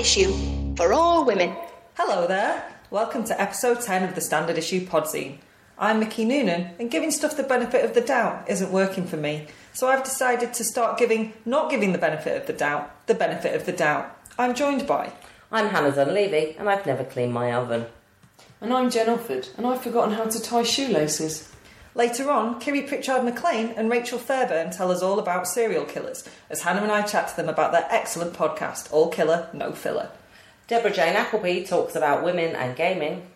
Standard 0.00 0.32
Issue 0.32 0.76
for 0.76 0.94
all 0.94 1.26
women. 1.26 1.54
Hello 1.94 2.26
there. 2.26 2.64
Welcome 2.90 3.24
to 3.24 3.38
episode 3.38 3.82
10 3.82 4.02
of 4.02 4.14
the 4.14 4.22
Standard 4.22 4.56
Issue 4.56 4.86
Podzine. 4.86 5.36
I'm 5.78 6.00
Mickey 6.00 6.24
Noonan, 6.24 6.70
and 6.78 6.90
giving 6.90 7.10
stuff 7.10 7.36
the 7.36 7.42
benefit 7.42 7.84
of 7.84 7.92
the 7.92 8.00
doubt 8.00 8.48
isn't 8.48 8.72
working 8.72 9.06
for 9.06 9.18
me. 9.18 9.48
So 9.74 9.88
I've 9.88 10.02
decided 10.02 10.54
to 10.54 10.64
start 10.64 10.96
giving, 10.96 11.34
not 11.44 11.70
giving 11.70 11.92
the 11.92 11.98
benefit 11.98 12.40
of 12.40 12.46
the 12.46 12.54
doubt, 12.54 13.06
the 13.08 13.14
benefit 13.14 13.54
of 13.54 13.66
the 13.66 13.72
doubt. 13.72 14.16
I'm 14.38 14.54
joined 14.54 14.86
by. 14.86 15.12
I'm 15.52 15.68
Hannah 15.68 15.92
Dunleavy, 15.92 16.56
and 16.58 16.70
I've 16.70 16.86
never 16.86 17.04
cleaned 17.04 17.34
my 17.34 17.52
oven. 17.52 17.84
And 18.62 18.72
I'm 18.72 18.90
Jen 18.90 19.08
Offord, 19.08 19.54
and 19.58 19.66
I've 19.66 19.82
forgotten 19.82 20.14
how 20.14 20.24
to 20.24 20.40
tie 20.40 20.62
shoelaces. 20.62 21.49
Later 21.94 22.30
on, 22.30 22.60
Kiri 22.60 22.82
Pritchard 22.82 23.24
McLean 23.24 23.70
and 23.70 23.90
Rachel 23.90 24.18
Fairburn 24.18 24.70
tell 24.70 24.92
us 24.92 25.02
all 25.02 25.18
about 25.18 25.48
serial 25.48 25.84
killers, 25.84 26.28
as 26.48 26.62
Hannah 26.62 26.82
and 26.82 26.92
I 26.92 27.02
chat 27.02 27.28
to 27.28 27.36
them 27.36 27.48
about 27.48 27.72
their 27.72 27.88
excellent 27.90 28.32
podcast, 28.32 28.92
All 28.92 29.08
Killa, 29.08 29.48
No 29.52 29.72
Filla. 29.72 30.10
Deborah 30.68 30.92
Jane 30.92 31.16
Appleby 31.16 31.64
talks 31.64 31.96
about 31.96 32.22
women 32.22 32.54
and 32.54 32.76
gaming. 32.76 33.26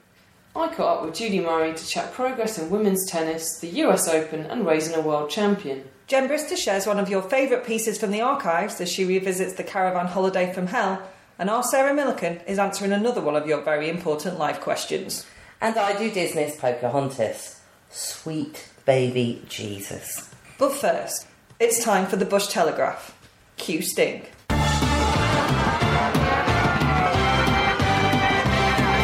I 0.55 0.69
caught 0.69 0.99
up 0.99 1.05
with 1.05 1.17
Judy 1.17 1.41
Murray 1.41 1.75
to 1.75 1.87
chat 1.87 2.13
progress 2.13 2.57
in 2.57 2.71
women's 2.71 3.11
tennis, 3.11 3.59
the 3.59 3.67
US 3.83 4.07
Open, 4.07 4.47
and 4.47 4.65
raising 4.65 4.95
a 4.95 5.01
world 5.01 5.31
champion. 5.31 5.83
Jen 6.07 6.29
Brister 6.29 6.57
shares 6.57 6.87
one 6.87 7.01
of 7.01 7.09
your 7.09 7.23
favourite 7.23 7.67
pieces 7.67 7.99
from 7.99 8.13
the 8.13 8.21
archives 8.21 8.81
as 8.81 8.93
she 8.93 9.05
revisits 9.05 9.55
the 9.55 9.65
caravan 9.65 10.07
holiday 10.07 10.53
from 10.53 10.69
hell, 10.69 11.03
and 11.41 11.51
our 11.51 11.65
Sarah 11.65 11.93
Millican 11.93 12.47
is 12.47 12.61
answering 12.61 12.93
another 12.93 13.21
one 13.21 13.35
of 13.35 13.49
your 13.49 13.63
very 13.63 13.89
important 13.89 14.39
life 14.39 14.61
questions. 14.61 15.27
And 15.61 15.77
I 15.77 15.99
do 15.99 16.09
Disney's 16.09 16.55
Pocahontas. 16.55 17.63
Sweet 17.97 18.71
baby 18.87 19.41
Jesus. 19.49 20.29
But 20.59 20.73
first, 20.73 21.29
it's 21.61 21.85
time 21.85 22.07
for 22.07 22.17
the 22.17 22.25
Bush 22.25 22.49
Telegraph. 22.49 23.17
Cue 23.57 23.83
Sting. 23.83 24.27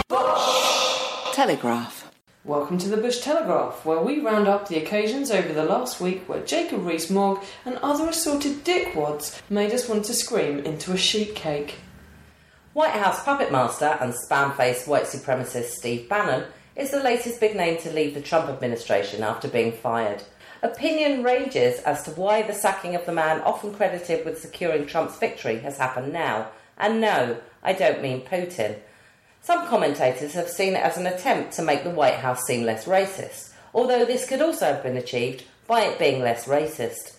Bush! 0.09 1.35
Telegraph. 1.35 2.11
Welcome 2.45 2.79
to 2.79 2.89
the 2.89 2.97
Bush 2.97 3.21
Telegraph, 3.21 3.87
where 3.87 4.01
we 4.01 4.19
round 4.19 4.49
up 4.49 4.67
the 4.67 4.79
occasions 4.79 5.31
over 5.31 5.53
the 5.53 5.65
last 5.65 6.01
week 6.01 6.29
where 6.29 6.43
Jacob 6.43 6.85
Rees-Mogg 6.85 7.45
and 7.65 7.77
other 7.77 8.09
assorted 8.09 8.65
dickwads 8.65 9.41
made 9.49 9.73
us 9.73 9.89
want 9.89 10.05
to 10.07 10.15
scream 10.15 10.59
into 10.59 10.91
a 10.93 10.99
sheet 10.99 11.37
cake. 11.37 11.77
White 12.73 12.91
House 12.91 13.23
puppet 13.23 13.53
master 13.53 13.97
and 14.01 14.13
spam 14.13 14.57
faced 14.57 14.89
white 14.89 15.05
supremacist 15.05 15.71
Steve 15.71 16.09
Bannon 16.09 16.45
is 16.77 16.91
the 16.91 17.03
latest 17.03 17.41
big 17.41 17.57
name 17.57 17.79
to 17.79 17.93
leave 17.93 18.15
the 18.15 18.21
Trump 18.21 18.49
administration 18.49 19.23
after 19.23 19.49
being 19.49 19.73
fired. 19.73 20.23
Opinion 20.63 21.23
rages 21.23 21.81
as 21.81 22.03
to 22.05 22.11
why 22.11 22.43
the 22.43 22.53
sacking 22.53 22.95
of 22.95 23.07
the 23.07 23.13
man 23.13 23.41
often 23.41 23.75
credited 23.75 24.25
with 24.25 24.41
securing 24.41 24.87
Trump's 24.87 25.19
victory 25.19 25.59
has 25.61 25.79
happened 25.79 26.13
now. 26.13 26.49
And 26.77 27.01
no, 27.01 27.39
I 27.63 27.73
don't 27.73 28.03
mean 28.03 28.23
Putin. 28.23 28.79
Some 29.43 29.67
commentators 29.69 30.35
have 30.35 30.51
seen 30.51 30.75
it 30.75 30.83
as 30.83 30.99
an 30.99 31.07
attempt 31.07 31.53
to 31.55 31.63
make 31.63 31.83
the 31.83 31.91
White 31.91 32.17
House 32.17 32.45
seem 32.45 32.65
less 32.65 32.85
racist, 32.85 33.53
although 33.73 34.05
this 34.05 34.29
could 34.29 34.43
also 34.43 34.67
have 34.67 34.83
been 34.83 34.99
achieved 34.99 35.45
by 35.67 35.81
it 35.83 35.99
being 35.99 36.21
less 36.21 36.47
racist. 36.47 37.17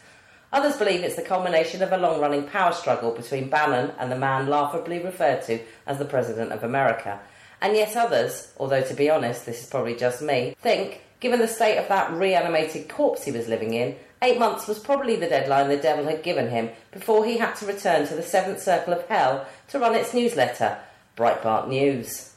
Others 0.53 0.77
believe 0.77 1.01
it's 1.01 1.15
the 1.15 1.21
culmination 1.21 1.81
of 1.81 1.91
a 1.91 1.97
long 1.97 2.19
running 2.19 2.43
power 2.43 2.73
struggle 2.73 3.11
between 3.11 3.49
Bannon 3.49 3.91
and 3.97 4.11
the 4.11 4.17
man 4.17 4.47
laughably 4.47 4.99
referred 4.99 5.41
to 5.43 5.59
as 5.87 5.97
the 5.97 6.05
President 6.05 6.51
of 6.51 6.63
America. 6.63 7.19
And 7.61 7.75
yet 7.75 7.95
others, 7.95 8.51
although 8.57 8.81
to 8.81 8.93
be 8.93 9.09
honest, 9.09 9.45
this 9.45 9.61
is 9.61 9.69
probably 9.69 9.95
just 9.95 10.21
me, 10.21 10.55
think, 10.59 11.01
given 11.19 11.39
the 11.39 11.47
state 11.47 11.77
of 11.77 11.87
that 11.89 12.11
reanimated 12.11 12.89
corpse 12.89 13.23
he 13.23 13.31
was 13.31 13.47
living 13.47 13.73
in, 13.73 13.95
eight 14.23 14.39
months 14.39 14.67
was 14.67 14.79
probably 14.79 15.15
the 15.15 15.29
deadline 15.29 15.69
the 15.69 15.77
devil 15.77 16.05
had 16.05 16.23
given 16.23 16.49
him 16.49 16.69
before 16.91 17.23
he 17.23 17.37
had 17.37 17.53
to 17.55 17.65
return 17.65 18.07
to 18.07 18.15
the 18.15 18.23
seventh 18.23 18.61
circle 18.61 18.93
of 18.93 19.07
hell 19.07 19.45
to 19.69 19.79
run 19.79 19.95
its 19.95 20.13
newsletter, 20.13 20.79
Breitbart 21.15 21.67
News. 21.67 22.33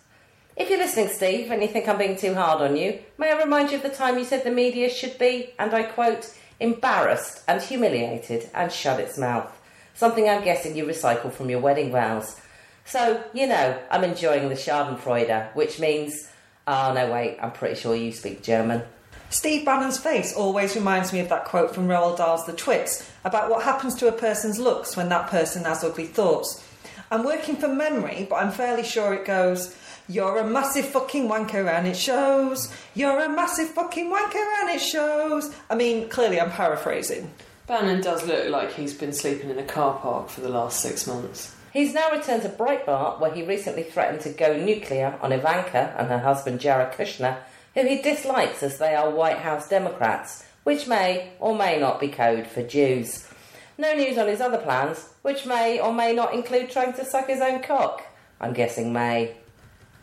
If 0.56 0.68
you're 0.68 0.78
listening, 0.78 1.08
Steve, 1.08 1.50
and 1.50 1.62
you 1.62 1.68
think 1.68 1.88
I'm 1.88 1.98
being 1.98 2.16
too 2.16 2.34
hard 2.34 2.60
on 2.60 2.76
you, 2.76 3.00
may 3.18 3.32
I 3.32 3.42
remind 3.42 3.70
you 3.70 3.78
of 3.78 3.82
the 3.82 3.88
time 3.88 4.18
you 4.18 4.24
said 4.24 4.44
the 4.44 4.50
media 4.50 4.88
should 4.88 5.18
be, 5.18 5.50
and 5.58 5.74
I 5.74 5.82
quote, 5.84 6.32
embarrassed 6.60 7.42
and 7.48 7.60
humiliated 7.60 8.50
and 8.54 8.70
shut 8.70 9.00
its 9.00 9.18
mouth? 9.18 9.50
Something 9.94 10.28
I'm 10.28 10.44
guessing 10.44 10.76
you 10.76 10.84
recycle 10.84 11.32
from 11.32 11.50
your 11.50 11.60
wedding 11.60 11.90
vows. 11.90 12.40
So, 12.84 13.22
you 13.32 13.46
know, 13.46 13.78
I'm 13.90 14.04
enjoying 14.04 14.48
the 14.48 14.54
Schadenfreude, 14.54 15.54
which 15.54 15.80
means, 15.80 16.30
oh 16.66 16.92
no, 16.92 17.10
wait, 17.12 17.38
I'm 17.40 17.52
pretty 17.52 17.76
sure 17.76 17.96
you 17.96 18.12
speak 18.12 18.42
German. 18.42 18.82
Steve 19.30 19.64
Bannon's 19.64 19.98
face 19.98 20.32
always 20.34 20.76
reminds 20.76 21.12
me 21.12 21.18
of 21.18 21.28
that 21.28 21.44
quote 21.46 21.74
from 21.74 21.88
Roald 21.88 22.18
Dahl's 22.18 22.46
The 22.46 22.52
Twits 22.52 23.10
about 23.24 23.50
what 23.50 23.64
happens 23.64 23.94
to 23.96 24.08
a 24.08 24.12
person's 24.12 24.60
looks 24.60 24.96
when 24.96 25.08
that 25.08 25.28
person 25.28 25.64
has 25.64 25.82
ugly 25.82 26.06
thoughts. 26.06 26.62
I'm 27.10 27.24
working 27.24 27.56
from 27.56 27.76
memory, 27.76 28.26
but 28.28 28.36
I'm 28.36 28.52
fairly 28.52 28.84
sure 28.84 29.14
it 29.14 29.24
goes, 29.24 29.74
You're 30.08 30.38
a 30.38 30.46
massive 30.46 30.86
fucking 30.86 31.28
wanker 31.28 31.66
and 31.66 31.86
it 31.86 31.96
shows. 31.96 32.72
You're 32.94 33.24
a 33.24 33.28
massive 33.28 33.70
fucking 33.70 34.10
wanker 34.10 34.60
and 34.60 34.70
it 34.70 34.80
shows. 34.80 35.52
I 35.68 35.74
mean, 35.74 36.08
clearly 36.08 36.40
I'm 36.40 36.50
paraphrasing. 36.50 37.30
Bannon 37.66 38.02
does 38.02 38.26
look 38.26 38.50
like 38.50 38.72
he's 38.72 38.94
been 38.94 39.12
sleeping 39.12 39.50
in 39.50 39.58
a 39.58 39.64
car 39.64 39.98
park 39.98 40.28
for 40.28 40.42
the 40.42 40.48
last 40.50 40.80
six 40.80 41.06
months. 41.06 41.54
He's 41.74 41.92
now 41.92 42.12
returned 42.12 42.42
to 42.42 42.48
Breitbart, 42.48 43.18
where 43.18 43.34
he 43.34 43.42
recently 43.42 43.82
threatened 43.82 44.20
to 44.20 44.28
go 44.28 44.56
nuclear 44.56 45.18
on 45.20 45.32
Ivanka 45.32 45.92
and 45.98 46.06
her 46.06 46.20
husband 46.20 46.60
Jared 46.60 46.92
Kushner, 46.92 47.38
who 47.74 47.84
he 47.84 48.00
dislikes 48.00 48.62
as 48.62 48.78
they 48.78 48.94
are 48.94 49.10
White 49.10 49.38
House 49.38 49.68
Democrats, 49.68 50.44
which 50.62 50.86
may 50.86 51.32
or 51.40 51.56
may 51.56 51.80
not 51.80 51.98
be 51.98 52.06
code 52.06 52.46
for 52.46 52.62
Jews. 52.62 53.28
No 53.76 53.92
news 53.92 54.16
on 54.18 54.28
his 54.28 54.40
other 54.40 54.58
plans, 54.58 55.08
which 55.22 55.46
may 55.46 55.80
or 55.80 55.92
may 55.92 56.12
not 56.14 56.32
include 56.32 56.70
trying 56.70 56.92
to 56.92 57.04
suck 57.04 57.26
his 57.26 57.40
own 57.40 57.60
cock. 57.60 58.04
I'm 58.40 58.52
guessing 58.52 58.92
may. 58.92 59.34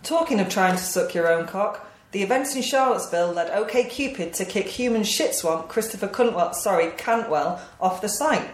Talking 0.04 0.42
of 0.42 0.50
trying 0.50 0.76
to 0.76 0.84
suck 0.84 1.14
your 1.16 1.32
own 1.32 1.48
cock, 1.48 1.90
the 2.12 2.22
events 2.22 2.54
in 2.54 2.64
Charlottesville 2.64 3.32
led 3.32 3.50
OK 3.50 3.86
Cupid 3.86 4.34
to 4.34 4.44
kick 4.44 4.68
human 4.68 5.06
shit 5.06 5.34
swamp 5.34 5.70
Christopher 5.70 6.10
Cantwell, 6.10 6.54
sorry, 6.54 6.92
Cantwell 6.98 7.62
off 7.80 8.02
the 8.02 8.10
site. 8.10 8.50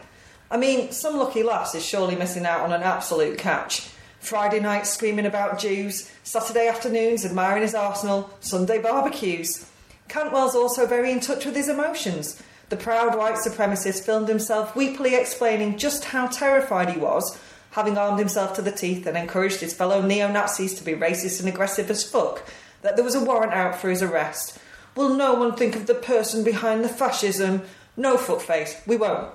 I 0.50 0.58
mean, 0.58 0.92
some 0.92 1.18
lucky 1.18 1.44
lass 1.44 1.76
is 1.76 1.86
surely 1.86 2.16
missing 2.16 2.46
out 2.46 2.62
on 2.62 2.72
an 2.72 2.84
absolute 2.84 3.38
catch. 3.38 3.90
Friday 4.20 4.60
nights 4.60 4.90
screaming 4.90 5.26
about 5.26 5.60
Jews, 5.60 6.12
Saturday 6.24 6.68
afternoons 6.68 7.26
admiring 7.26 7.64
his 7.64 7.76
Arsenal, 7.76 8.30
Sunday 8.40 8.82
barbecues. 8.82 9.70
Cantwell's 10.08 10.56
also 10.56 10.86
very 10.86 11.12
in 11.12 11.20
touch 11.20 11.46
with 11.46 11.56
his 11.56 11.70
emotions. 11.70 12.42
The 12.70 12.78
proud 12.78 13.18
white 13.18 13.36
supremacist 13.36 14.04
filmed 14.04 14.28
himself 14.28 14.74
weepily 14.74 15.20
explaining 15.20 15.78
just 15.78 16.06
how 16.06 16.28
terrified 16.28 16.90
he 16.90 17.00
was, 17.00 17.38
having 17.72 17.98
armed 17.98 18.20
himself 18.20 18.54
to 18.56 18.62
the 18.62 18.72
teeth 18.72 19.06
and 19.06 19.18
encouraged 19.18 19.60
his 19.60 19.74
fellow 19.74 20.02
neo 20.02 20.30
Nazis 20.30 20.74
to 20.76 20.84
be 20.84 20.94
racist 20.94 21.40
and 21.40 21.48
aggressive 21.48 21.90
as 21.90 22.10
fuck, 22.10 22.44
that 22.82 22.96
there 22.96 23.06
was 23.06 23.16
a 23.16 23.24
warrant 23.24 23.54
out 23.54 23.76
for 23.76 23.90
his 23.90 24.02
arrest. 24.02 24.58
Will 24.96 25.14
no 25.14 25.34
one 25.34 25.56
think 25.56 25.76
of 25.76 25.88
the 25.88 25.94
person 25.94 26.44
behind 26.44 26.84
the 26.84 26.90
fascism? 26.90 27.64
No, 27.96 28.18
footface, 28.18 28.86
we 28.88 28.98
won't. 28.98 29.30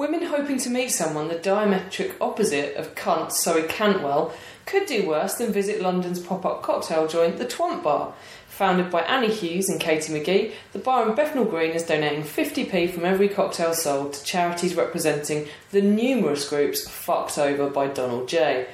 Women 0.00 0.22
hoping 0.22 0.56
to 0.60 0.70
meet 0.70 0.92
someone 0.92 1.28
the 1.28 1.34
diametric 1.34 2.14
opposite 2.22 2.74
of 2.76 2.94
cunt, 2.94 3.32
sorry, 3.32 3.64
Cantwell, 3.64 4.32
could 4.64 4.86
do 4.86 5.06
worse 5.06 5.34
than 5.34 5.52
visit 5.52 5.82
London's 5.82 6.18
pop 6.18 6.46
up 6.46 6.62
cocktail 6.62 7.06
joint, 7.06 7.36
the 7.36 7.44
Twant 7.44 7.82
Bar. 7.82 8.14
Founded 8.48 8.90
by 8.90 9.02
Annie 9.02 9.30
Hughes 9.30 9.68
and 9.68 9.78
Katie 9.78 10.14
McGee, 10.14 10.54
the 10.72 10.78
bar 10.78 11.06
in 11.06 11.14
Bethnal 11.14 11.44
Green 11.44 11.72
is 11.72 11.82
donating 11.82 12.22
50p 12.22 12.94
from 12.94 13.04
every 13.04 13.28
cocktail 13.28 13.74
sold 13.74 14.14
to 14.14 14.24
charities 14.24 14.74
representing 14.74 15.46
the 15.70 15.82
numerous 15.82 16.48
groups 16.48 16.88
fucked 16.88 17.36
over 17.36 17.68
by 17.68 17.86
Donald 17.86 18.26
J. 18.26 18.68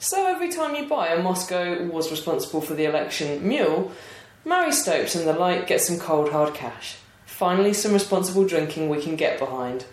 So 0.00 0.26
every 0.26 0.50
time 0.50 0.74
you 0.74 0.88
buy 0.88 1.10
a 1.10 1.22
Moscow 1.22 1.84
was 1.84 2.10
responsible 2.10 2.60
for 2.60 2.74
the 2.74 2.86
election 2.86 3.46
mule, 3.46 3.92
Marie 4.44 4.72
Stopes 4.72 5.14
and 5.14 5.28
the 5.28 5.32
like 5.32 5.68
get 5.68 5.80
some 5.80 6.00
cold 6.00 6.32
hard 6.32 6.54
cash. 6.54 6.96
Finally, 7.24 7.72
some 7.72 7.92
responsible 7.92 8.44
drinking 8.44 8.88
we 8.88 9.00
can 9.00 9.14
get 9.14 9.38
behind. 9.38 9.84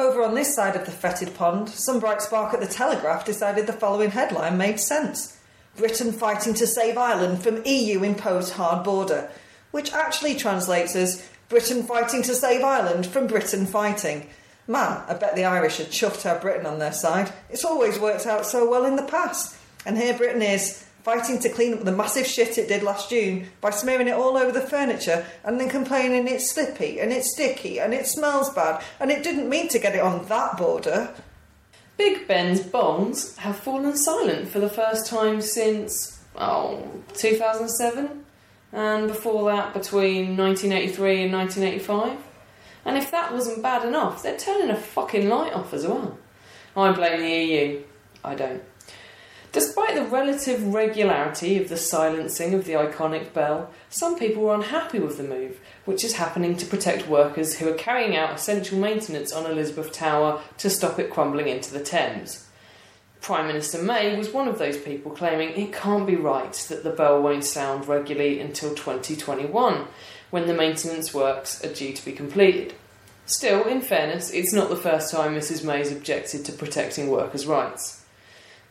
Over 0.00 0.22
on 0.22 0.34
this 0.34 0.54
side 0.54 0.76
of 0.76 0.86
the 0.86 0.92
fetid 0.92 1.34
pond, 1.34 1.68
some 1.68 2.00
bright 2.00 2.22
spark 2.22 2.54
at 2.54 2.60
the 2.60 2.66
Telegraph 2.66 3.26
decided 3.26 3.66
the 3.66 3.74
following 3.74 4.12
headline 4.12 4.56
made 4.56 4.80
sense 4.80 5.38
Britain 5.76 6.10
fighting 6.10 6.54
to 6.54 6.66
save 6.66 6.96
Ireland 6.96 7.42
from 7.42 7.62
EU 7.66 8.02
imposed 8.02 8.54
hard 8.54 8.82
border, 8.82 9.28
which 9.72 9.92
actually 9.92 10.36
translates 10.36 10.96
as 10.96 11.28
Britain 11.50 11.82
fighting 11.82 12.22
to 12.22 12.34
save 12.34 12.64
Ireland 12.64 13.08
from 13.08 13.26
Britain 13.26 13.66
fighting. 13.66 14.26
Man, 14.66 15.02
I 15.06 15.12
bet 15.12 15.36
the 15.36 15.44
Irish 15.44 15.80
are 15.80 15.84
chuffed 15.84 16.22
to 16.22 16.28
have 16.28 16.40
Britain 16.40 16.64
on 16.64 16.78
their 16.78 16.94
side. 16.94 17.30
It's 17.50 17.66
always 17.66 17.98
worked 17.98 18.24
out 18.24 18.46
so 18.46 18.70
well 18.70 18.86
in 18.86 18.96
the 18.96 19.02
past. 19.02 19.54
And 19.84 19.98
here 19.98 20.16
Britain 20.16 20.40
is, 20.40 20.82
fighting 21.02 21.38
to 21.40 21.48
clean 21.48 21.74
up 21.74 21.84
the 21.84 21.92
massive 21.92 22.26
shit 22.26 22.58
it 22.58 22.68
did 22.68 22.82
last 22.82 23.10
June 23.10 23.48
by 23.60 23.70
smearing 23.70 24.08
it 24.08 24.14
all 24.14 24.36
over 24.36 24.52
the 24.52 24.60
furniture 24.60 25.26
and 25.44 25.58
then 25.58 25.68
complaining 25.68 26.28
it's 26.28 26.50
slippy 26.50 27.00
and 27.00 27.12
it's 27.12 27.32
sticky 27.32 27.80
and 27.80 27.94
it 27.94 28.06
smells 28.06 28.52
bad 28.54 28.82
and 28.98 29.10
it 29.10 29.22
didn't 29.22 29.48
mean 29.48 29.68
to 29.68 29.78
get 29.78 29.94
it 29.94 30.00
on 30.00 30.24
that 30.26 30.56
border. 30.56 31.14
Big 31.96 32.26
Ben's 32.26 32.60
bongs 32.60 33.36
have 33.36 33.56
fallen 33.56 33.96
silent 33.96 34.48
for 34.48 34.58
the 34.58 34.70
first 34.70 35.06
time 35.06 35.42
since, 35.42 36.22
oh, 36.36 37.02
2007? 37.14 38.24
And 38.72 39.08
before 39.08 39.50
that, 39.50 39.74
between 39.74 40.36
1983 40.36 41.24
and 41.24 41.32
1985? 41.32 42.18
And 42.84 42.96
if 42.96 43.10
that 43.10 43.32
wasn't 43.32 43.62
bad 43.62 43.86
enough, 43.86 44.22
they're 44.22 44.38
turning 44.38 44.70
a 44.70 44.76
fucking 44.76 45.28
light 45.28 45.52
off 45.52 45.74
as 45.74 45.86
well. 45.86 46.18
I 46.76 46.92
blame 46.92 47.20
the 47.20 47.28
EU. 47.28 47.82
I 48.24 48.34
don't. 48.34 48.62
Despite 49.52 49.96
the 49.96 50.04
relative 50.04 50.72
regularity 50.72 51.60
of 51.60 51.68
the 51.68 51.76
silencing 51.76 52.54
of 52.54 52.66
the 52.66 52.74
iconic 52.74 53.32
bell, 53.32 53.70
some 53.88 54.16
people 54.16 54.44
were 54.44 54.54
unhappy 54.54 55.00
with 55.00 55.16
the 55.16 55.24
move, 55.24 55.58
which 55.84 56.04
is 56.04 56.14
happening 56.14 56.56
to 56.56 56.66
protect 56.66 57.08
workers 57.08 57.58
who 57.58 57.68
are 57.68 57.74
carrying 57.74 58.16
out 58.16 58.34
essential 58.34 58.78
maintenance 58.78 59.32
on 59.32 59.50
Elizabeth 59.50 59.92
Tower 59.92 60.40
to 60.58 60.70
stop 60.70 61.00
it 61.00 61.10
crumbling 61.10 61.48
into 61.48 61.72
the 61.72 61.82
Thames. 61.82 62.46
Prime 63.20 63.48
Minister 63.48 63.82
May 63.82 64.16
was 64.16 64.30
one 64.30 64.46
of 64.46 64.58
those 64.60 64.78
people 64.78 65.10
claiming 65.10 65.50
it 65.50 65.72
can't 65.72 66.06
be 66.06 66.14
right 66.14 66.52
that 66.68 66.84
the 66.84 66.90
bell 66.90 67.20
won't 67.20 67.44
sound 67.44 67.88
regularly 67.88 68.38
until 68.38 68.70
2021, 68.70 69.84
when 70.30 70.46
the 70.46 70.54
maintenance 70.54 71.12
works 71.12 71.62
are 71.64 71.74
due 71.74 71.92
to 71.92 72.04
be 72.04 72.12
completed. 72.12 72.72
Still, 73.26 73.64
in 73.64 73.80
fairness, 73.80 74.30
it's 74.30 74.52
not 74.52 74.68
the 74.68 74.76
first 74.76 75.10
time 75.10 75.34
Mrs 75.34 75.64
May's 75.64 75.90
objected 75.90 76.44
to 76.44 76.52
protecting 76.52 77.08
workers' 77.08 77.46
rights. 77.46 77.99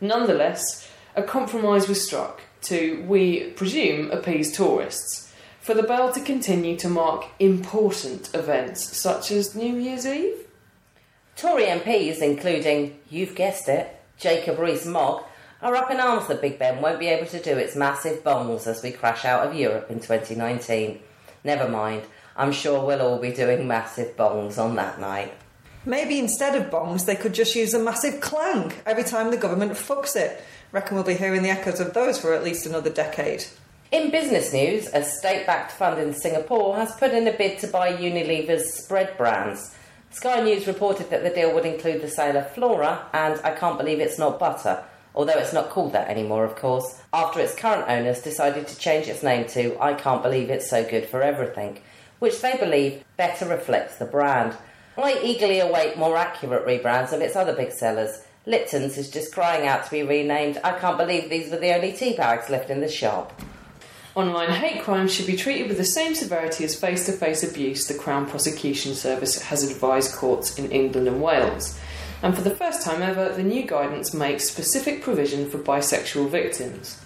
Nonetheless, 0.01 0.89
a 1.15 1.23
compromise 1.23 1.87
was 1.87 2.05
struck 2.05 2.41
to, 2.61 3.03
we 3.07 3.51
presume, 3.51 4.11
appease 4.11 4.55
tourists, 4.55 5.33
for 5.59 5.73
the 5.73 5.83
bell 5.83 6.11
to 6.13 6.21
continue 6.21 6.77
to 6.77 6.89
mark 6.89 7.25
important 7.39 8.33
events 8.33 8.97
such 8.97 9.31
as 9.31 9.55
New 9.55 9.75
Year's 9.75 10.05
Eve. 10.05 10.47
Tory 11.35 11.65
MPs, 11.65 12.21
including, 12.21 12.99
you've 13.09 13.35
guessed 13.35 13.69
it, 13.69 13.95
Jacob 14.17 14.59
Rees-Mogg, 14.59 15.23
are 15.61 15.75
up 15.75 15.91
in 15.91 15.99
arms 15.99 16.27
that 16.27 16.41
Big 16.41 16.57
Ben 16.57 16.81
won't 16.81 16.99
be 16.99 17.07
able 17.07 17.27
to 17.27 17.41
do 17.41 17.57
its 17.57 17.75
massive 17.75 18.23
bongs 18.23 18.67
as 18.67 18.81
we 18.81 18.91
crash 18.91 19.25
out 19.25 19.45
of 19.45 19.55
Europe 19.55 19.89
in 19.89 19.99
2019. 19.99 20.99
Never 21.43 21.67
mind, 21.67 22.03
I'm 22.35 22.51
sure 22.51 22.85
we'll 22.85 23.01
all 23.01 23.19
be 23.19 23.31
doing 23.31 23.67
massive 23.67 24.15
bongs 24.15 24.57
on 24.57 24.75
that 24.75 24.99
night. 24.99 25.33
Maybe 25.89 26.19
instead 26.19 26.53
of 26.53 26.69
bongs, 26.69 27.07
they 27.07 27.15
could 27.15 27.33
just 27.33 27.55
use 27.55 27.73
a 27.73 27.79
massive 27.79 28.21
clang 28.21 28.73
every 28.85 29.03
time 29.03 29.31
the 29.31 29.37
government 29.37 29.71
fucks 29.71 30.15
it. 30.15 30.39
Reckon 30.71 30.93
we'll 30.93 31.03
be 31.03 31.15
hearing 31.15 31.41
the 31.41 31.49
echoes 31.49 31.79
of 31.79 31.95
those 31.95 32.21
for 32.21 32.31
at 32.31 32.43
least 32.43 32.67
another 32.67 32.91
decade. 32.91 33.45
In 33.91 34.11
business 34.11 34.53
news, 34.53 34.85
a 34.93 35.03
state 35.03 35.47
backed 35.47 35.71
fund 35.71 35.99
in 35.99 36.13
Singapore 36.13 36.75
has 36.75 36.95
put 36.97 37.11
in 37.11 37.27
a 37.27 37.33
bid 37.35 37.57
to 37.61 37.67
buy 37.67 37.91
Unilever's 37.91 38.71
spread 38.71 39.17
brands. 39.17 39.75
Sky 40.11 40.41
News 40.41 40.67
reported 40.67 41.09
that 41.09 41.23
the 41.23 41.31
deal 41.31 41.55
would 41.55 41.65
include 41.65 42.03
the 42.03 42.07
sale 42.07 42.37
of 42.37 42.51
Flora 42.51 43.07
and 43.11 43.41
I 43.43 43.55
Can't 43.55 43.79
Believe 43.79 43.99
It's 43.99 44.19
Not 44.19 44.37
Butter, 44.37 44.83
although 45.15 45.39
it's 45.39 45.53
not 45.53 45.71
called 45.71 45.93
that 45.93 46.07
anymore, 46.07 46.45
of 46.45 46.55
course, 46.55 47.01
after 47.11 47.39
its 47.39 47.55
current 47.55 47.89
owners 47.89 48.21
decided 48.21 48.67
to 48.67 48.77
change 48.77 49.07
its 49.07 49.23
name 49.23 49.47
to 49.47 49.75
I 49.81 49.95
Can't 49.95 50.21
Believe 50.21 50.51
It's 50.51 50.69
So 50.69 50.87
Good 50.87 51.07
for 51.07 51.23
Everything, 51.23 51.79
which 52.19 52.41
they 52.41 52.57
believe 52.57 53.03
better 53.17 53.47
reflects 53.47 53.97
the 53.97 54.05
brand. 54.05 54.55
I 55.03 55.21
eagerly 55.23 55.59
await 55.59 55.97
more 55.97 56.17
accurate 56.17 56.65
rebrands 56.65 57.13
of 57.13 57.21
its 57.21 57.35
other 57.35 57.53
big 57.53 57.71
sellers. 57.71 58.21
Lipton's 58.45 58.97
is 58.97 59.11
just 59.11 59.33
crying 59.33 59.67
out 59.67 59.85
to 59.85 59.91
be 59.91 60.03
renamed. 60.03 60.59
I 60.63 60.77
can't 60.77 60.97
believe 60.97 61.29
these 61.29 61.51
were 61.51 61.57
the 61.57 61.75
only 61.75 61.91
tea 61.91 62.15
bags 62.15 62.49
left 62.49 62.69
in 62.69 62.81
the 62.81 62.89
shop. 62.89 63.39
Online 64.15 64.49
hate 64.49 64.81
crimes 64.81 65.13
should 65.13 65.27
be 65.27 65.37
treated 65.37 65.67
with 65.67 65.77
the 65.77 65.85
same 65.85 66.15
severity 66.15 66.63
as 66.63 66.79
face 66.79 67.05
to 67.05 67.11
face 67.11 67.43
abuse, 67.43 67.87
the 67.87 67.93
Crown 67.93 68.25
Prosecution 68.25 68.95
Service 68.95 69.41
has 69.43 69.69
advised 69.69 70.15
courts 70.15 70.57
in 70.57 70.71
England 70.71 71.07
and 71.07 71.21
Wales. 71.21 71.79
And 72.21 72.35
for 72.35 72.41
the 72.41 72.55
first 72.55 72.81
time 72.81 73.01
ever, 73.01 73.29
the 73.29 73.43
new 73.43 73.65
guidance 73.65 74.13
makes 74.13 74.49
specific 74.49 75.03
provision 75.03 75.49
for 75.49 75.59
bisexual 75.59 76.29
victims. 76.29 76.99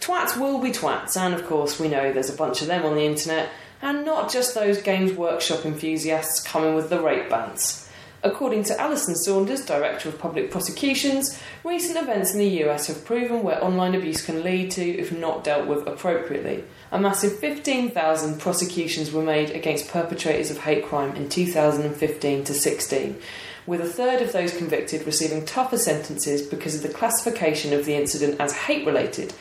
Twats 0.00 0.36
will 0.36 0.58
be 0.58 0.70
twats, 0.70 1.16
and 1.16 1.34
of 1.34 1.46
course, 1.46 1.78
we 1.78 1.88
know 1.88 2.12
there's 2.12 2.30
a 2.30 2.36
bunch 2.36 2.62
of 2.62 2.68
them 2.68 2.84
on 2.84 2.94
the 2.94 3.04
internet, 3.04 3.50
and 3.80 4.04
not 4.04 4.30
just 4.30 4.54
those 4.54 4.82
Games 4.82 5.12
Workshop 5.12 5.64
enthusiasts 5.64 6.42
coming 6.42 6.74
with 6.74 6.90
the 6.90 7.00
rape 7.00 7.28
bans. 7.30 7.88
According 8.20 8.64
to 8.64 8.80
Alison 8.80 9.14
Saunders, 9.14 9.64
Director 9.64 10.08
of 10.08 10.18
Public 10.18 10.50
Prosecutions, 10.50 11.40
recent 11.62 11.96
events 11.96 12.32
in 12.32 12.40
the 12.40 12.64
US 12.64 12.88
have 12.88 13.04
proven 13.04 13.44
where 13.44 13.62
online 13.62 13.94
abuse 13.94 14.26
can 14.26 14.42
lead 14.42 14.72
to 14.72 14.82
if 14.82 15.12
not 15.12 15.44
dealt 15.44 15.68
with 15.68 15.86
appropriately. 15.86 16.64
A 16.90 16.98
massive 16.98 17.38
15,000 17.38 18.40
prosecutions 18.40 19.12
were 19.12 19.22
made 19.22 19.50
against 19.50 19.88
perpetrators 19.88 20.50
of 20.50 20.58
hate 20.58 20.84
crime 20.84 21.14
in 21.14 21.28
2015 21.28 22.44
to 22.44 22.54
16, 22.54 23.20
with 23.68 23.80
a 23.80 23.86
third 23.86 24.20
of 24.20 24.32
those 24.32 24.56
convicted 24.56 25.06
receiving 25.06 25.44
tougher 25.44 25.78
sentences 25.78 26.42
because 26.42 26.74
of 26.74 26.82
the 26.82 26.88
classification 26.88 27.72
of 27.72 27.84
the 27.84 27.94
incident 27.94 28.40
as 28.40 28.52
hate 28.52 28.84
related. 28.84 29.32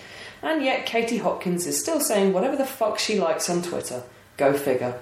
And 0.44 0.64
yet, 0.64 0.86
Katie 0.86 1.18
Hopkins 1.18 1.66
is 1.66 1.80
still 1.80 2.00
saying 2.00 2.32
whatever 2.32 2.56
the 2.56 2.66
fuck 2.66 3.00
she 3.00 3.20
likes 3.20 3.50
on 3.50 3.64
Twitter. 3.64 4.04
Go 4.38 4.54
figure. 4.54 4.98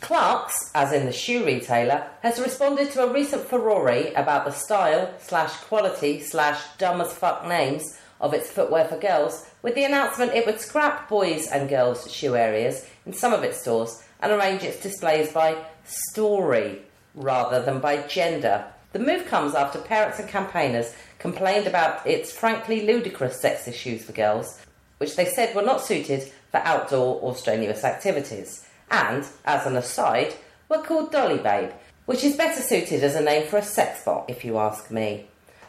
Clarks, 0.00 0.70
as 0.74 0.92
in 0.92 1.06
the 1.06 1.12
shoe 1.12 1.46
retailer, 1.46 2.06
has 2.20 2.38
responded 2.38 2.90
to 2.90 3.04
a 3.04 3.12
recent 3.12 3.46
furore 3.46 4.12
about 4.16 4.44
the 4.44 4.50
style 4.50 5.14
slash 5.20 5.52
quality 5.60 6.20
slash 6.20 6.60
dumb 6.76 7.00
as 7.00 7.12
fuck 7.12 7.46
names 7.46 7.96
of 8.20 8.34
its 8.34 8.50
footwear 8.50 8.84
for 8.84 8.98
girls 8.98 9.46
with 9.62 9.74
the 9.74 9.84
announcement 9.84 10.34
it 10.34 10.44
would 10.44 10.60
scrap 10.60 11.08
boys 11.08 11.46
and 11.46 11.70
girls 11.70 12.12
shoe 12.12 12.36
areas 12.36 12.86
in 13.06 13.12
some 13.12 13.32
of 13.32 13.42
its 13.42 13.60
stores 13.60 14.02
and 14.20 14.30
arrange 14.32 14.62
its 14.62 14.82
displays 14.82 15.32
by 15.32 15.56
story 15.84 16.82
rather 17.14 17.62
than 17.62 17.80
by 17.80 17.96
gender. 18.06 18.64
The 18.92 18.98
move 18.98 19.26
comes 19.26 19.54
after 19.54 19.78
parents 19.78 20.18
and 20.18 20.28
campaigners 20.28 20.94
complained 21.18 21.66
about 21.66 22.06
its 22.06 22.30
frankly 22.30 22.86
ludicrous 22.86 23.42
sexist 23.42 23.74
shoes 23.74 24.04
for 24.04 24.12
girls, 24.12 24.60
which 24.98 25.16
they 25.16 25.24
said 25.24 25.54
were 25.54 25.62
not 25.62 25.80
suited 25.80 26.30
for 26.50 26.58
outdoor 26.58 27.20
or 27.20 27.34
strenuous 27.34 27.84
activities. 27.84 28.63
And, 28.90 29.26
as 29.44 29.66
an 29.66 29.76
aside, 29.76 30.34
were 30.68 30.82
called 30.82 31.12
Dolly 31.12 31.38
Babe, 31.38 31.70
which 32.06 32.24
is 32.24 32.36
better 32.36 32.60
suited 32.60 33.02
as 33.02 33.14
a 33.14 33.20
name 33.20 33.46
for 33.46 33.56
a 33.56 33.62
sex 33.62 34.04
bot, 34.04 34.26
if 34.28 34.44
you 34.44 34.58
ask 34.58 34.90
me. 34.90 35.26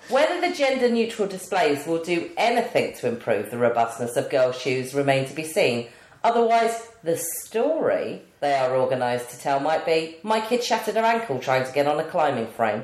Whether 0.10 0.40
the 0.40 0.56
gender 0.56 0.90
neutral 0.90 1.28
displays 1.28 1.88
will 1.88 2.04
do 2.04 2.30
anything 2.38 2.94
to 2.98 3.08
improve 3.08 3.50
the 3.50 3.58
robustness 3.58 4.16
of 4.16 4.30
girls' 4.30 4.60
shoes 4.60 4.94
remain 4.94 5.28
to 5.28 5.34
be 5.34 5.44
seen. 5.44 5.88
Otherwise, 6.24 6.90
the 7.04 7.18
story 7.18 8.22
they 8.40 8.54
are 8.54 8.78
organised 8.78 9.32
to 9.32 9.40
tell 9.40 9.60
might 9.60 9.86
be 9.86 10.18
my 10.22 10.42
kid 10.42 10.64
shattered 10.64 10.96
her 10.96 11.02
ankle 11.02 11.40
trying 11.40 11.66
to 11.66 11.72
get 11.72 11.88
on 11.88 12.00
a 12.00 12.04
climbing 12.04 12.48
frame. 12.48 12.84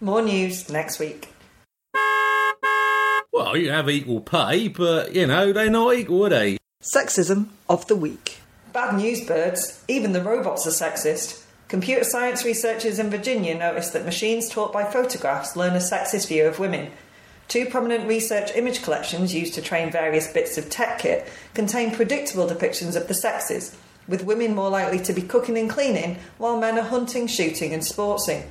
More 0.00 0.22
news 0.22 0.68
next 0.68 0.98
week. 0.98 1.32
Well, 3.32 3.56
you 3.56 3.70
have 3.70 3.88
equal 3.88 4.20
pay, 4.20 4.68
but, 4.68 5.14
you 5.14 5.26
know, 5.26 5.52
they're 5.52 5.70
not 5.70 5.94
equal, 5.94 6.26
are 6.26 6.30
they? 6.30 6.58
Sexism 6.82 7.48
of 7.68 7.86
the 7.86 7.96
week. 7.96 8.39
Bad 8.72 8.96
news, 8.96 9.24
birds. 9.24 9.82
Even 9.88 10.12
the 10.12 10.22
robots 10.22 10.64
are 10.64 10.70
sexist. 10.70 11.42
Computer 11.66 12.04
science 12.04 12.44
researchers 12.44 13.00
in 13.00 13.10
Virginia 13.10 13.58
noticed 13.58 13.92
that 13.92 14.04
machines 14.04 14.48
taught 14.48 14.72
by 14.72 14.84
photographs 14.84 15.56
learn 15.56 15.74
a 15.74 15.78
sexist 15.78 16.28
view 16.28 16.46
of 16.46 16.60
women. 16.60 16.92
Two 17.48 17.66
prominent 17.66 18.06
research 18.06 18.54
image 18.54 18.84
collections 18.84 19.34
used 19.34 19.54
to 19.54 19.62
train 19.62 19.90
various 19.90 20.32
bits 20.32 20.56
of 20.56 20.70
tech 20.70 21.00
kit 21.00 21.28
contain 21.52 21.92
predictable 21.92 22.46
depictions 22.46 22.94
of 22.94 23.08
the 23.08 23.14
sexes, 23.14 23.76
with 24.06 24.22
women 24.22 24.54
more 24.54 24.70
likely 24.70 25.00
to 25.00 25.12
be 25.12 25.22
cooking 25.22 25.58
and 25.58 25.68
cleaning 25.68 26.18
while 26.38 26.56
men 26.56 26.78
are 26.78 26.82
hunting, 26.82 27.26
shooting, 27.26 27.72
and 27.72 27.82
sportsing. 27.82 28.44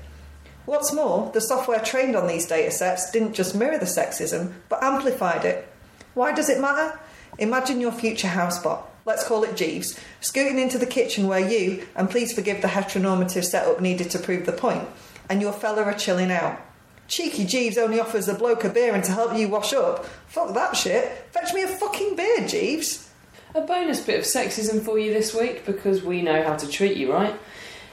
What's 0.66 0.92
more, 0.92 1.32
the 1.34 1.40
software 1.40 1.80
trained 1.80 2.18
on 2.18 2.28
these 2.28 2.50
datasets 2.50 3.10
didn't 3.14 3.36
just 3.36 3.56
mirror 3.56 3.78
the 3.78 3.86
sexism, 3.86 4.52
but 4.68 4.84
amplified 4.84 5.46
it. 5.46 5.66
Why 6.14 6.34
does 6.34 6.50
it 6.50 6.60
matter? 6.60 7.00
Imagine 7.38 7.80
your 7.80 7.94
future 7.94 8.28
housebot, 8.28 8.84
let's 9.10 9.28
call 9.28 9.44
it 9.44 9.58
Jeeves, 9.58 10.00
scooting 10.22 10.60
into 10.60 10.78
the 10.78 10.86
kitchen 10.86 11.28
where 11.28 11.40
you, 11.40 11.88
and 11.96 12.12
please 12.12 12.32
forgive 12.32 12.62
the 12.62 12.68
heteronormative 12.68 13.44
setup 13.44 13.82
needed 13.82 14.12
to 14.12 14.20
prove 14.20 14.46
the 14.46 14.52
point, 14.52 14.88
and 15.28 15.42
your 15.42 15.52
fella 15.52 15.82
are 15.82 15.96
chilling 15.96 16.32
out. 16.32 16.62
Cheeky 17.08 17.46
Jeeves 17.46 17.80
only 17.80 18.00
offers 18.00 18.28
the 18.28 18.36
bloke 18.36 18.64
a 18.64 18.70
beer 18.70 18.94
and 18.94 19.04
to 19.04 19.12
help 19.12 19.36
you 19.36 19.50
wash 19.50 19.74
up. 19.74 20.06
Fuck 20.28 20.54
that 20.54 20.78
shit. 20.78 21.08
Fetch 21.32 21.56
me 21.56 21.64
a 21.64 21.68
fucking 21.68 22.16
beer, 22.16 22.48
Jeeves. 22.48 23.10
A 23.56 23.62
bonus 23.62 24.00
bit 24.00 24.20
of 24.20 24.26
sexism 24.26 24.86
for 24.86 25.00
you 25.00 25.12
this 25.12 25.34
week 25.34 25.66
because 25.66 26.04
we 26.04 26.22
know 26.22 26.44
how 26.44 26.56
to 26.56 26.68
treat 26.68 26.96
you, 26.96 27.12
right? 27.12 27.34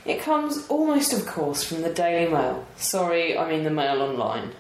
It 0.05 0.21
comes 0.21 0.67
almost, 0.69 1.15
of 1.15 1.25
course, 1.27 1.65
from 1.65 1.81
the 1.81 1.89
Daily 1.89 2.31
Mail. 2.31 2.67
Sorry, 2.77 3.39
I 3.39 3.49
mean 3.49 3.65
the 3.65 3.71
Mail 3.71 4.03
Online. 4.03 4.51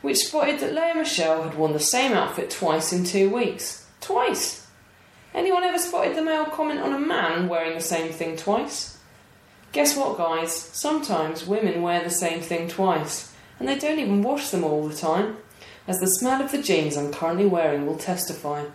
Which 0.00 0.18
spotted 0.18 0.58
that 0.58 0.74
Lea 0.74 1.00
Michele 1.00 1.44
had 1.44 1.54
worn 1.54 1.74
the 1.74 1.78
same 1.78 2.10
outfit 2.10 2.50
twice 2.50 2.92
in 2.92 3.04
two 3.04 3.30
weeks. 3.30 3.86
Twice! 4.00 4.61
Anyone 5.34 5.64
ever 5.64 5.78
spotted 5.78 6.14
the 6.14 6.22
male 6.22 6.44
comment 6.44 6.80
on 6.80 6.92
a 6.92 6.98
man 6.98 7.48
wearing 7.48 7.72
the 7.72 7.80
same 7.80 8.12
thing 8.12 8.36
twice? 8.36 8.98
Guess 9.72 9.96
what, 9.96 10.18
guys? 10.18 10.54
Sometimes 10.54 11.46
women 11.46 11.80
wear 11.80 12.04
the 12.04 12.10
same 12.10 12.42
thing 12.42 12.68
twice, 12.68 13.32
and 13.58 13.66
they 13.66 13.78
don't 13.78 13.98
even 13.98 14.20
wash 14.20 14.50
them 14.50 14.62
all 14.62 14.86
the 14.86 14.94
time, 14.94 15.38
as 15.88 16.00
the 16.00 16.06
smell 16.06 16.42
of 16.42 16.52
the 16.52 16.60
jeans 16.60 16.98
I'm 16.98 17.10
currently 17.10 17.46
wearing 17.46 17.86
will 17.86 17.96
testify. 17.96 18.66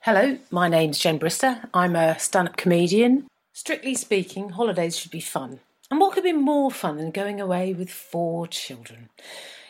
Hello, 0.00 0.38
my 0.50 0.66
name's 0.66 0.98
Jen 0.98 1.20
Brister. 1.20 1.68
I'm 1.72 1.94
a 1.94 2.18
stand 2.18 2.48
up 2.48 2.56
comedian. 2.56 3.28
Strictly 3.52 3.94
speaking, 3.94 4.48
holidays 4.48 4.98
should 4.98 5.12
be 5.12 5.20
fun. 5.20 5.60
And 5.92 6.00
what 6.00 6.12
could 6.12 6.24
be 6.24 6.32
more 6.32 6.72
fun 6.72 6.96
than 6.96 7.12
going 7.12 7.40
away 7.40 7.72
with 7.72 7.88
four 7.88 8.48
children? 8.48 9.10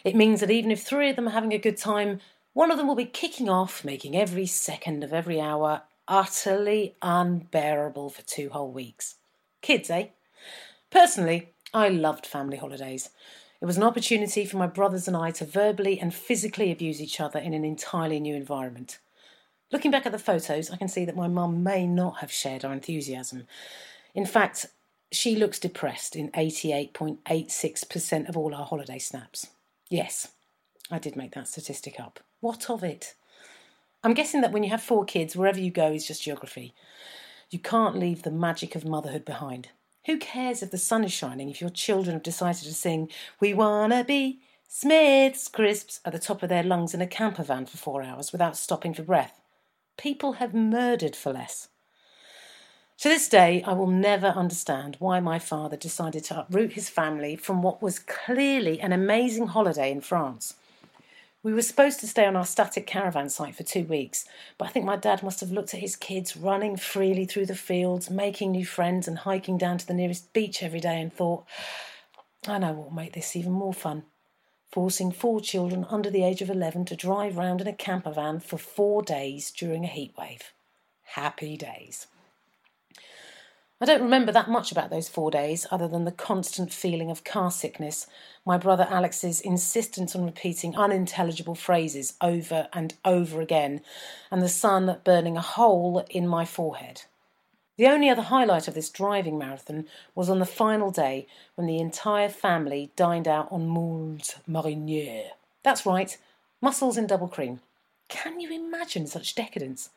It 0.05 0.17
means 0.17 0.41
that 0.41 0.51
even 0.51 0.71
if 0.71 0.83
three 0.83 1.11
of 1.11 1.17
them 1.17 1.29
are 1.29 1.33
having 1.33 1.53
a 1.53 1.59
good 1.59 1.77
time, 1.77 2.21
one 2.55 2.71
of 2.71 2.79
them 2.79 2.87
will 2.87 2.95
be 2.95 3.05
kicking 3.05 3.49
off, 3.49 3.85
making 3.85 4.17
every 4.17 4.47
second 4.47 5.05
of 5.05 5.13
every 5.13 5.41
hour 5.41 5.83
utterly 6.07 6.95
unbearable 7.03 8.11
for 8.11 8.23
two 8.23 8.49
whole 8.51 8.71
weeks. 8.71 9.17
Kids, 9.61 9.91
eh? 9.91 10.09
Personally, 10.91 11.51
I 11.73 11.89
loved 11.89 12.27
family 12.27 12.57
holidays. 12.57 13.11
It 13.61 13.67
was 13.67 13.77
an 13.77 13.83
opportunity 13.83 14.45
for 14.45 14.57
my 14.57 14.69
brothers 14.69 15.09
and 15.09 15.17
I 15.17 15.33
to 15.33 15.45
verbally 15.45 15.99
and 15.99 16.15
physically 16.15 16.71
abuse 16.71 17.01
each 17.01 17.21
other 17.21 17.41
in 17.41 17.55
an 17.55 17.65
entirely 17.65 18.21
new 18.21 18.35
environment. 18.35 18.99
Looking 19.73 19.91
back 19.91 20.07
at 20.07 20.13
the 20.13 20.19
photos, 20.19 20.71
I 20.71 20.77
can 20.77 20.89
see 20.89 21.05
that 21.07 21.17
my 21.17 21.27
mum 21.27 21.65
may 21.65 21.87
not 21.87 22.19
have 22.19 22.31
shared 22.31 22.65
our 22.65 22.73
enthusiasm. 22.73 23.49
In 24.15 24.27
fact, 24.27 24.67
she 25.11 25.35
looks 25.35 25.59
depressed 25.59 26.15
in 26.15 26.31
88.86% 26.33 28.29
of 28.29 28.37
all 28.37 28.55
our 28.55 28.67
holiday 28.67 28.99
snaps. 28.99 29.49
Yes, 29.91 30.29
I 30.91 30.99
did 30.99 31.17
make 31.17 31.33
that 31.35 31.49
statistic 31.49 31.99
up. 31.99 32.21
What 32.45 32.69
of 32.69 32.85
it? 32.85 33.15
I'm 34.03 34.13
guessing 34.13 34.43
that 34.43 34.53
when 34.53 34.63
you 34.63 34.69
have 34.69 34.83
four 34.83 35.07
kids, 35.07 35.35
wherever 35.35 35.59
you 35.59 35.71
go 35.71 35.91
is 35.93 36.07
just 36.07 36.25
geography. 36.25 36.75
You 37.49 37.59
can't 37.59 37.99
leave 37.99 38.23
the 38.23 38.31
magic 38.31 38.75
of 38.75 38.85
motherhood 38.85 39.25
behind. 39.25 39.69
Who 40.05 40.19
cares 40.19 40.63
if 40.63 40.71
the 40.71 40.77
sun 40.77 41.05
is 41.05 41.13
shining 41.13 41.49
if 41.49 41.63
your 41.63 41.71
children 41.71 42.13
have 42.13 42.23
decided 42.23 42.65
to 42.65 42.75
sing 42.75 43.09
We 43.41 43.55
Wanna 43.55 44.05
Be 44.05 44.41
Smith's 44.69 45.49
Crisps 45.49 46.01
at 46.05 46.13
the 46.13 46.19
top 46.19 46.43
of 46.43 46.51
their 46.51 46.63
lungs 46.63 46.93
in 46.93 47.01
a 47.01 47.07
camper 47.07 47.45
van 47.45 47.65
for 47.65 47.79
four 47.79 48.03
hours 48.03 48.31
without 48.31 48.59
stopping 48.59 48.93
for 48.93 49.05
breath? 49.05 49.41
People 49.97 50.35
have 50.35 50.53
murdered 50.53 51.17
for 51.17 51.33
less. 51.33 51.69
To 52.99 53.09
this 53.09 53.27
day, 53.27 53.63
I 53.67 53.73
will 53.73 53.87
never 53.87 54.27
understand 54.27 54.97
why 54.99 55.19
my 55.19 55.39
father 55.39 55.79
decided 55.79 56.25
to 56.25 56.41
uproot 56.41 56.75
his 56.75 56.91
family 56.91 57.37
from 57.37 57.63
what 57.63 57.81
was 57.81 57.99
clearly 57.99 58.83
an 58.83 58.93
amazing 58.93 59.47
holiday 59.47 59.91
in 59.91 60.03
France. 60.03 60.57
We 61.45 61.53
were 61.53 61.61
supposed 61.61 62.01
to 62.01 62.09
stay 62.09 62.25
on 62.25 62.37
our 62.37 62.47
static 62.47 62.87
caravan 62.87 63.29
site 63.29 63.55
for 63.55 63.65
two 63.65 63.85
weeks, 63.85 64.25
but 64.57 64.65
I 64.65 64.71
think 64.71 64.87
my 64.87 64.97
dad 64.97 65.23
must 65.23 65.41
have 65.41 65.53
looked 65.53 65.75
at 65.75 65.81
his 65.81 65.95
kids 65.95 66.39
running 66.39 66.79
freely 66.79 67.27
through 67.27 67.45
the 67.45 67.55
fields, 67.55 68.09
making 68.09 68.53
new 68.53 68.65
friends, 68.65 69.07
and 69.07 69.19
hiking 69.19 69.59
down 69.59 69.77
to 69.77 69.87
the 69.87 69.93
nearest 69.93 70.33
beach 70.33 70.63
every 70.63 70.81
day 70.81 70.99
and 70.99 71.13
thought, 71.13 71.45
I 72.49 72.57
know 72.57 72.73
what 72.73 72.87
will 72.87 72.97
make 72.97 73.13
this 73.13 73.37
even 73.37 73.53
more 73.53 73.75
fun. 73.75 74.05
Forcing 74.73 75.13
four 75.13 75.39
children 75.43 75.85
under 75.91 76.09
the 76.09 76.25
age 76.25 76.41
of 76.41 76.49
11 76.49 76.87
to 76.87 76.97
drive 76.97 77.37
round 77.37 77.61
in 77.61 77.67
a 77.67 77.75
camper 77.75 78.13
van 78.13 78.41
for 78.41 78.57
four 78.57 79.03
days 79.03 79.51
during 79.51 79.85
a 79.85 79.89
heatwave. 79.89 80.45
Happy 81.03 81.59
days. 81.59 82.07
I 83.85 83.87
don't 83.87 84.01
remember 84.01 84.33
that 84.33 84.49
much 84.49 84.73
about 84.73 84.89
those 84.89 85.11
four 85.11 85.31
days, 85.31 85.67
other 85.71 85.87
than 85.87 86.07
the 86.07 86.11
constant 86.11 86.73
feeling 86.73 87.11
of 87.11 87.23
car 87.23 87.51
sickness, 87.51 88.07
my 88.47 88.57
brother 88.57 88.87
Alex's 88.89 89.43
insistence 89.43 90.17
on 90.17 90.25
repeating 90.25 90.75
unintelligible 90.75 91.55
phrases 91.55 92.15
over 92.23 92.67
and 92.73 92.95
over 93.05 93.43
again, 93.43 93.83
and 94.31 94.41
the 94.41 94.49
sun 94.49 95.01
burning 95.05 95.37
a 95.37 95.43
hole 95.43 96.03
in 96.09 96.27
my 96.27 96.47
forehead. 96.47 97.03
The 97.77 97.89
only 97.89 98.09
other 98.09 98.23
highlight 98.23 98.69
of 98.69 98.73
this 98.73 98.89
driving 98.89 99.37
marathon 99.37 99.85
was 100.15 100.31
on 100.31 100.39
the 100.39 100.47
final 100.47 100.91
day 100.91 101.27
when 101.55 101.67
the 101.67 101.79
entire 101.79 102.31
family 102.31 102.91
dined 102.97 103.29
out 103.29 103.53
on 103.53 103.69
moules 103.69 104.37
marinières. 104.49 105.33
That's 105.63 105.85
right, 105.85 106.17
mussels 106.63 106.97
in 106.97 107.07
double 107.07 107.29
cream. 107.29 107.61
Can 108.09 108.41
you 108.41 108.53
imagine 108.53 109.07
such 109.07 109.35
decadence? 109.35 109.91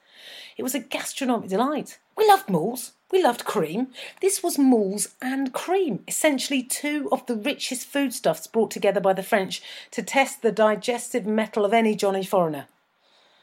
It 0.57 0.63
was 0.63 0.73
a 0.73 0.79
gastronomic 0.79 1.49
delight. 1.49 1.99
We 2.15 2.27
loved 2.27 2.49
moules. 2.49 2.93
We 3.11 3.23
loved 3.23 3.45
cream. 3.45 3.87
This 4.21 4.43
was 4.43 4.57
moules 4.57 5.09
and 5.21 5.53
cream, 5.53 6.03
essentially 6.07 6.63
two 6.63 7.07
of 7.11 7.25
the 7.25 7.35
richest 7.35 7.87
foodstuffs 7.87 8.47
brought 8.47 8.71
together 8.71 8.99
by 8.99 9.13
the 9.13 9.23
French 9.23 9.61
to 9.91 10.01
test 10.01 10.41
the 10.41 10.51
digestive 10.51 11.25
mettle 11.25 11.63
of 11.63 11.73
any 11.73 11.95
Johnny 11.95 12.25
foreigner. 12.25 12.67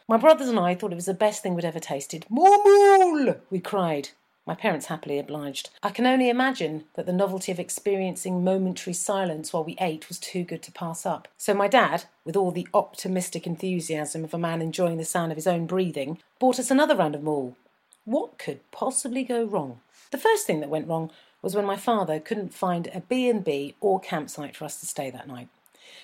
My 0.07 0.19
brothers 0.19 0.49
and 0.49 0.59
I 0.59 0.75
thought 0.75 0.93
it 0.93 0.97
was 0.97 1.07
the 1.07 1.15
best 1.15 1.43
thing 1.43 1.55
we'd 1.55 1.65
ever 1.65 1.81
tasted. 1.81 2.27
More 2.29 2.59
moule! 2.63 3.37
we 3.51 3.61
cried. 3.61 4.11
My 4.47 4.55
parents 4.55 4.87
happily 4.87 5.19
obliged. 5.19 5.71
I 5.83 5.89
can 5.89 6.05
only 6.05 6.29
imagine 6.29 6.85
that 6.95 7.07
the 7.07 7.13
novelty 7.15 7.51
of 7.51 7.59
experiencing 7.59 8.45
momentary 8.45 8.93
silence 8.93 9.53
while 9.53 9.65
we 9.65 9.77
ate 9.81 10.09
was 10.09 10.19
too 10.19 10.45
good 10.45 10.63
to 10.65 10.73
pass 10.73 11.07
up. 11.07 11.29
So 11.39 11.55
my 11.55 11.67
dad, 11.67 12.05
with 12.27 12.37
all 12.37 12.51
the 12.51 12.69
optimistic 12.75 13.47
enthusiasm 13.47 14.23
of 14.23 14.35
a 14.35 14.39
man 14.39 14.61
enjoying 14.61 14.99
the 14.99 15.05
sound 15.07 15.33
of 15.33 15.37
his 15.37 15.47
own 15.47 15.65
breathing, 15.65 16.19
bought 16.39 16.59
us 16.59 16.71
another 16.71 16.95
round 16.95 17.15
of 17.15 17.23
moule. 17.23 17.57
What 18.05 18.37
could 18.37 18.61
possibly 18.71 19.25
go 19.25 19.45
wrong? 19.45 19.81
The 20.11 20.19
first 20.19 20.47
thing 20.47 20.61
that 20.61 20.69
went 20.69 20.89
wrong 20.89 21.11
was 21.41 21.55
when 21.55 21.65
my 21.65 21.77
father 21.77 22.21
couldn't 22.21 22.53
find 22.53 22.89
a 22.89 23.01
B&B 23.01 23.77
or 23.81 23.99
campsite 23.99 24.57
for 24.57 24.67
us 24.67 24.79
to 24.81 24.87
stay 24.87 25.11
that 25.11 25.29
night. 25.29 25.49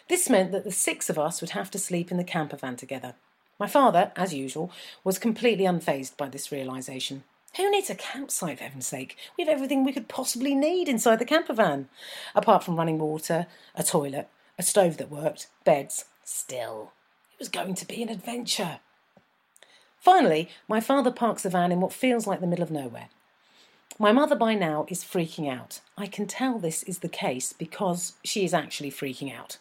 This 0.09 0.30
meant 0.30 0.50
that 0.52 0.64
the 0.64 0.73
six 0.73 1.11
of 1.11 1.18
us 1.18 1.42
would 1.42 1.50
have 1.50 1.70
to 1.73 1.78
sleep 1.78 2.11
in 2.11 2.16
the 2.16 2.25
camper 2.25 2.56
van 2.56 2.76
together. 2.76 3.14
My 3.59 3.66
father, 3.66 4.12
as 4.16 4.32
usual, 4.32 4.73
was 5.04 5.18
completely 5.18 5.64
unfazed 5.64 6.16
by 6.16 6.30
this 6.30 6.50
realization. 6.50 7.25
Who 7.57 7.71
needs 7.71 7.90
a 7.90 7.95
campsite, 7.95 8.59
for 8.59 8.64
heaven's 8.64 8.87
sake? 8.87 9.16
We 9.37 9.45
have 9.45 9.52
everything 9.52 9.85
we 9.85 9.92
could 9.92 10.09
possibly 10.09 10.54
need 10.54 10.88
inside 10.88 11.19
the 11.19 11.25
camper 11.25 11.52
van, 11.52 11.88
apart 12.35 12.62
from 12.62 12.76
running 12.76 12.99
water, 12.99 13.47
a 13.75 13.83
toilet, 13.83 14.28
a 14.59 14.62
stove 14.62 14.99
that 14.99 15.11
worked, 15.11 15.49
beds. 15.64 16.04
Still, 16.25 16.92
it 17.33 17.40
was 17.40 17.49
going 17.49 17.75
to 17.75 17.87
be 17.87 18.02
an 18.02 18.09
adventure. 18.09 18.78
Finally, 19.99 20.49
my 20.69 20.80
father 20.80 21.11
parks 21.11 21.42
the 21.42 21.50
van 21.50 21.73
in 21.73 21.80
what 21.80 21.92
feels 21.92 22.26
like 22.26 22.40
the 22.40 22.47
middle 22.47 22.62
of 22.62 22.71
nowhere. 22.71 23.09
My 23.99 24.12
mother 24.12 24.37
by 24.37 24.54
now 24.54 24.87
is 24.88 25.04
freaking 25.04 25.50
out. 25.50 25.80
I 25.99 26.07
can 26.07 26.26
tell 26.26 26.59
this 26.59 26.83
is 26.85 27.00
the 27.00 27.09
case 27.09 27.52
because 27.52 28.14
she 28.25 28.45
is 28.45 28.54
actually 28.54 28.90
freaking 28.90 29.37
out. 29.37 29.59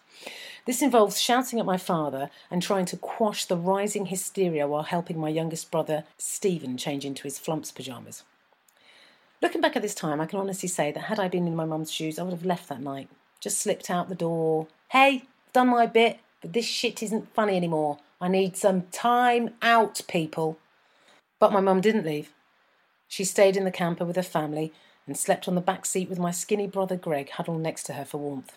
This 0.70 0.84
involves 0.84 1.20
shouting 1.20 1.60
at 1.60 1.66
my 1.66 1.78
father 1.78 2.30
and 2.52 2.62
trying 2.62 2.86
to 2.86 2.98
quash 2.98 3.46
the 3.46 3.58
rising 3.58 4.06
hysteria 4.06 4.68
while 4.68 4.84
helping 4.84 5.20
my 5.20 5.30
youngest 5.30 5.72
brother, 5.72 6.04
Stephen, 6.20 6.78
change 6.78 7.06
into 7.06 7.24
his 7.24 7.40
flumps 7.40 7.72
pyjamas. 7.72 8.22
Looking 9.42 9.62
back 9.62 9.76
at 9.76 9.82
this 9.82 9.96
time, 9.96 10.22
I 10.22 10.28
can 10.28 10.38
honestly 10.38 10.70
say 10.70 10.92
that 10.92 11.06
had 11.06 11.20
I 11.20 11.28
been 11.28 11.48
in 11.48 11.56
my 11.56 11.66
mum's 11.66 11.92
shoes, 11.92 12.20
I 12.20 12.22
would 12.22 12.34
have 12.34 12.46
left 12.46 12.70
that 12.70 12.84
night. 12.84 13.10
Just 13.40 13.58
slipped 13.58 13.90
out 13.90 14.10
the 14.10 14.14
door. 14.14 14.68
Hey, 14.90 15.24
done 15.54 15.70
my 15.70 15.88
bit, 15.88 16.20
but 16.40 16.54
this 16.54 16.66
shit 16.66 17.02
isn't 17.02 17.34
funny 17.34 17.56
anymore. 17.56 17.98
I 18.22 18.28
need 18.28 18.56
some 18.56 18.84
time 18.92 19.56
out, 19.64 20.02
people. 20.08 20.60
But 21.40 21.52
my 21.52 21.62
mum 21.62 21.82
didn't 21.82 22.06
leave. 22.06 22.32
She 23.08 23.24
stayed 23.24 23.58
in 23.58 23.66
the 23.66 23.72
camper 23.72 24.06
with 24.06 24.18
her 24.18 24.22
family 24.22 24.72
and 25.08 25.18
slept 25.18 25.48
on 25.48 25.56
the 25.56 25.62
back 25.62 25.88
seat 25.88 26.12
with 26.12 26.20
my 26.20 26.30
skinny 26.30 26.68
brother 26.68 26.96
Greg 26.96 27.32
huddled 27.32 27.62
next 27.62 27.88
to 27.88 27.94
her 27.94 28.06
for 28.06 28.20
warmth. 28.20 28.56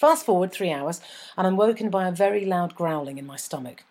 Fast 0.00 0.24
forward 0.24 0.50
three 0.50 0.72
hours, 0.72 1.02
and 1.36 1.46
I'm 1.46 1.58
woken 1.58 1.90
by 1.90 2.08
a 2.08 2.10
very 2.10 2.46
loud 2.46 2.74
growling 2.74 3.18
in 3.18 3.26
my 3.26 3.36
stomach. 3.36 3.84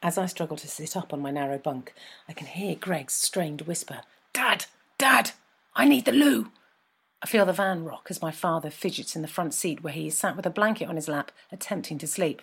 As 0.00 0.16
I 0.16 0.26
struggle 0.26 0.56
to 0.58 0.68
sit 0.68 0.96
up 0.96 1.12
on 1.12 1.20
my 1.20 1.32
narrow 1.32 1.58
bunk, 1.58 1.92
I 2.28 2.34
can 2.34 2.46
hear 2.46 2.76
Greg's 2.76 3.14
strained 3.14 3.62
whisper 3.62 4.02
Dad! 4.32 4.66
Dad! 4.96 5.32
I 5.74 5.88
need 5.88 6.04
the 6.04 6.12
loo! 6.12 6.52
I 7.20 7.26
feel 7.26 7.44
the 7.44 7.52
van 7.52 7.84
rock 7.84 8.06
as 8.10 8.22
my 8.22 8.30
father 8.30 8.70
fidgets 8.70 9.16
in 9.16 9.22
the 9.22 9.28
front 9.28 9.54
seat 9.54 9.82
where 9.82 9.92
he 9.92 10.06
is 10.06 10.16
sat 10.16 10.36
with 10.36 10.46
a 10.46 10.50
blanket 10.50 10.88
on 10.88 10.94
his 10.94 11.08
lap, 11.08 11.32
attempting 11.50 11.98
to 11.98 12.06
sleep. 12.06 12.42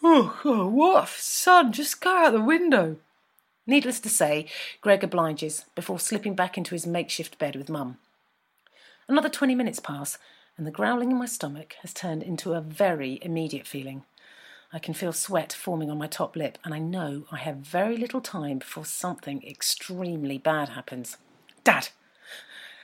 Oh, 0.00 0.38
oh, 0.44 0.68
what? 0.68 1.08
Son, 1.08 1.72
just 1.72 2.00
go 2.00 2.16
out 2.16 2.32
the 2.32 2.40
window. 2.40 2.98
Needless 3.66 3.98
to 3.98 4.08
say, 4.08 4.46
Greg 4.80 5.02
obliges 5.02 5.64
before 5.74 5.98
slipping 5.98 6.36
back 6.36 6.56
into 6.56 6.76
his 6.76 6.86
makeshift 6.86 7.40
bed 7.40 7.56
with 7.56 7.68
Mum. 7.68 7.98
Another 9.08 9.28
twenty 9.28 9.56
minutes 9.56 9.80
pass, 9.80 10.16
and 10.60 10.66
the 10.66 10.70
growling 10.70 11.10
in 11.10 11.16
my 11.16 11.24
stomach 11.24 11.76
has 11.80 11.94
turned 11.94 12.22
into 12.22 12.52
a 12.52 12.60
very 12.60 13.18
immediate 13.22 13.66
feeling. 13.66 14.04
I 14.74 14.78
can 14.78 14.92
feel 14.92 15.10
sweat 15.10 15.54
forming 15.54 15.90
on 15.90 15.96
my 15.96 16.06
top 16.06 16.36
lip, 16.36 16.58
and 16.62 16.74
I 16.74 16.78
know 16.78 17.24
I 17.32 17.38
have 17.38 17.56
very 17.56 17.96
little 17.96 18.20
time 18.20 18.58
before 18.58 18.84
something 18.84 19.42
extremely 19.42 20.36
bad 20.36 20.68
happens. 20.68 21.16
Dad! 21.64 21.88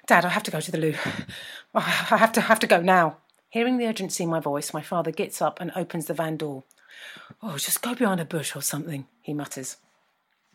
Dad, 0.07 0.25
I 0.25 0.31
have 0.31 0.43
to 0.45 0.51
go 0.51 0.59
to 0.59 0.73
the 0.73 0.79
loo. 0.79 0.95
I 1.75 1.81
have 2.17 2.33
to 2.33 2.41
have 2.41 2.61
to 2.61 2.67
go 2.67 2.81
now. 2.81 3.19
Hearing 3.51 3.77
the 3.77 3.89
urgency 3.89 4.25
in 4.25 4.31
my 4.31 4.41
voice, 4.41 4.73
my 4.73 4.81
father 4.81 5.11
gets 5.11 5.43
up 5.43 5.61
and 5.61 5.71
opens 5.77 6.07
the 6.07 6.15
van 6.15 6.39
door. 6.39 6.65
Oh, 7.43 7.59
just 7.59 7.83
go 7.83 7.95
behind 7.95 8.23
a 8.23 8.25
bush 8.25 8.57
or 8.57 8.63
something, 8.63 9.07
he 9.21 9.35
mutters. 9.35 9.77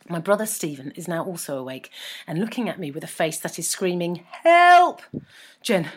My 0.09 0.19
brother 0.19 0.45
Stephen 0.45 0.91
is 0.91 1.07
now 1.07 1.23
also 1.23 1.57
awake 1.57 1.89
and 2.25 2.39
looking 2.39 2.67
at 2.67 2.79
me 2.79 2.91
with 2.91 3.03
a 3.03 3.07
face 3.07 3.37
that 3.39 3.59
is 3.59 3.67
screaming, 3.67 4.25
Help! 4.43 5.01
Jen, 5.61 5.89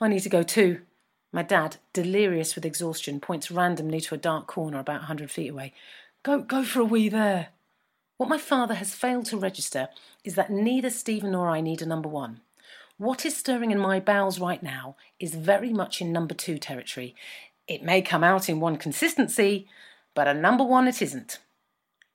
I 0.00 0.08
need 0.08 0.20
to 0.20 0.28
go 0.28 0.42
too. 0.42 0.80
My 1.32 1.42
dad, 1.42 1.76
delirious 1.92 2.54
with 2.54 2.66
exhaustion, 2.66 3.20
points 3.20 3.50
randomly 3.50 4.00
to 4.02 4.14
a 4.14 4.18
dark 4.18 4.46
corner 4.46 4.78
about 4.78 5.02
a 5.02 5.06
hundred 5.06 5.30
feet 5.30 5.50
away. 5.50 5.72
Go, 6.22 6.40
go 6.40 6.64
for 6.64 6.80
a 6.80 6.84
wee 6.84 7.08
there. 7.08 7.48
What 8.18 8.28
my 8.28 8.38
father 8.38 8.74
has 8.74 8.94
failed 8.94 9.26
to 9.26 9.38
register 9.38 9.88
is 10.24 10.34
that 10.34 10.50
neither 10.50 10.90
Stephen 10.90 11.32
nor 11.32 11.48
I 11.48 11.60
need 11.60 11.82
a 11.82 11.86
number 11.86 12.08
one. 12.08 12.40
What 12.98 13.24
is 13.24 13.36
stirring 13.36 13.70
in 13.70 13.78
my 13.78 13.98
bowels 13.98 14.38
right 14.38 14.62
now 14.62 14.96
is 15.18 15.34
very 15.34 15.72
much 15.72 16.00
in 16.00 16.12
number 16.12 16.34
two 16.34 16.58
territory. 16.58 17.16
It 17.66 17.82
may 17.82 18.02
come 18.02 18.22
out 18.22 18.48
in 18.48 18.60
one 18.60 18.76
consistency, 18.76 19.66
but 20.14 20.28
a 20.28 20.34
number 20.34 20.62
one 20.62 20.86
it 20.86 21.00
isn't. 21.00 21.38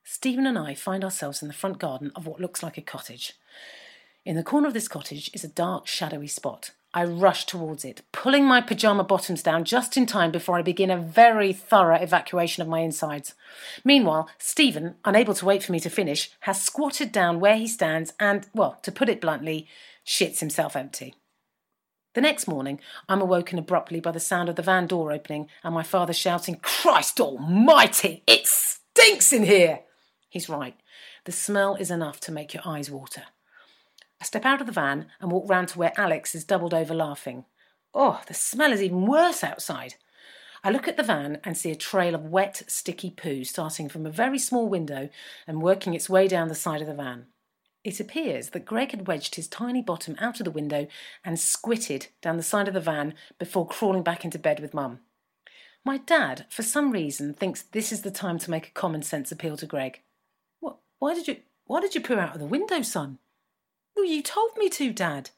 Stephen 0.10 0.48
and 0.48 0.58
I 0.58 0.74
find 0.74 1.04
ourselves 1.04 1.42
in 1.42 1.50
the 1.50 1.54
front 1.54 1.80
garden 1.80 2.14
of 2.16 2.26
what 2.26 2.40
looks 2.40 2.64
like 2.64 2.78
a 2.78 2.82
cottage. 2.82 3.34
In 4.24 4.38
the 4.38 4.44
corner 4.44 4.66
of 4.66 4.74
this 4.74 4.88
cottage 4.88 5.30
is 5.34 5.44
a 5.44 5.50
dark, 5.50 5.86
shadowy 5.86 6.28
spot. 6.28 6.72
I 6.94 7.04
rush 7.04 7.46
towards 7.46 7.84
it, 7.84 8.04
pulling 8.14 8.46
my 8.46 8.62
pyjama 8.62 9.04
bottoms 9.04 9.44
down 9.44 9.66
just 9.66 9.98
in 9.98 10.06
time 10.06 10.32
before 10.32 10.58
I 10.58 10.62
begin 10.62 10.90
a 10.90 10.98
very 10.98 11.52
thorough 11.52 11.98
evacuation 11.98 12.62
of 12.62 12.70
my 12.70 12.80
insides. 12.80 13.34
Meanwhile, 13.84 14.30
Stephen, 14.38 14.96
unable 15.04 15.34
to 15.34 15.46
wait 15.46 15.62
for 15.62 15.74
me 15.74 15.80
to 15.82 15.90
finish, 15.90 16.32
has 16.42 16.62
squatted 16.64 17.12
down 17.12 17.42
where 17.42 17.58
he 17.58 17.68
stands 17.68 18.14
and, 18.18 18.48
well, 18.54 18.80
to 18.84 18.94
put 18.94 19.10
it 19.10 19.20
bluntly, 19.20 19.68
shits 20.06 20.40
himself 20.40 20.78
empty. 20.78 21.16
The 22.14 22.22
next 22.22 22.48
morning, 22.48 22.80
I'm 23.10 23.22
awoken 23.22 23.60
abruptly 23.60 24.00
by 24.00 24.12
the 24.12 24.22
sound 24.22 24.48
of 24.48 24.56
the 24.56 24.62
van 24.62 24.88
door 24.88 25.12
opening 25.12 25.50
and 25.66 25.74
my 25.76 25.84
father 25.84 26.14
shouting, 26.14 26.60
Christ 26.62 27.20
almighty, 27.20 28.24
it 28.26 28.48
stinks 28.48 29.34
in 29.34 29.44
here! 29.44 29.82
He's 30.30 30.50
right. 30.50 30.76
The 31.26 31.32
smell 31.32 31.76
is 31.76 31.92
enough 31.92 32.20
to 32.22 32.32
make 32.32 32.54
your 32.54 32.64
eyes 32.66 32.92
water. 32.92 33.24
I 34.20 34.26
step 34.26 34.46
out 34.46 34.62
of 34.62 34.68
the 34.68 34.74
van 34.74 35.08
and 35.20 35.32
walk 35.32 35.50
round 35.50 35.70
to 35.70 35.80
where 35.80 35.94
Alex 35.96 36.34
is 36.36 36.44
doubled 36.44 36.74
over 36.74 36.94
laughing. 36.94 37.46
Oh, 37.94 38.22
the 38.28 38.34
smell 38.34 38.72
is 38.72 38.82
even 38.82 39.06
worse 39.06 39.44
outside. 39.44 39.96
I 40.64 40.72
look 40.72 40.88
at 40.88 40.98
the 40.98 41.04
van 41.04 41.40
and 41.44 41.58
see 41.58 41.72
a 41.72 41.76
trail 41.76 42.16
of 42.16 42.26
wet, 42.26 42.64
sticky 42.68 43.12
poo 43.12 43.44
starting 43.44 43.90
from 43.90 44.06
a 44.06 44.12
very 44.12 44.40
small 44.40 44.68
window 44.68 45.10
and 45.46 45.62
working 45.62 45.94
its 45.94 46.10
way 46.10 46.28
down 46.28 46.48
the 46.48 46.56
side 46.56 46.82
of 46.82 46.88
the 46.88 46.94
van. 46.94 47.28
It 47.84 48.00
appears 48.00 48.50
that 48.50 48.66
Greg 48.66 48.92
had 48.92 49.08
wedged 49.08 49.36
his 49.36 49.48
tiny 49.48 49.82
bottom 49.82 50.16
out 50.20 50.40
of 50.40 50.44
the 50.44 50.52
window 50.52 50.88
and 51.24 51.40
squitted 51.40 52.08
down 52.22 52.36
the 52.36 52.44
side 52.44 52.68
of 52.68 52.74
the 52.74 52.82
van 52.82 53.14
before 53.40 53.68
crawling 53.68 54.04
back 54.04 54.26
into 54.26 54.40
bed 54.40 54.60
with 54.60 54.74
Mum. 54.74 55.00
My 55.86 56.00
dad, 56.00 56.46
for 56.50 56.64
some 56.64 56.92
reason, 56.92 57.34
thinks 57.34 57.62
this 57.62 57.94
is 57.94 58.02
the 58.02 58.12
time 58.12 58.40
to 58.40 58.52
make 58.52 58.68
a 58.68 58.72
common 58.72 59.04
sense 59.04 59.32
appeal 59.32 59.56
to 59.58 59.66
Greg. 59.66 60.02
Why 61.00 61.14
did 61.14 61.28
you 61.28 61.38
why 61.66 61.82
did 61.82 61.96
you 61.96 62.02
poo 62.02 62.18
out 62.18 62.34
of 62.34 62.40
the 62.40 62.46
window, 62.46 62.82
son? 62.82 63.20
Well, 63.96 64.06
you 64.06 64.22
told 64.22 64.52
me 64.58 64.70
to, 64.70 64.94
Dad. 64.94 65.32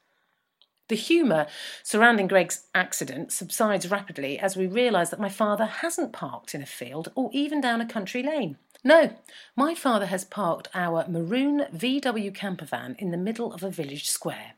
The 0.90 0.96
humour 0.96 1.48
surrounding 1.84 2.28
Greg's 2.28 2.66
accident 2.74 3.32
subsides 3.32 3.90
rapidly 3.90 4.40
as 4.40 4.58
we 4.58 4.68
realise 4.68 5.10
that 5.10 5.20
my 5.20 5.30
father 5.30 5.66
hasn't 5.66 6.14
parked 6.14 6.56
in 6.56 6.62
a 6.62 6.68
field 6.68 7.12
or 7.16 7.30
even 7.32 7.62
down 7.62 7.80
a 7.80 7.88
country 7.88 8.24
lane. 8.24 8.58
No, 8.84 9.12
my 9.56 9.76
father 9.76 10.08
has 10.08 10.24
parked 10.24 10.68
our 10.74 11.06
maroon 11.08 11.66
VW 11.74 12.34
camper 12.34 12.66
van 12.66 12.96
in 12.98 13.12
the 13.12 13.18
middle 13.18 13.54
of 13.54 13.64
a 13.64 13.70
village 13.70 14.10
square. 14.10 14.54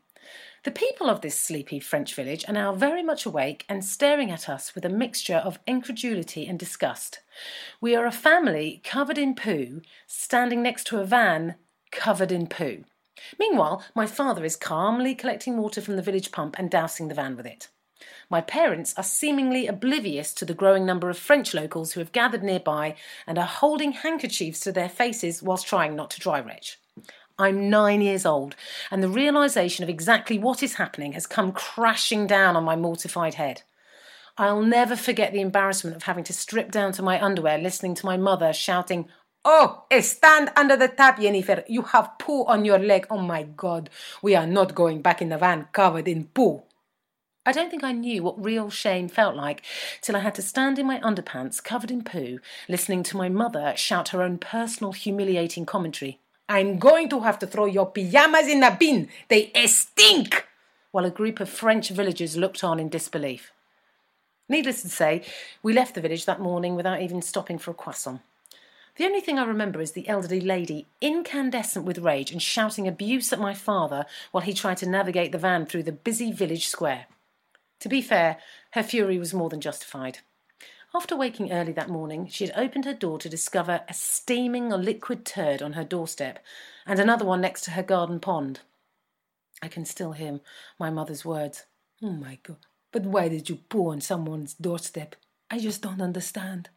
The 0.64 0.70
people 0.70 1.10
of 1.10 1.22
this 1.22 1.36
sleepy 1.36 1.80
French 1.80 2.14
village 2.14 2.44
are 2.46 2.54
now 2.54 2.72
very 2.72 3.02
much 3.02 3.26
awake 3.26 3.64
and 3.68 3.84
staring 3.84 4.30
at 4.30 4.48
us 4.48 4.76
with 4.76 4.84
a 4.84 4.88
mixture 4.88 5.38
of 5.38 5.58
incredulity 5.66 6.46
and 6.46 6.56
disgust. 6.56 7.18
We 7.80 7.96
are 7.96 8.06
a 8.06 8.12
family 8.12 8.80
covered 8.84 9.18
in 9.18 9.34
poo, 9.34 9.82
standing 10.06 10.62
next 10.62 10.86
to 10.88 11.00
a 11.00 11.04
van 11.04 11.56
covered 11.90 12.30
in 12.30 12.46
poo. 12.46 12.84
Meanwhile, 13.40 13.82
my 13.96 14.06
father 14.06 14.44
is 14.44 14.54
calmly 14.54 15.16
collecting 15.16 15.56
water 15.56 15.80
from 15.80 15.96
the 15.96 16.02
village 16.02 16.30
pump 16.30 16.56
and 16.60 16.70
dousing 16.70 17.08
the 17.08 17.14
van 17.14 17.36
with 17.36 17.46
it. 17.46 17.66
My 18.30 18.40
parents 18.40 18.94
are 18.96 19.02
seemingly 19.02 19.66
oblivious 19.66 20.32
to 20.34 20.44
the 20.44 20.54
growing 20.54 20.86
number 20.86 21.10
of 21.10 21.18
French 21.18 21.54
locals 21.54 21.92
who 21.92 22.00
have 22.00 22.12
gathered 22.12 22.44
nearby 22.44 22.94
and 23.26 23.36
are 23.36 23.46
holding 23.46 23.92
handkerchiefs 23.92 24.60
to 24.60 24.70
their 24.70 24.88
faces 24.88 25.42
whilst 25.42 25.66
trying 25.66 25.96
not 25.96 26.10
to 26.10 26.20
dry 26.20 26.38
retch. 26.38 26.78
I'm 27.42 27.68
nine 27.68 28.00
years 28.00 28.24
old, 28.24 28.56
and 28.90 29.02
the 29.02 29.08
realization 29.08 29.82
of 29.82 29.88
exactly 29.88 30.38
what 30.38 30.62
is 30.62 30.74
happening 30.74 31.12
has 31.12 31.26
come 31.26 31.52
crashing 31.52 32.26
down 32.26 32.56
on 32.56 32.64
my 32.64 32.76
mortified 32.76 33.34
head. 33.34 33.62
I'll 34.38 34.62
never 34.62 34.96
forget 34.96 35.32
the 35.32 35.40
embarrassment 35.40 35.96
of 35.96 36.04
having 36.04 36.24
to 36.24 36.32
strip 36.32 36.70
down 36.70 36.92
to 36.92 37.02
my 37.02 37.22
underwear 37.22 37.58
listening 37.58 37.94
to 37.96 38.06
my 38.06 38.16
mother 38.16 38.52
shouting, 38.52 39.08
Oh, 39.44 39.84
eh, 39.90 40.02
stand 40.02 40.52
under 40.56 40.76
the 40.76 40.86
tap, 40.86 41.20
Jennifer. 41.20 41.64
You 41.66 41.82
have 41.82 42.16
poo 42.18 42.44
on 42.44 42.64
your 42.64 42.78
leg. 42.78 43.08
Oh 43.10 43.18
my 43.18 43.42
God. 43.42 43.90
We 44.22 44.36
are 44.36 44.46
not 44.46 44.76
going 44.76 45.02
back 45.02 45.20
in 45.20 45.30
the 45.30 45.36
van 45.36 45.66
covered 45.72 46.06
in 46.06 46.26
poo. 46.26 46.62
I 47.44 47.50
don't 47.50 47.68
think 47.68 47.82
I 47.82 47.90
knew 47.90 48.22
what 48.22 48.42
real 48.42 48.70
shame 48.70 49.08
felt 49.08 49.34
like 49.34 49.62
till 50.00 50.14
I 50.14 50.20
had 50.20 50.36
to 50.36 50.42
stand 50.42 50.78
in 50.78 50.86
my 50.86 51.00
underpants 51.00 51.62
covered 51.62 51.90
in 51.90 52.04
poo, 52.04 52.38
listening 52.68 53.02
to 53.02 53.16
my 53.16 53.28
mother 53.28 53.74
shout 53.76 54.10
her 54.10 54.22
own 54.22 54.38
personal 54.38 54.92
humiliating 54.92 55.66
commentary. 55.66 56.20
I'm 56.52 56.78
going 56.78 57.08
to 57.08 57.20
have 57.20 57.38
to 57.38 57.46
throw 57.46 57.64
your 57.64 57.90
pyjamas 57.90 58.46
in 58.46 58.60
the 58.60 58.76
bin. 58.78 59.08
They 59.28 59.50
stink! 59.66 60.46
While 60.90 61.06
a 61.06 61.10
group 61.10 61.40
of 61.40 61.48
French 61.48 61.88
villagers 61.88 62.36
looked 62.36 62.62
on 62.62 62.78
in 62.78 62.90
disbelief. 62.90 63.52
Needless 64.50 64.82
to 64.82 64.90
say, 64.90 65.22
we 65.62 65.72
left 65.72 65.94
the 65.94 66.02
village 66.02 66.26
that 66.26 66.42
morning 66.42 66.76
without 66.76 67.00
even 67.00 67.22
stopping 67.22 67.56
for 67.56 67.70
a 67.70 67.74
croissant. 67.74 68.20
The 68.96 69.06
only 69.06 69.22
thing 69.22 69.38
I 69.38 69.46
remember 69.46 69.80
is 69.80 69.92
the 69.92 70.06
elderly 70.06 70.42
lady, 70.42 70.88
incandescent 71.00 71.86
with 71.86 71.96
rage 71.96 72.30
and 72.30 72.42
shouting 72.42 72.86
abuse 72.86 73.32
at 73.32 73.40
my 73.40 73.54
father 73.54 74.04
while 74.30 74.44
he 74.44 74.52
tried 74.52 74.76
to 74.78 74.86
navigate 74.86 75.32
the 75.32 75.38
van 75.38 75.64
through 75.64 75.84
the 75.84 75.92
busy 75.92 76.32
village 76.32 76.66
square. 76.66 77.06
To 77.80 77.88
be 77.88 78.02
fair, 78.02 78.36
her 78.72 78.82
fury 78.82 79.16
was 79.16 79.32
more 79.32 79.48
than 79.48 79.62
justified. 79.62 80.18
After 80.94 81.16
waking 81.16 81.50
early 81.50 81.72
that 81.72 81.88
morning, 81.88 82.28
she 82.28 82.46
had 82.46 82.52
opened 82.54 82.84
her 82.84 82.92
door 82.92 83.18
to 83.18 83.28
discover 83.30 83.82
a 83.88 83.94
steaming 83.94 84.68
liquid 84.68 85.24
turd 85.24 85.62
on 85.62 85.72
her 85.72 85.84
doorstep 85.84 86.44
and 86.86 87.00
another 87.00 87.24
one 87.24 87.40
next 87.40 87.64
to 87.64 87.70
her 87.70 87.82
garden 87.82 88.20
pond. 88.20 88.60
I 89.62 89.68
can 89.68 89.86
still 89.86 90.12
hear 90.12 90.40
my 90.78 90.90
mother's 90.90 91.24
words. 91.24 91.64
Oh 92.02 92.10
my 92.10 92.38
God, 92.42 92.58
but 92.92 93.04
why 93.04 93.30
did 93.30 93.48
you 93.48 93.56
poo 93.56 93.90
on 93.90 94.02
someone's 94.02 94.52
doorstep? 94.52 95.16
I 95.50 95.58
just 95.60 95.80
don't 95.80 96.02
understand. 96.02 96.68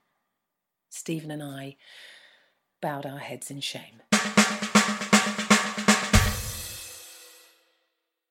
Stephen 0.90 1.30
and 1.30 1.44
I 1.44 1.76
bowed 2.80 3.06
our 3.06 3.20
heads 3.20 3.52
in 3.52 3.60
shame. 3.60 4.02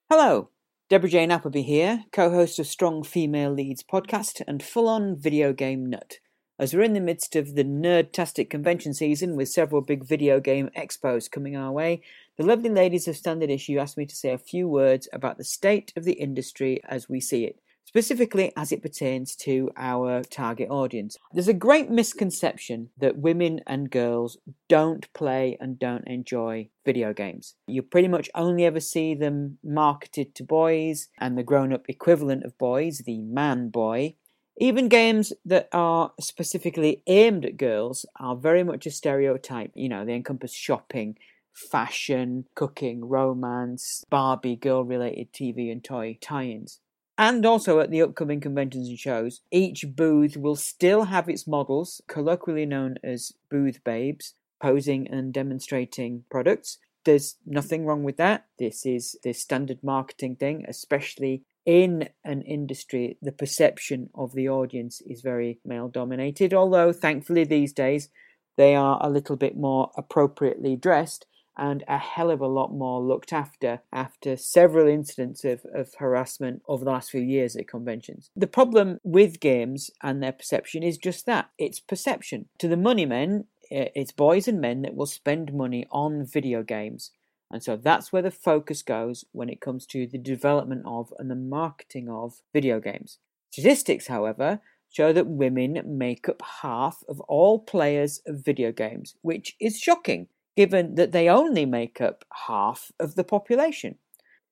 Hello, 0.09 0.49
Debra-Jane 0.95 1.33
Appleby 1.33 1.63
here, 1.63 2.05
co 2.13 2.31
host 2.31 2.61
of 2.61 2.69
Strong 2.69 3.03
Female 3.03 3.51
Leads 3.51 3.83
podcast 3.83 4.41
and 4.47 4.63
full 4.63 4.87
on 4.87 5.17
video 5.17 5.53
game 5.53 5.91
nut. 5.91 6.21
As 6.57 6.73
we're 6.73 6.85
in 6.85 6.93
the 6.93 7.01
midst 7.01 7.35
of 7.35 7.57
the 7.57 7.65
nerdtastic 7.65 8.49
convention 8.49 8.95
season 8.95 9.35
with 9.35 9.49
several 9.49 9.83
big 9.83 10.05
video 10.05 10.39
game 10.39 10.71
expos 10.79 11.29
coming 11.29 11.57
our 11.57 11.73
way, 11.73 12.01
the 12.39 12.47
lovely 12.47 12.71
ladies 12.71 13.09
of 13.09 13.17
Standard 13.17 13.51
Issue 13.51 13.77
asked 13.77 13.99
me 13.99 14.07
to 14.07 14.15
say 14.15 14.33
a 14.33 14.39
few 14.39 14.69
words 14.69 15.09
about 15.13 15.37
the 15.37 15.43
state 15.43 15.93
of 15.97 16.05
the 16.05 16.13
industry 16.13 16.81
as 16.85 17.09
we 17.09 17.21
see 17.21 17.45
it 17.45 17.59
specifically 17.95 18.53
as 18.57 18.73
it 18.73 18.83
pertains 18.83 19.37
to 19.37 19.71
our 19.77 20.25
target 20.25 20.69
audience. 20.69 21.17
There's 21.33 21.47
a 21.47 21.55
great 21.55 21.89
misconception 21.89 22.91
that 22.99 23.19
women 23.19 23.61
and 23.69 23.89
girls 23.89 24.37
don't 24.69 25.13
play 25.13 25.57
and 25.61 25.79
don't 25.79 26.03
enjoy 26.09 26.71
video 26.85 27.13
games. 27.13 27.55
You 27.69 27.83
pretty 27.83 28.09
much 28.09 28.29
only 28.35 28.65
ever 28.65 28.81
see 28.81 29.15
them 29.15 29.59
marketed 29.63 30.35
to 30.35 30.43
boys 30.43 31.07
and 31.21 31.39
the 31.39 31.45
grown 31.45 31.73
up 31.73 31.89
equivalent 31.89 32.43
of 32.43 32.59
boys, 32.59 33.03
the 33.07 33.21
man 33.21 33.69
boy. 33.69 34.17
Even 34.57 34.89
games 34.89 35.33
that 35.45 35.69
are 35.71 36.15
specifically 36.19 37.01
aimed 37.07 37.45
at 37.45 37.57
girls 37.57 38.05
are 38.19 38.35
very 38.35 38.65
much 38.65 38.87
a 38.87 38.91
stereotype. 38.91 39.71
You 39.75 39.89
know, 39.89 40.05
they 40.05 40.17
encompass 40.17 40.53
shopping, 40.53 41.17
fashion, 41.53 42.47
cooking, 42.57 43.05
romance, 43.05 44.05
Barbie, 44.11 44.57
girl 44.57 44.83
related 44.83 45.33
TV 45.33 45.71
and 45.71 45.83
toy 45.85 46.19
tie 46.21 46.47
ins. 46.47 46.81
And 47.17 47.47
also 47.47 47.79
at 47.79 47.91
the 47.91 48.03
upcoming 48.03 48.41
conventions 48.41 48.89
and 48.89 48.99
shows, 48.99 49.41
each 49.51 49.85
booth 49.95 50.37
will 50.37 50.57
still 50.57 51.05
have 51.05 51.29
its 51.29 51.47
models, 51.47 52.01
colloquially 52.09 52.67
known 52.67 52.97
as 53.05 53.33
booth 53.51 53.83
babes, 53.85 54.35
posing 54.61 55.07
and 55.09 55.33
demonstrating 55.33 56.25
products. 56.31 56.79
There's 57.05 57.37
nothing 57.47 57.85
wrong 57.87 58.03
with 58.03 58.17
that. 58.17 58.47
This 58.59 58.85
is 58.85 59.17
the 59.23 59.33
standard 59.33 59.79
marketing 59.83 60.37
thing, 60.37 60.65
especially 60.67 61.45
in 61.65 62.09
an 62.25 62.43
industry, 62.43 63.17
the 63.23 63.33
perception 63.33 64.11
of 64.15 64.33
the 64.35 64.49
audience 64.49 65.01
is 65.03 65.23
very 65.23 65.61
male 65.65 65.89
dominated, 65.89 66.53
although 66.53 66.93
thankfully 66.93 67.45
these 67.45 67.73
days 67.73 68.11
they 68.57 68.75
are 68.75 68.99
a 69.01 69.09
little 69.11 69.37
bit 69.37 69.57
more 69.57 69.91
appropriately 69.97 70.77
dressed 70.77 71.27
and 71.57 71.85
a 71.87 71.99
hell 71.99 72.31
of 72.31 72.41
a 72.41 72.47
lot 72.47 72.73
more 72.73 73.01
looked 73.01 73.33
after 73.33 73.81
after 73.93 74.37
several 74.37 74.89
incidents 74.89 75.45
of, 75.45 75.65
of 75.75 75.95
harassment 75.99 76.63
over 76.67 76.85
the 76.85 76.91
last 76.91 77.11
few 77.11 77.21
years 77.21 77.57
at 77.57 77.69
conventions. 77.69 78.31
The 78.37 78.47
problem 78.47 78.99
with 79.03 79.41
games 79.41 79.91
and 80.03 80.23
their 80.23 80.33
perception 80.33 80.83
is 80.83 80.99
just 80.99 81.27
that 81.27 81.51
it's 81.59 81.81
perception. 81.81 82.47
To 82.59 82.69
the 82.69 82.77
money 82.77 83.07
men, 83.07 83.45
it's 83.71 84.13
boys 84.13 84.49
and 84.49 84.61
men 84.61 84.83
that 84.83 84.95
will 84.95 85.07
spend 85.07 85.55
money 85.55 85.87
on 85.91 86.27
video 86.27 86.63
games. 86.63 87.11
And 87.51 87.63
so 87.63 87.77
that's 87.77 88.13
where 88.13 88.23
the 88.23 88.31
focus 88.31 88.83
goes 88.83 89.25
when 89.33 89.49
it 89.49 89.61
comes 89.61 89.87
to 89.87 90.07
the 90.07 90.19
development 90.19 90.83
of 90.87 91.13
and 91.19 91.31
the 91.31 91.37
marketing 91.37 92.09
of 92.09 92.41
video 92.53 92.81
games. 92.81 93.19
Statistics, 93.51 94.09
however, 94.09 94.61
show 94.91 95.13
that 95.13 95.27
women 95.27 95.81
make 95.87 96.29
up 96.29 96.43
half 96.63 97.03
of 97.09 97.21
all 97.23 97.59
players 97.59 98.21
of 98.27 98.45
video 98.45 98.73
games, 98.73 99.17
which 99.23 99.57
is 99.61 99.79
shocking 99.79 100.29
given 100.57 100.95
that 100.95 101.13
they 101.13 101.29
only 101.29 101.67
make 101.67 102.01
up 102.01 102.25
half 102.47 102.93
of 103.01 103.15
the 103.15 103.25
population. 103.25 103.99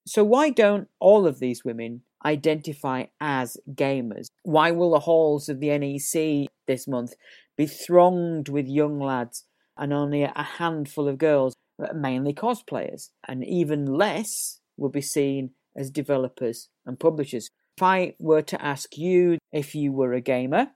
So, 0.06 0.24
why 0.24 0.50
don't 0.50 0.88
all 0.98 1.26
of 1.26 1.38
these 1.38 1.64
women 1.64 2.02
identify 2.24 3.04
as 3.20 3.56
gamers? 3.72 4.26
Why 4.42 4.70
will 4.72 4.90
the 4.90 5.00
halls 5.00 5.48
of 5.48 5.60
the 5.60 5.76
NEC 5.78 6.48
this 6.66 6.88
month 6.88 7.14
be 7.56 7.66
thronged 7.66 8.48
with 8.48 8.66
young 8.66 8.98
lads 9.00 9.44
and 9.76 9.92
only 9.92 10.22
a 10.22 10.42
handful 10.58 11.08
of 11.08 11.18
girls, 11.18 11.54
mainly 11.94 12.34
cosplayers? 12.34 13.10
And 13.28 13.44
even 13.44 13.86
less 13.86 14.60
will 14.76 14.90
be 14.90 15.02
seen 15.02 15.50
as 15.76 15.90
developers 15.90 16.68
and 16.84 16.98
publishers. 16.98 17.48
If 17.76 17.82
I 17.82 18.14
were 18.18 18.42
to 18.42 18.64
ask 18.64 18.98
you 18.98 19.38
if 19.52 19.74
you 19.74 19.92
were 19.92 20.12
a 20.12 20.20
gamer, 20.20 20.68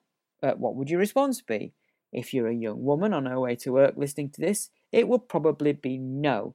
uh, 0.43 0.53
what 0.53 0.77
would 0.77 0.89
your 0.89 1.01
response 1.01 1.43
be? 1.43 1.73
If 2.17 2.33
you're 2.33 2.49
a 2.49 2.55
young 2.55 2.83
woman 2.83 3.13
on 3.13 3.27
her 3.27 3.39
way 3.39 3.55
to 3.57 3.73
work 3.73 3.95
listening 3.97 4.31
to 4.31 4.41
this, 4.41 4.71
it 4.91 5.07
would 5.07 5.29
probably 5.29 5.73
be 5.73 5.99
no. 5.99 6.55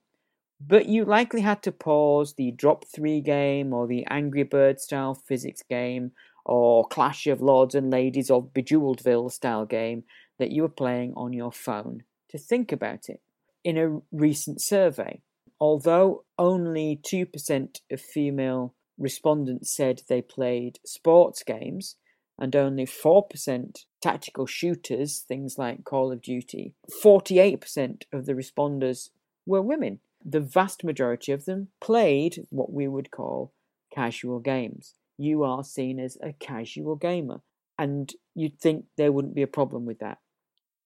but 0.60 0.86
you 0.88 1.06
likely 1.06 1.42
had 1.42 1.64
to 1.64 1.72
pause 1.72 2.34
the 2.34 2.52
Drop 2.52 2.86
3 2.94 3.22
game 3.22 3.74
or 3.74 3.88
the 3.88 4.06
Angry 4.10 4.44
Bird 4.44 4.80
style 4.80 5.16
physics 5.16 5.64
game 5.68 6.12
or 6.46 6.88
Clash 6.88 7.28
of 7.28 7.42
Lords 7.42 7.76
and 7.76 7.90
Ladies 7.92 8.30
of 8.30 8.54
Bejeweledville 8.54 9.32
style 9.32 9.66
game 9.66 10.04
that 10.40 10.52
you 10.52 10.64
were 10.64 10.70
playing 10.70 11.14
on 11.16 11.34
your 11.34 11.52
phone 11.52 12.04
to 12.30 12.38
think 12.38 12.72
about 12.72 13.10
it. 13.10 13.22
In 13.64 13.78
a 13.78 14.02
recent 14.12 14.62
survey, 14.62 15.22
although 15.60 16.24
only 16.38 17.00
2% 17.04 17.82
of 17.92 18.02
female 18.02 18.74
respondents 18.98 19.76
said 19.76 20.02
they 20.08 20.22
played 20.22 20.80
sports 20.86 21.44
games 21.44 21.96
and 22.42 22.56
only 22.56 22.88
4% 22.88 23.86
tactical 24.02 24.48
shooters, 24.48 25.20
things 25.20 25.60
like 25.60 25.84
Call 25.84 26.12
of 26.12 26.24
Duty, 26.24 26.74
48% 27.04 28.02
of 28.12 28.26
the 28.26 28.34
responders 28.34 29.12
were 29.46 29.62
women. 29.62 30.00
The 30.26 30.40
vast 30.40 30.84
majority 30.84 31.32
of 31.32 31.46
them 31.46 31.68
played 31.80 32.48
what 32.50 32.74
we 32.74 32.88
would 32.88 33.12
call 33.12 33.54
casual 33.94 34.40
games. 34.40 34.96
You 35.20 35.44
are 35.44 35.64
seen 35.64 36.00
as 36.00 36.18
a 36.24 36.34
casual 36.34 36.96
gamer, 36.96 37.42
and 37.78 38.12
you'd 38.34 38.60
think 38.60 38.86
there 38.98 39.12
wouldn't 39.12 39.36
be 39.36 39.44
a 39.44 39.48
problem 39.48 39.86
with 39.86 40.00
that. 40.00 40.18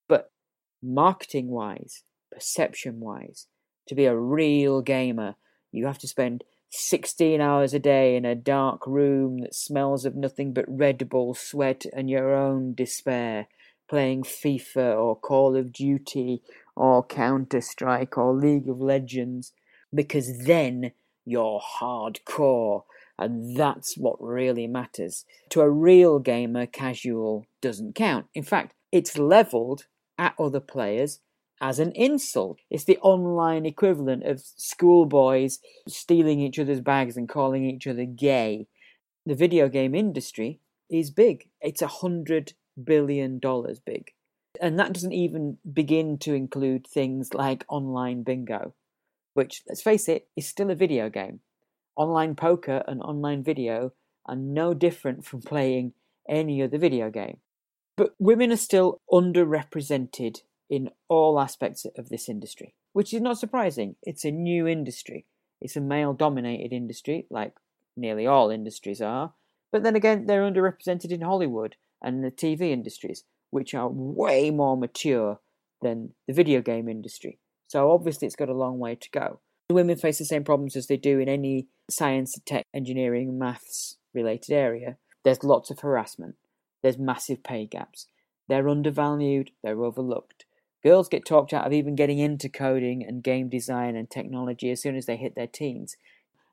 But 0.09 0.31
marketing 0.83 1.47
wise, 1.47 2.03
perception 2.33 2.99
wise, 2.99 3.47
to 3.87 3.95
be 3.95 4.05
a 4.05 4.17
real 4.17 4.81
gamer, 4.81 5.35
you 5.71 5.85
have 5.85 5.99
to 5.99 6.07
spend 6.07 6.43
16 6.75 7.41
hours 7.41 7.73
a 7.73 7.79
day 7.79 8.15
in 8.15 8.25
a 8.25 8.35
dark 8.35 8.85
room 8.85 9.39
that 9.39 9.55
smells 9.55 10.05
of 10.05 10.15
nothing 10.15 10.53
but 10.53 10.65
Red 10.67 11.09
Bull, 11.09 11.33
sweat, 11.33 11.85
and 11.93 12.09
your 12.09 12.35
own 12.35 12.73
despair, 12.73 13.47
playing 13.87 14.23
FIFA 14.23 14.97
or 14.97 15.15
Call 15.15 15.55
of 15.55 15.71
Duty 15.71 16.41
or 16.75 17.03
Counter 17.03 17.61
Strike 17.61 18.17
or 18.17 18.33
League 18.33 18.67
of 18.67 18.81
Legends, 18.81 19.53
because 19.93 20.45
then 20.45 20.91
you're 21.25 21.61
hardcore, 21.79 22.83
and 23.17 23.55
that's 23.55 23.97
what 23.97 24.21
really 24.21 24.67
matters. 24.67 25.25
To 25.49 25.61
a 25.61 25.69
real 25.69 26.19
gamer, 26.19 26.65
casual 26.65 27.45
doesn't 27.61 27.95
count. 27.95 28.27
In 28.35 28.43
fact, 28.43 28.75
it's 28.91 29.17
levelled 29.17 29.85
at 30.17 30.35
other 30.39 30.59
players 30.59 31.19
as 31.61 31.79
an 31.79 31.91
insult. 31.93 32.59
It's 32.69 32.83
the 32.83 32.97
online 32.99 33.65
equivalent 33.65 34.23
of 34.23 34.41
schoolboys 34.41 35.59
stealing 35.87 36.39
each 36.39 36.59
other's 36.59 36.81
bags 36.81 37.17
and 37.17 37.29
calling 37.29 37.65
each 37.65 37.87
other 37.87 38.05
gay. 38.05 38.67
The 39.25 39.35
video 39.35 39.69
game 39.69 39.95
industry 39.95 40.59
is 40.89 41.09
big. 41.09 41.47
It's 41.61 41.81
a 41.81 41.87
hundred 41.87 42.53
billion 42.81 43.39
dollars 43.39 43.79
big. 43.79 44.11
And 44.61 44.79
that 44.79 44.93
doesn't 44.93 45.13
even 45.13 45.57
begin 45.73 46.17
to 46.19 46.33
include 46.33 46.87
things 46.87 47.33
like 47.33 47.65
online 47.67 48.23
bingo, 48.23 48.73
which, 49.33 49.63
let's 49.67 49.81
face 49.81 50.07
it, 50.07 50.27
is 50.35 50.47
still 50.47 50.69
a 50.69 50.75
video 50.75 51.09
game. 51.09 51.41
Online 51.97 52.35
poker 52.35 52.83
and 52.87 53.01
online 53.01 53.43
video 53.43 53.91
are 54.25 54.35
no 54.35 54.73
different 54.73 55.25
from 55.25 55.41
playing 55.41 55.93
any 56.27 56.61
other 56.61 56.77
video 56.77 57.09
game. 57.09 57.37
But 57.97 58.15
women 58.19 58.51
are 58.51 58.57
still 58.57 59.01
underrepresented 59.11 60.41
in 60.69 60.89
all 61.07 61.39
aspects 61.39 61.85
of 61.97 62.09
this 62.09 62.27
industry, 62.27 62.73
which 62.93 63.13
is 63.13 63.21
not 63.21 63.37
surprising. 63.37 63.95
It's 64.03 64.25
a 64.25 64.31
new 64.31 64.67
industry. 64.67 65.25
It's 65.61 65.75
a 65.75 65.81
male 65.81 66.13
dominated 66.13 66.73
industry, 66.73 67.27
like 67.29 67.53
nearly 67.95 68.27
all 68.27 68.49
industries 68.49 69.01
are. 69.01 69.33
But 69.71 69.83
then 69.83 69.95
again, 69.95 70.25
they're 70.25 70.49
underrepresented 70.49 71.11
in 71.11 71.21
Hollywood 71.21 71.75
and 72.01 72.23
the 72.23 72.31
TV 72.31 72.71
industries, 72.71 73.23
which 73.51 73.73
are 73.73 73.89
way 73.89 74.51
more 74.51 74.77
mature 74.77 75.39
than 75.81 76.13
the 76.27 76.33
video 76.33 76.61
game 76.61 76.87
industry. 76.89 77.39
So 77.67 77.91
obviously, 77.91 78.25
it's 78.27 78.35
got 78.35 78.49
a 78.49 78.53
long 78.53 78.79
way 78.79 78.95
to 78.95 79.09
go. 79.11 79.39
The 79.69 79.75
women 79.75 79.97
face 79.97 80.19
the 80.19 80.25
same 80.25 80.43
problems 80.43 80.75
as 80.75 80.87
they 80.87 80.97
do 80.97 81.19
in 81.19 81.27
any 81.27 81.67
science, 81.89 82.37
tech, 82.45 82.65
engineering, 82.73 83.39
maths 83.39 83.97
related 84.13 84.53
area. 84.53 84.97
There's 85.23 85.43
lots 85.43 85.71
of 85.71 85.79
harassment. 85.79 86.35
There's 86.83 86.99
massive 86.99 87.43
pay 87.43 87.65
gaps. 87.65 88.07
They're 88.47 88.69
undervalued. 88.69 89.51
They're 89.63 89.83
overlooked. 89.83 90.45
Girls 90.85 91.09
get 91.09 91.25
talked 91.25 91.51
out 91.51 91.65
of 91.65 91.73
even 91.73 91.95
getting 91.95 92.19
into 92.19 92.47
coding 92.47 93.03
and 93.03 93.23
game 93.23 93.49
design 93.49 93.95
and 93.95 94.07
technology 94.07 94.69
as 94.69 94.83
soon 94.83 94.95
as 94.95 95.07
they 95.07 95.17
hit 95.17 95.33
their 95.33 95.47
teens. 95.47 95.97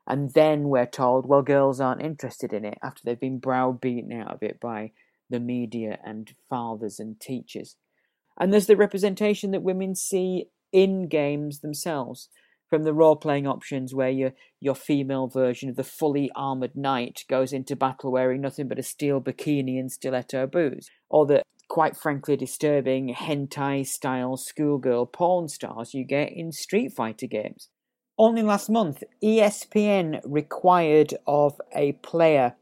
And 0.07 0.33
then 0.33 0.69
we're 0.69 0.87
told, 0.87 1.27
well, 1.27 1.43
girls 1.43 1.79
aren't 1.79 2.01
interested 2.01 2.51
in 2.51 2.65
it 2.65 2.79
after 2.81 3.01
they've 3.05 3.19
been 3.19 3.37
browbeaten 3.37 4.11
out 4.11 4.33
of 4.33 4.41
it 4.41 4.59
by 4.59 4.91
the 5.29 5.39
media 5.39 5.99
and 6.03 6.33
fathers 6.49 6.99
and 6.99 7.19
teachers. 7.19 7.75
And 8.39 8.51
there's 8.51 8.65
the 8.65 8.75
representation 8.75 9.51
that 9.51 9.61
women 9.61 9.93
see 9.93 10.47
in 10.71 11.07
games 11.09 11.59
themselves, 11.59 12.29
from 12.71 12.85
the 12.85 12.93
role 12.93 13.15
playing 13.15 13.45
options 13.45 13.93
where 13.93 14.09
your 14.09 14.33
your 14.59 14.73
female 14.73 15.27
version 15.27 15.69
of 15.69 15.75
the 15.75 15.83
fully 15.83 16.31
armored 16.35 16.75
knight 16.75 17.23
goes 17.29 17.53
into 17.53 17.75
battle 17.75 18.11
wearing 18.11 18.41
nothing 18.41 18.67
but 18.67 18.79
a 18.79 18.83
steel 18.83 19.21
bikini 19.21 19.79
and 19.79 19.91
stiletto 19.91 20.47
boots, 20.47 20.89
or 21.07 21.27
the 21.27 21.43
quite 21.67 21.97
frankly 21.97 22.35
disturbing 22.35 23.13
hentai 23.13 23.85
style 23.85 24.37
schoolgirl 24.37 25.05
porn 25.05 25.47
stars 25.47 25.93
you 25.93 26.03
get 26.03 26.31
in 26.31 26.51
Street 26.51 26.93
Fighter 26.93 27.27
games. 27.27 27.69
Only 28.17 28.43
last 28.43 28.69
month, 28.69 29.03
ESPN 29.23 30.21
required 30.23 31.15
of 31.25 31.59
a 31.75 31.93
player 31.93 32.55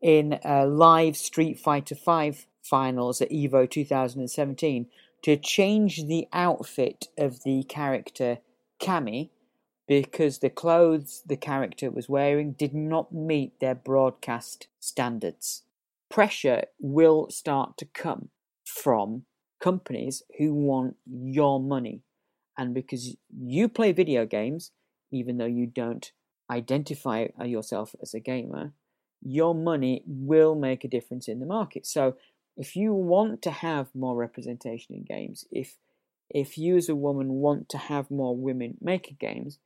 in 0.00 0.38
a 0.44 0.66
live 0.66 1.16
Street 1.16 1.58
Fighter 1.58 1.94
V 1.94 2.32
finals 2.62 3.20
at 3.20 3.30
EVO 3.30 3.70
2017 3.70 4.86
to 5.22 5.36
change 5.36 6.06
the 6.06 6.26
outfit 6.32 7.08
of 7.18 7.42
the 7.44 7.64
character 7.64 8.38
Cammy 8.80 9.30
because 9.86 10.38
the 10.38 10.50
clothes 10.50 11.22
the 11.26 11.36
character 11.36 11.90
was 11.90 12.08
wearing 12.08 12.52
did 12.52 12.74
not 12.74 13.12
meet 13.12 13.58
their 13.60 13.74
broadcast 13.74 14.68
standards. 14.80 15.62
Pressure 16.10 16.64
will 16.78 17.28
start 17.30 17.76
to 17.78 17.84
come 17.84 18.30
from 18.74 19.24
companies 19.62 20.22
who 20.38 20.52
want 20.52 20.96
your 21.06 21.60
money. 21.60 22.02
And 22.58 22.74
because 22.74 23.16
you 23.36 23.68
play 23.68 23.92
video 23.92 24.26
games, 24.26 24.72
even 25.12 25.38
though 25.38 25.44
you 25.46 25.66
don't 25.66 26.10
identify 26.50 27.28
uh, 27.40 27.44
yourself 27.44 27.94
as 28.02 28.14
a 28.14 28.20
gamer, 28.20 28.72
your 29.22 29.54
money 29.54 30.02
will 30.06 30.54
make 30.54 30.84
a 30.84 30.88
difference 30.88 31.28
in 31.28 31.40
the 31.40 31.46
market. 31.46 31.86
So 31.86 32.16
if 32.56 32.76
you 32.76 32.92
want 32.92 33.42
to 33.42 33.50
have 33.50 33.94
more 33.94 34.16
representation 34.16 34.94
in 34.94 35.04
games, 35.04 35.46
if 35.50 35.76
if 36.30 36.56
you 36.58 36.76
as 36.76 36.88
a 36.88 36.94
woman 36.94 37.34
want 37.34 37.68
to 37.68 37.78
have 37.78 38.10
more 38.10 38.36
women 38.36 38.78
making 38.80 39.18
games, 39.20 39.58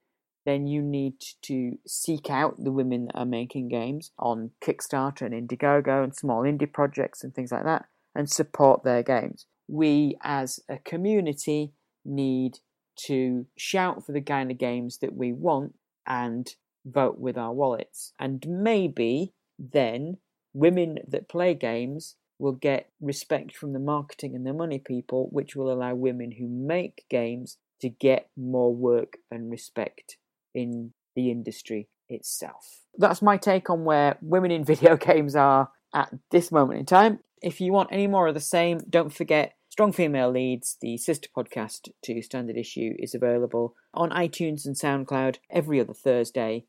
then 0.44 0.66
you 0.66 0.82
need 0.82 1.14
to 1.42 1.78
seek 1.86 2.30
out 2.30 2.62
the 2.62 2.72
women 2.72 3.06
that 3.06 3.16
are 3.16 3.24
making 3.24 3.68
games 3.68 4.10
on 4.18 4.50
Kickstarter 4.60 5.22
and 5.22 5.48
Indiegogo 5.48 6.02
and 6.02 6.14
small 6.14 6.42
indie 6.42 6.70
projects 6.70 7.22
and 7.22 7.34
things 7.34 7.52
like 7.52 7.64
that 7.64 7.86
and 8.18 8.28
support 8.28 8.82
their 8.82 9.02
games. 9.02 9.46
We 9.68 10.18
as 10.22 10.58
a 10.68 10.78
community 10.78 11.72
need 12.04 12.58
to 13.06 13.46
shout 13.56 14.04
for 14.04 14.10
the 14.10 14.20
kind 14.20 14.50
of 14.50 14.58
games 14.58 14.98
that 14.98 15.14
we 15.14 15.32
want 15.32 15.74
and 16.04 16.52
vote 16.84 17.18
with 17.18 17.38
our 17.38 17.52
wallets. 17.52 18.12
And 18.18 18.44
maybe 18.48 19.34
then 19.56 20.16
women 20.52 20.98
that 21.06 21.28
play 21.28 21.54
games 21.54 22.16
will 22.40 22.52
get 22.52 22.90
respect 23.00 23.56
from 23.56 23.72
the 23.72 23.78
marketing 23.78 24.34
and 24.34 24.44
the 24.44 24.52
money 24.52 24.80
people, 24.80 25.28
which 25.30 25.54
will 25.54 25.70
allow 25.70 25.94
women 25.94 26.32
who 26.32 26.48
make 26.48 27.04
games 27.08 27.58
to 27.80 27.88
get 27.88 28.30
more 28.36 28.74
work 28.74 29.18
and 29.30 29.48
respect 29.48 30.16
in 30.54 30.92
the 31.14 31.30
industry 31.30 31.88
itself. 32.08 32.80
That's 32.96 33.22
my 33.22 33.36
take 33.36 33.70
on 33.70 33.84
where 33.84 34.18
women 34.20 34.50
in 34.50 34.64
video 34.74 34.96
games 34.96 35.36
are 35.36 35.70
at 35.94 36.12
this 36.32 36.50
moment 36.50 36.80
in 36.80 36.86
time. 36.86 37.20
If 37.40 37.60
you 37.60 37.72
want 37.72 37.90
any 37.92 38.08
more 38.08 38.26
of 38.26 38.34
the 38.34 38.40
same, 38.40 38.80
don't 38.90 39.14
forget 39.14 39.54
Strong 39.68 39.92
Female 39.92 40.30
Leads, 40.30 40.76
the 40.80 40.96
sister 40.96 41.28
podcast 41.36 41.88
to 42.02 42.20
Standard 42.20 42.56
Issue, 42.56 42.94
is 42.98 43.14
available 43.14 43.76
on 43.94 44.10
iTunes 44.10 44.66
and 44.66 44.74
SoundCloud 44.74 45.36
every 45.48 45.80
other 45.80 45.94
Thursday. 45.94 46.64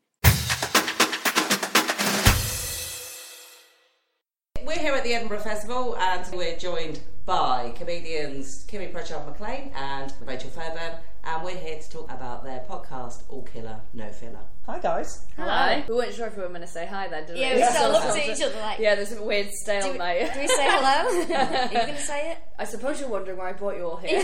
We're 4.64 4.78
here 4.78 4.94
at 4.94 5.02
the 5.02 5.14
Edinburgh 5.14 5.40
Festival 5.40 5.96
and 5.96 6.24
we're 6.32 6.56
joined 6.56 7.00
by 7.26 7.72
comedians 7.76 8.64
Kiri 8.68 8.86
Pritchard 8.86 9.26
McLean 9.26 9.72
and 9.74 10.12
Rachel 10.24 10.50
Fairburn, 10.50 11.00
and 11.24 11.44
we're 11.44 11.56
here 11.56 11.78
to 11.78 11.90
talk 11.90 12.10
about 12.10 12.44
their 12.44 12.60
podcast, 12.68 13.22
All 13.28 13.42
Killa, 13.42 13.80
No 13.92 14.04
Filla. 14.06 14.38
Hi, 14.66 14.78
guys. 14.78 15.26
Hello. 15.36 15.82
We 15.88 15.94
weren't 15.94 16.14
sure 16.14 16.26
if 16.28 16.36
we 16.36 16.42
were 16.42 16.48
going 16.48 16.60
to 16.60 16.66
say 16.66 16.86
hi 16.86 17.08
then, 17.08 17.26
did 17.26 17.34
we? 17.34 17.40
Yeah, 17.40 17.54
we 17.54 17.58
Yeah. 17.60 17.72
still 17.72 17.90
looked 17.90 18.06
at 18.06 18.16
each 18.28 18.42
other 18.42 18.60
like. 18.60 18.78
Yeah, 18.78 18.94
there's 18.94 19.12
a 19.12 19.22
weird 19.22 19.46
Do 19.46 19.50
we, 19.50 19.56
stalemate. 19.56 20.32
do 20.32 20.40
we 20.40 20.46
say 20.48 20.66
hello? 20.68 21.34
Are 21.36 21.64
you 21.64 21.70
going 21.72 21.94
to 21.94 22.00
say 22.00 22.32
it? 22.32 22.38
I 22.58 22.64
suppose 22.64 23.00
you're 23.00 23.08
wondering 23.08 23.36
why 23.36 23.50
I 23.50 23.52
brought 23.52 23.76
you 23.76 23.84
all 23.84 23.96
here. 23.96 24.20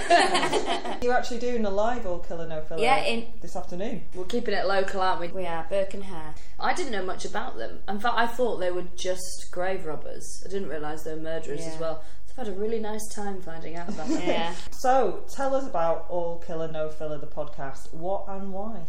You're 1.03 1.15
actually 1.17 1.39
doing 1.41 1.65
a 1.65 1.71
live 1.71 2.07
All 2.07 2.21
Killa 2.21 2.47
No 2.47 2.61
Filla 2.61 2.81
Yeah, 2.81 3.03
in- 3.05 3.27
this 3.41 3.57
afternoon. 3.57 4.03
We're 4.15 4.25
keeping 4.25 4.55
it 4.55 4.67
local, 4.67 5.01
aren't 5.01 5.21
we? 5.21 5.29
We 5.29 5.47
are 5.47 5.67
Burke 5.69 5.95
and 5.95 6.05
Hare. 6.05 6.35
I 6.61 6.75
didn't 6.75 6.93
know 6.93 7.05
much 7.05 7.25
about 7.25 7.57
them. 7.59 7.81
In 7.89 7.99
fact, 7.99 8.15
I 8.17 8.27
thought 8.27 8.59
they 8.59 8.71
were 8.71 8.85
just 8.97 9.49
grave 9.51 9.85
robbers. 9.85 10.43
I 10.47 10.51
didn't 10.51 10.69
realise 10.69 11.03
they 11.03 11.15
were 11.15 11.21
murderers 11.21 11.67
as 11.67 11.79
well. 11.79 12.03
So 12.37 12.43
I've 12.43 12.49
had 12.49 12.57
a 12.57 12.61
really 12.61 12.79
nice 12.79 13.07
time 13.15 13.41
finding 13.41 13.77
out 13.77 13.89
about 13.89 14.09
them. 14.09 14.23
Yeah. 14.27 14.55
So, 14.71 15.25
tell 15.35 15.55
us 15.55 15.67
about 15.67 16.07
All 16.09 16.43
Killa 16.47 16.71
No 16.71 16.89
Filla, 16.89 17.19
the 17.21 17.27
podcast. 17.27 17.93
What 17.95 18.25
and 18.29 18.53
why? 18.53 18.83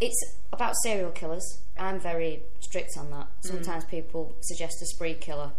It's 0.00 0.36
about 0.52 0.74
serial 0.82 1.10
killers. 1.10 1.62
I'm 1.78 1.98
very 1.98 2.42
strict 2.60 2.96
on 2.96 3.10
that. 3.10 3.28
Sometimes 3.40 3.84
people 3.86 4.36
suggest 4.42 4.82
a 4.82 4.86
spree 4.86 5.14
killer 5.14 5.52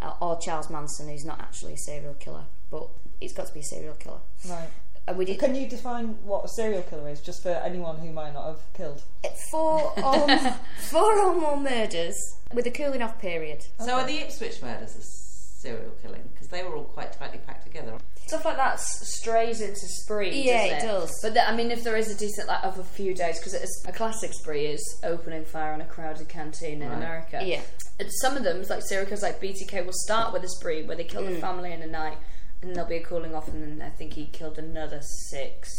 uh, 0.00 0.12
or 0.20 0.38
Charles 0.40 0.68
Manson, 0.68 1.08
who's 1.08 1.24
not 1.24 1.40
actually 1.40 1.74
a 1.74 1.78
serial 1.78 2.14
killer, 2.14 2.44
but 2.70 2.88
it's 3.20 3.32
got 3.32 3.46
to 3.46 3.54
be 3.54 3.60
a 3.60 3.64
serial 3.64 3.94
killer. 3.94 4.20
Right. 4.48 4.68
And 5.06 5.16
we 5.16 5.24
did 5.24 5.38
Can 5.38 5.54
you 5.54 5.66
define 5.66 6.18
what 6.24 6.44
a 6.44 6.48
serial 6.48 6.82
killer 6.82 7.08
is, 7.08 7.20
just 7.22 7.42
for 7.42 7.50
anyone 7.50 7.98
who 7.98 8.12
might 8.12 8.34
not 8.34 8.46
have 8.46 8.72
killed? 8.74 9.02
four 9.50 9.92
or 10.02 10.28
four 10.90 11.18
or 11.18 11.34
more 11.40 11.56
murders 11.56 12.16
with 12.52 12.66
a 12.66 12.70
cooling 12.70 13.00
off 13.00 13.18
period. 13.18 13.64
So 13.78 13.94
are 13.94 14.06
the 14.06 14.18
Ipswich 14.18 14.60
murders 14.60 14.96
a 14.96 15.27
serial 15.60 15.90
killing? 16.02 16.22
Because 16.32 16.48
they 16.48 16.62
were 16.62 16.76
all 16.76 16.84
quite 16.84 17.12
tightly 17.12 17.38
packed 17.46 17.64
together. 17.64 17.98
Stuff 18.26 18.44
like 18.44 18.56
that 18.56 18.78
strays 18.80 19.60
into 19.60 19.80
spree. 19.86 20.42
Yeah, 20.42 20.68
doesn't 20.68 20.78
it 20.88 20.92
does. 20.92 21.18
But 21.22 21.34
the, 21.34 21.48
I 21.48 21.54
mean, 21.56 21.70
if 21.70 21.82
there 21.82 21.96
is 21.96 22.10
a 22.14 22.18
decent 22.18 22.46
like 22.48 22.62
of 22.64 22.78
a 22.78 22.84
few 22.84 23.14
days, 23.14 23.38
because 23.38 23.54
a 23.86 23.92
classic 23.92 24.32
spree 24.34 24.66
is 24.66 25.00
opening 25.02 25.44
fire 25.44 25.72
on 25.72 25.80
a 25.80 25.86
crowded 25.86 26.28
canteen 26.28 26.82
in 26.82 26.88
Right. 26.88 26.96
America. 26.96 27.40
Yeah. 27.44 27.62
And 27.98 28.08
some 28.20 28.36
of 28.36 28.44
them, 28.44 28.62
like 28.68 28.82
serial 28.82 29.06
killers 29.06 29.22
like 29.22 29.40
BTK, 29.40 29.84
will 29.84 29.92
start 29.94 30.32
with 30.32 30.44
a 30.44 30.48
spree 30.48 30.82
where 30.82 30.96
they 30.96 31.04
kill 31.04 31.22
Mm. 31.22 31.34
the 31.36 31.40
family 31.40 31.72
in 31.72 31.82
a 31.82 31.86
night, 31.86 32.18
and 32.62 32.74
there'll 32.76 32.88
be 32.88 32.96
a 32.96 33.02
cooling 33.02 33.34
off, 33.34 33.48
and 33.48 33.62
then 33.80 33.86
I 33.86 33.90
think 33.90 34.12
he 34.12 34.26
killed 34.26 34.58
another 34.58 35.00
six, 35.30 35.70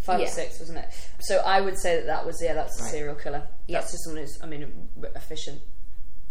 five 0.00 0.20
or 0.20 0.26
six, 0.26 0.60
wasn't 0.60 0.78
it? 0.78 0.88
So 1.20 1.38
I 1.38 1.60
would 1.62 1.78
say 1.78 1.96
that 1.96 2.06
that 2.06 2.26
was 2.26 2.40
yeah, 2.42 2.52
that's 2.54 2.78
a 2.80 2.84
serial 2.84 3.14
killer. 3.14 3.44
Yeah. 3.66 3.80
That's 3.80 3.92
just 3.92 4.04
someone 4.04 4.22
who's, 4.22 4.38
I 4.42 4.46
mean, 4.46 4.88
efficient. 5.16 5.60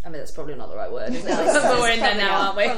I 0.06 0.10
mean, 0.10 0.20
that's 0.20 0.32
probably 0.32 0.56
not 0.56 0.70
the 0.70 0.76
right 0.76 0.92
word, 0.92 1.13
is 1.13 1.24
it? 1.26 1.30
No, 1.30 1.36
but 1.54 1.80
we're 1.80 1.92
in 1.92 2.00
there 2.00 2.16
probably 2.16 2.68
now, 2.68 2.78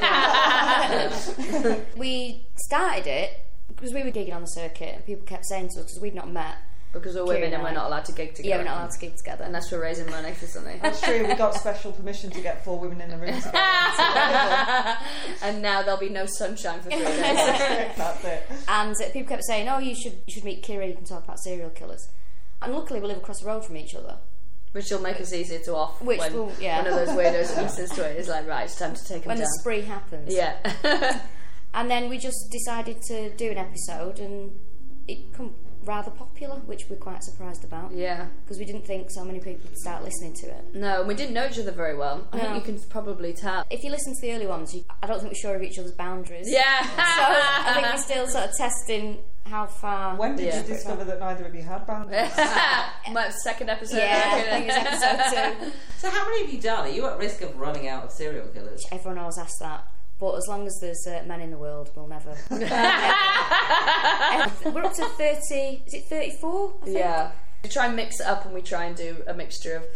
aren't 1.02 1.76
we? 1.76 1.84
We 2.00 2.46
started 2.56 3.06
it 3.06 3.40
because 3.74 3.92
we 3.92 4.02
were 4.02 4.10
gigging 4.10 4.34
on 4.34 4.42
the 4.42 4.46
circuit 4.46 4.94
and 4.94 5.04
people 5.04 5.24
kept 5.26 5.44
saying 5.46 5.70
to 5.70 5.80
us 5.80 5.86
because 5.86 6.00
we'd 6.00 6.14
not 6.14 6.30
met. 6.30 6.56
because 6.92 7.14
we're 7.16 7.24
women 7.26 7.52
and 7.52 7.62
we're 7.62 7.72
not 7.72 7.86
allowed 7.88 8.04
to 8.06 8.12
gig 8.12 8.34
together. 8.34 8.48
Yeah, 8.48 8.58
we're 8.58 8.64
not 8.64 8.78
allowed 8.78 8.90
to 8.92 8.98
gig 8.98 9.16
together. 9.16 9.44
unless 9.44 9.70
we're 9.72 9.82
raising 9.82 10.08
money 10.10 10.32
for 10.32 10.46
something. 10.46 10.78
That's 10.80 11.00
true. 11.00 11.26
We 11.26 11.34
got 11.34 11.54
special 11.54 11.90
permission 11.92 12.30
to 12.30 12.40
get 12.40 12.64
four 12.64 12.78
women 12.78 13.00
in 13.00 13.10
the 13.10 13.16
room 13.18 13.34
together. 13.34 13.58
and 15.42 15.60
now 15.62 15.82
there'll 15.82 15.98
be 16.00 16.08
no 16.08 16.26
sunshine 16.26 16.80
for 16.80 16.90
three 16.90 17.00
days. 17.00 17.16
That's 17.96 18.24
it. 18.24 18.46
And 18.68 18.94
uh, 18.94 19.10
people 19.12 19.28
kept 19.30 19.44
saying, 19.44 19.68
"Oh, 19.68 19.78
you 19.78 19.94
should 19.94 20.12
you 20.26 20.32
should 20.32 20.44
meet 20.44 20.62
Kiri. 20.62 20.88
You 20.88 20.94
can 20.94 21.04
talk 21.04 21.24
about 21.24 21.40
serial 21.40 21.70
killers." 21.70 22.08
And 22.62 22.72
luckily, 22.72 23.00
we 23.00 23.08
live 23.08 23.18
across 23.18 23.40
the 23.40 23.46
road 23.48 23.64
from 23.64 23.76
each 23.76 23.94
other. 23.94 24.16
Which 24.76 24.90
will 24.90 25.00
make 25.00 25.18
us 25.22 25.32
easier 25.32 25.58
to 25.60 25.74
off 25.74 26.02
Which 26.02 26.18
when 26.20 26.34
will- 26.34 26.52
yeah. 26.60 26.76
one 26.82 26.86
of 26.86 26.94
those 26.94 27.16
weirdos 27.16 27.56
listens 27.62 27.90
to 27.96 28.04
it 28.10 28.18
is 28.18 28.28
like, 28.28 28.46
right, 28.46 28.64
it's 28.64 28.78
time 28.78 28.94
to 28.94 29.04
take 29.04 29.22
him 29.22 29.28
When 29.30 29.38
down. 29.38 29.44
the 29.46 29.58
spree 29.60 29.80
happens, 29.82 30.32
yeah. 30.34 31.20
And 31.74 31.90
then 31.90 32.08
we 32.10 32.18
just 32.18 32.50
decided 32.50 33.00
to 33.08 33.30
do 33.36 33.50
an 33.50 33.58
episode, 33.58 34.18
and 34.18 34.58
it 35.08 35.30
became 35.32 35.54
rather 35.86 36.10
popular, 36.10 36.56
which 36.66 36.82
we're 36.90 36.96
quite 36.96 37.22
surprised 37.24 37.64
about 37.64 37.92
yeah. 37.92 38.26
because 38.44 38.58
we 38.58 38.64
didn't 38.64 38.86
think 38.86 39.10
so 39.10 39.24
many 39.24 39.38
people 39.40 39.68
would 39.68 39.78
start 39.78 40.02
listening 40.04 40.34
to 40.34 40.46
it. 40.48 40.74
No, 40.74 40.98
and 41.00 41.08
we 41.08 41.14
didn't 41.14 41.34
know 41.34 41.46
each 41.46 41.58
other 41.58 41.70
very 41.72 41.96
well. 41.96 42.26
I 42.32 42.36
No. 42.38 42.42
think 42.42 42.54
you 42.66 42.72
can 42.74 42.88
probably 42.90 43.32
tell. 43.32 43.64
If 43.70 43.82
you 43.84 43.90
listen 43.90 44.14
to 44.14 44.20
the 44.20 44.32
early 44.32 44.46
ones, 44.46 44.74
you, 44.74 44.84
I 45.02 45.06
don't 45.06 45.20
think 45.20 45.30
we're 45.32 45.38
sure 45.40 45.54
of 45.56 45.62
each 45.62 45.78
other's 45.78 45.92
boundaries. 45.92 46.46
Yeah. 46.50 46.82
So 47.16 47.22
I 47.24 47.72
think 47.74 47.86
we're 47.86 47.98
still 48.02 48.26
sort 48.28 48.44
of 48.50 48.56
testing 48.56 49.18
how 49.46 49.66
far. 49.66 50.16
When 50.16 50.34
did 50.36 50.46
Yeah. 50.46 50.60
you 50.60 50.66
discover 50.66 51.04
that 51.04 51.20
neither 51.20 51.46
of 51.46 51.54
you 51.54 51.62
had 51.62 51.86
boundaries? 51.86 52.30
My 53.12 53.30
second 53.44 53.70
episode. 53.70 53.98
Yeah, 53.98 54.32
I 54.34 54.42
think 54.42 54.66
it 54.66 54.70
episode 54.86 55.62
two. 55.64 55.72
So 55.98 56.10
how 56.10 56.24
many 56.28 56.44
have 56.44 56.52
you 56.54 56.60
done? 56.60 56.86
Are 56.86 56.90
you 56.90 57.06
at 57.06 57.18
risk 57.18 57.42
of 57.42 57.56
running 57.56 57.88
out 57.88 58.04
of 58.04 58.10
serial 58.12 58.48
killers? 58.48 58.84
Everyone 58.90 59.18
always 59.18 59.38
asks 59.38 59.58
that. 59.60 59.86
But 60.18 60.34
as 60.36 60.46
long 60.48 60.66
as 60.66 60.78
there's 60.80 61.06
uh, 61.06 61.22
men 61.26 61.40
in 61.42 61.50
the 61.50 61.58
world, 61.58 61.90
we'll 61.94 62.06
never. 62.06 62.34
We're 62.50 62.60
up 64.82 64.94
to 64.94 65.04
30. 65.04 65.82
Is 65.86 65.94
it 65.94 66.04
34? 66.04 66.74
I 66.82 66.84
think? 66.84 66.96
Yeah. 66.98 67.32
We 67.62 67.68
try 67.68 67.86
and 67.86 67.96
mix 67.96 68.20
it 68.20 68.26
up 68.26 68.44
and 68.46 68.54
we 68.54 68.62
try 68.62 68.84
and 68.84 68.96
do 68.96 69.22
a 69.26 69.34
mixture 69.34 69.76
of 69.76 69.86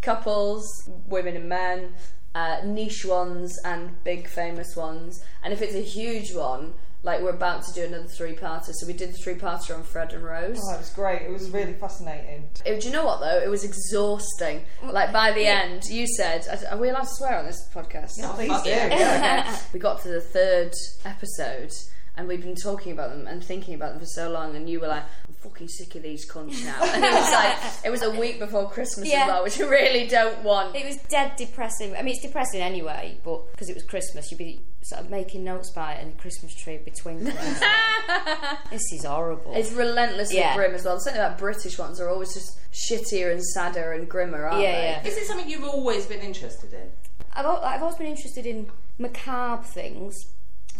couples, 0.00 0.66
women 1.06 1.36
and 1.36 1.48
men, 1.48 1.94
uh, 2.34 2.62
niche 2.64 3.04
ones 3.04 3.58
and 3.64 4.02
big 4.02 4.26
famous 4.26 4.74
ones. 4.74 5.22
And 5.42 5.52
if 5.52 5.62
it's 5.62 5.74
a 5.74 5.82
huge 5.82 6.34
one, 6.34 6.74
like 7.02 7.22
we're 7.22 7.30
about 7.30 7.64
to 7.64 7.72
do 7.72 7.84
another 7.84 8.06
three 8.08 8.34
parter. 8.34 8.72
So 8.72 8.86
we 8.86 8.92
did 8.92 9.10
the 9.10 9.18
three 9.18 9.34
parter 9.34 9.74
on 9.74 9.82
Fred 9.82 10.12
and 10.12 10.22
Rose. 10.22 10.58
Oh, 10.62 10.74
it 10.74 10.78
was 10.78 10.90
great. 10.90 11.22
It 11.22 11.30
was 11.30 11.50
really 11.50 11.72
fascinating. 11.72 12.48
Uh, 12.66 12.78
Do 12.78 12.86
you 12.86 12.92
know 12.92 13.06
what 13.06 13.20
though? 13.20 13.38
It 13.42 13.48
was 13.48 13.64
exhausting. 13.64 14.62
Like 14.82 15.12
by 15.12 15.32
the 15.32 15.46
end, 15.46 15.84
you 15.88 16.06
said, 16.06 16.46
"Are 16.70 16.76
we 16.78 16.90
allowed 16.90 17.02
to 17.02 17.08
swear 17.12 17.38
on 17.38 17.46
this 17.46 17.68
podcast?" 17.74 18.18
Oh, 18.22 18.32
Please 18.34 18.62
do. 18.62 18.70
yeah. 18.70 19.44
Okay. 19.48 19.58
we 19.72 19.80
got 19.80 20.02
to 20.02 20.08
the 20.08 20.20
third 20.20 20.72
episode 21.04 21.72
and 22.16 22.26
we've 22.28 22.42
been 22.42 22.56
talking 22.56 22.92
about 22.92 23.10
them 23.10 23.26
and 23.26 23.42
thinking 23.42 23.72
about 23.74 23.92
them 23.92 24.00
for 24.00 24.06
so 24.06 24.30
long 24.30 24.54
and 24.56 24.68
you 24.68 24.80
were 24.80 24.88
like 24.88 25.04
I'm 25.28 25.29
fucking 25.40 25.68
sick 25.68 25.94
of 25.94 26.02
these 26.02 26.30
cunts 26.30 26.62
now 26.64 26.76
and 26.82 27.04
it 27.04 27.12
was 27.12 27.32
like 27.32 27.56
it 27.84 27.90
was 27.90 28.02
a 28.02 28.10
week 28.10 28.38
before 28.38 28.68
Christmas 28.70 29.08
Yeah. 29.10 29.22
as 29.22 29.28
well 29.28 29.42
which 29.42 29.60
I 29.60 29.64
really 29.64 30.06
don't 30.06 30.42
want 30.42 30.76
It 30.76 30.84
was 30.84 30.96
dead 31.08 31.32
depressing. 31.36 31.96
I 31.96 32.02
mean, 32.02 32.14
it's 32.14 32.22
depressing 32.22 32.60
anyway, 32.60 33.18
but 33.24 33.50
because 33.52 33.68
it 33.70 33.74
was 33.74 33.82
Christmas, 33.84 34.30
you'd 34.30 34.38
be 34.38 34.60
sort 34.82 35.00
of 35.02 35.10
making 35.10 35.44
notes 35.44 35.70
by 35.70 35.92
it 35.94 36.02
and 36.02 36.12
the 36.14 36.20
Christmas 36.20 36.54
tree 36.54 36.74
would 36.74 36.84
be 36.84 36.90
twinkling. 36.90 37.34
this 38.70 38.82
is 38.92 39.04
horrible. 39.04 39.52
it's 39.54 39.72
relentlessly 39.72 40.38
Yeah. 40.38 40.54
grim 40.54 40.74
as 40.74 40.84
well 40.84 40.98
something 41.00 41.20
about 41.20 41.38
British 41.38 41.78
ones 41.78 42.00
are 42.00 42.08
always 42.08 42.34
just 42.34 42.58
shittier 42.72 43.32
and 43.32 43.42
sadder 43.42 43.92
and 43.92 44.08
grimmer 44.08 44.44
aren't 44.46 44.62
Yeah, 44.62 45.02
they 45.02 45.08
Is 45.08 45.16
it 45.16 45.26
something 45.26 45.48
you've 45.48 45.64
always 45.64 46.06
been 46.06 46.20
interested 46.20 46.72
in? 46.72 46.90
I've, 47.32 47.46
al- 47.46 47.62
I've 47.64 47.82
always 47.82 47.96
been 47.96 48.06
interested 48.08 48.44
in 48.46 48.70
macabre 48.98 49.64
things. 49.64 50.14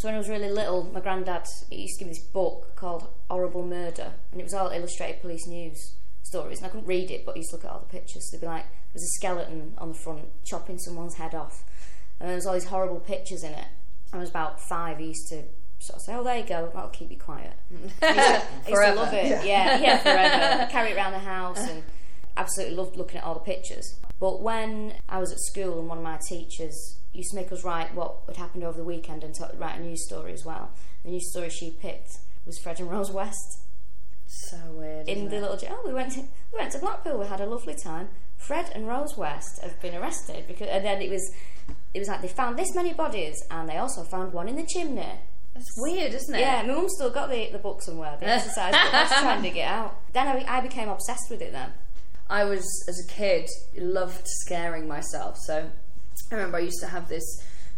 So 0.01 0.09
when 0.09 0.15
I 0.15 0.19
was 0.19 0.31
really 0.31 0.49
little, 0.49 0.85
my 0.95 1.01
granddad 1.01 1.43
he 1.69 1.83
used 1.83 1.99
to 1.99 2.05
give 2.07 2.09
me 2.09 2.15
this 2.15 2.25
book 2.25 2.75
called 2.75 3.07
Horrible 3.29 3.67
Murder, 3.67 4.15
and 4.33 4.41
it 4.41 4.45
was 4.45 4.55
all 4.55 4.71
illustrated 4.71 5.21
police 5.21 5.47
news 5.47 5.95
stories. 6.23 6.57
And 6.57 6.67
I 6.67 6.71
couldn't 6.71 6.87
read 6.87 7.11
it, 7.11 7.27
but 7.27 7.35
I 7.35 7.41
used 7.41 7.51
to 7.51 7.57
look 7.57 7.67
at 7.67 7.71
all 7.71 7.81
the 7.81 7.99
pictures. 7.99 8.27
There'd 8.31 8.41
be 8.41 8.47
like 8.47 8.65
there's 8.95 9.03
a 9.03 9.17
skeleton 9.19 9.75
on 9.77 9.89
the 9.89 9.95
front 9.95 10.25
chopping 10.47 10.79
someone's 10.79 11.17
head 11.17 11.35
off, 11.35 11.65
and 12.19 12.31
there 12.31 12.37
was 12.37 12.47
all 12.47 12.55
these 12.55 12.65
horrible 12.65 12.99
pictures 13.01 13.45
in 13.45 13.53
it. 13.53 13.67
I 14.11 14.17
was 14.17 14.31
about 14.31 14.59
five. 14.71 14.97
He 14.97 15.09
used 15.09 15.29
to 15.29 15.43
sort 15.81 15.97
of 15.97 16.03
say, 16.07 16.15
"Oh, 16.15 16.25
there 16.25 16.39
you 16.39 16.47
go. 16.47 16.71
That'll 16.73 16.89
keep 16.89 17.11
you 17.11 17.19
quiet." 17.19 17.53
I 17.71 17.75
used 17.85 17.99
to, 18.01 18.07
I 18.07 18.37
used 18.37 18.65
to 18.69 18.71
Forever. 18.71 18.97
love 18.97 19.13
it. 19.13 19.45
Yeah, 19.45 19.81
yeah, 19.81 19.99
forever. 20.03 20.73
Carry 20.73 20.93
it 20.93 20.97
around 20.97 21.13
the 21.13 21.19
house 21.19 21.59
and 21.59 21.83
absolutely 22.39 22.75
loved 22.75 22.97
looking 22.97 23.19
at 23.19 23.25
all 23.25 23.35
the 23.35 23.41
pictures. 23.41 23.97
But 24.19 24.41
when 24.41 24.95
I 25.11 25.19
was 25.19 25.31
at 25.31 25.41
school 25.41 25.79
and 25.79 25.89
one 25.91 25.99
of 25.99 26.05
my 26.05 26.19
teachers 26.27 26.97
used 27.13 27.31
to 27.31 27.37
make 27.37 27.51
us 27.53 27.65
write 27.65 27.95
what 27.95 28.17
had 28.27 28.37
happened 28.37 28.65
over 28.65 28.79
the 28.79 28.85
weekend 28.85 29.25
and 29.25 29.35
to 29.35 29.51
write 29.57 29.79
a 29.79 29.83
news 29.83 30.05
story 30.07 30.33
as 30.33 30.45
well. 30.45 30.71
The 31.05 31.11
news 31.11 31.31
story 31.31 31.51
she 31.51 31.71
picked 31.71 32.19
was 32.47 32.59
Fred 32.59 32.81
and 32.81 32.91
Rose 32.91 33.11
West 33.11 33.61
so 34.31 34.57
weird 34.71 35.09
in 35.09 35.29
the 35.29 35.37
it? 35.37 35.43
little 35.43 35.57
jail. 35.57 35.81
We 35.85 35.93
went 35.93 36.13
to, 36.13 36.21
we 36.21 36.59
went 36.59 36.73
to 36.73 36.79
Blackpool. 36.79 37.19
We 37.19 37.27
had 37.27 37.41
a 37.41 37.47
lovely 37.47 37.75
time. 37.75 38.09
Fred 38.37 38.71
and 38.75 38.87
Rose 38.87 39.17
West 39.17 39.61
have 39.63 39.81
been 39.81 39.95
arrested 39.95 40.45
because, 40.47 40.69
and 40.69 40.85
then 40.85 41.03
it 41.03 41.11
was 41.11 41.33
it 41.93 41.99
was 41.99 42.09
like 42.09 42.23
they 42.23 42.29
found 42.29 42.59
this 42.59 42.75
many 42.75 42.93
bodies 42.93 43.43
and 43.51 43.69
they 43.69 43.77
also 43.77 44.05
found 44.05 44.33
one 44.33 44.49
in 44.49 44.57
the 44.57 44.65
chimney. 44.65 45.21
That's 45.55 45.69
weird 45.79 46.15
isn't 46.15 46.35
it 46.35 46.41
Yeah, 46.41 46.63
my 46.63 46.75
mum 46.75 46.89
still 46.89 47.11
got 47.11 47.29
the, 47.29 47.51
the 47.51 47.59
book 47.59 47.83
somewhere, 47.83 48.17
the 48.21 48.27
exercise 48.27 48.73
book. 48.73 48.93
Let's 48.93 49.13
try 49.19 49.35
and 49.35 49.43
dig 49.43 49.57
it 49.57 49.63
out. 49.63 50.01
Then 50.13 50.29
I, 50.29 50.45
I 50.59 50.61
became 50.61 50.89
obsessed 50.89 51.29
with 51.29 51.43
it 51.43 51.53
then. 51.53 51.73
I 52.29 52.45
was, 52.45 52.65
as 52.89 53.05
a 53.05 53.13
kid, 53.13 53.49
loved 53.77 54.23
scaring 54.25 54.87
myself. 54.87 55.37
So 55.39 55.71
I 56.31 56.37
remember 56.37 56.59
I 56.59 56.61
used 56.61 56.81
to 56.81 56.87
have 56.87 57.09
this 57.09 57.25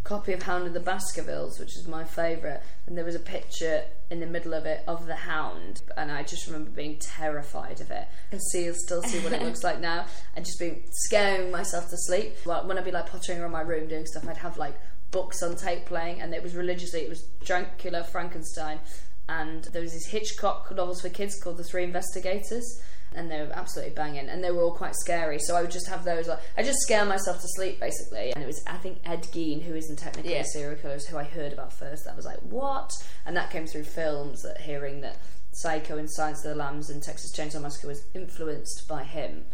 copy 0.05 0.33
of 0.33 0.43
Hound 0.43 0.67
of 0.67 0.73
the 0.73 0.81
Baskervilles, 0.81 1.59
which 1.61 1.77
is 1.77 1.87
my 1.87 2.05
favourite, 2.05 2.61
and 2.87 2.97
there 2.97 3.05
was 3.05 3.15
a 3.15 3.21
picture 3.21 3.85
in 4.11 4.21
the 4.21 4.27
middle 4.27 4.53
of 4.53 4.67
it 4.67 4.83
of 4.87 5.07
the 5.07 5.15
hound, 5.15 5.83
and 5.97 6.11
I 6.11 6.23
just 6.23 6.47
remember 6.47 6.71
being 6.71 6.99
terrified 6.99 7.81
of 7.81 7.91
it. 7.91 8.09
I 8.09 8.31
can 8.31 8.41
see, 8.41 8.71
still 8.73 9.03
see 9.03 9.21
what 9.21 9.33
it 9.33 9.43
looks 9.45 9.63
like 9.63 9.81
now, 9.81 10.07
and 10.35 10.45
just 10.45 10.59
being 10.59 10.83
scaring 10.91 11.51
myself 11.51 11.89
to 11.91 11.97
sleep. 11.97 12.45
Like, 12.45 12.67
when 12.67 12.79
I'd 12.79 12.85
be 12.85 12.91
like 12.91 13.11
pottering 13.11 13.41
around 13.41 13.53
my 13.53 13.63
room 13.63 13.89
doing 13.89 14.07
stuff, 14.07 14.29
I'd 14.29 14.39
have 14.39 14.59
like 14.59 14.79
books 15.13 15.43
on 15.43 15.57
tape 15.57 15.87
playing, 15.87 16.21
and 16.21 16.35
it 16.35 16.43
was 16.43 16.55
religiously, 16.55 17.01
it 17.01 17.09
was 17.09 17.23
Dracula, 17.45 18.03
Frankenstein, 18.05 18.81
and 19.29 19.65
there 19.65 19.83
was 19.83 19.93
these 19.93 20.07
Hitchcock 20.07 20.75
novels 20.75 21.01
for 21.01 21.09
kids 21.09 21.41
called 21.41 21.59
The 21.59 21.65
Three 21.65 21.85
Investigators 21.85 22.83
and 23.17 23.31
they 23.31 23.41
were 23.41 23.51
absolutely 23.53 23.95
banging 23.95 24.29
and 24.29 24.43
they 24.43 24.51
were 24.51 24.63
all 24.63 24.75
quite 24.75 24.95
scary. 24.97 25.39
So 25.39 25.57
I 25.57 25.63
would 25.63 25.71
just 25.71 25.89
have 25.89 26.05
those 26.05 26.29
like 26.29 26.41
I 26.57 26.63
just 26.63 26.79
scare 26.81 27.05
myself 27.05 27.37
to 27.41 27.49
sleep 27.57 27.81
basically. 27.81 28.33
And 28.35 28.43
it 28.43 28.47
was 28.47 28.63
I 28.67 28.77
think 28.79 28.99
Ed 29.05 29.23
Gein 29.33 29.63
who 29.63 29.75
isn't 29.75 29.97
technically 29.99 30.33
Yeah. 30.33 30.41
a 30.41 30.45
serial 30.45 30.77
killer 30.79 30.99
who 30.99 31.19
I 31.19 31.25
heard 31.25 31.53
about 31.53 31.73
first 31.73 32.05
That 32.05 32.17
was 32.17 32.25
like 32.25 32.39
what? 32.41 32.91
And 33.27 33.37
that 33.37 33.51
came 33.51 33.67
through 33.67 33.85
films 33.85 34.43
that 34.43 34.61
hearing 34.61 35.01
that 35.03 35.17
Psycho 35.53 35.99
and 35.99 36.11
Silence 36.11 36.45
of 36.45 36.51
the 36.51 36.55
Lambs 36.57 36.89
and 36.91 37.03
Texas 37.03 37.31
Chainsaw 37.37 37.61
Massacre 37.61 37.89
was 37.89 38.05
influenced 38.15 38.87
by 38.89 39.05
him. 39.05 39.45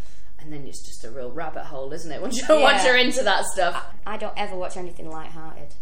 And 0.40 0.52
then 0.52 0.64
it's 0.66 0.86
just 0.86 1.04
a 1.04 1.10
real 1.10 1.32
rabbit 1.32 1.64
hole 1.64 1.92
isn't 1.92 2.10
it 2.12 2.22
once 2.22 2.38
you're, 2.48 2.60
once 2.60 2.84
you're 2.84 2.96
into 2.96 3.22
that 3.24 3.44
stuff. 3.46 3.84
I 4.06 4.16
don't 4.16 4.34
ever 4.36 4.56
watch 4.56 4.76
anything 4.76 5.10
light-hearted. 5.10 5.74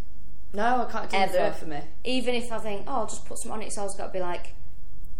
no 0.55 0.87
I 0.89 1.07
can't 1.07 1.33
do 1.33 1.39
it 1.39 1.55
for 1.57 1.67
me. 1.67 1.81
Even 2.05 2.35
if 2.35 2.51
I 2.51 2.59
think, 2.59 2.85
oh, 2.87 2.93
I'll 3.01 3.07
just 3.07 3.27
put 3.27 3.39
some 3.39 3.53
on 3.53 3.61
it, 3.61 3.67
it's 3.67 3.77
always 3.79 3.95
got 3.95 4.07
to 4.07 4.13
be 4.13 4.21
like, 4.21 4.55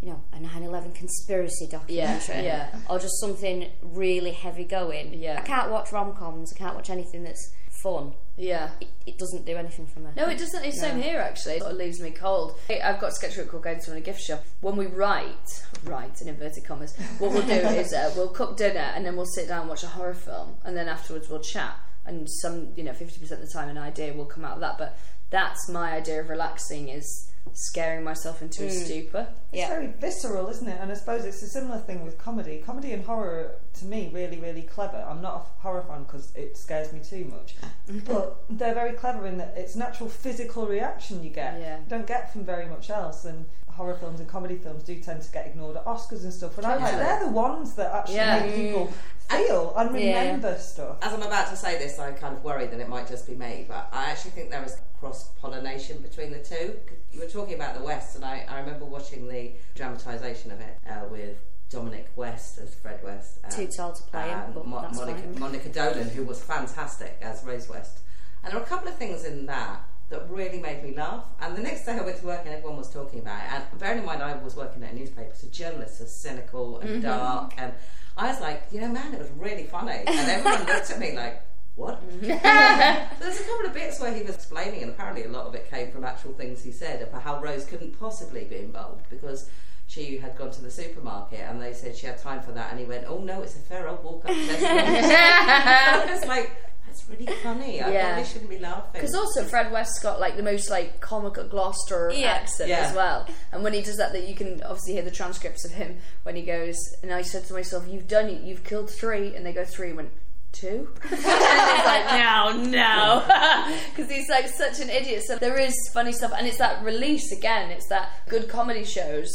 you 0.07 0.13
know, 0.13 0.23
a 0.33 0.37
9-11 0.37 0.95
conspiracy 0.95 1.67
documentary. 1.67 2.45
yeah. 2.45 2.69
Or 2.89 2.99
just 3.01 3.19
something 3.21 3.69
really 3.83 4.31
heavy 4.31 4.63
going. 4.65 5.13
Yeah. 5.15 5.39
I 5.39 5.41
can't 5.41 5.71
watch 5.73 5.91
rom-coms, 5.91 6.53
I 6.53 6.57
can't 6.57 6.77
watch 6.77 6.91
anything 6.91 7.25
that's 7.25 7.53
fun, 7.83 8.15
Yeah. 8.37 8.71
it, 8.81 8.87
it 9.05 9.19
doesn't 9.19 9.45
do 9.47 9.57
anything 9.57 9.87
for 9.87 9.99
me. 10.01 10.11
No, 10.17 10.29
it 10.29 10.39
doesn't. 10.39 10.65
It's 10.65 10.81
same 10.81 11.03
here 11.03 11.19
actually. 11.19 11.55
It 11.55 11.61
sort 11.61 11.73
of 11.73 11.79
leaves 11.79 12.01
me 12.01 12.11
cold. 12.13 12.57
I've 12.71 13.01
got 13.01 13.09
a 13.09 13.13
sketchbook 13.13 13.51
called 13.51 13.65
Going 13.65 13.81
to 13.81 13.95
a 13.95 14.01
Gift 14.01 14.21
Shop. 14.21 14.45
When 14.61 14.77
we 14.77 14.87
write, 14.87 15.65
write 15.85 16.23
in 16.23 16.29
inverted 16.29 16.65
commas, 16.65 16.97
what 17.19 17.33
we'll 17.33 17.43
do 17.43 17.53
is 17.53 17.93
uh, 17.93 18.13
we'll 18.17 18.29
cook 18.29 18.57
dinner 18.57 18.93
and 18.95 19.05
then 19.05 19.17
we'll 19.17 19.27
sit 19.27 19.49
down 19.49 19.63
and 19.63 19.69
watch 19.69 19.83
a 19.83 19.89
horror 19.89 20.15
film, 20.15 20.55
and 20.65 20.77
then 20.77 20.89
afterwards 20.89 21.29
we'll 21.29 21.41
chat. 21.41 21.77
And 22.07 22.29
some, 22.31 22.69
you 22.77 22.85
know, 22.85 22.93
fifty 22.93 23.19
percent 23.19 23.43
of 23.43 23.47
the 23.49 23.53
time, 23.53 23.69
an 23.69 23.77
idea 23.79 24.13
will 24.15 24.25
come 24.27 24.45
out 24.45 24.55
of 24.55 24.61
that. 24.61 24.79
But 24.79 24.97
that's 25.31 25.69
my 25.69 25.93
idea 25.93 26.21
of 26.21 26.29
relaxing 26.29 26.89
is 26.89 27.31
scaring 27.53 28.05
myself 28.05 28.43
into 28.43 28.65
a 28.65 28.69
mm. 28.69 28.85
stupor. 28.85 29.29
It's 29.53 29.61
Yeah. 29.61 29.69
very 29.69 29.87
visceral, 29.89 30.49
isn't 30.49 30.69
it? 30.69 30.79
And 30.81 30.91
I 30.91 30.95
suppose 30.95 31.25
it's 31.25 31.43
a 31.43 31.49
similar 31.49 31.79
thing 31.79 32.05
with 32.05 32.19
comedy. 32.19 32.63
Comedy 32.65 32.93
and 32.93 33.05
horror, 33.05 33.27
are, 33.27 33.79
to 33.81 33.85
me, 33.87 34.11
really, 34.13 34.39
really 34.39 34.63
clever. 34.63 35.05
I'm 35.09 35.23
not 35.23 35.35
a 35.37 35.63
horror 35.63 35.83
fan 35.83 36.05
because 36.05 36.33
it 36.35 36.57
scares 36.57 36.93
me 36.93 37.01
too 37.01 37.25
much, 37.25 37.57
but 38.07 38.45
they're 38.51 38.75
very 38.75 38.93
clever 38.93 39.27
in 39.27 39.39
that 39.39 39.55
it's 39.57 39.77
natural 39.77 40.09
physical 40.09 40.67
reaction 40.67 41.23
you 41.23 41.31
get. 41.31 41.61
Yeah. 41.61 41.79
You 41.79 41.85
don't 41.89 42.07
get 42.07 42.33
from 42.33 42.45
very 42.45 42.67
much 42.67 42.91
else. 42.91 43.25
And 43.25 43.47
horror 43.77 43.95
films 43.95 44.21
and 44.21 44.29
comedy 44.29 44.57
films 44.57 44.83
do 44.83 44.99
tend 45.01 45.23
to 45.23 45.31
get 45.33 45.47
ignored 45.47 45.77
at 45.77 45.85
Oscars 45.85 46.23
and 46.25 46.33
stuff. 46.33 46.57
And 46.59 46.67
I'm 46.67 46.81
like, 46.81 46.93
they're 46.97 47.25
the 47.25 47.31
ones 47.31 47.75
that 47.75 47.93
actually 47.95 48.17
Yeah. 48.17 48.41
make 48.41 48.55
people 48.55 48.93
feel 49.29 49.75
and 49.77 49.99
Yeah. 50.01 50.21
remember 50.21 50.57
stuff. 50.59 50.97
As 51.03 51.13
I'm 51.13 51.23
about 51.23 51.49
to 51.51 51.57
say 51.57 51.79
this, 51.79 51.99
I 51.99 52.13
kind 52.13 52.37
of 52.37 52.43
worry 52.45 52.67
that 52.67 52.81
it 52.81 52.89
might 52.89 53.07
just 53.09 53.27
be 53.27 53.35
me, 53.35 53.65
but 53.69 53.89
I 53.93 54.11
actually 54.11 54.33
think 54.33 54.51
there 54.51 54.65
is 54.65 54.77
cross 54.99 55.29
pollination 55.41 55.99
between 55.99 56.31
the 56.33 56.39
two. 56.39 56.79
You 57.13 57.21
were 57.21 57.27
talking 57.27 57.55
about 57.55 57.77
the 57.79 57.83
West, 57.85 58.17
and 58.17 58.25
I, 58.25 58.47
I 58.49 58.61
remember 58.61 58.85
watching 58.87 59.29
the 59.29 59.53
dramatisation 59.75 60.53
of 60.53 60.61
it 60.61 60.79
uh, 60.89 61.05
with 61.11 61.37
Dominic 61.69 62.09
West 62.17 62.59
as 62.59 62.75
Fred 62.75 63.01
West. 63.05 63.39
and- 63.45 63.53
Too 63.53 63.67
tall 63.77 63.93
to 63.93 64.03
play 64.05 64.29
him, 64.29 64.39
and 64.39 64.55
but 64.55 64.67
Mo- 64.67 64.81
that's 64.83 64.97
Monica, 64.97 65.21
fine. 65.21 65.39
Monica 65.39 65.69
Dolan, 65.69 66.09
who 66.11 66.25
was 66.25 66.41
fantastic 66.41 67.19
as 67.21 67.43
Rose 67.45 67.69
West. 67.69 67.99
And 68.43 68.53
there 68.53 68.61
were 68.61 68.65
a 68.67 68.69
couple 68.69 68.89
of 68.89 68.97
things 68.97 69.25
in 69.25 69.47
that 69.47 69.81
that 70.09 70.31
really 70.31 70.61
made 70.61 70.83
me 70.83 70.95
laugh. 70.95 71.25
And 71.41 71.57
the 71.57 71.63
next 71.63 71.85
day 71.85 71.93
I 71.93 72.03
went 72.03 72.19
to 72.19 72.27
work 72.27 72.43
and 72.45 72.55
everyone 72.55 72.77
was 72.77 72.91
talking 72.91 73.21
about 73.21 73.43
it. 73.45 73.53
And 73.53 73.81
bearing 73.81 73.99
in 73.99 74.05
mind 74.05 74.23
I 74.23 74.37
was 74.37 74.55
working 74.55 74.83
at 74.85 74.93
a 74.93 74.97
newspaper, 74.97 75.35
so 75.35 75.49
journalists 75.49 76.01
are 76.01 76.07
cynical 76.07 76.79
and 76.79 76.91
mm-hmm. 76.91 77.01
dark. 77.03 77.55
And 77.59 77.73
I 78.17 78.29
was 78.29 78.41
like, 78.41 78.65
you 78.71 78.81
know, 78.81 78.89
man, 78.89 79.15
it 79.15 79.19
was 79.19 79.31
really 79.37 79.65
funny. 79.65 80.05
And 80.07 80.09
everyone 80.31 80.65
looked 80.67 80.91
at 80.91 80.99
me 80.99 81.17
like, 81.17 81.43
what? 81.75 82.01
Mm-hmm. 82.09 82.27
There's 83.21 83.41
a 83.41 83.45
couple 83.45 83.67
of 83.67 83.75
bits 83.75 84.01
where 84.01 84.13
he 84.13 84.23
was 84.23 84.35
explaining, 84.35 84.83
and 84.83 84.93
apparently 84.93 85.25
a 85.25 85.29
lot 85.29 85.45
of 85.45 85.55
it 85.55 85.71
came 85.71 85.91
from 85.91 86.05
actual 86.05 86.33
things 86.33 86.63
he 86.63 86.73
said 86.73 87.03
about 87.03 87.23
how 87.23 87.41
Rose 87.43 87.67
couldn't 87.67 87.99
possibly 87.99 88.45
be 88.45 88.57
involved 88.57 89.05
because 89.11 89.51
she 89.87 90.17
had 90.17 90.37
gone 90.37 90.51
to 90.51 90.63
the 90.63 90.71
supermarket 90.71 91.41
and 91.41 91.63
they 91.63 91.73
said 91.73 91.97
she 91.97 92.07
had 92.07 92.19
time 92.19 92.41
for 92.41 92.53
that, 92.53 92.71
and 92.71 92.81
he 92.81 92.87
went, 92.87 93.05
"Oh 93.07 93.19
no, 93.19 93.43
it's 93.43 93.57
a 93.57 93.59
fair 93.59 93.89
old 93.89 94.03
walk 94.05 94.25
up." 94.25 94.31
to 94.31 94.37
Tesco." 94.37 94.65
I 94.65 96.11
was 96.11 96.25
like, 96.27 96.51
"That's 96.97 97.09
really 97.21 97.27
funny. 97.43 97.81
I 97.83 97.91
Yeah. 97.93 98.07
probably 98.15 98.25
shouldn't 98.31 98.51
be 98.51 98.59
laughing." 98.59 98.91
Because 98.93 99.15
also 99.15 99.45
Fred 99.45 99.71
West's 99.73 99.99
got 100.01 100.21
like 100.21 100.37
the 100.37 100.43
most 100.43 100.71
like 100.71 101.01
comical 101.01 101.45
Gloucester 101.45 102.11
Yeah. 102.15 102.29
accent 102.33 102.69
Yeah. 102.71 102.89
as 102.89 102.95
well. 102.97 103.27
And 103.53 103.63
when 103.65 103.73
he 103.73 103.83
does 103.83 103.97
that, 103.97 104.13
that 104.13 104.27
you 104.29 104.35
can 104.35 104.63
obviously 104.63 104.95
hear 104.95 105.03
the 105.03 105.11
transcripts 105.11 105.65
of 105.65 105.73
him 105.73 105.99
when 106.25 106.37
he 106.37 106.43
goes. 106.43 106.77
And 107.03 107.13
I 107.13 107.23
said 107.23 107.45
to 107.47 107.53
myself, 107.55 107.85
"You've 107.89 108.09
done 108.09 108.27
it. 108.29 108.43
You've 108.43 108.65
killed 108.65 108.91
three. 108.91 109.35
And 109.35 109.45
they 109.45 109.53
go 109.53 109.65
three. 109.65 109.93
Went 109.93 110.11
two. 110.53 110.89
and 111.03 111.11
he's 111.15 111.25
like, 111.27 112.07
"No, 112.13 112.53
no," 112.53 113.77
because 113.95 114.11
he's 114.11 114.29
like 114.31 114.49
such 114.49 114.81
an 114.81 114.89
idiot. 114.89 115.23
So 115.27 115.37
there 115.37 115.59
is 115.59 115.75
funny 115.93 116.13
stuff, 116.13 116.33
and 116.37 116.47
it's 116.47 116.57
that 116.59 116.83
release 116.83 117.31
again. 117.33 117.71
It's 117.71 117.89
that 117.89 118.11
good 118.29 118.49
comedy 118.49 118.85
shows. 118.85 119.31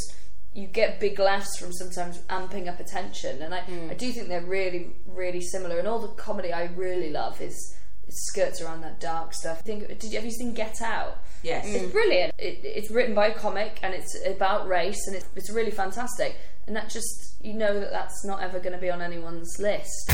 You 0.53 0.67
get 0.67 0.99
big 0.99 1.17
laughs 1.17 1.57
from 1.57 1.71
sometimes 1.71 2.19
amping 2.29 2.67
up 2.67 2.79
attention, 2.79 3.41
and 3.41 3.55
I, 3.55 3.61
hmm. 3.61 3.89
I 3.89 3.93
do 3.93 4.11
think 4.11 4.27
they're 4.27 4.41
really, 4.41 4.95
really 5.05 5.39
similar. 5.39 5.79
And 5.79 5.87
all 5.87 5.99
the 5.99 6.09
comedy 6.09 6.51
I 6.51 6.65
really 6.65 7.09
love 7.09 7.41
is 7.41 7.75
it 8.07 8.13
skirts 8.13 8.61
around 8.61 8.81
that 8.81 8.99
dark 8.99 9.33
stuff. 9.33 9.59
I 9.59 9.61
think 9.61 9.87
did 9.87 10.11
you 10.11 10.17
have 10.17 10.25
you 10.25 10.31
seen 10.31 10.53
Get 10.53 10.81
Out? 10.81 11.19
yes, 11.43 11.65
It's 11.67 11.85
hmm. 11.85 11.91
brilliant. 11.91 12.33
It, 12.37 12.59
it's 12.63 12.91
written 12.91 13.15
by 13.15 13.27
a 13.27 13.33
comic 13.33 13.79
and 13.81 13.93
it's 13.93 14.17
about 14.25 14.67
race 14.67 15.07
and 15.07 15.15
it's, 15.15 15.25
it's 15.35 15.49
really 15.49 15.71
fantastic. 15.71 16.37
And 16.67 16.75
that 16.75 16.89
just 16.89 17.35
you 17.41 17.53
know 17.53 17.79
that 17.79 17.91
that's 17.91 18.25
not 18.25 18.41
ever 18.41 18.59
going 18.59 18.73
to 18.73 18.77
be 18.77 18.89
on 18.89 19.01
anyone's 19.01 19.57
list. 19.59 20.11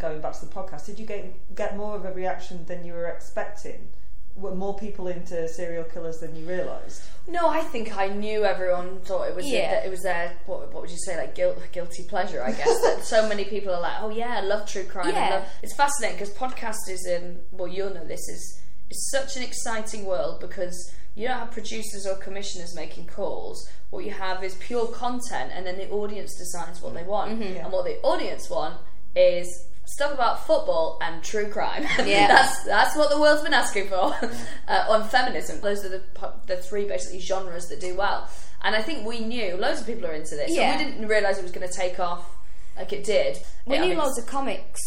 Going 0.00 0.20
back 0.20 0.32
to 0.40 0.46
the 0.46 0.52
podcast, 0.52 0.86
did 0.86 0.98
you 0.98 1.06
get 1.06 1.54
get 1.54 1.76
more 1.76 1.96
of 1.96 2.04
a 2.04 2.12
reaction 2.12 2.64
than 2.64 2.84
you 2.84 2.92
were 2.92 3.06
expecting? 3.06 3.88
Were 4.34 4.54
more 4.54 4.74
people 4.76 5.08
into 5.08 5.46
serial 5.48 5.84
killers 5.84 6.18
than 6.18 6.34
you 6.34 6.46
realised? 6.46 7.02
No, 7.28 7.48
I 7.48 7.60
think 7.60 7.96
I 7.96 8.08
knew 8.08 8.44
everyone 8.44 9.00
thought 9.00 9.28
it 9.28 9.36
was 9.36 9.46
Yeah. 9.46 9.72
that 9.74 9.86
it 9.86 9.90
was 9.90 10.02
their 10.02 10.32
what, 10.46 10.72
what 10.72 10.82
would 10.82 10.90
you 10.90 10.96
say 11.04 11.16
like 11.16 11.34
guilt, 11.34 11.58
guilty 11.70 12.02
pleasure. 12.04 12.42
I 12.42 12.52
guess 12.52 12.80
that 12.82 13.04
so 13.04 13.28
many 13.28 13.44
people 13.44 13.74
are 13.74 13.80
like, 13.80 14.00
oh 14.00 14.08
yeah, 14.08 14.38
I 14.38 14.40
love 14.40 14.66
true 14.66 14.84
crime. 14.84 15.14
Yeah. 15.14 15.30
love-" 15.30 15.44
It's 15.62 15.74
fascinating 15.76 16.18
because 16.18 16.34
podcast 16.34 16.88
is 16.88 17.06
in 17.06 17.40
well, 17.52 17.68
you'll 17.68 17.92
know 17.94 18.04
this 18.06 18.26
is 18.28 18.60
is 18.90 19.10
such 19.10 19.36
an 19.36 19.42
exciting 19.42 20.04
world 20.04 20.40
because 20.40 20.92
you 21.14 21.28
don't 21.28 21.38
have 21.38 21.50
producers 21.50 22.06
or 22.06 22.16
commissioners 22.16 22.74
making 22.74 23.06
calls. 23.06 23.68
What 23.90 24.04
you 24.04 24.12
have 24.12 24.42
is 24.42 24.54
pure 24.54 24.86
content, 24.86 25.52
and 25.54 25.66
then 25.66 25.76
the 25.76 25.90
audience 25.90 26.34
decides 26.36 26.80
what 26.80 26.94
they 26.94 27.02
want. 27.02 27.32
Mm-hmm. 27.32 27.58
And 27.64 27.72
what 27.72 27.84
the 27.84 27.98
audience 28.02 28.48
want 28.48 28.76
is 29.14 29.66
stuff 29.92 30.12
about 30.12 30.46
football 30.46 30.98
and 31.02 31.22
true 31.22 31.48
crime. 31.48 31.82
Yeah. 32.06 32.28
that's 32.28 32.64
that's 32.64 32.96
what 32.96 33.10
the 33.10 33.20
world's 33.20 33.42
been 33.42 33.54
asking 33.54 33.88
for. 33.88 34.14
uh, 34.68 34.84
on 34.88 35.08
feminism, 35.08 35.60
those 35.60 35.84
are 35.84 35.88
the 35.90 36.02
the 36.46 36.56
three 36.56 36.86
basically 36.86 37.20
genres 37.20 37.68
that 37.68 37.80
do 37.80 37.94
well. 37.96 38.28
And 38.64 38.74
I 38.76 38.82
think 38.82 39.06
we 39.06 39.20
knew 39.20 39.56
loads 39.56 39.80
of 39.80 39.86
people 39.86 40.06
are 40.06 40.12
into 40.14 40.36
this. 40.36 40.50
Yeah. 40.52 40.72
And 40.72 40.78
we 40.78 40.84
didn't 40.92 41.08
realise 41.08 41.38
it 41.38 41.42
was 41.42 41.52
going 41.52 41.68
to 41.68 41.74
take 41.74 41.98
off 41.98 42.24
like 42.76 42.92
it 42.92 43.04
did. 43.04 43.38
We 43.66 43.76
I 43.76 43.80
knew 43.80 43.88
mean, 43.90 43.98
loads 43.98 44.18
of 44.18 44.26
comics, 44.26 44.80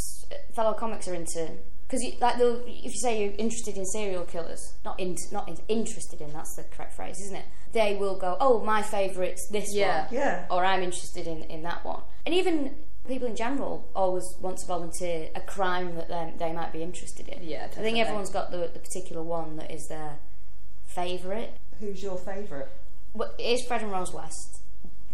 fellow 0.55 0.73
comics 0.73 1.07
are 1.07 1.13
into 1.13 1.49
because 1.87 2.03
like 2.19 2.37
they'll- 2.37 2.63
if 2.65 2.93
you 2.93 2.99
say 2.99 3.21
you're 3.23 3.33
interested 3.37 3.77
in 3.77 3.85
serial 3.85 4.23
killers, 4.23 4.73
not 4.83 4.99
in, 4.99 5.15
not 5.31 5.47
in, 5.47 5.57
interested 5.67 6.19
in 6.21 6.31
that's 6.33 6.55
the 6.55 6.63
correct 6.63 6.93
phrase, 6.95 7.19
isn't 7.19 7.35
it? 7.35 7.45
They 7.73 7.95
will 7.95 8.17
go, 8.17 8.37
oh, 8.39 8.63
my 8.63 8.81
favourite's 8.81 9.47
this 9.51 9.71
Yeah. 9.73 10.05
one, 10.05 10.13
Yeah. 10.15 10.45
or 10.49 10.65
I'm 10.65 10.81
interested 10.81 11.27
in 11.27 11.43
in 11.43 11.61
that 11.63 11.85
one, 11.85 12.01
and 12.25 12.33
even 12.33 12.75
people 13.07 13.27
in 13.27 13.35
general 13.35 13.87
always 13.95 14.35
want 14.39 14.57
to 14.57 14.65
volunteer 14.65 15.29
a 15.35 15.41
crime 15.41 15.95
that 15.95 16.07
they, 16.07 16.33
they 16.37 16.53
might 16.53 16.71
be 16.71 16.81
interested 16.81 17.27
in. 17.27 17.43
Yeah, 17.43 17.65
I 17.65 17.81
think 17.81 17.97
everyone's 17.97 18.29
got 18.29 18.51
the, 18.51 18.69
the 18.73 18.79
particular 18.79 19.21
one 19.21 19.57
that 19.57 19.71
is 19.71 19.87
their 19.87 20.19
favourite. 20.85 21.51
Who's 21.79 22.01
your 22.01 22.17
favourite? 22.17 22.67
Well, 23.13 23.33
it 23.37 23.43
is 23.43 23.65
Fred 23.65 23.81
and 23.81 23.91
Rose 23.91 24.13
West. 24.13 24.61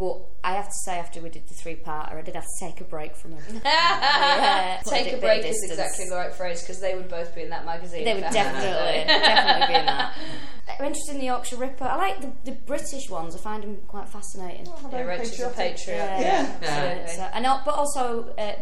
But 0.02 0.18
I 0.44 0.54
have 0.54 0.66
to 0.66 0.74
say, 0.84 0.98
after 0.98 1.22
we 1.22 1.30
did 1.30 1.48
the 1.48 1.54
three 1.54 1.76
parter, 1.76 2.16
I 2.16 2.22
did 2.24 2.34
have 2.34 2.44
to 2.44 2.66
take 2.66 2.82
a 2.82 2.84
break 2.84 3.16
from 3.16 3.34
him. 3.34 3.62
Yeah, 3.64 4.82
Take 4.84 5.06
bit 5.06 5.14
a 5.14 5.18
break 5.18 5.46
is 5.46 5.64
exactly 5.70 6.06
the 6.10 6.16
right 6.16 6.34
phrase 6.34 6.64
because 6.64 6.80
they 6.80 6.96
would 6.96 7.08
both 7.08 7.36
be 7.36 7.44
in 7.44 7.52
that 7.52 7.66
magazine. 7.66 8.04
They 8.04 8.16
would 8.16 8.24
definitely, 8.24 9.06
definitely 9.06 9.68
be 9.76 9.80
in 9.80 9.86
that. 9.86 10.18
I'm 10.80 10.86
interested 10.86 11.14
in 11.14 11.20
the 11.20 11.28
Yorkshire 11.28 11.58
Ripper. 11.58 11.84
I 11.84 11.98
like 11.98 12.22
the, 12.22 12.32
the 12.46 12.54
British 12.54 13.12
ones. 13.12 13.36
I 13.36 13.38
find 13.38 13.62
them 13.62 13.78
quite 13.88 14.10
fascinating. 14.10 14.66
Oh, 14.70 14.80
Yeah, 14.86 14.90
very 14.90 15.20
Rachel's 15.20 15.40
a 15.40 15.50
patriot. 15.50 15.98
Yeah. 15.98 16.58
Yeah. 16.64 17.06
So, 17.06 17.30
I 17.32 17.40
know, 17.40 17.62
but 17.64 17.76
also 17.76 18.34
uh, 18.40 18.54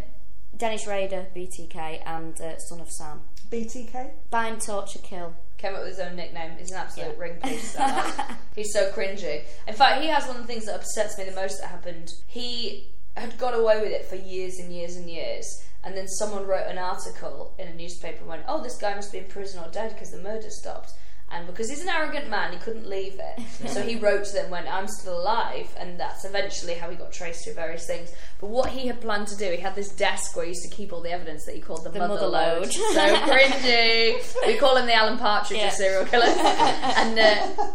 Dennis 0.57 0.87
Rader, 0.87 1.27
BTK, 1.33 2.01
and 2.05 2.41
uh, 2.41 2.57
Son 2.57 2.81
of 2.81 2.91
Sam. 2.91 3.21
BTK? 3.49 4.09
Bind, 4.29 4.59
torture, 4.59 4.99
kill. 4.99 5.35
Came 5.59 5.75
up 5.75 5.81
with 5.81 5.89
his 5.89 5.99
own 5.99 6.15
nickname. 6.15 6.51
He's 6.57 6.71
an 6.71 6.77
absolute 6.77 7.15
Yeah. 7.17 7.21
ring 7.21 7.33
piece. 7.43 7.75
He's 8.55 8.71
so 8.73 8.91
cringy. 8.91 9.43
In 9.67 9.73
fact, 9.75 10.01
he 10.01 10.07
has 10.07 10.25
one 10.25 10.37
of 10.37 10.41
the 10.41 10.47
things 10.47 10.65
that 10.65 10.75
upsets 10.75 11.17
me 11.17 11.25
the 11.25 11.35
most 11.35 11.59
that 11.59 11.67
happened. 11.67 12.09
He 12.27 12.87
had 13.17 13.37
got 13.37 13.53
away 13.53 13.81
with 13.81 13.91
it 13.91 14.05
for 14.05 14.15
years 14.15 14.57
and 14.59 14.71
years 14.73 14.95
and 14.95 15.09
years. 15.09 15.45
And 15.83 15.95
then 15.95 16.07
someone 16.07 16.47
wrote 16.47 16.67
an 16.67 16.77
article 16.77 17.53
in 17.59 17.67
a 17.67 17.73
newspaper 17.73 18.19
and 18.19 18.27
went, 18.27 18.43
Oh, 18.47 18.63
this 18.63 18.77
guy 18.77 18.95
must 18.95 19.11
be 19.11 19.17
in 19.19 19.25
prison 19.25 19.61
or 19.63 19.69
dead 19.69 19.93
because 19.93 20.11
the 20.11 20.21
murder 20.21 20.49
stopped. 20.49 20.93
And 21.31 21.45
because 21.45 21.69
he's 21.69 21.81
an 21.81 21.89
arrogant 21.89 22.27
man, 22.29 22.51
he 22.53 22.57
couldn't 22.57 22.87
leave 22.89 23.19
it. 23.19 23.43
so 23.69 23.81
he 23.83 23.95
wrote 23.97 24.25
to 24.25 24.33
them 24.33 24.49
when 24.49 24.67
I'm 24.67 24.87
still 24.87 25.19
alive, 25.19 25.67
and 25.77 25.99
that's 25.99 26.25
eventually 26.25 26.73
how 26.73 26.89
he 26.89 26.95
got 26.95 27.11
traced 27.11 27.43
through 27.43 27.53
various 27.53 27.85
things. 27.85 28.11
But 28.41 28.47
what 28.47 28.69
he 28.69 28.87
had 28.87 28.99
planned 28.99 29.27
to 29.27 29.35
do, 29.37 29.51
he 29.51 29.57
had 29.57 29.75
this 29.75 29.89
desk 29.89 30.35
where 30.35 30.45
he 30.45 30.51
used 30.51 30.63
to 30.69 30.75
keep 30.75 30.91
all 30.91 31.01
the 31.01 31.11
evidence 31.11 31.45
that 31.45 31.53
he 31.55 31.61
called 31.61 31.83
the, 31.83 31.89
The 31.89 31.99
mother, 31.99 32.15
mother 32.15 32.27
load. 32.27 32.61
load. 32.63 32.71
so 32.71 33.15
cringy. 33.27 34.35
We 34.47 34.55
call 34.57 34.75
him 34.77 34.87
the 34.87 34.93
Alan 34.95 35.17
Partridge 35.19 35.59
Yeah. 35.59 35.67
of 35.67 35.73
serial 35.73 36.05
killers. 36.05 36.35
and 36.37 37.19
uh, 37.19 37.67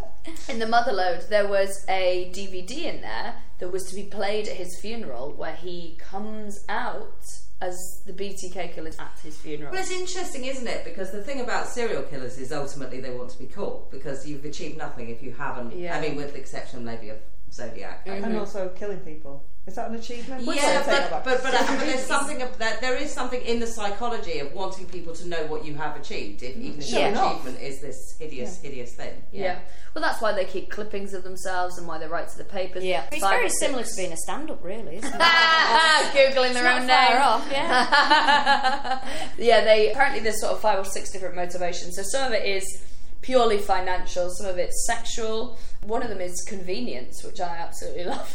in 0.48 0.58
the 0.58 0.66
mother 0.66 0.92
load, 0.92 1.22
there 1.28 1.46
was 1.46 1.84
a 1.88 2.30
DVD 2.34 2.84
in 2.86 3.00
there 3.02 3.34
that 3.60 3.70
was 3.70 3.84
to 3.84 3.94
be 3.94 4.02
played 4.04 4.48
at 4.48 4.56
his 4.56 4.78
funeral, 4.80 5.32
where 5.32 5.54
he 5.54 5.96
comes 6.00 6.64
out 6.68 7.24
as 7.64 8.02
the 8.06 8.12
BTK 8.12 8.74
killers 8.74 8.98
at 8.98 9.18
his 9.22 9.36
funeral. 9.38 9.72
Well, 9.72 9.80
it's 9.80 9.90
interesting, 9.90 10.44
isn't 10.44 10.66
it? 10.66 10.84
Because 10.84 11.10
the 11.10 11.22
thing 11.22 11.40
about 11.40 11.66
serial 11.68 12.02
killers 12.02 12.38
is 12.38 12.52
ultimately 12.52 13.00
they 13.00 13.10
want 13.10 13.30
to 13.30 13.38
be 13.38 13.46
caught 13.46 13.90
because 13.90 14.26
you've 14.26 14.44
achieved 14.44 14.76
nothing 14.76 15.08
if 15.08 15.22
you 15.22 15.32
haven't. 15.32 15.76
Yeah. 15.76 15.96
I 15.96 16.00
mean, 16.00 16.16
with 16.16 16.32
the 16.32 16.38
exception 16.38 16.84
maybe 16.84 17.08
of 17.08 17.18
Zodiac. 17.50 18.02
And 18.06 18.24
mm-hmm. 18.24 18.38
also 18.38 18.68
killing 18.70 18.98
people. 18.98 19.44
Is 19.66 19.76
that 19.76 19.88
an 19.88 19.94
achievement? 19.94 20.44
Sorry, 20.44 20.58
Yeah, 20.58 20.76
take 20.82 20.86
that 20.86 21.10
but, 21.10 21.24
but, 21.24 21.42
but, 21.42 21.52
but 21.52 21.80
there's 21.80 22.04
something 22.04 22.38
that. 22.38 22.80
There 22.82 22.96
is 22.96 23.10
something 23.10 23.40
in 23.40 23.60
the 23.60 23.66
psychology 23.66 24.38
of 24.38 24.52
wanting 24.52 24.84
people 24.84 25.14
to 25.14 25.26
know 25.26 25.46
what 25.46 25.64
you 25.64 25.74
have 25.74 25.96
achieved, 25.96 26.42
if, 26.42 26.54
even 26.58 26.80
if 26.80 26.86
Showing 26.86 27.14
your 27.14 27.22
off. 27.22 27.32
achievement 27.40 27.62
is 27.62 27.80
this 27.80 28.14
hideous, 28.18 28.60
hideous 28.60 28.94
thing. 28.94 29.14
Yeah. 29.32 29.60
Well, 29.94 30.02
that's 30.02 30.20
why 30.20 30.32
they 30.32 30.44
keep 30.44 30.70
clippings 30.70 31.14
of 31.14 31.22
themselves 31.24 31.78
and 31.78 31.86
why 31.88 31.96
they 31.98 32.06
write 32.06 32.28
to 32.28 32.36
the 32.36 32.44
papers. 32.44 32.84
Yeah, 32.84 33.06
it's 33.10 33.22
Five 33.22 33.38
very 33.38 33.48
similar 33.48 33.84
to 33.84 33.96
being 33.96 34.12
a 34.12 34.16
stand-up, 34.16 34.62
really, 34.62 34.96
isn't 34.96 35.14
it? 35.14 35.20
Googling 35.20 36.52
their 36.52 36.68
own 36.70 36.86
name. 36.86 37.16
off, 37.22 37.48
yeah. 37.50 39.08
yeah, 39.38 39.64
they 39.64 39.92
apparently 39.92 40.20
there's 40.20 40.40
sort 40.40 40.52
of 40.52 40.60
five 40.60 40.78
or 40.78 40.84
six 40.84 41.10
different 41.10 41.36
motivations. 41.36 41.96
So 41.96 42.02
some 42.02 42.26
of 42.26 42.32
it 42.32 42.44
is 42.44 42.82
purely 43.24 43.56
financial, 43.56 44.28
some 44.30 44.46
of 44.46 44.58
it's 44.58 44.86
sexual. 44.86 45.58
One 45.82 46.02
of 46.02 46.10
them 46.10 46.20
is 46.20 46.42
convenience, 46.46 47.24
which 47.24 47.40
I 47.40 47.56
absolutely 47.56 48.04
love. 48.14 48.28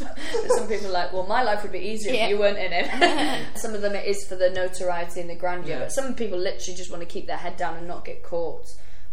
some 0.57 0.67
people 0.67 0.87
are 0.87 0.91
like, 0.91 1.13
well, 1.13 1.27
my 1.27 1.43
life 1.43 1.61
would 1.61 1.71
be 1.71 1.79
easier 1.79 2.11
Yeah. 2.13 2.23
if 2.25 2.29
you 2.31 2.39
weren't 2.39 2.57
in 2.57 2.73
it. 2.73 3.47
some 3.57 3.75
of 3.75 3.81
them 3.81 3.93
it 3.95 4.05
is 4.07 4.25
for 4.27 4.35
the 4.35 4.49
notoriety 4.49 5.21
and 5.21 5.29
the 5.29 5.35
grandeur. 5.35 5.69
Yeah. 5.69 5.79
But 5.79 5.91
some 5.91 6.15
people 6.15 6.39
literally 6.39 6.75
just 6.75 6.89
want 6.89 7.01
to 7.01 7.07
keep 7.07 7.27
their 7.27 7.37
head 7.37 7.55
down 7.55 7.77
and 7.77 7.87
not 7.87 8.03
get 8.03 8.23
caught. 8.23 8.65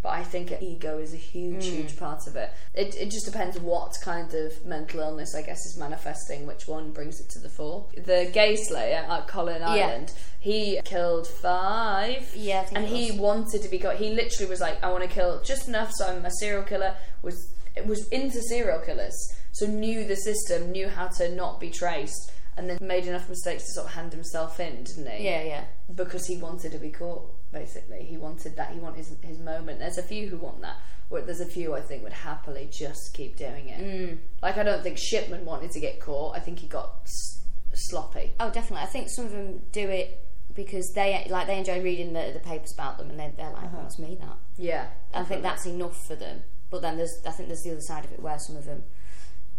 But 0.06 0.12
I 0.12 0.22
think 0.22 0.52
ego 0.62 0.98
is 0.98 1.12
a 1.12 1.16
huge, 1.16 1.66
huge 1.66 1.90
mm. 1.90 1.98
part 1.98 2.28
of 2.28 2.36
it. 2.36 2.52
it. 2.74 2.94
It 2.94 3.10
just 3.10 3.26
depends 3.26 3.58
what 3.58 3.92
kind 4.02 4.32
of 4.34 4.64
mental 4.64 5.00
illness, 5.00 5.34
I 5.34 5.42
guess, 5.42 5.66
is 5.66 5.76
manifesting, 5.76 6.46
which 6.46 6.68
one 6.68 6.92
brings 6.92 7.18
it 7.18 7.28
to 7.30 7.40
the 7.40 7.48
fore. 7.48 7.88
The 7.96 8.30
gay 8.32 8.54
slayer 8.54 9.04
at 9.08 9.26
Colin 9.26 9.64
Ireland, 9.64 10.12
he 10.38 10.80
killed 10.84 11.26
five. 11.26 12.32
Yeah, 12.36 12.60
I 12.60 12.64
think 12.66 12.78
and 12.78 12.86
he 12.86 13.18
wanted 13.18 13.62
to 13.62 13.68
be 13.68 13.78
got. 13.78 13.96
He 13.96 14.10
literally 14.10 14.48
was 14.48 14.60
like, 14.60 14.80
"I 14.84 14.92
want 14.92 15.02
to 15.02 15.10
kill 15.10 15.42
just 15.42 15.66
enough, 15.66 15.90
so 15.92 16.06
I'm 16.06 16.24
a 16.24 16.30
serial 16.38 16.62
killer." 16.62 16.94
Was 17.22 17.52
was 17.84 18.06
into 18.10 18.40
serial 18.42 18.78
killers, 18.78 19.16
so 19.54 19.66
knew 19.66 20.06
the 20.06 20.14
system, 20.14 20.70
knew 20.70 20.88
how 20.88 21.08
to 21.18 21.34
not 21.34 21.58
be 21.58 21.70
traced, 21.70 22.30
and 22.56 22.70
then 22.70 22.78
made 22.80 23.08
enough 23.08 23.28
mistakes 23.28 23.64
to 23.64 23.72
sort 23.72 23.86
of 23.88 23.94
hand 23.94 24.12
himself 24.12 24.60
in, 24.60 24.84
didn't 24.84 25.10
he? 25.10 25.24
yeah, 25.24 25.42
yeah. 25.42 25.64
because 25.92 26.28
he 26.28 26.36
wanted 26.36 26.70
to 26.70 26.78
be 26.78 26.90
caught. 26.90 27.28
Basically, 27.60 28.02
he 28.04 28.16
wanted 28.16 28.56
that. 28.56 28.70
He 28.72 28.78
wanted 28.78 28.98
his, 28.98 29.16
his 29.22 29.38
moment. 29.38 29.78
There's 29.78 29.98
a 29.98 30.02
few 30.02 30.28
who 30.28 30.36
want 30.36 30.60
that. 30.60 30.76
But 31.10 31.24
there's 31.26 31.40
a 31.40 31.46
few 31.46 31.74
I 31.74 31.80
think 31.80 32.02
would 32.02 32.12
happily 32.12 32.68
just 32.70 33.14
keep 33.14 33.36
doing 33.36 33.68
it. 33.68 33.80
Mm. 33.80 34.18
Like 34.42 34.56
I 34.58 34.62
don't 34.62 34.82
think 34.82 34.98
Shipman 34.98 35.44
wanted 35.44 35.70
to 35.70 35.80
get 35.80 36.00
caught. 36.00 36.36
I 36.36 36.40
think 36.40 36.58
he 36.58 36.66
got 36.66 36.90
s- 37.04 37.42
sloppy. 37.74 38.32
Oh, 38.40 38.50
definitely. 38.50 38.82
I 38.84 38.90
think 38.90 39.08
some 39.08 39.24
of 39.24 39.30
them 39.32 39.62
do 39.72 39.88
it 39.88 40.26
because 40.54 40.90
they 40.94 41.26
like 41.30 41.46
they 41.46 41.58
enjoy 41.58 41.80
reading 41.82 42.12
the, 42.12 42.30
the 42.34 42.40
papers 42.40 42.72
about 42.74 42.98
them, 42.98 43.08
and 43.10 43.18
they, 43.20 43.32
they're 43.36 43.50
like, 43.52 43.70
"Oh, 43.74 43.84
it's 43.84 43.98
me 43.98 44.16
that." 44.20 44.36
Yeah, 44.56 44.86
I 45.14 45.22
think 45.24 45.42
that's 45.42 45.64
enough 45.66 45.96
for 46.06 46.16
them. 46.16 46.42
But 46.70 46.82
then 46.82 46.96
there's, 46.96 47.14
I 47.26 47.30
think 47.30 47.48
there's 47.48 47.62
the 47.62 47.70
other 47.72 47.80
side 47.80 48.04
of 48.04 48.12
it 48.12 48.20
where 48.20 48.38
some 48.38 48.56
of 48.56 48.64
them 48.64 48.82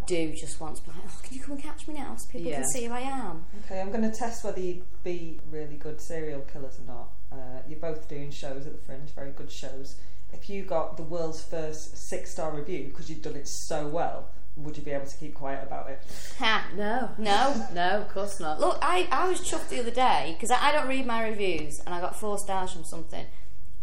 do 0.05 0.33
just 0.39 0.59
want 0.59 0.75
to 0.77 0.83
be 0.83 0.91
like, 0.91 0.99
"Oh, 1.07 1.19
can 1.23 1.37
you 1.37 1.41
come 1.43 1.53
and 1.53 1.63
catch 1.63 1.87
me 1.87 1.93
now, 1.93 2.15
so 2.17 2.27
people 2.29 2.49
Yeah. 2.51 2.57
can 2.57 2.67
see 2.69 2.85
who 2.85 2.93
I 2.93 2.99
am." 3.01 3.45
Okay, 3.65 3.79
I'm 3.79 3.89
going 3.91 4.09
to 4.09 4.11
test 4.17 4.43
whether 4.43 4.59
you'd 4.59 4.83
be 5.03 5.39
really 5.49 5.75
good 5.77 6.01
serial 6.01 6.41
killers 6.41 6.77
or 6.79 6.87
not. 6.87 7.09
Uh, 7.31 7.35
you're 7.67 7.79
both 7.79 8.07
doing 8.07 8.31
shows 8.31 8.65
at 8.65 8.71
the 8.73 8.77
Fringe, 8.85 9.09
very 9.13 9.31
good 9.31 9.51
shows. 9.51 9.97
If 10.33 10.49
you 10.49 10.63
got 10.63 10.97
the 10.97 11.03
world's 11.03 11.43
first 11.43 11.97
six 12.09 12.31
star 12.31 12.51
review 12.55 12.85
because 12.85 13.09
you've 13.09 13.21
done 13.21 13.35
it 13.35 13.47
so 13.47 13.87
well, 13.87 14.29
would 14.55 14.75
you 14.77 14.83
be 14.83 14.91
able 14.91 15.05
to 15.05 15.17
keep 15.17 15.35
quiet 15.35 15.63
about 15.65 15.89
it? 15.89 16.01
Ha. 16.39 16.67
no, 16.75 17.09
No. 17.17 17.67
no, 17.73 17.89
of 18.01 18.09
course 18.09 18.39
not. 18.39 18.59
Look, 18.59 18.79
I, 18.81 19.07
I 19.11 19.27
was 19.29 19.39
chuffed 19.41 19.69
the 19.69 19.79
other 19.79 19.91
day 19.91 20.33
because 20.35 20.51
I, 20.51 20.69
I 20.69 20.71
don't 20.71 20.87
read 20.87 21.05
my 21.05 21.23
reviews 21.27 21.79
and 21.85 21.93
I 21.93 22.01
got 22.01 22.15
four 22.19 22.37
stars 22.39 22.71
from 22.71 22.83
something, 22.83 23.25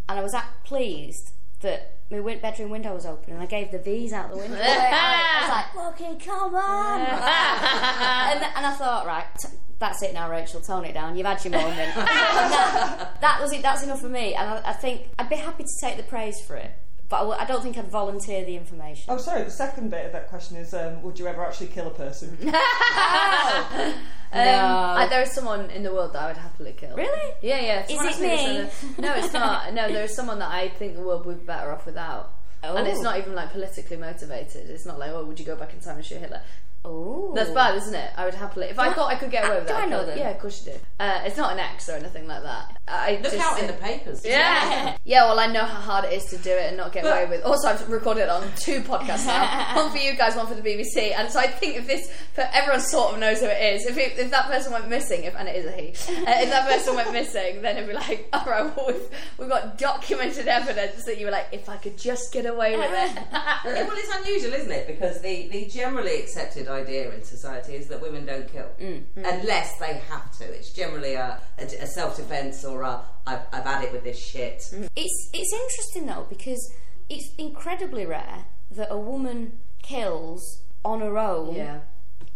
and 0.09 0.19
I 0.19 0.23
was 0.23 0.33
that 0.33 0.49
pleased 0.65 1.31
that 1.61 1.99
my 2.11 2.21
win- 2.21 2.41
bedroom 2.41 2.71
window 2.71 2.93
was 2.95 3.07
open 3.07 3.33
and 3.33 3.43
I 3.43 3.47
gave 3.47 3.71
the 3.71 3.79
V's 3.79 4.13
out 4.13 4.31
the 4.31 4.37
window. 4.37 4.59
I 4.61 5.41
was 5.41 5.49
like, 5.51 5.99
"Fucking 5.99 6.19
come 6.21 6.55
on!" 6.55 7.01
and, 7.01 8.45
and 8.57 8.67
I 8.67 8.75
thought, 8.77 9.07
right, 9.07 9.25
t- 9.41 9.49
that's 9.79 10.03
it 10.03 10.15
now, 10.15 10.31
Rachel. 10.31 10.61
Tone 10.61 10.85
it 10.85 10.95
down. 10.95 11.17
You've 11.17 11.27
had 11.27 11.45
your 11.45 11.53
moment. 11.53 11.95
that, 11.95 13.17
that 13.21 13.41
was 13.41 13.53
it. 13.53 13.63
That's 13.63 13.83
enough 13.83 14.01
for 14.01 14.09
me. 14.09 14.35
And 14.35 14.49
I, 14.49 14.71
I 14.71 14.73
think 14.73 15.09
I'd 15.19 15.29
be 15.29 15.37
happy 15.37 15.65
to 15.65 15.71
take 15.81 15.97
the 15.97 16.03
praise 16.05 16.41
for 16.47 16.57
it, 16.57 16.71
but 17.09 17.17
I, 17.17 17.21
w- 17.21 17.39
I 17.39 17.45
don't 17.45 17.63
think 17.63 17.77
I'd 17.79 17.91
volunteer 17.91 18.45
the 18.45 18.57
information. 18.57 19.05
Oh, 19.09 19.19
sorry, 19.19 19.43
the 19.45 19.51
second 19.51 19.91
bit 19.91 20.07
of 20.07 20.13
that 20.13 20.29
question 20.29 20.57
is 20.57 20.73
um, 20.75 21.03
would 21.03 21.19
you 21.19 21.27
ever 21.27 21.45
actually 21.45 21.69
kill 21.69 21.87
a 21.87 21.91
person? 21.91 22.39
Um, 24.33 24.41
I, 24.43 25.07
there 25.09 25.23
is 25.23 25.31
someone 25.33 25.71
in 25.71 25.85
the 25.85 25.93
world 25.95 26.13
that 26.15 26.23
I 26.23 26.27
would 26.27 26.37
happily 26.37 26.73
kill. 26.73 26.97
Really? 26.97 27.33
Yeah, 27.41 27.61
yeah. 27.61 27.87
Someone 27.87 28.09
it 28.09 28.21
me? 28.21 28.59
other- 28.59 28.71
No, 28.99 29.15
it's 29.15 29.33
not. 29.33 29.73
No, 29.73 29.87
there 29.93 30.03
is 30.03 30.17
someone 30.17 30.41
that 30.41 30.51
I 30.51 30.71
think 30.71 30.97
the 30.97 31.03
world 31.03 31.25
would 31.27 31.39
be 31.39 31.47
better 31.47 31.71
off 31.71 31.87
without. 31.87 32.33
And 32.65 32.89
it's 32.89 32.99
Oh. 32.99 33.03
not 33.03 33.19
even 33.19 33.37
like 33.37 33.53
politically 33.53 33.97
motivated. 33.97 34.69
It's 34.71 34.87
not 34.87 34.99
like, 34.99 35.11
oh, 35.13 35.25
would 35.25 35.39
you 35.39 35.45
go 35.47 35.55
back 35.55 35.73
in 35.73 35.79
time 35.79 35.99
and 35.99 36.05
shoot 36.05 36.19
Hitler? 36.19 36.43
Oh, 36.87 37.33
That's 37.35 37.51
bad, 37.51 37.77
isn't 37.77 37.95
it? 37.95 38.11
I 38.15 38.27
would 38.27 38.35
happily. 38.35 38.67
If 38.67 38.79
I 38.79 38.93
thought 38.93 39.11
I 39.11 39.15
could 39.17 39.31
get 39.31 39.47
away 39.47 39.59
with 39.59 39.69
that, 39.69 39.85
I 39.85 39.87
know 39.87 40.01
it. 40.03 40.07
them? 40.07 40.19
Yeah, 40.19 40.31
of 40.31 40.39
course 40.39 40.67
you 40.67 40.73
do. 40.73 40.79
Uh, 41.01 41.23
it's 41.25 41.37
not 41.39 41.53
an 41.55 41.59
ex 41.59 41.89
or 41.89 41.93
anything 41.93 42.27
like 42.29 42.43
that. 42.43 42.77
I 42.87 43.13
Look 43.23 43.33
just 43.33 43.39
out 43.39 43.59
in 43.59 43.67
the 43.67 43.73
papers. 43.73 44.23
Yeah, 44.25 44.95
yeah. 45.05 45.25
Well, 45.25 45.41
I 45.41 45.47
know 45.47 45.65
how 45.65 45.81
hard 45.81 46.05
it 46.05 46.13
is 46.13 46.25
to 46.27 46.37
do 46.37 46.51
it 46.51 46.65
and 46.69 46.77
not 46.77 46.93
get 46.93 47.05
But- 47.05 47.13
away 47.13 47.31
with. 47.31 47.45
Also, 47.45 47.69
I've 47.69 47.89
recorded 47.91 48.25
it 48.25 48.29
on 48.29 48.47
two 48.59 48.83
podcasts 48.83 49.27
now. 49.27 49.75
one 49.83 49.91
for 49.91 49.97
you 49.97 50.15
guys, 50.15 50.37
one 50.37 50.47
for 50.47 50.55
the 50.55 50.61
BBC. 50.63 51.15
And 51.17 51.31
so 51.31 51.41
I 51.41 51.47
think 51.47 51.77
if 51.77 51.87
this, 51.87 52.11
but 52.37 52.51
everyone 52.53 52.81
sort 52.83 53.15
of 53.15 53.19
knows 53.19 53.41
who 53.41 53.47
it 53.47 53.75
is. 53.77 53.87
If 53.87 53.97
it, 53.97 54.19
if 54.19 54.31
that 54.31 54.47
person 54.49 54.71
went 54.73 54.89
missing, 54.91 55.25
if 55.25 55.35
and 55.37 55.49
it 55.49 55.57
is 55.57 55.65
a 55.67 55.73
he, 55.73 55.89
uh, 55.89 56.25
if 56.43 56.51
that 56.51 56.69
person 56.69 56.95
went 56.95 57.13
missing, 57.13 57.63
then 57.63 57.79
it'd 57.79 57.89
be 57.89 57.95
like, 57.95 58.29
all 58.35 58.45
right, 58.45 58.77
well, 58.77 58.89
we've 58.89 59.09
we've 59.39 59.49
got 59.49 59.79
documented 59.79 60.49
evidence 60.49 61.05
that 61.07 61.19
you 61.19 61.25
were 61.27 61.33
like, 61.33 61.47
if 61.51 61.71
I 61.71 61.79
could 61.79 61.97
just 61.97 62.31
get 62.33 62.45
away 62.45 62.77
with 62.77 62.91
it. 62.93 63.23
Yeah, 63.33 63.89
well, 63.89 63.97
it's 63.97 64.15
unusual, 64.15 64.53
isn't 64.53 64.71
it? 64.71 64.87
Because 64.87 65.23
the, 65.23 65.49
the 65.49 65.65
generally 65.65 66.21
accepted 66.21 66.69
idea 66.75 67.13
in 67.15 67.23
society 67.23 67.75
is 67.75 67.89
that 67.89 68.01
women 68.03 68.27
don't 68.27 68.51
kill 68.51 68.71
mm, 68.81 69.03
mm. 69.17 69.41
unless 69.41 69.79
they 69.79 69.95
have 70.11 70.37
to. 70.39 70.45
It's 70.45 70.71
generally 70.73 71.15
a, 71.15 71.41
a, 71.59 71.65
a 71.65 71.87
self 71.87 72.17
defence 72.17 72.65
or 72.65 72.83
a 72.83 73.01
I've, 73.27 73.41
I've 73.53 73.65
had 73.65 73.85
it 73.85 73.93
with 73.93 74.05
this 74.05 74.19
shit. 74.19 74.59
Mm. 74.73 74.89
It's 74.97 75.31
it's 75.33 75.53
interesting 75.53 76.07
though 76.07 76.27
because 76.29 76.73
it's 77.09 77.35
incredibly 77.39 78.05
rare 78.07 78.45
that 78.71 78.89
a 78.91 78.99
woman 78.99 79.59
kills 79.83 80.63
on 80.85 81.01
her 81.01 81.19
own. 81.19 81.55
yeah. 81.55 81.81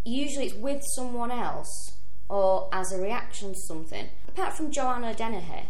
Usually 0.04 0.46
it's 0.46 0.54
with 0.54 0.82
someone 0.94 1.30
else 1.30 1.98
or 2.28 2.68
as 2.72 2.92
a 2.92 3.00
reaction 3.00 3.52
to 3.52 3.60
something. 3.66 4.08
Apart 4.28 4.54
from 4.54 4.70
Joanna 4.70 5.14
Dennehy. 5.14 5.68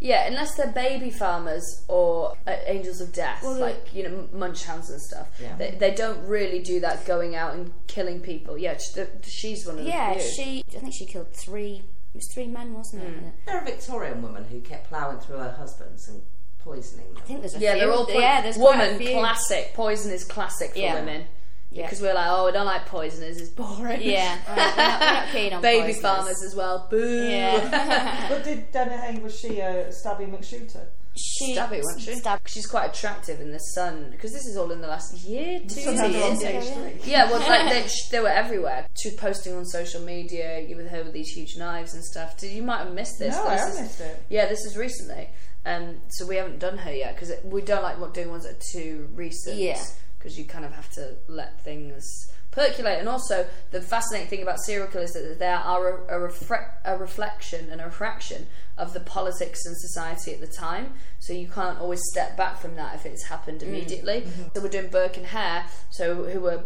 Yeah, 0.00 0.26
unless 0.26 0.54
they're 0.54 0.72
baby 0.72 1.10
farmers 1.10 1.84
or 1.86 2.34
uh, 2.46 2.56
angels 2.66 3.00
of 3.02 3.12
death, 3.12 3.42
Well, 3.42 3.58
like 3.58 3.94
you 3.94 4.02
know 4.08 4.28
Munchausens 4.34 4.88
and 4.90 5.00
stuff. 5.00 5.28
Yeah. 5.40 5.56
They, 5.56 5.72
they 5.72 5.94
don't 5.94 6.26
really 6.26 6.60
do 6.62 6.80
that, 6.80 7.04
going 7.04 7.36
out 7.36 7.54
and 7.54 7.70
killing 7.86 8.20
people. 8.20 8.56
Yeah, 8.56 8.78
sh- 8.78 8.90
the, 8.94 9.08
she's 9.22 9.66
one 9.66 9.78
of 9.78 9.84
the 9.84 9.90
Yeah, 9.90 10.18
she. 10.18 10.64
I 10.74 10.78
think 10.78 10.94
she 10.94 11.04
killed 11.06 11.32
three. 11.34 11.82
It 12.12 12.16
was 12.16 12.28
three 12.32 12.46
men, 12.48 12.72
wasn't 12.74 13.02
it? 13.04 13.14
They're 13.46 13.60
a 13.60 13.64
Victorian 13.64 14.20
woman 14.22 14.44
who 14.44 14.60
kept 14.60 14.88
ploughing 14.88 15.18
through 15.20 15.36
her 15.36 15.52
husbands 15.52 16.08
and 16.08 16.22
poisoning 16.58 17.06
them. 17.14 17.22
I 17.22 17.26
think 17.26 17.40
there's 17.40 17.54
a 17.54 17.58
Yeah, 17.60 17.72
few. 17.74 17.80
they're 17.82 17.92
all 17.92 18.06
po- 18.06 18.18
yeah. 18.18 18.40
There's 18.42 18.56
quite 18.56 18.74
a 18.80 18.92
woman 18.92 18.98
few. 18.98 19.10
classic. 19.18 19.74
Poison 19.74 20.10
is 20.12 20.24
classic 20.24 20.72
for 20.72 20.78
Yeah. 20.78 20.94
women. 20.94 21.26
Yeah. 21.72 21.84
Because 21.84 22.00
we're 22.00 22.14
like, 22.14 22.26
oh, 22.28 22.46
we 22.46 22.52
don't 22.52 22.66
like 22.66 22.86
poisoners. 22.86 23.36
It's 23.40 23.50
boring. 23.50 24.00
Yeah, 24.02 24.36
we're 24.48 24.56
not, 24.56 24.76
we're 24.76 24.82
not, 24.82 25.00
we're 25.00 25.06
not 25.06 25.28
keen 25.32 25.52
on 25.52 25.62
Baby 25.62 25.82
poisoners. 25.92 26.02
farmers 26.02 26.42
as 26.42 26.54
well. 26.56 26.88
Boo. 26.90 27.28
Yeah, 27.28 28.26
but 28.28 28.42
did 28.44 28.72
Dennehy, 28.72 29.20
was 29.20 29.38
she 29.38 29.60
a 29.60 29.88
stabby 29.90 30.28
McShooter? 30.30 30.86
she 31.16 31.56
Stabby, 31.56 31.78
wasn't 31.82 32.00
she? 32.02 32.14
Stab- 32.14 32.46
She's 32.46 32.66
quite 32.68 32.94
attractive 32.96 33.40
in 33.40 33.50
the 33.50 33.58
sun 33.58 34.10
because 34.12 34.32
this 34.32 34.46
is 34.46 34.56
all 34.56 34.70
in 34.70 34.80
the 34.80 34.86
last 34.86 35.12
year, 35.24 35.58
two 35.60 35.68
Some 35.80 35.96
had 35.96 36.12
her 36.12 36.22
on 36.22 36.40
years. 36.40 36.64
stage 36.68 36.76
yeah. 37.04 37.24
Yeah, 37.24 37.30
well, 37.30 37.40
like 37.40 37.68
they, 37.72 37.88
they 38.12 38.20
were 38.20 38.28
everywhere. 38.28 38.86
She 39.00 39.08
was 39.10 39.18
posting 39.18 39.54
on 39.54 39.66
social 39.66 40.00
media 40.02 40.60
you 40.60 40.76
with 40.76 40.88
her 40.88 41.02
with 41.02 41.12
these 41.12 41.28
huge 41.30 41.56
knives 41.58 41.94
and 41.94 42.04
stuff. 42.04 42.36
Did 42.38 42.52
you 42.52 42.62
might 42.62 42.78
have 42.84 42.94
missed 42.94 43.18
this? 43.18 43.34
No, 43.36 43.42
but 43.44 43.58
I 43.58 43.68
is- 43.68 43.80
missed 43.80 44.00
it. 44.00 44.22
Yeah, 44.30 44.46
this 44.46 44.60
is 44.64 44.76
recently, 44.76 45.28
um, 45.66 45.96
so 46.10 46.26
we 46.26 46.36
haven't 46.36 46.60
done 46.60 46.78
her 46.78 46.92
yet 46.92 47.16
because 47.16 47.32
we 47.44 47.60
don't 47.62 47.82
like 47.82 47.98
what- 48.00 48.14
doing 48.14 48.30
ones 48.30 48.44
that 48.44 48.52
are 48.56 48.72
too 48.72 49.08
recent. 49.12 49.56
Yeah. 49.58 49.82
Because 50.20 50.38
you 50.38 50.44
kind 50.44 50.66
of 50.66 50.72
have 50.74 50.90
to 50.90 51.16
let 51.28 51.58
things 51.64 52.04
percolate. 52.50 52.98
And 52.98 53.08
also, 53.08 53.46
the 53.70 53.80
fascinating 53.80 54.28
thing 54.28 54.42
about 54.42 54.60
serial 54.60 54.86
killers 54.86 55.16
is 55.16 55.28
that 55.28 55.38
they 55.38 55.46
are 55.46 56.04
a, 56.06 56.18
a, 56.18 56.28
refre- 56.28 56.70
a 56.84 56.98
reflection 56.98 57.70
and 57.70 57.80
a 57.80 57.86
refraction 57.86 58.46
of 58.76 58.92
the 58.92 59.00
politics 59.00 59.64
and 59.64 59.74
society 59.78 60.34
at 60.34 60.40
the 60.40 60.46
time. 60.46 60.92
So 61.20 61.32
you 61.32 61.48
can't 61.48 61.80
always 61.80 62.02
step 62.12 62.36
back 62.36 62.58
from 62.58 62.76
that 62.76 62.94
if 62.94 63.06
it's 63.06 63.28
happened 63.28 63.60
mm. 63.60 63.68
immediately. 63.68 64.22
Mm-hmm. 64.22 64.42
So 64.54 64.62
we're 64.62 64.68
doing 64.68 64.90
Burke 64.90 65.16
and 65.16 65.26
Hare, 65.26 65.64
so 65.90 66.24
who 66.24 66.40
were 66.40 66.64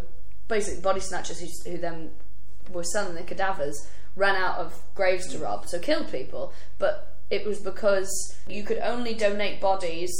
basically 0.48 0.80
body 0.80 1.00
snatchers 1.00 1.38
who, 1.38 1.70
who 1.70 1.78
then 1.78 2.10
were 2.70 2.84
selling 2.84 3.14
their 3.14 3.24
cadavers, 3.24 3.88
ran 4.16 4.34
out 4.34 4.58
of 4.58 4.82
graves 4.96 5.28
to 5.28 5.38
mm. 5.38 5.42
rob, 5.42 5.68
so 5.68 5.78
killed 5.78 6.10
people. 6.10 6.52
But 6.78 7.18
it 7.30 7.46
was 7.46 7.60
because 7.60 8.36
you 8.48 8.64
could 8.64 8.78
only 8.78 9.14
donate 9.14 9.60
bodies 9.60 10.10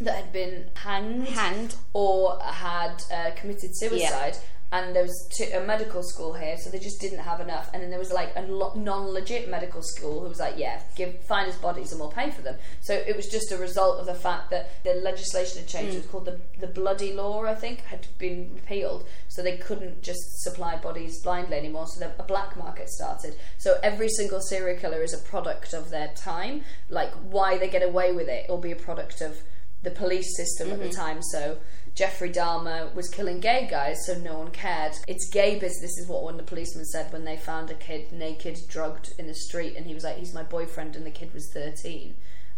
that 0.00 0.16
had 0.16 0.32
been 0.32 0.66
hanged, 0.74 1.28
Hanged. 1.28 1.74
or 1.92 2.40
had 2.42 3.02
uh, 3.12 3.30
committed 3.36 3.70
suicide 3.74 4.36
and 4.72 4.96
there 4.96 5.02
was 5.02 5.28
two, 5.36 5.44
a 5.54 5.62
medical 5.66 6.02
school 6.02 6.32
here, 6.32 6.56
so 6.56 6.70
they 6.70 6.78
just 6.78 6.98
didn't 6.98 7.18
have 7.18 7.40
enough. 7.40 7.68
And 7.74 7.82
then 7.82 7.90
there 7.90 7.98
was 7.98 8.10
like 8.10 8.32
a 8.36 8.40
lo- 8.40 8.72
non-legit 8.74 9.50
medical 9.50 9.82
school 9.82 10.22
who 10.22 10.28
was 10.30 10.40
like, 10.40 10.54
"Yeah, 10.56 10.80
give 10.96 11.22
find 11.24 11.46
us 11.46 11.58
bodies 11.58 11.92
and 11.92 12.00
we'll 12.00 12.10
pay 12.10 12.30
for 12.30 12.40
them." 12.40 12.56
So 12.80 12.94
it 12.94 13.14
was 13.14 13.28
just 13.28 13.52
a 13.52 13.58
result 13.58 14.00
of 14.00 14.06
the 14.06 14.14
fact 14.14 14.50
that 14.50 14.82
the 14.82 14.94
legislation 14.94 15.58
had 15.58 15.68
changed. 15.68 15.94
It 15.94 15.98
was 15.98 16.06
called 16.06 16.24
the 16.24 16.40
the 16.58 16.66
Bloody 16.66 17.12
Law, 17.12 17.44
I 17.44 17.54
think, 17.54 17.82
had 17.82 18.06
been 18.18 18.50
repealed, 18.54 19.06
so 19.28 19.42
they 19.42 19.58
couldn't 19.58 20.02
just 20.02 20.40
supply 20.42 20.76
bodies 20.76 21.20
blindly 21.20 21.58
anymore. 21.58 21.86
So 21.86 22.00
the, 22.00 22.12
a 22.18 22.26
black 22.26 22.56
market 22.56 22.88
started. 22.88 23.36
So 23.58 23.78
every 23.82 24.08
single 24.08 24.40
serial 24.40 24.80
killer 24.80 25.02
is 25.02 25.12
a 25.12 25.18
product 25.18 25.74
of 25.74 25.90
their 25.90 26.08
time. 26.16 26.62
Like 26.88 27.12
why 27.12 27.58
they 27.58 27.68
get 27.68 27.82
away 27.82 28.12
with 28.12 28.28
it 28.28 28.48
will 28.48 28.56
be 28.56 28.72
a 28.72 28.76
product 28.76 29.20
of 29.20 29.42
the 29.82 29.90
police 29.90 30.36
system 30.36 30.70
at 30.70 30.78
the 30.78 30.86
mm-hmm. 30.86 31.00
time. 31.00 31.22
So 31.22 31.58
Jeffrey 31.94 32.30
Dahmer 32.30 32.94
was 32.94 33.08
killing 33.08 33.40
gay 33.40 33.68
guys, 33.70 34.06
so 34.06 34.18
no 34.18 34.38
one 34.38 34.50
cared. 34.50 34.92
It's 35.06 35.28
gay 35.30 35.58
business, 35.58 35.98
is 35.98 36.06
what 36.08 36.22
one 36.22 36.34
of 36.34 36.38
the 36.38 36.46
policemen 36.46 36.84
said 36.86 37.12
when 37.12 37.24
they 37.24 37.36
found 37.36 37.70
a 37.70 37.74
kid 37.74 38.12
naked, 38.12 38.58
drugged 38.68 39.12
in 39.18 39.26
the 39.26 39.34
street, 39.34 39.76
and 39.76 39.86
he 39.86 39.94
was 39.94 40.04
like, 40.04 40.16
"He's 40.16 40.34
my 40.34 40.42
boyfriend," 40.42 40.96
and 40.96 41.04
the 41.04 41.10
kid 41.10 41.34
was 41.34 41.50
thirteen. 41.52 42.14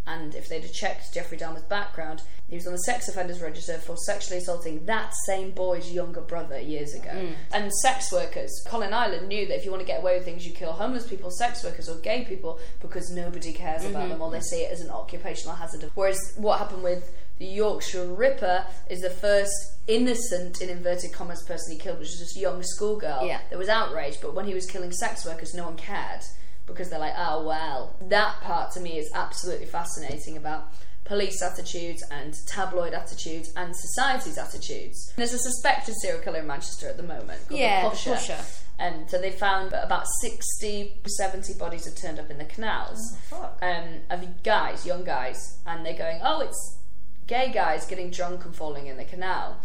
And 0.06 0.34
if 0.34 0.48
they'd 0.48 0.62
have 0.62 0.72
checked 0.72 1.14
Jeffrey 1.14 1.38
Dahmer's 1.38 1.62
background, 1.62 2.22
he 2.48 2.56
was 2.56 2.66
on 2.66 2.72
the 2.72 2.78
sex 2.80 3.08
offenders 3.08 3.40
register 3.40 3.78
for 3.78 3.96
sexually 3.96 4.38
assaulting 4.38 4.84
that 4.84 5.14
same 5.26 5.50
boy's 5.52 5.90
younger 5.90 6.20
brother 6.20 6.60
years 6.60 6.94
ago. 6.94 7.10
Mm. 7.10 7.34
And 7.52 7.72
sex 7.72 8.12
workers. 8.12 8.52
Colin 8.66 8.92
Ireland 8.92 9.28
knew 9.28 9.46
that 9.46 9.56
if 9.56 9.64
you 9.64 9.70
want 9.70 9.80
to 9.80 9.86
get 9.86 10.00
away 10.00 10.16
with 10.16 10.26
things, 10.26 10.46
you 10.46 10.52
kill 10.52 10.72
homeless 10.72 11.06
people, 11.06 11.30
sex 11.30 11.64
workers, 11.64 11.88
or 11.88 11.96
gay 12.00 12.24
people 12.24 12.60
because 12.80 13.10
nobody 13.10 13.52
cares 13.52 13.84
about 13.84 14.02
mm-hmm. 14.02 14.10
them 14.10 14.22
or 14.22 14.30
they 14.30 14.40
see 14.40 14.60
it 14.60 14.72
as 14.72 14.82
an 14.82 14.90
occupational 14.90 15.56
hazard. 15.56 15.90
Whereas 15.94 16.34
what 16.36 16.58
happened 16.58 16.82
with 16.82 17.10
the 17.38 17.46
Yorkshire 17.46 18.06
Ripper 18.06 18.66
is 18.90 19.00
the 19.00 19.10
first 19.10 19.52
innocent, 19.86 20.60
in 20.60 20.68
inverted 20.68 21.12
commas, 21.12 21.42
person 21.42 21.72
he 21.72 21.78
killed, 21.78 21.98
which 21.98 22.10
was 22.10 22.18
just 22.18 22.36
a 22.36 22.40
young 22.40 22.62
schoolgirl. 22.62 23.26
Yeah. 23.26 23.40
There 23.48 23.58
was 23.58 23.68
outrage, 23.68 24.18
but 24.20 24.34
when 24.34 24.46
he 24.46 24.54
was 24.54 24.66
killing 24.66 24.92
sex 24.92 25.24
workers, 25.24 25.54
no 25.54 25.64
one 25.64 25.76
cared 25.76 26.20
because 26.66 26.90
they're 26.90 26.98
like, 26.98 27.14
oh 27.16 27.44
well. 27.46 27.96
That 28.08 28.40
part 28.40 28.72
to 28.72 28.80
me 28.80 28.98
is 28.98 29.10
absolutely 29.14 29.66
fascinating 29.66 30.36
about 30.36 30.72
police 31.04 31.42
attitudes 31.42 32.02
and 32.10 32.34
tabloid 32.46 32.94
attitudes 32.94 33.52
and 33.56 33.74
society's 33.76 34.38
attitudes. 34.38 35.12
There's 35.16 35.34
a 35.34 35.38
suspected 35.38 35.94
serial 36.00 36.22
killer 36.22 36.40
in 36.40 36.46
Manchester 36.46 36.88
at 36.88 36.96
the 36.96 37.02
moment. 37.02 37.46
called 37.48 37.60
Yeah, 37.60 37.88
Pusher. 37.88 38.14
Pusher. 38.14 38.38
And 38.78 39.08
so 39.08 39.20
they 39.20 39.30
found 39.30 39.72
about 39.72 40.04
60, 40.20 41.02
70 41.06 41.54
bodies 41.54 41.84
have 41.84 41.94
turned 41.94 42.18
up 42.18 42.30
in 42.30 42.38
the 42.38 42.44
canals 42.44 42.98
Fuck. 43.30 43.58
um, 43.62 44.00
of 44.10 44.42
guys, 44.42 44.84
young 44.84 45.04
guys, 45.04 45.58
and 45.66 45.86
they're 45.86 45.96
going, 45.96 46.20
oh, 46.24 46.40
it's 46.40 46.78
gay 47.26 47.52
guys 47.52 47.86
getting 47.86 48.10
drunk 48.10 48.44
and 48.44 48.54
falling 48.54 48.88
in 48.88 48.96
the 48.96 49.04
canal. 49.04 49.58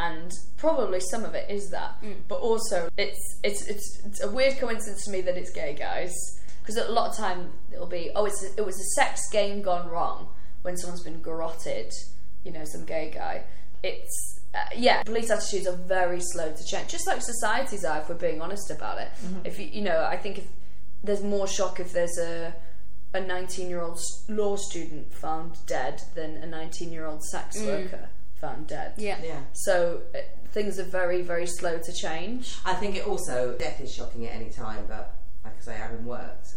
And 0.00 0.32
probably 0.56 1.00
some 1.00 1.24
of 1.24 1.34
it 1.34 1.48
is 1.50 1.70
that, 1.70 2.02
but 2.26 2.36
also 2.36 2.88
it's, 2.96 3.38
it's 3.44 3.68
it's 3.68 4.02
it's 4.04 4.20
a 4.24 4.28
weird 4.30 4.58
coincidence 4.58 5.04
to 5.04 5.10
me 5.12 5.20
that 5.20 5.36
it's 5.36 5.52
gay 5.52 5.72
guys 5.78 6.12
because 6.64 6.78
a 6.78 6.90
lot 6.90 7.10
of 7.10 7.16
time 7.16 7.52
it'll 7.70 7.86
be 7.86 8.10
oh 8.16 8.24
it's 8.24 8.42
a, 8.42 8.48
it 8.56 8.64
was 8.64 8.80
a 8.80 9.00
sex 9.00 9.28
game 9.30 9.60
gone 9.60 9.88
wrong 9.88 10.28
when 10.62 10.78
someone's 10.78 11.02
been 11.02 11.20
garroted, 11.20 11.92
you 12.42 12.50
know, 12.50 12.64
some 12.64 12.84
gay 12.86 13.10
guy. 13.14 13.44
It's 13.82 14.40
uh, 14.54 14.58
yeah, 14.74 15.02
police 15.02 15.30
attitudes 15.30 15.66
are 15.66 15.76
very 15.76 16.20
slow 16.20 16.52
to 16.52 16.64
change, 16.64 16.90
just 16.90 17.06
like 17.06 17.20
societies 17.20 17.84
are. 17.84 18.00
If 18.00 18.08
we're 18.08 18.14
being 18.14 18.40
honest 18.40 18.70
about 18.70 18.98
it, 18.98 19.10
if 19.44 19.58
you 19.58 19.66
you 19.66 19.82
know, 19.82 20.04
I 20.04 20.16
think 20.16 20.38
if 20.38 20.46
there's 21.02 21.22
more 21.22 21.46
shock 21.46 21.80
if 21.80 21.92
there's 21.92 22.18
a 22.18 22.54
a 23.12 23.20
19 23.20 23.68
year 23.68 23.80
old 23.80 23.98
law 24.28 24.56
student 24.56 25.12
found 25.14 25.56
dead 25.66 26.02
than 26.14 26.36
a 26.38 26.46
19 26.46 26.92
year 26.92 27.06
old 27.06 27.22
sex 27.22 27.60
worker 27.62 28.08
found 28.40 28.66
dead. 28.66 28.94
Yeah. 28.96 29.18
Yeah. 29.22 29.40
So 29.52 30.02
uh, 30.14 30.18
things 30.48 30.78
are 30.78 30.84
very, 30.84 31.22
very 31.22 31.46
slow 31.46 31.78
to 31.78 31.92
change. 31.92 32.56
I 32.64 32.74
think 32.74 32.96
it 32.96 33.06
also 33.06 33.56
death 33.58 33.80
is 33.80 33.94
shocking 33.94 34.26
at 34.26 34.34
any 34.34 34.50
time, 34.50 34.84
but 34.88 35.14
like 35.44 35.56
I 35.56 35.60
say, 35.60 35.74
having 35.74 36.04
worked 36.04 36.56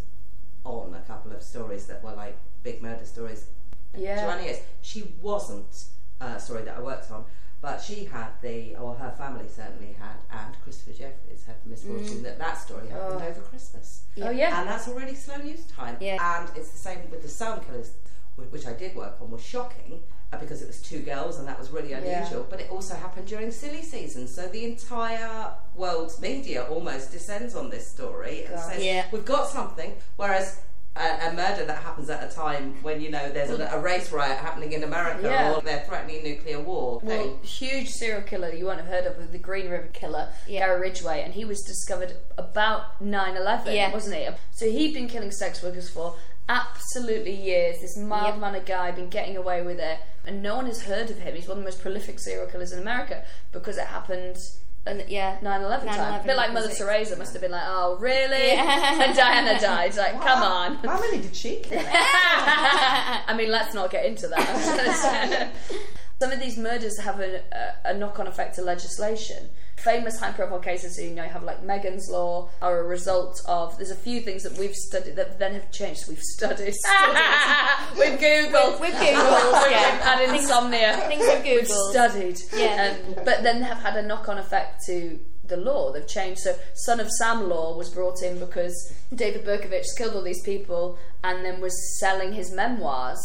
on 0.63 0.93
a 0.93 1.01
couple 1.01 1.31
of 1.31 1.41
stories 1.41 1.85
that 1.87 2.03
were 2.03 2.13
like 2.13 2.37
big 2.63 2.81
murder 2.81 3.05
stories. 3.05 3.47
Yeah. 3.95 4.21
Joanna 4.21 4.43
is 4.43 4.59
she 4.81 5.13
wasn't 5.21 5.85
a 6.19 6.39
story 6.39 6.63
that 6.63 6.77
I 6.77 6.81
worked 6.81 7.11
on, 7.11 7.25
but 7.61 7.81
she 7.81 8.05
had 8.05 8.29
the, 8.41 8.75
or 8.75 8.95
her 8.95 9.11
family 9.11 9.47
certainly 9.47 9.95
had, 9.99 10.17
and 10.31 10.55
Christopher 10.63 10.91
Jefferies 10.91 11.45
had 11.45 11.55
the 11.63 11.69
misfortune 11.71 12.19
mm. 12.19 12.23
that 12.23 12.37
that 12.37 12.57
story 12.57 12.87
happened 12.87 13.21
oh. 13.23 13.27
over 13.27 13.41
Christmas. 13.41 14.03
Oh 14.21 14.29
yeah. 14.29 14.59
And 14.59 14.69
that's 14.69 14.87
already 14.87 15.15
slow 15.15 15.37
news 15.37 15.65
time. 15.65 15.97
Yeah. 15.99 16.17
And 16.39 16.55
it's 16.55 16.69
the 16.69 16.77
same 16.77 16.99
with 17.09 17.23
the 17.23 17.29
sound 17.29 17.65
killers, 17.65 17.91
which 18.37 18.65
I 18.67 18.73
did 18.73 18.95
work 18.95 19.17
on, 19.21 19.31
was 19.31 19.43
shocking 19.43 19.99
uh, 20.31 20.37
because 20.37 20.61
it 20.61 20.67
was 20.67 20.81
two 20.81 20.99
girls 20.99 21.39
and 21.39 21.47
that 21.47 21.57
was 21.59 21.69
really 21.71 21.93
unusual. 21.93 22.45
But 22.49 22.61
it 22.61 22.69
also 22.69 22.95
happened 22.95 23.27
during 23.27 23.51
silly 23.51 23.81
season, 23.81 24.27
so 24.27 24.47
the 24.47 24.63
entire 24.65 25.51
world's 25.75 26.21
media 26.21 26.63
almost 26.65 27.11
descends 27.11 27.55
on 27.55 27.69
this 27.69 27.87
story 27.87 28.43
and 28.45 28.59
says 28.59 28.83
Yeah. 28.83 29.05
we've 29.11 29.25
got 29.25 29.47
something. 29.47 29.95
Whereas 30.17 30.61
a, 30.95 31.27
a 31.29 31.33
murder 31.33 31.63
that 31.65 31.83
happens 31.83 32.09
at 32.09 32.23
a 32.23 32.35
time 32.35 32.73
when 32.81 32.99
you 32.99 33.11
know 33.11 33.31
there's 33.31 33.51
a, 33.51 33.65
a 33.67 33.79
race 33.79 34.11
riot 34.11 34.37
happening 34.39 34.73
in 34.73 34.83
America 34.83 35.21
Yeah. 35.27 35.53
or 35.53 35.61
they're 35.61 35.83
threatening 35.87 36.23
nuclear 36.23 36.59
war. 36.59 36.99
Well, 37.03 37.23
thing. 37.23 37.39
huge 37.43 37.89
serial 37.89 38.23
killer 38.23 38.51
you 38.51 38.65
won't 38.65 38.79
have 38.79 38.87
heard 38.87 39.05
of, 39.05 39.31
the 39.31 39.37
Green 39.37 39.69
River 39.69 39.89
Killer, 39.93 40.29
Yeah. 40.47 40.59
Gary 40.65 40.81
Ridgway, 40.81 41.21
and 41.21 41.33
he 41.35 41.45
was 41.45 41.61
discovered 41.61 42.13
about 42.37 42.99
9-11, 43.03 43.73
Yeah. 43.75 43.91
wasn't 43.93 44.15
he? 44.15 44.27
So 44.53 44.69
he'd 44.71 44.93
been 44.95 45.07
killing 45.07 45.31
sex 45.31 45.61
workers 45.61 45.87
for 45.89 46.15
absolutely 46.49 47.33
years. 47.33 47.81
This 47.81 47.97
mild 47.97 48.33
Yep. 48.35 48.37
mannered 48.39 48.65
guy, 48.65 48.91
been 48.91 49.09
getting 49.09 49.35
away 49.37 49.61
with 49.61 49.79
it, 49.79 49.99
and 50.25 50.41
no 50.41 50.55
one 50.55 50.65
has 50.67 50.83
heard 50.83 51.09
of 51.09 51.19
him. 51.19 51.35
He's 51.35 51.47
one 51.47 51.57
of 51.57 51.63
the 51.63 51.69
most 51.69 51.81
prolific 51.81 52.19
serial 52.19 52.47
killers 52.47 52.71
in 52.71 52.79
America 52.79 53.23
because 53.51 53.77
it 53.77 53.87
happened 53.87 54.37
And 54.85 55.03
yeah, 55.09 55.37
9-11 55.41 55.85
time. 55.87 55.99
A 55.99 56.19
9/11 56.19 56.25
bit 56.27 56.37
like 56.37 56.53
Mother 56.53 56.69
was 56.69 56.79
it? 56.79 56.83
Teresa 56.85 57.17
must 57.17 57.33
have 57.33 57.41
been 57.41 57.51
like, 57.51 57.65
oh, 57.65 57.97
really? 57.99 58.47
Yeah. 58.53 59.03
And 59.03 59.13
Diana 59.17 59.59
died. 59.59 59.93
Like, 59.97 60.13
come 60.21 60.41
on. 60.41 60.75
How 60.75 60.97
many 60.97 61.19
did 61.21 61.35
she 61.35 61.57
kill? 61.57 61.81
I 61.91 63.33
mean, 63.37 63.51
let's 63.51 63.73
not 63.73 63.91
get 63.91 64.05
into 64.05 64.29
that. 64.29 65.51
Some 66.21 66.31
of 66.31 66.39
these 66.39 66.57
murders 66.57 66.97
have 66.99 67.19
a, 67.19 67.41
a, 67.51 67.89
a 67.89 67.93
knock-on 67.95 68.27
effect 68.27 68.55
to 68.55 68.61
legislation. 68.61 69.49
Famous 69.77 70.19
high-profile 70.19 70.59
cases, 70.59 70.95
so 70.97 71.03
you 71.03 71.11
know, 71.11 71.23
you 71.23 71.29
have 71.29 71.43
like 71.43 71.63
Megan's 71.63 72.09
Law, 72.09 72.49
are 72.61 72.79
a 72.79 72.83
result 72.83 73.39
of. 73.47 73.77
There's 73.77 73.91
a 73.91 73.95
few 73.95 74.21
things 74.21 74.43
that 74.43 74.57
we've 74.57 74.73
studied 74.75 75.15
that 75.17 75.37
then 75.39 75.53
have 75.53 75.71
changed. 75.71 76.07
We've 76.09 76.19
studied, 76.19 76.73
studied. 76.85 77.97
we've 77.97 78.19
googled, 78.19 78.81
We've 78.81 78.89
we've 78.93 78.93
yeah. 79.01 80.01
had 80.01 80.33
insomnia, 80.33 80.97
Things 81.07 81.23
we've 81.27 81.43
we've 81.43 81.67
studied, 81.67 82.39
Yeah. 82.53 82.95
um, 83.07 83.15
but 83.23 83.43
then 83.43 83.61
have 83.61 83.77
had 83.77 83.95
a 83.95 84.01
knock-on 84.01 84.37
effect 84.39 84.83
to 84.87 85.19
the 85.45 85.57
law. 85.57 85.91
They've 85.93 86.07
changed. 86.07 86.39
So, 86.41 86.55
Son 86.73 86.99
of 86.99 87.09
Sam 87.11 87.47
law 87.47 87.77
was 87.77 87.89
brought 87.89 88.21
in 88.23 88.39
because 88.39 88.75
David 89.13 89.45
Berkowitz 89.45 89.95
killed 89.97 90.15
all 90.15 90.23
these 90.23 90.41
people 90.43 90.97
and 91.23 91.45
then 91.45 91.61
was 91.61 91.99
selling 91.99 92.33
his 92.33 92.51
memoirs. 92.51 93.19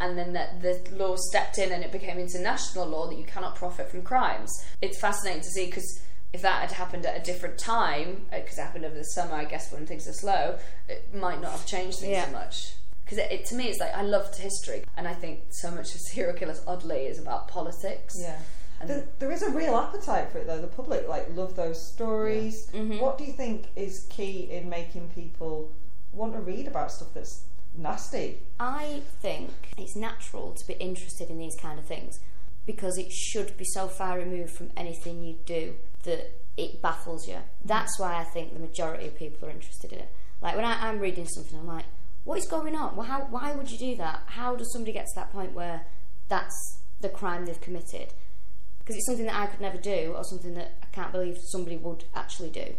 And 0.00 0.18
then 0.18 0.34
that 0.34 0.60
the 0.60 0.80
law 0.94 1.16
stepped 1.16 1.58
in 1.58 1.72
and 1.72 1.82
it 1.82 1.90
became 1.90 2.18
international 2.18 2.86
law 2.86 3.06
that 3.08 3.16
you 3.16 3.24
cannot 3.24 3.54
profit 3.56 3.88
from 3.90 4.02
crimes. 4.02 4.50
It's 4.82 5.00
fascinating 5.00 5.40
to 5.42 5.48
see 5.48 5.66
because 5.66 6.02
if 6.34 6.42
that 6.42 6.60
had 6.60 6.72
happened 6.72 7.06
at 7.06 7.16
a 7.18 7.24
different 7.24 7.56
time, 7.58 8.26
uh, 8.32 8.40
because 8.40 8.58
it 8.58 8.62
happened 8.62 8.84
over 8.84 8.94
the 8.94 9.04
summer, 9.04 9.34
I 9.34 9.44
guess 9.46 9.72
when 9.72 9.86
things 9.86 10.06
are 10.06 10.12
slow, 10.12 10.58
it 10.88 11.14
might 11.14 11.40
not 11.40 11.52
have 11.52 11.64
changed 11.66 12.00
things 12.00 12.12
Yeah. 12.12 12.26
so 12.26 12.32
much. 12.32 12.74
Because 13.04 13.18
it, 13.18 13.30
it, 13.32 13.46
to 13.46 13.54
me, 13.54 13.68
it's 13.68 13.78
like 13.80 13.94
I 13.94 14.02
loved 14.02 14.36
history, 14.36 14.82
and 14.96 15.06
I 15.06 15.14
think 15.14 15.44
so 15.50 15.70
much 15.70 15.94
of 15.94 16.00
serial 16.12 16.34
killers, 16.34 16.60
oddly, 16.66 17.06
is 17.06 17.18
about 17.20 17.48
politics. 17.48 18.16
Yeah. 18.18 18.38
There, 18.84 19.06
there 19.20 19.32
is 19.32 19.42
a 19.42 19.50
real 19.50 19.76
appetite 19.76 20.30
for 20.30 20.38
it 20.38 20.46
though. 20.46 20.60
The 20.60 20.66
public 20.66 21.08
like 21.08 21.34
love 21.34 21.56
those 21.56 21.80
stories. 21.80 22.68
Mm-hmm. 22.74 22.98
What 22.98 23.16
do 23.16 23.24
you 23.24 23.32
think 23.32 23.68
is 23.76 24.06
key 24.10 24.48
in 24.50 24.68
making 24.68 25.08
people 25.14 25.72
want 26.12 26.34
to 26.34 26.40
read 26.40 26.66
about 26.66 26.92
stuff 26.92 27.08
that's 27.14 27.44
nasty? 27.78 28.38
I 28.58 29.02
think 29.20 29.50
it's 29.76 29.96
natural 29.96 30.52
to 30.52 30.66
be 30.66 30.74
interested 30.74 31.30
in 31.30 31.38
these 31.38 31.56
kind 31.56 31.78
of 31.78 31.86
things 31.86 32.20
because 32.66 32.98
it 32.98 33.12
should 33.12 33.56
be 33.56 33.64
so 33.64 33.88
far 33.88 34.18
removed 34.18 34.52
from 34.52 34.70
anything 34.76 35.22
you 35.22 35.36
do 35.46 35.74
that 36.02 36.32
it 36.56 36.82
baffles 36.82 37.28
you. 37.28 37.36
That's 37.64 37.98
why 37.98 38.16
I 38.16 38.24
think 38.24 38.52
the 38.52 38.60
majority 38.60 39.06
of 39.06 39.16
people 39.16 39.48
are 39.48 39.52
interested 39.52 39.92
in 39.92 40.00
it. 40.00 40.08
Like 40.40 40.56
when 40.56 40.64
I, 40.64 40.88
I'm 40.88 40.98
reading 40.98 41.26
something, 41.26 41.58
I'm 41.58 41.66
like, 41.66 41.84
what 42.24 42.38
is 42.38 42.46
going 42.46 42.74
on? 42.74 42.96
Well, 42.96 43.06
how, 43.06 43.20
why 43.30 43.52
would 43.52 43.70
you 43.70 43.78
do 43.78 43.96
that? 43.96 44.22
How 44.26 44.56
does 44.56 44.72
somebody 44.72 44.92
get 44.92 45.06
to 45.06 45.12
that 45.16 45.32
point 45.32 45.52
where 45.52 45.86
that's 46.28 46.78
the 47.00 47.08
crime 47.08 47.46
they've 47.46 47.60
committed? 47.60 48.12
Because 48.78 48.96
it's 48.96 49.06
something 49.06 49.26
that 49.26 49.34
I 49.34 49.46
could 49.46 49.60
never 49.60 49.78
do 49.78 50.14
or 50.16 50.24
something 50.24 50.54
that 50.54 50.72
I 50.82 50.86
can't 50.86 51.12
believe 51.12 51.38
somebody 51.38 51.76
would 51.76 52.04
actually 52.14 52.50
do. 52.50 52.74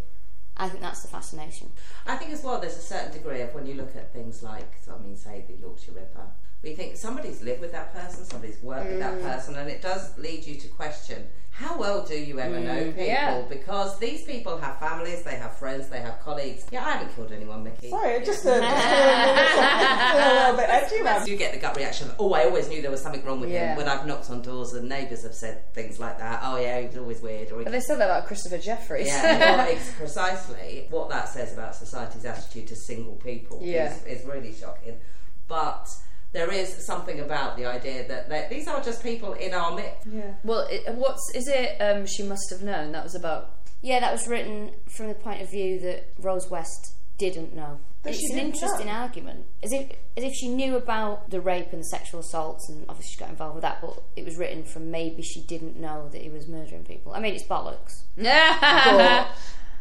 I 0.57 0.67
think 0.69 0.81
that's 0.81 1.01
the 1.03 1.07
fascination. 1.07 1.71
I 2.05 2.15
think 2.15 2.31
as 2.31 2.43
well 2.43 2.59
there's 2.59 2.77
a 2.77 2.81
certain 2.81 3.11
degree 3.11 3.41
of 3.41 3.53
when 3.53 3.65
you 3.65 3.75
look 3.75 3.95
at 3.95 4.11
things 4.11 4.41
like, 4.41 4.73
I 4.91 4.97
mean, 4.97 5.15
say 5.15 5.45
the 5.47 5.55
Yorkshire 5.55 5.91
Ripper, 5.93 6.27
But 6.67 6.71
you 6.71 6.75
think 6.83 6.97
somebody's 6.97 7.41
lived 7.41 7.61
with 7.61 7.71
that 7.71 7.93
person, 7.93 8.25
somebody's 8.25 8.61
worked 8.61 8.89
with 8.89 8.99
that 8.99 9.21
person, 9.21 9.55
and 9.55 9.69
it 9.69 9.81
does 9.81 10.17
lead 10.17 10.45
you 10.45 10.55
to 10.55 10.67
question 10.67 11.25
how 11.49 11.79
well 11.79 12.05
do 12.05 12.13
you 12.13 12.39
ever 12.41 12.59
know 12.59 12.83
people? 12.91 13.03
yeah. 13.05 13.41
Because 13.49 13.97
these 13.99 14.23
people 14.25 14.57
have 14.57 14.77
families, 14.79 15.23
they 15.23 15.35
have 15.37 15.57
friends, 15.57 15.87
they 15.87 16.01
have 16.01 16.19
colleagues. 16.19 16.65
Yeah, 16.71 16.85
I 16.85 16.91
haven't 16.91 17.15
killed 17.15 17.31
anyone, 17.31 17.63
Mickey. 17.63 17.89
Sorry, 17.89 18.19
just, 18.25 18.45
uh, 18.45 18.59
just 18.59 19.57
a 19.57 20.17
little, 20.17 20.53
a 20.53 20.57
bit 20.57 20.69
edgy 20.69 21.01
around. 21.01 21.27
You 21.27 21.37
get 21.37 21.53
the 21.53 21.59
gut 21.59 21.77
reaction. 21.77 22.11
Oh, 22.19 22.33
I 22.33 22.43
always 22.43 22.67
knew 22.67 22.81
there 22.81 22.91
was 22.91 23.01
something 23.01 23.23
wrong 23.23 23.39
with 23.39 23.49
Yeah. 23.49 23.69
him. 23.71 23.77
When 23.77 23.87
I've 23.87 24.05
knocked 24.05 24.29
on 24.29 24.41
doors 24.41 24.73
and 24.73 24.89
neighbours 24.89 25.23
have 25.23 25.33
said 25.33 25.73
things 25.73 25.99
like 25.99 26.19
that. 26.19 26.41
Oh 26.43 26.57
yeah, 26.59 26.81
he's 26.81 26.97
always 26.97 27.21
weird. 27.21 27.49
Or 27.53 27.59
he 27.59 27.63
But 27.63 27.71
they 27.71 27.79
said 27.79 27.97
that 27.99 28.09
about 28.09 28.27
Christopher 28.27 28.57
Jefferies. 28.57 29.07
yeah, 29.07 29.55
well, 29.57 29.67
it's 29.69 29.89
precisely 29.93 30.87
what 30.89 31.09
that 31.09 31.29
says 31.29 31.53
about 31.53 31.75
society's 31.75 32.25
attitude 32.25 32.67
to 32.67 32.75
single 32.75 33.15
people 33.15 33.61
Yeah. 33.63 33.95
is, 33.95 34.19
is 34.19 34.25
really 34.27 34.53
shocking. 34.53 34.99
But 35.47 35.89
there 36.33 36.51
is 36.51 36.85
something 36.85 37.19
about 37.19 37.57
the 37.57 37.65
idea 37.65 38.07
that 38.07 38.29
they- 38.29 38.47
these 38.49 38.67
are 38.67 38.81
just 38.81 39.01
people 39.03 39.33
in 39.33 39.53
our 39.53 39.73
midst. 39.75 40.05
Yeah. 40.11 40.33
well, 40.43 40.67
it, 40.69 40.93
what's 40.95 41.21
is 41.33 41.47
it? 41.47 41.77
Um, 41.81 42.05
she 42.05 42.23
must 42.23 42.49
have 42.51 42.61
known. 42.61 42.91
That 42.91 43.03
was 43.03 43.15
about. 43.15 43.51
Yeah, 43.81 43.99
that 43.99 44.11
was 44.11 44.27
written 44.27 44.71
from 44.89 45.07
the 45.07 45.13
point 45.15 45.41
of 45.41 45.49
view 45.51 45.79
that 45.79 46.09
Rose 46.19 46.49
West 46.49 46.93
didn't 47.17 47.55
know. 47.55 47.79
That 48.03 48.11
it's 48.11 48.19
she 48.19 48.33
an 48.33 48.39
didn't 48.39 48.53
interesting 48.55 48.87
know? 48.87 48.93
argument, 48.93 49.45
as 49.63 49.71
if 49.71 49.91
as 50.17 50.23
if 50.23 50.33
she 50.33 50.47
knew 50.49 50.75
about 50.75 51.29
the 51.29 51.39
rape 51.41 51.71
and 51.71 51.79
the 51.81 51.85
sexual 51.85 52.19
assaults, 52.19 52.67
and 52.69 52.85
obviously 52.89 53.11
she 53.13 53.19
got 53.19 53.29
involved 53.29 53.55
with 53.55 53.61
that. 53.63 53.81
But 53.81 54.01
it 54.15 54.25
was 54.25 54.35
written 54.37 54.63
from 54.63 54.91
maybe 54.91 55.21
she 55.23 55.41
didn't 55.41 55.77
know 55.79 56.09
that 56.09 56.21
he 56.21 56.29
was 56.29 56.47
murdering 56.47 56.83
people. 56.83 57.13
I 57.13 57.19
mean, 57.19 57.33
it's 57.35 57.43
bollocks, 57.45 58.03
but 58.17 59.27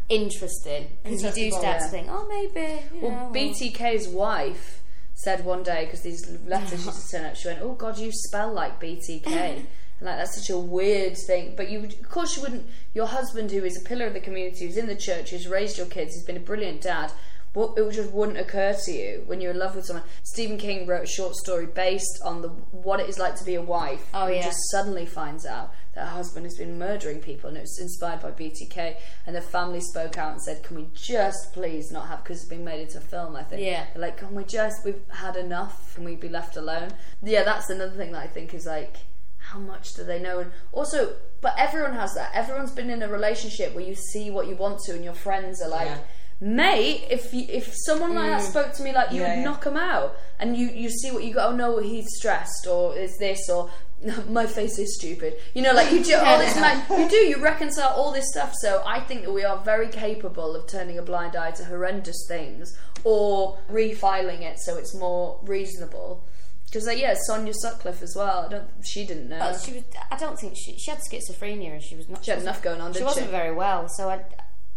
interesting 0.09 0.89
because 1.03 1.23
you 1.23 1.33
do 1.33 1.51
start 1.51 1.65
yeah. 1.65 1.79
to 1.79 1.89
think, 1.89 2.07
oh, 2.11 2.27
maybe. 2.29 2.83
You 2.95 3.01
Well, 3.03 3.11
know, 3.11 3.33
BTK's 3.33 4.09
wife 4.09 4.83
said 5.17 5.45
one 5.45 5.63
day 5.63 5.87
because 5.87 6.03
these 6.03 6.31
letters 6.47 6.85
used 6.85 7.01
to 7.01 7.07
send 7.09 7.27
out, 7.27 7.37
she 7.37 7.49
went, 7.49 7.61
"Oh 7.63 7.73
God, 7.73 7.99
you 7.99 8.13
spell 8.13 8.53
like 8.53 8.81
BTK." 8.81 9.27
and 9.27 9.67
like 10.01 10.19
that's 10.19 10.37
such 10.37 10.51
a 10.51 10.59
weird 10.59 11.17
thing. 11.17 11.55
But 11.57 11.71
you, 11.71 11.81
would, 11.81 11.95
of 11.95 12.09
course, 12.09 12.37
you 12.37 12.43
wouldn't. 12.43 12.67
Your 12.95 13.07
husband, 13.07 13.51
who 13.51 13.65
is 13.65 13.77
a 13.77 13.85
pillar 13.85 14.07
of 14.07 14.15
the 14.15 14.21
community, 14.21 14.67
who's 14.67 14.77
in 14.77 14.87
the 14.87 14.95
church, 14.95 15.31
who's 15.31 15.49
raised 15.49 15.79
your 15.79 15.87
kids, 15.87 16.15
who's 16.15 16.25
been 16.25 16.37
a 16.37 16.41
brilliant 16.41 16.83
dad. 16.83 17.13
What 17.55 17.79
it 17.79 17.91
just 17.93 18.13
wouldn't 18.13 18.37
occur 18.37 18.77
to 18.85 18.93
you 18.93 19.23
when 19.25 19.41
you're 19.41 19.53
in 19.53 19.59
love 19.59 19.75
with 19.75 19.87
someone. 19.87 20.05
Stephen 20.23 20.59
King 20.59 20.87
wrote 20.87 21.05
a 21.05 21.07
short 21.07 21.35
story 21.37 21.65
based 21.65 22.21
on 22.23 22.43
the 22.43 22.49
what 22.49 23.01
it 23.01 23.09
is 23.09 23.19
like 23.19 23.35
to 23.37 23.45
be 23.45 23.55
a 23.55 23.63
wife. 23.63 24.07
Oh, 24.13 24.27
who 24.27 24.35
yeah. 24.35 24.43
just 24.43 24.59
suddenly 24.71 25.07
finds 25.07 25.47
out 25.47 25.73
her 25.97 26.07
husband 26.07 26.47
has 26.47 26.57
been 26.57 26.79
murdering 26.79 27.21
people, 27.21 27.49
and 27.49 27.57
it 27.57 27.63
was 27.63 27.79
inspired 27.81 28.21
by 28.21 28.31
BTK. 28.31 28.97
And 29.27 29.35
the 29.35 29.41
family 29.41 29.81
spoke 29.81 30.19
out 30.19 30.33
and 30.33 30.43
said, 30.43 30.63
"Can 30.63 30.77
we 30.77 30.89
just 30.95 31.53
please 31.53 31.91
not 31.91 32.09
have?" 32.09 32.23
Because 32.23 32.41
it's 32.41 32.49
been 32.49 32.65
made 32.65 32.81
into 32.81 32.99
a 32.99 33.01
film, 33.01 33.37
I 33.37 33.43
think. 33.43 33.63
Yeah. 33.63 33.87
They're 33.93 34.03
like, 34.03 34.19
"Can 34.19 34.35
we 34.35 34.45
just? 34.45 34.85
We've 34.85 35.01
had 35.09 35.37
enough. 35.37 35.95
Can 35.95 36.05
we 36.05 36.17
be 36.17 36.29
left 36.29 36.57
alone?" 36.57 36.93
Yeah, 37.23 37.45
that's 37.45 37.71
another 37.71 37.97
thing 37.97 38.13
that 38.13 38.23
I 38.23 38.27
think 38.27 38.55
is 38.55 38.67
like, 38.67 38.97
how 39.39 39.59
much 39.59 39.95
do 39.95 40.05
they 40.05 40.19
know? 40.19 40.41
And 40.41 40.53
also, 40.73 41.15
but 41.41 41.55
everyone 41.59 41.95
has 41.95 42.15
that. 42.15 42.33
Everyone's 42.35 42.73
been 42.73 42.91
in 42.91 43.03
a 43.03 43.09
relationship 43.09 43.75
where 43.75 43.85
you 43.85 43.95
see 43.95 44.31
what 44.31 44.49
you 44.49 44.57
want 44.57 44.81
to, 44.81 44.93
and 44.93 45.05
your 45.05 45.15
friends 45.15 45.63
are 45.63 45.69
like. 45.69 45.89
Yeah. 45.89 45.99
Mate, 46.39 47.05
if 47.09 47.33
you, 47.33 47.47
if 47.49 47.73
someone 47.87 48.15
like 48.15 48.29
that 48.29 48.43
mm. 48.43 48.51
spoke 48.51 48.75
to 48.75 48.83
me 48.83 48.93
like 48.93 49.11
you 49.11 49.23
Yeah, 49.23 49.31
would 49.31 49.39
yeah. 49.39 49.45
knock 49.45 49.65
him 49.65 49.79
out, 49.79 50.17
and 50.39 50.55
you, 50.55 50.67
you 50.67 50.91
see 50.91 51.11
what 51.11 51.25
you 51.25 51.33
go, 51.33 51.47
oh 51.47 51.57
no, 51.57 51.79
he's 51.79 52.07
stressed, 52.19 52.67
or 52.67 52.95
is 52.95 53.17
this, 53.17 53.49
or 53.49 53.71
my 54.29 54.47
face 54.47 54.79
is 54.79 54.95
stupid. 54.97 55.35
You 55.55 55.63
know, 55.63 55.73
like 55.73 55.91
you 55.93 56.03
do 56.03 56.17
all 56.17 56.39
this, 56.39 56.57
you 56.91 57.09
do, 57.09 57.17
you 57.17 57.43
reconcile 57.43 57.93
all 57.95 58.13
this 58.13 58.29
stuff. 58.31 58.55
So 58.61 58.83
I 58.87 59.01
think 59.01 59.23
that 59.23 59.33
we 59.33 59.45
are 59.45 59.59
very 59.59 59.89
capable 59.89 60.55
of 60.55 60.67
turning 60.67 60.99
a 60.99 61.03
blind 61.03 61.35
eye 61.37 61.53
to 61.53 61.65
horrendous 61.65 62.27
things, 62.29 62.77
or 63.05 63.59
refiling 63.71 64.43
it 64.43 64.59
so 64.59 64.77
it's 64.77 64.95
more 64.95 65.41
reasonable. 65.43 66.25
Because 66.67 66.87
like, 66.87 66.99
yeah, 66.99 67.15
Sonia 67.27 67.55
Sutcliffe 67.55 68.03
as 68.03 68.15
well. 68.17 68.47
I 68.47 68.49
don't, 68.49 68.69
she 68.85 69.07
didn't 69.07 69.29
know. 69.29 69.39
But 69.39 69.61
she 69.61 69.73
was, 69.73 69.85
I 70.11 70.17
don't 70.17 70.39
think 70.39 70.55
she 70.57 70.77
she 70.77 70.91
had 70.91 71.01
schizophrenia 71.01 71.73
and 71.73 71.83
she 71.83 71.97
was 71.97 72.09
not. 72.09 72.25
She 72.25 72.33
had 72.33 72.41
enough 72.41 72.63
going 72.63 72.81
on, 72.81 72.93
She 72.93 73.03
wasn't 73.05 73.27
she? 73.27 73.31
very 73.31 73.55
well, 73.55 73.89
so 73.89 74.11
I, 74.11 74.25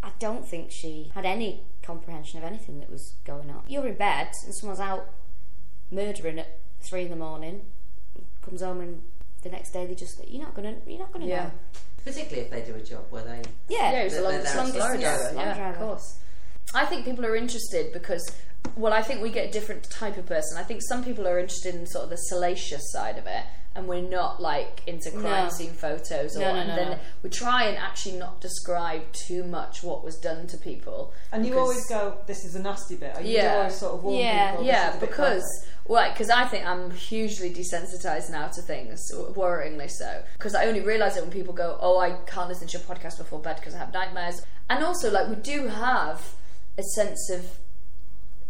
I 0.02 0.12
don't 0.20 0.48
think 0.48 0.72
she 0.72 1.12
had 1.14 1.26
any 1.26 1.64
comprehension 1.82 2.38
of 2.38 2.46
anything 2.46 2.80
that 2.80 2.90
was 2.90 3.16
going 3.26 3.50
on. 3.50 3.64
You're 3.68 3.88
in 3.88 3.96
bed 3.96 4.30
and 4.46 4.56
someone's 4.56 4.80
out 4.80 5.10
murdering 5.92 6.38
at 6.40 6.60
three 6.80 7.04
in 7.04 7.10
the 7.10 7.16
morning, 7.16 7.64
comes 8.42 8.62
home 8.62 8.80
and 8.82 9.02
the 9.44 9.50
next 9.50 9.72
day 9.72 9.86
they 9.86 9.96
just 9.96 10.20
you're 10.28 10.42
not 10.44 10.54
gonna 10.56 10.76
you're 10.88 11.00
not 11.00 11.12
gonna 11.14 11.26
Yeah. 11.26 11.44
know. 11.46 11.52
Particularly 12.04 12.42
if 12.46 12.52
they 12.52 12.62
do 12.62 12.76
a 12.76 12.82
job 12.82 13.06
where 13.10 13.24
they. 13.24 13.42
Yeah, 13.68 13.92
Yeah, 13.92 13.98
he 14.00 14.04
was 14.06 14.14
a 14.18 14.22
long, 14.22 14.32
they're 14.32 14.44
long 14.56 14.72
there 14.72 14.82
distance 14.82 14.96
as 14.96 15.02
driver. 15.02 15.36
long 15.36 15.46
Yeah, 15.46 15.56
driver. 15.56 15.70
of 15.74 15.80
course. 15.80 16.20
I 16.74 16.86
think 16.86 17.06
people 17.06 17.26
are 17.26 17.36
interested 17.36 17.92
because, 17.92 18.32
well, 18.76 18.94
I 18.94 19.02
think 19.02 19.22
we 19.22 19.32
get 19.32 19.50
a 19.50 19.52
different 19.52 19.90
type 19.90 20.18
of 20.18 20.26
person. 20.26 20.58
I 20.58 20.64
think 20.64 20.82
some 20.88 21.04
people 21.04 21.28
are 21.28 21.40
interested 21.40 21.76
in 21.76 21.86
sort 21.88 22.04
of 22.06 22.10
the 22.12 22.16
salacious 22.18 22.92
side 22.92 23.18
of 23.18 23.26
it, 23.28 23.44
and 23.80 23.88
we're 23.88 24.02
not 24.02 24.42
like 24.42 24.82
into 24.88 25.10
crime 25.10 25.46
No. 25.46 25.50
scene 25.50 25.72
photos. 25.72 26.36
Or, 26.36 26.42
No, 26.42 26.54
no, 26.54 26.60
and 26.60 26.70
no, 26.70 26.76
then 26.76 26.90
no. 26.92 27.00
we 27.24 27.30
try 27.30 27.64
and 27.64 27.78
actually 27.78 28.18
not 28.18 28.42
describe 28.42 29.12
too 29.14 29.44
much 29.46 29.82
what 29.82 30.04
was 30.04 30.18
done 30.18 30.48
to 30.48 30.58
people. 30.58 31.14
And 31.32 31.46
you 31.46 31.58
always 31.58 31.88
go, 31.88 32.18
this 32.28 32.44
is 32.44 32.56
a 32.56 32.60
nasty 32.62 32.96
bit. 32.98 33.16
Or 33.18 33.22
you 33.22 33.38
Yeah. 33.38 33.56
always 33.58 33.76
sort 33.76 33.94
of 33.96 34.04
warn 34.04 34.18
Yeah, 34.18 34.52
people. 34.52 34.66
Yeah, 34.66 34.90
is 34.90 34.96
a 34.98 35.00
because 35.00 35.66
right, 35.88 36.14
because 36.14 36.30
I 36.30 36.46
think 36.46 36.66
I'm 36.66 36.92
hugely 36.92 37.52
desensitized 37.54 38.30
now 38.30 38.50
to 38.50 38.62
things, 38.62 39.00
worryingly 39.14 39.90
so. 39.90 40.24
Because 40.34 40.54
I 40.56 40.66
only 40.66 40.82
realise 40.82 41.16
it 41.16 41.22
when 41.22 41.32
people 41.32 41.54
go, 41.54 41.78
"Oh, 41.82 41.98
I 42.00 42.12
can't 42.28 42.50
listen 42.50 42.68
to 42.68 42.78
your 42.78 42.86
podcast 42.86 43.18
before 43.18 43.40
bed 43.40 43.56
because 43.56 43.74
I 43.74 43.78
have 43.80 43.94
nightmares." 43.94 44.42
And 44.70 44.84
also, 44.84 45.10
like, 45.10 45.28
we 45.30 45.36
do 45.36 45.68
have 45.68 46.34
a 46.78 46.84
sense 46.84 47.30
of, 47.32 47.58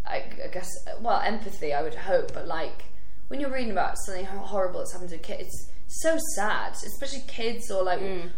I, 0.05 0.23
I 0.43 0.47
guess, 0.51 0.67
well, 0.99 1.21
empathy. 1.21 1.73
I 1.73 1.81
would 1.83 1.95
hope, 1.95 2.33
but 2.33 2.47
like, 2.47 2.85
when 3.29 3.39
you're 3.39 3.51
reading 3.51 3.71
about 3.71 3.97
something 3.97 4.25
horrible 4.25 4.79
that's 4.79 4.91
happened 4.91 5.11
to 5.11 5.15
a 5.15 5.19
kid, 5.19 5.39
it's 5.41 5.69
so 5.87 6.17
sad, 6.35 6.73
especially 6.73 7.23
kids 7.27 7.71
or 7.71 7.83
like 7.83 7.99
mm. 7.99 8.29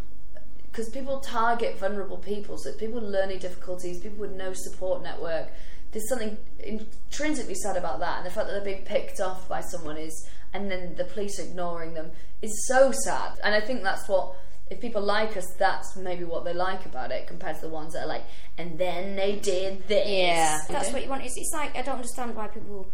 because 0.64 0.90
people 0.90 1.20
target 1.20 1.80
vulnerable 1.80 2.18
people, 2.18 2.58
so 2.58 2.72
people 2.74 3.02
with 3.02 3.10
learning 3.10 3.40
difficulties, 3.40 4.00
people 4.00 4.20
with 4.20 4.34
no 4.34 4.54
support 4.54 5.02
network. 5.02 5.50
There's 5.92 6.08
something 6.08 6.38
intrinsically 6.60 7.56
sad 7.56 7.76
about 7.76 8.00
that, 8.00 8.18
and 8.18 8.26
the 8.26 8.32
fact 8.32 8.48
that 8.48 8.54
they're 8.54 8.74
being 8.74 8.86
picked 8.86 9.20
off 9.20 9.50
by 9.50 9.62
someone 9.62 9.98
is, 9.98 10.30
and 10.54 10.70
then 10.72 10.96
the 10.96 11.04
police 11.04 11.40
ignoring 11.40 11.94
them 11.94 12.12
is 12.42 12.68
so 12.68 12.92
sad. 12.92 13.40
And 13.44 13.54
I 13.54 13.60
think 13.60 13.84
that's 13.84 14.08
what, 14.08 14.36
if 14.70 14.80
people 14.80 15.02
like 15.02 15.36
us, 15.36 15.48
that's 15.58 15.98
maybe 15.98 16.24
what 16.24 16.46
they 16.46 16.54
like 16.54 16.86
about 16.86 17.12
it 17.12 17.28
compared 17.28 17.56
to 17.58 17.62
the 17.62 17.70
ones 17.70 17.92
that 17.94 18.04
are 18.04 18.08
like, 18.08 18.24
and 18.58 18.78
then 18.78 19.18
they 19.18 19.36
did 19.36 19.86
this. 19.90 20.08
Yeah, 20.08 20.60
that's 20.70 20.94
what 20.94 21.04
you 21.04 21.10
want. 21.10 21.24
It's, 21.26 21.36
it's 21.36 21.52
like 21.54 21.76
I 21.78 21.82
don't 21.82 21.96
understand 21.96 22.36
why 22.36 22.48
people 22.48 22.90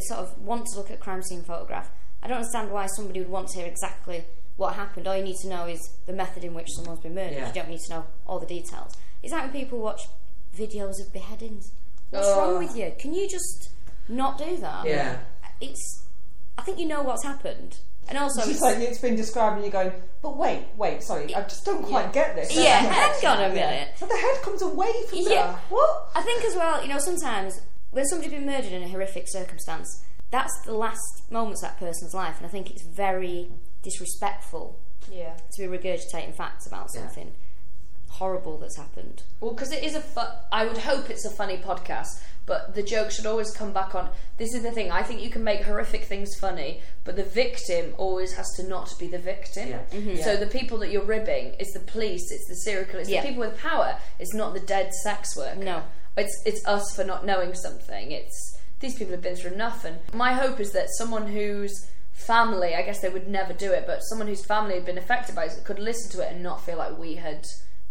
sort 0.00 0.20
of 0.20 0.38
want 0.38 0.66
to 0.66 0.78
look 0.78 0.90
at 0.90 0.96
a 0.96 1.00
crime 1.00 1.22
scene 1.22 1.42
photograph. 1.42 1.90
I 2.22 2.26
don't 2.28 2.38
understand 2.38 2.70
why 2.70 2.86
somebody 2.86 3.20
would 3.20 3.28
want 3.28 3.48
to 3.48 3.58
hear 3.58 3.66
exactly 3.66 4.24
what 4.56 4.74
happened. 4.74 5.06
All 5.06 5.16
you 5.16 5.22
need 5.22 5.36
to 5.42 5.48
know 5.48 5.66
is 5.66 5.80
the 6.06 6.12
method 6.12 6.44
in 6.44 6.52
which 6.54 6.68
someone's 6.74 7.00
been 7.00 7.14
murdered. 7.14 7.34
Yeah. 7.38 7.46
You 7.48 7.54
don't 7.54 7.68
need 7.70 7.80
to 7.86 7.90
know 7.94 8.06
all 8.26 8.38
the 8.40 8.46
details. 8.46 8.92
It's 9.22 9.32
like 9.32 9.42
when 9.44 9.52
people 9.52 9.78
watch 9.78 10.02
videos 10.56 10.94
of 11.04 11.12
beheadings. 11.12 11.72
What's 12.10 12.26
Oh. 12.28 12.38
wrong 12.54 12.58
with 12.64 12.76
you? 12.76 12.92
Can 12.98 13.14
you 13.14 13.28
just 13.28 13.68
not 14.08 14.38
do 14.38 14.56
that? 14.58 14.86
Yeah. 14.86 15.18
It's. 15.60 16.04
I 16.56 16.62
think 16.62 16.78
you 16.78 16.86
know 16.86 17.02
what's 17.02 17.22
happened, 17.24 17.76
and 18.08 18.18
also 18.18 18.40
It's 18.40 18.50
it's, 18.50 18.60
like 18.62 18.78
it's 18.78 18.98
been 18.98 19.14
described, 19.14 19.56
and 19.56 19.64
you're 19.64 19.70
going, 19.72 19.92
but 20.22 20.36
wait, 20.36 20.64
wait, 20.76 21.04
sorry, 21.04 21.32
I 21.34 21.42
just 21.42 21.64
don't 21.64 21.84
quite 21.84 22.12
get 22.12 22.34
this. 22.34 22.52
Yeah, 22.52 22.78
hang 22.80 23.26
on 23.26 23.44
a 23.44 23.48
minute. 23.54 23.90
So 23.96 24.06
the 24.06 24.16
head 24.16 24.42
comes 24.42 24.62
away 24.62 24.90
from 25.08 25.18
Yeah. 25.20 25.56
what? 25.68 26.08
I 26.16 26.22
think 26.22 26.42
as 26.44 26.56
well, 26.56 26.82
you 26.82 26.88
know, 26.88 26.98
sometimes 26.98 27.60
when 27.90 28.04
somebody's 28.06 28.32
been 28.32 28.46
murdered 28.46 28.72
in 28.72 28.82
a 28.82 28.88
horrific 28.88 29.24
circumstance, 29.28 30.02
that's 30.30 30.52
the 30.66 30.74
last 30.74 31.00
moments 31.30 31.62
of 31.62 31.70
that 31.70 31.78
person's 31.78 32.12
life, 32.14 32.36
and 32.38 32.46
I 32.46 32.50
think 32.50 32.70
it's 32.70 32.82
very 32.94 33.48
disrespectful 33.82 34.78
yeah. 35.10 35.36
to 35.56 35.68
be 35.68 35.78
regurgitating 35.78 36.34
facts 36.34 36.66
about 36.66 36.88
Yeah. 36.94 37.00
something 37.02 37.32
horrible 38.08 38.58
that's 38.58 38.76
happened. 38.76 39.22
Well, 39.40 39.52
because 39.52 39.72
it 39.72 39.82
is 39.84 39.94
a 39.94 40.00
fu- 40.00 40.20
I 40.52 40.66
would 40.66 40.78
hope 40.78 41.08
it's 41.10 41.24
a 41.24 41.30
funny 41.30 41.56
podcast, 41.56 42.08
but 42.46 42.74
the 42.74 42.82
joke 42.82 43.10
should 43.10 43.26
always 43.26 43.50
come 43.50 43.72
back 43.72 43.94
on. 43.94 44.08
This 44.38 44.54
is 44.54 44.62
the 44.62 44.70
thing. 44.70 44.90
I 44.90 45.02
think 45.02 45.22
you 45.22 45.30
can 45.30 45.44
make 45.44 45.62
horrific 45.62 46.04
things 46.04 46.34
funny, 46.38 46.80
but 47.04 47.16
the 47.16 47.22
victim 47.24 47.94
always 47.98 48.32
has 48.34 48.46
to 48.56 48.66
not 48.66 48.92
be 48.98 49.06
the 49.06 49.18
victim. 49.18 49.68
Yeah. 49.68 49.80
Mm-hmm. 49.92 50.16
So 50.22 50.36
the 50.36 50.46
people 50.46 50.78
that 50.78 50.90
you're 50.90 51.04
ribbing, 51.04 51.54
it's 51.60 51.72
the 51.74 51.80
police, 51.80 52.30
it's 52.32 52.48
the 52.48 52.56
serial 52.56 52.86
killer, 52.86 53.00
it's 53.00 53.10
Yeah. 53.10 53.22
the 53.22 53.28
people 53.28 53.40
with 53.40 53.58
power. 53.58 53.98
It's 54.18 54.34
not 54.34 54.54
the 54.54 54.60
dead 54.60 54.92
sex 55.04 55.36
worker. 55.36 55.56
No. 55.62 55.82
It's 56.18 56.42
it's 56.44 56.66
us 56.66 56.94
for 56.94 57.04
not 57.04 57.24
knowing 57.24 57.54
something. 57.54 58.12
It's 58.12 58.58
these 58.80 58.94
people 58.94 59.12
have 59.12 59.22
been 59.22 59.36
through 59.36 59.52
enough, 59.52 59.84
and 59.84 59.98
my 60.12 60.32
hope 60.32 60.60
is 60.60 60.72
that 60.72 60.88
someone 60.90 61.26
whose 61.28 61.88
family, 62.12 62.74
I 62.74 62.82
guess 62.82 63.00
they 63.00 63.08
would 63.08 63.28
never 63.28 63.52
do 63.52 63.72
it, 63.72 63.84
but 63.86 64.00
someone 64.00 64.28
whose 64.28 64.44
family 64.44 64.74
had 64.74 64.84
been 64.84 64.98
affected 64.98 65.34
by 65.34 65.44
it 65.44 65.64
could 65.64 65.78
listen 65.78 66.10
to 66.12 66.26
it 66.26 66.32
and 66.32 66.42
not 66.42 66.64
feel 66.64 66.76
like 66.78 66.98
we 66.98 67.14
had 67.14 67.46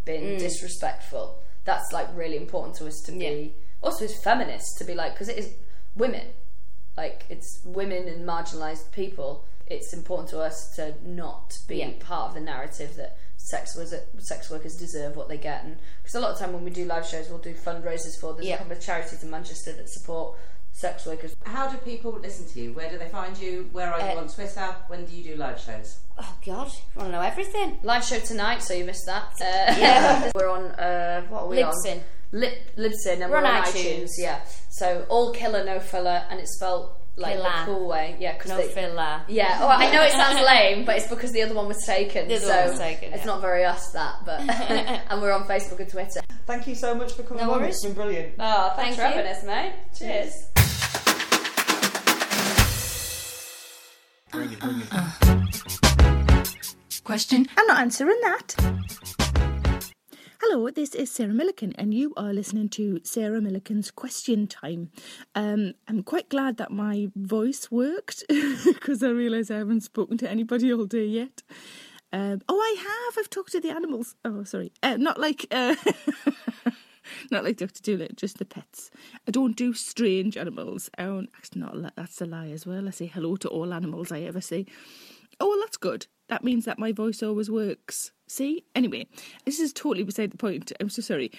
been 0.06 0.24
mm. 0.24 0.40
disrespectful. 0.40 1.40
That's 1.66 1.92
like 1.92 2.08
really 2.16 2.38
important 2.38 2.76
to 2.78 2.88
us 2.88 3.02
to 3.06 3.12
be. 3.12 3.54
Also, 3.82 4.06
as 4.06 4.22
feminists, 4.24 4.78
to 4.80 4.86
be 4.86 4.96
like 4.96 5.14
because 5.14 5.30
it 5.30 5.38
is 5.38 5.54
women, 5.96 6.28
like 6.96 7.26
it's 7.30 7.62
women 7.66 8.08
and 8.08 8.28
marginalised 8.28 8.92
people. 8.92 9.46
It's 9.68 9.94
important 9.94 10.30
to 10.30 10.40
us 10.40 10.74
to 10.78 10.96
not 11.04 11.54
be 11.68 11.78
Yeah. 11.78 11.92
part 12.00 12.30
of 12.30 12.34
the 12.36 12.40
narrative 12.40 12.96
that 12.96 13.18
sex 13.50 13.76
was 13.76 13.94
sex 14.20 14.50
workers 14.50 14.76
deserve 14.76 15.16
what 15.16 15.28
they 15.30 15.38
get, 15.38 15.64
and 15.64 15.78
because 16.02 16.16
a 16.16 16.20
lot 16.20 16.32
of 16.32 16.40
time 16.40 16.52
when 16.54 16.64
we 16.66 16.72
do 16.72 16.86
live 16.86 17.06
shows, 17.08 17.30
we'll 17.30 17.38
do 17.40 17.54
fundraisers 17.54 18.20
for. 18.20 18.34
There's 18.34 18.48
Yeah. 18.48 18.56
a 18.56 18.58
couple 18.60 18.74
of 18.74 18.82
charities 18.82 19.24
in 19.24 19.30
Manchester 19.30 19.72
that 19.74 19.90
support 19.90 20.38
sex 20.74 21.06
workers. 21.06 21.36
How 21.46 21.68
do 21.68 21.78
people 21.78 22.12
listen 22.12 22.46
to 22.50 22.60
you? 22.62 22.74
Where 22.74 22.90
do 22.90 22.98
they 22.98 23.08
find 23.10 23.38
you? 23.38 23.70
Where 23.72 23.92
are 23.94 24.00
you 24.00 24.18
Uh, 24.18 24.22
on 24.22 24.28
Twitter? 24.28 24.76
When 24.88 25.06
do 25.06 25.16
you 25.16 25.24
do 25.24 25.36
live 25.38 25.60
shows? 25.60 25.98
Oh 26.20 26.36
God, 26.46 26.68
you 26.68 26.82
want 27.02 27.08
to 27.10 27.12
know 27.18 27.22
everything? 27.22 27.80
Live 27.84 28.04
show 28.04 28.20
tonight, 28.20 28.62
so 28.64 28.74
you 28.74 28.84
missed 28.86 29.06
that. 29.06 29.32
Uh, 29.42 29.80
Yeah. 29.80 30.32
we're 30.36 30.50
on. 30.50 30.66
Uh, 30.72 31.22
what 31.30 31.44
are 31.44 31.48
we 31.48 31.58
Libsyn. 31.58 31.98
on? 32.00 32.04
Lip, 32.34 32.76
Libsyn, 32.78 33.22
and 33.22 33.32
We're 33.32 33.40
we're, 33.42 33.46
on 33.46 33.46
on 33.46 33.64
iTunes. 33.64 34.04
iTunes. 34.04 34.10
Yeah. 34.18 34.40
So 34.70 35.06
All 35.10 35.32
Killa, 35.34 35.64
No 35.64 35.78
Filla, 35.80 36.26
and 36.30 36.40
it's 36.42 36.56
spelled 36.58 36.92
like 37.18 37.36
Killer. 37.36 37.50
the 37.50 37.66
cool 37.66 37.88
way. 37.88 38.16
Yeah, 38.20 38.34
because 38.34 38.52
No 38.52 38.62
filler. 38.62 39.22
Yeah, 39.28 39.60
oh, 39.62 39.68
I 39.68 39.92
know 39.92 40.04
it 40.04 40.12
sounds 40.12 40.40
lame, 40.46 40.86
but 40.86 40.98
it's 40.98 41.08
because 41.08 41.32
the 41.32 41.42
other 41.42 41.56
one 41.56 41.68
was 41.68 41.84
taken. 41.86 42.28
The 42.28 42.36
other 42.36 42.46
so 42.46 42.56
one 42.60 42.70
was 42.70 42.80
taken, 42.80 43.14
It's 43.14 43.22
yeah. 43.22 43.26
not 43.26 43.42
very 43.42 43.66
us 43.66 43.92
that, 43.92 44.16
but 44.26 44.40
and 45.10 45.22
we're 45.22 45.32
on 45.32 45.46
Facebook 45.48 45.80
and 45.80 45.90
Twitter. 45.90 46.22
Thank 46.46 46.68
you 46.68 46.76
so 46.76 46.94
much 46.96 47.14
for 47.14 47.24
coming 47.24 47.44
No 47.44 47.50
along. 47.50 47.62
worries. 47.62 47.76
It's 47.76 47.86
been 47.86 47.94
brilliant. 47.94 48.36
Oh, 48.40 48.74
thanks 48.76 48.98
Thank 48.98 49.14
for 49.14 49.20
you. 49.20 49.26
having 49.26 49.32
us, 49.32 49.44
mate. 49.44 49.74
Cheers. 49.98 50.34
Uh, 54.34 54.48
uh. 54.92 56.44
Question? 57.04 57.48
I'm 57.58 57.68
not 57.68 57.80
answering 57.80 58.20
that. 58.22 59.24
Hello, 60.40 60.70
this 60.70 60.94
is 60.94 61.10
Sarah 61.10 61.34
Millican, 61.34 61.74
and 61.80 61.96
you 61.96 62.14
are 62.16 62.32
listening 62.32 62.70
to 62.70 63.02
Sarah 63.04 63.42
Millican's 63.42 63.90
Question 63.90 64.46
Time. 64.46 64.92
Um, 65.34 65.74
I'm 65.88 66.04
quite 66.04 66.30
glad 66.30 66.58
that 66.58 66.70
my 66.70 67.08
voice 67.16 67.72
worked 67.72 68.24
because 68.64 69.02
I 69.02 69.10
realise 69.10 69.50
I 69.50 69.58
haven't 69.58 69.82
spoken 69.82 70.16
to 70.20 70.30
anybody 70.30 70.72
all 70.72 70.86
day 70.86 71.06
yet. 71.06 71.42
Um, 72.14 72.42
oh, 72.48 72.60
I 72.60 72.76
have. 72.78 73.18
I've 73.18 73.32
talked 73.32 73.52
to 73.54 73.60
the 73.60 73.72
animals. 73.72 74.14
Oh, 74.24 74.44
sorry. 74.44 74.72
Uh, 74.84 74.98
not 74.98 75.20
like. 75.20 75.48
Uh, 75.50 75.76
Not 77.32 77.46
like 77.46 77.56
Dr. 77.56 77.82
Doolittle, 77.82 78.16
just 78.18 78.38
the 78.38 78.44
pets. 78.44 78.92
I 79.28 79.32
don't 79.32 79.56
do 79.56 79.74
strange 79.74 80.36
animals. 80.36 80.90
Don't, 80.98 81.30
actually, 81.38 81.62
not 81.62 81.96
that's 81.96 82.20
a 82.20 82.26
lie 82.26 82.50
as 82.50 82.66
well. 82.66 82.86
I 82.86 82.92
say 82.92 83.06
hello 83.06 83.38
to 83.38 83.48
all 83.48 83.74
animals 83.74 84.12
I 84.12 84.22
ever 84.22 84.42
see. 84.42 84.68
Oh, 85.40 85.48
well, 85.48 85.60
that's 85.62 85.78
good. 85.78 86.08
That 86.28 86.44
means 86.44 86.66
that 86.66 86.78
my 86.78 86.92
voice 86.92 87.24
always 87.24 87.50
works. 87.50 88.12
See? 88.28 88.66
Anyway, 88.76 89.08
this 89.46 89.60
is 89.60 89.72
totally 89.74 90.04
beside 90.04 90.32
the 90.32 90.38
point. 90.38 90.72
I'm 90.80 90.90
so 90.90 91.02
sorry. 91.02 91.32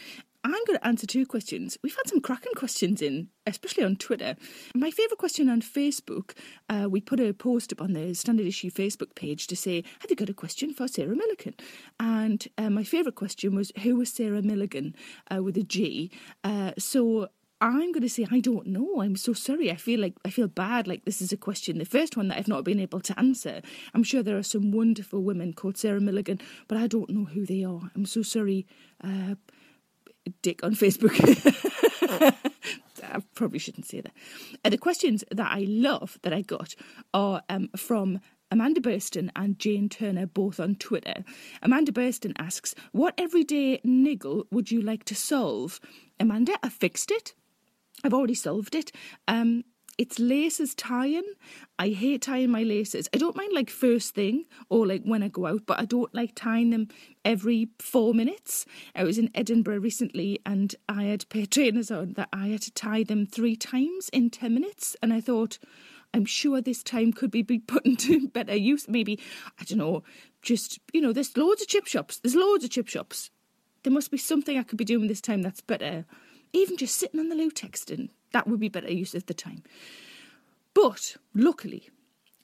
I'm 0.45 0.65
going 0.67 0.79
to 0.79 0.87
answer 0.87 1.07
two 1.07 1.27
questions. 1.27 1.77
We've 1.83 1.97
had 1.97 2.09
some 2.09 2.21
cracking 2.21 2.55
questions 2.55 3.03
in, 3.03 3.29
especially 3.47 3.85
on 3.85 3.97
Twitter. 3.97 4.37
My 4.75 4.91
favourite 4.91 5.19
question 5.19 5.49
on 5.49 5.61
Facebook, 5.61 6.33
uh, 6.69 6.87
we 6.89 7.01
put 7.01 7.21
a 7.21 7.35
post 7.35 7.73
up 7.73 7.83
on 7.83 7.93
the 7.93 8.15
Standard 8.15 8.47
Issue 8.47 8.71
Facebook 8.71 9.15
page 9.17 9.49
to 9.49 9.57
say, 9.57 9.83
Have 10.01 10.11
you 10.11 10.17
got 10.17 10.31
a 10.31 10.35
question 10.35 10.73
for 10.73 10.87
Sarah 10.87 11.17
Milligan? 11.17 11.55
And 11.99 12.47
uh, 12.57 12.71
my 12.71 12.85
favourite 12.85 13.17
question 13.17 13.57
was, 13.57 13.73
Who 13.83 13.97
was 13.97 14.11
Sarah 14.11 14.43
Milligan 14.43 14.95
uh, 15.35 15.43
with 15.43 15.57
a 15.57 15.65
G? 15.65 16.11
Uh, 16.45 16.73
so 16.79 17.29
I'm 17.61 17.93
going 17.93 18.03
to 18.03 18.09
say 18.09 18.27
I 18.31 18.41
don't 18.41 18.67
know. 18.69 19.01
I'm 19.03 19.17
so 19.17 19.33
sorry. 19.33 19.71
I 19.71 19.77
feel 19.77 20.01
like 20.01 20.15
I 20.25 20.31
feel 20.31 20.49
bad. 20.49 20.87
Like 20.87 21.05
this 21.05 21.21
is 21.21 21.33
a 21.33 21.37
question, 21.37 21.79
the 21.79 21.85
first 21.85 22.17
one 22.17 22.29
that 22.29 22.39
I've 22.39 22.49
not 22.49 22.65
been 22.65 22.81
able 22.81 23.01
to 23.01 23.19
answer. 23.19 23.63
I'm 23.95 24.05
sure 24.05 24.23
there 24.23 24.39
are 24.39 24.43
some 24.43 24.71
wonderful 24.71 25.23
women 25.23 25.53
called 25.53 25.77
Sarah 25.77 26.01
Milligan, 26.01 26.41
but 26.69 26.79
I 26.79 26.87
don't 26.87 27.11
know 27.11 27.25
who 27.25 27.45
they 27.45 27.65
are. 27.65 27.91
I'm 27.95 28.07
so 28.07 28.23
sorry. 28.23 28.67
Uh, 29.03 29.35
dick 30.43 30.63
on 30.63 30.75
Facebook. 30.75 31.15
I 33.03 33.23
probably 33.35 33.59
shouldn't 33.59 33.87
say 33.87 34.01
that. 34.01 34.13
Uh, 34.65 34.71
the 34.71 34.79
questions 34.79 35.25
that 35.31 35.51
I 35.51 35.65
love 35.69 36.19
that 36.23 36.33
I 36.33 36.43
got 36.43 36.75
are 37.15 37.43
um, 37.49 37.69
from 37.77 38.21
Amanda 38.51 38.81
Burston 38.81 39.31
and 39.37 39.59
Jane 39.59 39.89
Turner, 39.89 40.27
both 40.27 40.59
on 40.61 40.75
Twitter. 40.75 41.25
Amanda 41.63 41.93
Burston 41.93 42.33
asks, 42.39 42.75
What 42.93 43.15
everyday 43.19 43.81
niggle 43.85 44.47
would 44.51 44.71
you 44.71 44.81
like 44.81 45.05
to 45.05 45.15
solve? 45.15 45.81
Amanda, 46.21 46.59
I 46.63 46.69
fixed 46.69 47.11
it. 47.11 47.35
I've 48.05 48.15
already 48.15 48.35
solved 48.35 48.75
it. 48.75 48.93
Um, 49.27 49.65
it's 49.99 50.21
laces 50.21 50.77
tying. 50.77 51.25
I 51.77 51.89
hate 51.89 52.23
tying 52.23 52.51
my 52.51 52.63
laces. 52.63 53.09
I 53.13 53.19
don't 53.19 53.37
mind 53.37 53.53
like 53.53 53.69
first 53.69 54.15
thing 54.15 54.45
or 54.71 54.87
like 54.87 55.03
when 55.03 55.25
I 55.25 55.29
go 55.29 55.47
out, 55.47 55.67
but 55.67 55.81
I 55.81 55.87
don't 55.87 56.15
like 56.15 56.37
tying 56.37 56.71
them 56.71 56.87
every 57.25 57.71
four 57.81 58.15
minutes. 58.15 58.65
I 58.95 59.03
was 59.03 59.19
in 59.19 59.29
Edinburgh 59.35 59.81
recently 59.81 60.41
and 60.47 60.73
I 60.89 61.05
had 61.05 61.29
pair 61.31 61.47
trainers 61.47 61.91
on 61.91 62.13
that 62.13 62.29
I 62.33 62.47
had 62.49 62.63
to 62.63 62.71
tie 62.71 63.03
them 63.03 63.27
three 63.27 63.57
times 63.57 64.09
in 64.11 64.31
10 64.31 64.55
minutes. 64.55 64.95
And 65.03 65.13
I 65.13 65.21
thought, 65.21 65.59
I'm 66.15 66.25
sure 66.25 66.61
this 66.61 66.85
time 66.85 67.13
could 67.13 67.33
be 67.33 67.43
be 67.43 67.59
put 67.59 67.85
into 67.87 68.29
better 68.29 68.55
use. 68.55 68.89
Maybe, 68.89 69.19
I 69.61 69.65
don't 69.65 69.79
know, 69.79 70.05
just, 70.43 70.79
you 70.93 71.01
know, 71.01 71.13
there's 71.13 71.37
loads 71.37 71.61
of 71.61 71.67
chip 71.67 71.89
shops. 71.89 72.21
There's 72.21 72.37
loads 72.37 72.63
of 72.63 72.71
chip 72.71 72.87
shops. 72.87 73.31
There 73.83 73.93
must 73.93 74.13
be 74.13 74.17
something 74.17 74.57
I 74.57 74.63
could 74.63 74.79
be 74.79 74.85
doing 74.85 75.09
this 75.09 75.21
time 75.21 75.43
that's 75.43 75.61
better. 75.61 76.05
Even 76.53 76.77
just 76.77 76.97
sitting 76.97 77.21
on 77.21 77.29
the 77.29 77.37
loo 77.37 77.51
texting, 77.51 78.11
that 78.33 78.47
would 78.47 78.61
be 78.61 78.69
better 78.69 78.93
use 78.93 79.15
of 79.15 79.27
the 79.27 79.35
time. 79.35 79.63
But 80.75 81.17
luckily, 81.35 81.91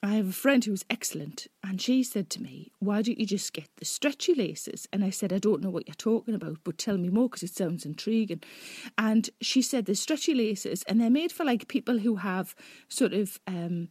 I 0.03 0.17
have 0.17 0.29
a 0.29 0.33
friend 0.33 0.63
who's 0.63 0.85
excellent, 0.91 1.47
and 1.63 1.81
she 1.81 2.03
said 2.03 2.29
to 2.31 2.43
me, 2.43 2.71
Why 2.79 3.01
don't 3.01 3.19
you 3.19 3.25
just 3.25 3.55
get 3.55 3.69
the 3.77 3.87
stretchy 3.87 4.35
laces? 4.35 4.87
And 4.93 5.03
I 5.03 5.09
said, 5.09 5.33
I 5.33 5.39
don't 5.39 5.63
know 5.63 5.71
what 5.71 5.89
you're 5.89 5.95
talking 5.95 6.35
about, 6.35 6.59
but 6.63 6.77
tell 6.77 6.99
me 6.99 7.09
more 7.09 7.31
because 7.31 7.43
it 7.43 7.55
sounds 7.55 7.87
intriguing. 7.87 8.43
And 8.99 9.31
she 9.41 9.63
said, 9.63 9.87
The 9.87 9.95
stretchy 9.95 10.35
laces, 10.35 10.83
and 10.83 11.01
they're 11.01 11.09
made 11.09 11.33
for 11.33 11.45
like 11.45 11.69
people 11.69 11.99
who 11.99 12.17
have 12.17 12.55
sort 12.89 13.15
of. 13.15 13.41
Um, 13.47 13.89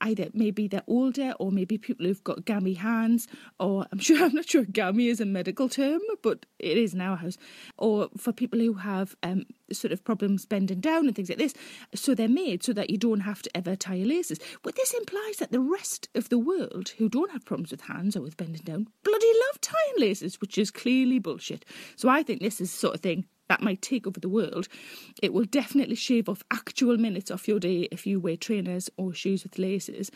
either 0.00 0.28
maybe 0.32 0.68
they're 0.68 0.82
older 0.86 1.34
or 1.38 1.50
maybe 1.50 1.78
people 1.78 2.06
who've 2.06 2.24
got 2.24 2.44
gammy 2.44 2.74
hands 2.74 3.28
or 3.58 3.86
I'm 3.92 3.98
sure 3.98 4.24
I'm 4.24 4.34
not 4.34 4.48
sure 4.48 4.64
gammy 4.64 5.08
is 5.08 5.20
a 5.20 5.26
medical 5.26 5.68
term 5.68 6.00
but 6.22 6.46
it 6.58 6.78
is 6.78 6.94
in 6.94 7.00
our 7.00 7.16
house. 7.16 7.36
Or 7.78 8.08
for 8.16 8.32
people 8.32 8.58
who 8.58 8.74
have 8.74 9.14
um, 9.22 9.44
sort 9.72 9.92
of 9.92 10.04
problems 10.04 10.46
bending 10.46 10.80
down 10.80 11.06
and 11.06 11.14
things 11.14 11.28
like 11.28 11.38
this. 11.38 11.54
So 11.94 12.14
they're 12.14 12.28
made 12.28 12.62
so 12.62 12.72
that 12.72 12.90
you 12.90 12.98
don't 12.98 13.20
have 13.20 13.42
to 13.42 13.56
ever 13.56 13.76
tie 13.76 13.94
your 13.94 14.08
laces. 14.08 14.38
But 14.62 14.76
this 14.76 14.92
implies 14.92 15.36
that 15.36 15.52
the 15.52 15.60
rest 15.60 16.08
of 16.14 16.28
the 16.28 16.38
world 16.38 16.90
who 16.98 17.08
don't 17.08 17.30
have 17.32 17.44
problems 17.44 17.70
with 17.70 17.82
hands 17.82 18.16
or 18.16 18.22
with 18.22 18.36
bending 18.36 18.62
down 18.62 18.88
bloody 19.02 19.32
love 19.46 19.60
tying 19.60 19.98
laces 19.98 20.40
which 20.40 20.58
is 20.58 20.70
clearly 20.70 21.18
bullshit. 21.18 21.64
So 21.96 22.08
I 22.08 22.22
think 22.22 22.40
this 22.40 22.60
is 22.60 22.70
the 22.70 22.78
sort 22.78 22.94
of 22.94 23.00
thing 23.00 23.26
that 23.48 23.62
might 23.62 23.82
take 23.82 24.06
over 24.06 24.20
the 24.20 24.28
world. 24.28 24.68
It 25.22 25.32
will 25.32 25.44
definitely 25.44 25.96
shave 25.96 26.28
off 26.28 26.42
actual 26.50 26.96
minutes 26.96 27.30
off 27.30 27.48
your 27.48 27.60
day 27.60 27.88
if 27.90 28.06
you 28.06 28.20
wear 28.20 28.36
trainers 28.36 28.90
or 28.96 29.12
shoes 29.12 29.42
with 29.42 29.58
laces. 29.58 30.10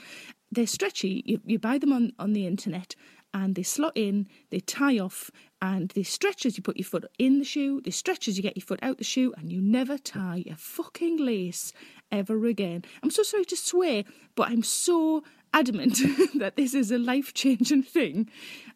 They're 0.51 0.67
stretchy. 0.67 1.23
You, 1.27 1.41
you 1.45 1.59
buy 1.59 1.79
them 1.79 1.93
on, 1.93 2.13
on 2.19 2.33
the 2.33 2.47
internet 2.47 2.95
and 3.35 3.55
they 3.55 3.63
slot 3.63 3.93
in, 3.95 4.27
they 4.51 4.61
tie 4.61 4.99
off, 4.99 5.31
and 5.61 5.91
they 5.91 6.03
stretch 6.03 6.47
as 6.47 6.57
you 6.57 6.63
put 6.63 6.77
your 6.77 6.85
foot 6.85 7.05
in 7.19 7.39
the 7.39 7.45
shoe, 7.45 7.81
they 7.83 7.91
stretch 7.91 8.27
as 8.29 8.37
you 8.37 8.43
get 8.43 8.57
your 8.57 8.65
foot 8.65 8.79
out 8.83 8.99
the 8.99 9.05
shoe, 9.05 9.35
and 9.37 9.53
you 9.53 9.61
never 9.61 9.99
tie 9.99 10.45
a 10.51 10.57
fucking 10.57 11.19
lace 11.19 11.73
ever 12.11 12.47
again. 12.47 12.85
I'm 13.03 13.11
so 13.11 13.23
sorry 13.23 13.45
to 13.47 13.57
swear, 13.57 14.05
but 14.35 14.49
I'm 14.49 14.63
so 14.63 15.25
adamant 15.53 15.99
that 16.37 16.57
this 16.57 16.75
is 16.75 16.91
a 16.91 16.99
life 16.99 17.35
changing 17.35 17.83
thing. 17.83 18.31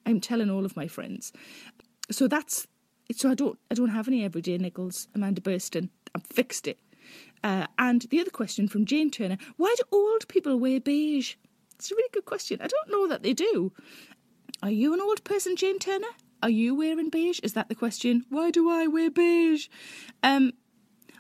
I'm 0.05 0.21
telling 0.21 0.51
all 0.51 0.65
of 0.65 0.77
my 0.77 0.87
friends. 0.87 1.33
So 2.11 2.29
that's 2.29 2.67
so 3.15 3.31
I 3.31 3.35
don't 3.35 3.59
I 3.71 3.75
don't 3.75 3.91
have 3.91 4.09
any 4.09 4.25
everyday 4.25 4.59
nickels, 4.59 5.09
Amanda 5.15 5.41
Burston. 5.41 5.89
I've 6.15 6.27
fixed 6.27 6.67
it. 6.67 6.79
Uh, 7.43 7.67
and 7.79 8.03
the 8.03 8.21
other 8.21 8.31
question 8.31 8.69
from 8.69 8.87
Jane 8.87 9.11
Turner: 9.11 9.39
Why 9.57 9.75
do 9.77 9.85
old 9.91 10.29
people 10.29 10.59
wear 10.59 10.81
beige? 10.81 11.35
It's 11.75 11.91
a 11.91 11.95
really 11.95 12.11
good 12.13 12.25
question. 12.25 12.61
I 12.63 12.69
don't 12.69 12.91
know 12.91 13.09
that 13.09 13.23
they 13.23 13.33
do. 13.33 13.73
Are 14.63 14.71
you 14.71 14.95
an 14.95 15.01
old 15.01 15.25
person, 15.25 15.57
Jane 15.57 15.81
Turner? 15.81 16.07
Are 16.43 16.51
you 16.51 16.75
wearing 16.75 17.09
beige? 17.11 17.41
Is 17.43 17.55
that 17.55 17.69
the 17.69 17.75
question? 17.75 18.25
Why 18.29 18.51
do 18.51 18.71
I 18.71 18.87
wear 18.87 19.11
beige? 19.11 19.69
Um, 20.23 20.53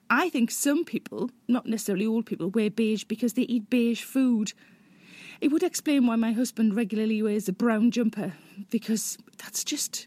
I 0.08 0.28
think 0.28 0.50
some 0.50 0.84
people, 0.84 1.30
not 1.48 1.66
necessarily 1.66 2.06
old 2.06 2.26
people, 2.26 2.50
wear 2.50 2.70
beige 2.70 3.04
because 3.04 3.32
they 3.32 3.42
eat 3.42 3.70
beige 3.70 4.02
food. 4.02 4.52
It 5.40 5.48
would 5.50 5.62
explain 5.62 6.06
why 6.06 6.16
my 6.16 6.32
husband 6.32 6.76
regularly 6.76 7.22
wears 7.22 7.48
a 7.48 7.52
brown 7.52 7.90
jumper 7.90 8.34
because 8.70 9.18
that's 9.38 9.64
just 9.64 10.06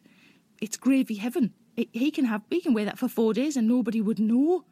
it's 0.62 0.78
gravy 0.78 1.16
heaven. 1.16 1.54
He- 1.76 2.12
can 2.12 2.26
have 2.26 2.42
he 2.50 2.62
can 2.62 2.74
wear 2.74 2.86
that 2.86 2.98
for 2.98 3.08
four 3.08 3.34
days 3.34 3.58
and 3.58 3.68
nobody 3.68 4.02
would 4.02 4.20
know. 4.20 4.66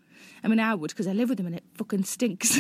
I 0.43 0.47
mean, 0.47 0.60
I 0.60 0.74
would 0.76 0.91
because 0.91 1.08
I 1.08 1.12
live 1.14 1.30
with 1.30 1.39
him 1.39 1.47
and 1.47 1.56
it 1.56 1.64
fucking 1.74 2.06
stinks. 2.06 2.60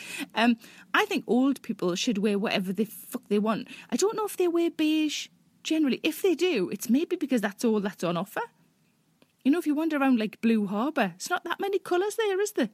um, 0.34 0.56
I 0.92 1.04
think 1.04 1.24
old 1.26 1.62
people 1.62 1.94
should 1.94 2.18
wear 2.18 2.38
whatever 2.38 2.72
the 2.72 2.84
fuck 2.84 3.22
they 3.28 3.38
want. 3.38 3.68
I 3.90 3.96
don't 3.96 4.16
know 4.16 4.26
if 4.26 4.36
they 4.36 4.48
wear 4.48 4.70
beige 4.70 5.28
generally. 5.62 6.00
If 6.02 6.22
they 6.22 6.34
do, 6.34 6.68
it's 6.70 6.88
maybe 6.88 7.16
because 7.16 7.40
that's 7.40 7.64
all 7.64 7.80
that's 7.80 8.02
on 8.02 8.16
offer. 8.16 8.42
You 9.44 9.52
know, 9.52 9.58
if 9.58 9.66
you 9.66 9.74
wander 9.76 9.96
around 9.96 10.18
like 10.18 10.40
Blue 10.40 10.66
Harbour, 10.66 11.12
it's 11.14 11.30
not 11.30 11.44
that 11.44 11.60
many 11.60 11.78
colours 11.78 12.16
there, 12.16 12.40
is 12.40 12.52
there? 12.52 12.70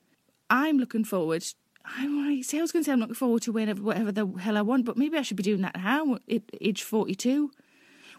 I'm 0.48 0.78
looking 0.78 1.04
forward. 1.04 1.44
I 1.84 2.42
see. 2.44 2.58
I 2.58 2.62
was 2.62 2.72
going 2.72 2.84
to 2.84 2.88
say 2.88 2.92
I'm 2.92 3.00
looking 3.00 3.14
forward 3.14 3.42
to 3.42 3.52
whenever, 3.52 3.82
whatever 3.82 4.12
the 4.12 4.26
hell 4.38 4.56
I 4.56 4.62
want, 4.62 4.84
but 4.84 4.96
maybe 4.96 5.18
I 5.18 5.22
should 5.22 5.36
be 5.36 5.42
doing 5.42 5.62
that 5.62 5.76
now 5.76 6.18
age 6.60 6.82
42. 6.82 7.50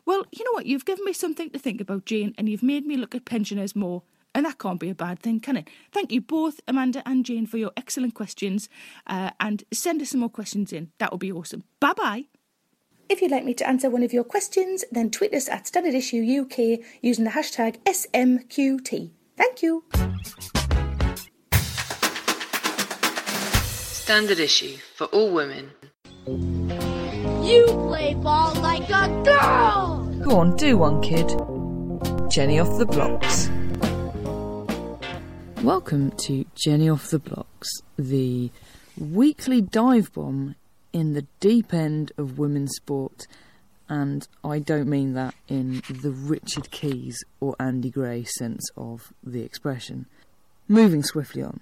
Well, 0.06 0.26
you 0.32 0.44
know 0.44 0.52
what? 0.54 0.66
You've 0.66 0.86
given 0.86 1.06
me 1.06 1.14
something 1.14 1.50
to 1.52 1.60
think 1.60 1.80
about, 1.80 2.06
Jane, 2.06 2.34
and 2.38 2.50
you've 2.50 2.64
made 2.64 2.86
me 2.86 2.98
look 2.98 3.16
at 3.16 3.26
pensioners 3.26 3.76
more. 3.76 4.04
And 4.36 4.46
that 4.46 4.58
can't 4.58 4.80
be 4.80 4.90
a 4.90 4.96
bad 4.96 5.20
thing, 5.20 5.40
can 5.40 5.58
it? 5.58 5.70
Thank 5.92 6.12
you 6.12 6.20
both, 6.20 6.60
Amanda 6.68 7.04
and 7.06 7.24
Jane, 7.24 7.46
for 7.46 7.58
your 7.58 7.72
excellent 7.78 8.16
questions. 8.16 8.68
Uh, 9.06 9.30
and 9.40 9.64
send 9.72 10.02
us 10.02 10.10
some 10.10 10.22
more 10.22 10.30
questions 10.30 10.74
in. 10.74 10.92
That 10.98 11.12
would 11.12 11.20
be 11.20 11.32
awesome. 11.32 11.64
Bye 11.80 11.94
bye. 11.94 12.26
If 13.10 13.22
you'd 13.22 13.32
like 13.32 13.46
me 13.46 13.54
to 13.56 13.68
answer 13.68 13.90
one 13.90 14.02
of 14.02 14.12
your 14.12 14.24
questions, 14.24 14.84
then 14.92 15.12
tweet 15.12 15.34
us 15.34 15.48
at 15.50 15.68
Standard 15.68 15.94
Issue 15.94 16.42
UK 16.42 16.84
using 17.02 17.26
the 17.26 17.32
hashtag 17.32 17.78
SMQT. 17.84 19.12
Thank 19.38 19.62
you. 19.62 19.84
Standard 24.04 24.40
issue 24.40 24.78
for 24.96 25.06
all 25.08 25.32
women. 25.32 25.72
You 27.44 27.66
play 27.66 28.14
ball 28.14 28.54
like 28.62 28.90
a 28.90 29.10
girl! 29.26 30.06
Go 30.24 30.38
on, 30.38 30.56
do 30.56 30.78
one, 30.78 31.02
kid. 31.02 31.28
Jenny 32.32 32.58
off 32.58 32.78
the 32.78 32.86
blocks. 32.86 33.50
Welcome 35.62 36.12
to 36.12 36.46
Jenny 36.56 36.88
off 36.88 37.10
the 37.10 37.20
blocks, 37.20 37.68
the 37.98 38.50
weekly 38.98 39.60
dive 39.60 40.14
bomb 40.14 40.56
in 40.94 41.16
the 41.16 41.28
deep 41.42 41.74
end 41.74 42.14
of 42.18 42.40
women's 42.40 42.78
sport. 42.78 43.28
And 43.90 44.26
I 44.42 44.60
don't 44.60 44.88
mean 44.88 45.14
that 45.16 45.36
in 45.50 45.82
the 45.90 46.12
Richard 46.12 46.72
Keys 46.72 47.26
or 47.42 47.58
Andy 47.60 47.90
Gray 47.90 48.24
sense 48.24 48.70
of 48.78 49.12
the 49.22 49.42
expression. 49.44 50.06
Moving 50.70 51.04
swiftly 51.04 51.44
on. 51.44 51.60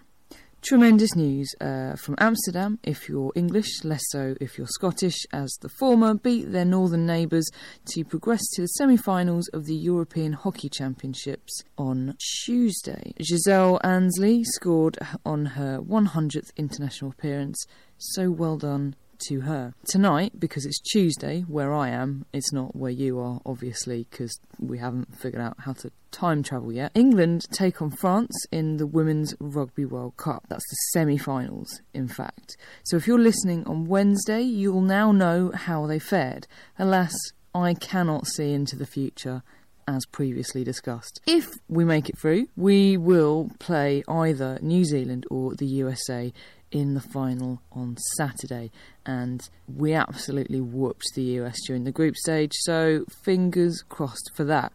Tremendous 0.62 1.16
news 1.16 1.52
uh, 1.60 1.96
from 1.96 2.14
Amsterdam. 2.20 2.78
If 2.84 3.10
you're 3.10 3.32
English, 3.34 3.84
less 3.84 4.04
so. 4.10 4.36
If 4.40 4.60
you're 4.60 4.68
Scottish, 4.68 5.18
as 5.34 5.52
the 5.60 5.70
former 5.70 6.14
beat 6.14 6.52
their 6.52 6.66
northern 6.66 7.08
neighbours 7.08 7.50
to 7.88 8.06
progress 8.06 8.42
to 8.54 8.62
the 8.62 8.68
semi 8.68 8.96
finals 8.96 9.48
of 9.54 9.66
the 9.66 9.74
European 9.74 10.34
Hockey 10.34 10.70
Championships 10.70 11.64
on 11.80 12.16
Tuesday. 12.46 13.16
Giselle 13.20 13.80
Ansley 13.84 14.44
scored 14.44 15.00
on 15.26 15.48
her 15.48 15.80
100th 15.80 16.56
international 16.56 17.10
appearance, 17.10 17.66
so 17.98 18.30
well 18.30 18.58
done 18.58 18.96
to 19.28 19.42
her. 19.42 19.74
Tonight, 19.86 20.40
because 20.40 20.66
it's 20.66 20.80
Tuesday 20.80 21.42
where 21.42 21.74
I 21.74 21.90
am, 21.90 22.26
it's 22.34 22.52
not 22.54 22.76
where 22.76 22.92
you 22.92 23.20
are, 23.20 23.42
obviously, 23.46 24.08
because 24.10 24.40
we 24.60 24.78
haven't 24.78 25.16
figured 25.18 25.42
out 25.42 25.56
how 25.60 25.74
to 25.74 25.92
time 26.12 26.44
travel 26.44 26.72
yet. 26.72 26.92
England 26.94 27.46
take 27.52 27.82
on 27.82 27.92
France 27.92 28.36
in 28.52 28.78
the 28.78 28.88
Women's 28.88 29.36
Rugby 29.40 29.86
World 29.86 30.18
Cup. 30.18 30.46
That's 30.50 30.68
the 30.70 30.78
semi 30.94 31.18
finals, 31.18 31.82
in 31.94 32.08
fact. 32.08 32.58
So 32.84 32.98
if 32.98 33.08
you're 33.08 33.20
listening 33.20 33.66
on 33.66 33.86
Wednesday, 33.86 34.42
you'll 34.42 34.82
now 34.82 35.12
know 35.12 35.52
how 35.54 35.86
they 35.88 36.00
fared. 36.00 36.48
Alas, 36.78 37.14
I 37.54 37.74
cannot 37.74 38.28
see 38.28 38.54
into 38.54 38.76
the 38.76 38.86
future 38.86 39.44
as 39.92 40.06
previously 40.06 40.64
discussed. 40.64 41.22
If 41.28 41.48
we 41.68 41.84
make 41.84 42.10
it 42.10 42.18
through, 42.18 42.48
we 42.56 42.98
will 42.98 43.52
play 43.60 44.04
either 44.08 44.58
New 44.62 44.86
Zealand 44.86 45.26
or 45.30 45.54
the 45.56 45.66
USA 45.66 46.34
in 46.72 46.94
the 46.94 47.02
final 47.02 47.62
on 47.74 47.98
Saturday, 48.16 48.72
and 49.06 49.50
we 49.68 49.94
absolutely 49.94 50.62
whooped 50.62 51.06
the 51.16 51.24
US 51.40 51.58
during 51.68 51.84
the 51.84 51.92
group 51.92 52.16
stage, 52.16 52.54
so 52.62 53.06
fingers 53.24 53.84
crossed 53.90 54.32
for 54.34 54.46
that. 54.46 54.72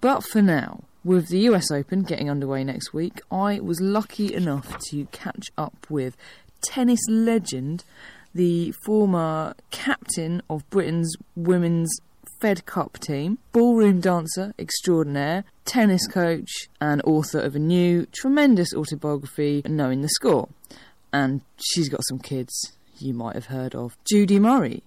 But 0.00 0.22
for 0.22 0.42
now, 0.42 0.84
with 1.02 1.28
the 1.28 1.40
US 1.50 1.70
Open 1.70 2.02
getting 2.02 2.28
underway 2.28 2.62
next 2.62 2.92
week, 2.92 3.20
I 3.30 3.60
was 3.60 3.80
lucky 3.80 4.34
enough 4.34 4.78
to 4.90 5.06
catch 5.06 5.48
up 5.56 5.86
with 5.88 6.16
tennis 6.60 7.00
legend, 7.08 7.84
the 8.34 8.72
former 8.84 9.54
captain 9.70 10.42
of 10.50 10.68
Britain's 10.68 11.16
women's 11.34 11.98
Fed 12.40 12.66
Cup 12.66 12.98
team, 12.98 13.38
ballroom 13.52 14.00
dancer 14.00 14.54
extraordinaire, 14.58 15.44
tennis 15.64 16.06
coach, 16.06 16.68
and 16.80 17.02
author 17.04 17.40
of 17.40 17.56
a 17.56 17.58
new, 17.58 18.06
tremendous 18.12 18.72
autobiography, 18.74 19.62
Knowing 19.66 20.02
the 20.02 20.08
Score 20.08 20.48
and 21.12 21.40
she's 21.56 21.88
got 21.88 22.00
some 22.08 22.18
kids 22.18 22.72
you 22.98 23.14
might 23.14 23.34
have 23.34 23.46
heard 23.46 23.74
of. 23.74 23.96
Judy 24.04 24.38
Murray. 24.38 24.82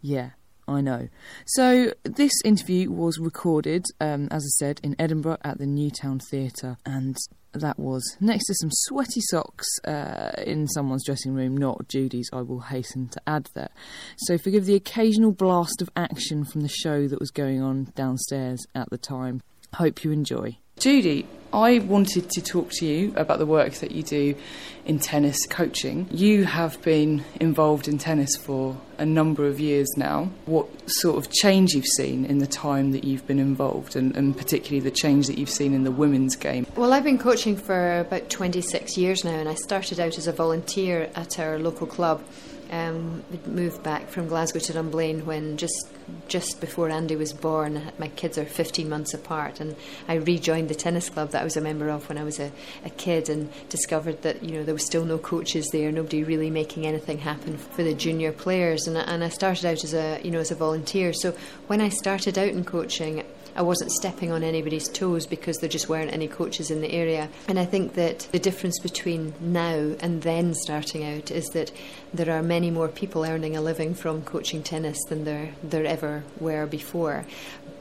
Yeah, 0.00 0.30
I 0.66 0.80
know. 0.80 1.08
So 1.46 1.92
this 2.04 2.32
interview 2.44 2.90
was 2.90 3.18
recorded, 3.18 3.84
um, 4.00 4.28
as 4.30 4.44
I 4.44 4.52
said, 4.58 4.80
in 4.82 4.94
Edinburgh 4.98 5.38
at 5.42 5.58
the 5.58 5.66
Newtown 5.66 6.20
Theatre, 6.20 6.76
and 6.86 7.16
that 7.52 7.78
was 7.78 8.16
next 8.20 8.46
to 8.46 8.54
some 8.54 8.70
sweaty 8.72 9.20
socks 9.20 9.66
uh, 9.86 10.32
in 10.46 10.66
someone's 10.68 11.04
dressing 11.04 11.34
room, 11.34 11.56
not 11.56 11.88
Judy's, 11.88 12.28
I 12.32 12.42
will 12.42 12.60
hasten 12.60 13.08
to 13.08 13.20
add 13.26 13.48
that. 13.54 13.72
So 14.18 14.38
forgive 14.38 14.66
the 14.66 14.74
occasional 14.74 15.32
blast 15.32 15.82
of 15.82 15.90
action 15.96 16.44
from 16.44 16.60
the 16.60 16.68
show 16.68 17.08
that 17.08 17.20
was 17.20 17.30
going 17.30 17.62
on 17.62 17.92
downstairs 17.94 18.66
at 18.74 18.90
the 18.90 18.98
time. 18.98 19.42
Hope 19.74 20.04
you 20.04 20.12
enjoy. 20.12 20.58
Judy, 20.78 21.26
I 21.52 21.80
wanted 21.80 22.30
to 22.30 22.40
talk 22.40 22.70
to 22.72 22.86
you 22.86 23.12
about 23.16 23.38
the 23.38 23.46
work 23.46 23.74
that 23.74 23.90
you 23.90 24.02
do 24.04 24.36
in 24.84 24.98
tennis 25.00 25.44
coaching. 25.46 26.06
You 26.10 26.44
have 26.44 26.80
been 26.82 27.24
involved 27.40 27.88
in 27.88 27.98
tennis 27.98 28.36
for 28.36 28.76
a 28.96 29.04
number 29.04 29.46
of 29.46 29.58
years 29.58 29.88
now. 29.96 30.30
What 30.46 30.68
sort 30.88 31.16
of 31.16 31.32
change 31.32 31.72
you've 31.72 31.86
seen 31.86 32.24
in 32.26 32.38
the 32.38 32.46
time 32.46 32.92
that 32.92 33.02
you've 33.02 33.26
been 33.26 33.38
involved, 33.40 33.96
and, 33.96 34.16
and 34.16 34.36
particularly 34.36 34.80
the 34.80 34.90
change 34.90 35.26
that 35.26 35.36
you've 35.36 35.50
seen 35.50 35.74
in 35.74 35.82
the 35.82 35.90
women's 35.90 36.36
game? 36.36 36.66
Well, 36.76 36.92
I've 36.92 37.04
been 37.04 37.18
coaching 37.18 37.56
for 37.56 38.00
about 38.00 38.30
26 38.30 38.96
years 38.96 39.24
now, 39.24 39.34
and 39.34 39.48
I 39.48 39.54
started 39.54 39.98
out 39.98 40.16
as 40.16 40.28
a 40.28 40.32
volunteer 40.32 41.10
at 41.16 41.40
our 41.40 41.58
local 41.58 41.86
club 41.86 42.22
um, 42.70 43.22
moved 43.46 43.82
back 43.82 44.08
from 44.08 44.28
Glasgow 44.28 44.58
to 44.58 44.72
Dunblane 44.72 45.24
when 45.24 45.56
just 45.56 45.88
just 46.26 46.60
before 46.60 46.88
Andy 46.88 47.16
was 47.16 47.32
born. 47.32 47.92
My 47.98 48.08
kids 48.08 48.38
are 48.38 48.44
15 48.44 48.88
months 48.88 49.12
apart, 49.12 49.60
and 49.60 49.76
I 50.06 50.14
rejoined 50.14 50.68
the 50.68 50.74
tennis 50.74 51.10
club 51.10 51.30
that 51.30 51.42
I 51.42 51.44
was 51.44 51.56
a 51.56 51.60
member 51.60 51.88
of 51.90 52.08
when 52.08 52.18
I 52.18 52.24
was 52.24 52.38
a, 52.38 52.50
a 52.84 52.90
kid, 52.90 53.28
and 53.28 53.50
discovered 53.68 54.22
that 54.22 54.42
you 54.42 54.52
know 54.52 54.64
there 54.64 54.74
was 54.74 54.84
still 54.84 55.04
no 55.04 55.18
coaches 55.18 55.68
there, 55.72 55.92
nobody 55.92 56.24
really 56.24 56.50
making 56.50 56.86
anything 56.86 57.18
happen 57.18 57.58
for 57.58 57.82
the 57.82 57.94
junior 57.94 58.32
players, 58.32 58.86
and, 58.86 58.96
and 58.96 59.24
I 59.24 59.28
started 59.28 59.66
out 59.66 59.84
as 59.84 59.94
a 59.94 60.20
you 60.22 60.30
know 60.30 60.40
as 60.40 60.50
a 60.50 60.54
volunteer. 60.54 61.12
So 61.12 61.32
when 61.66 61.80
I 61.80 61.88
started 61.88 62.38
out 62.38 62.48
in 62.48 62.64
coaching, 62.64 63.24
I 63.58 63.62
wasn't 63.62 63.90
stepping 63.90 64.30
on 64.30 64.44
anybody's 64.44 64.88
toes 64.88 65.26
because 65.26 65.56
there 65.56 65.68
just 65.68 65.88
weren't 65.88 66.12
any 66.12 66.28
coaches 66.28 66.70
in 66.70 66.80
the 66.80 66.92
area. 66.92 67.28
And 67.48 67.58
I 67.58 67.64
think 67.64 67.94
that 67.94 68.28
the 68.30 68.38
difference 68.38 68.78
between 68.78 69.34
now 69.40 69.96
and 69.98 70.22
then 70.22 70.54
starting 70.54 71.04
out 71.04 71.32
is 71.32 71.48
that 71.48 71.72
there 72.14 72.30
are 72.30 72.40
many 72.40 72.70
more 72.70 72.86
people 72.86 73.24
earning 73.24 73.56
a 73.56 73.60
living 73.60 73.94
from 73.94 74.22
coaching 74.22 74.62
tennis 74.62 74.96
than 75.08 75.24
there, 75.24 75.54
there 75.60 75.84
ever 75.84 76.22
were 76.38 76.66
before. 76.66 77.26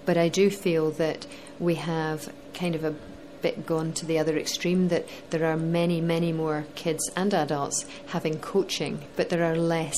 But 0.07 0.17
I 0.17 0.29
do 0.29 0.49
feel 0.49 0.89
that 0.91 1.27
we 1.59 1.75
have 1.75 2.33
kind 2.55 2.73
of 2.73 2.83
a 2.83 2.95
bit 3.43 3.67
gone 3.67 3.93
to 3.93 4.05
the 4.07 4.17
other 4.17 4.35
extreme 4.35 4.87
that 4.87 5.05
there 5.29 5.45
are 5.45 5.57
many, 5.57 6.01
many 6.01 6.31
more 6.31 6.65
kids 6.73 7.07
and 7.15 7.35
adults 7.35 7.85
having 8.07 8.39
coaching, 8.39 9.03
but 9.15 9.29
there 9.29 9.43
are 9.43 9.55
less 9.55 9.95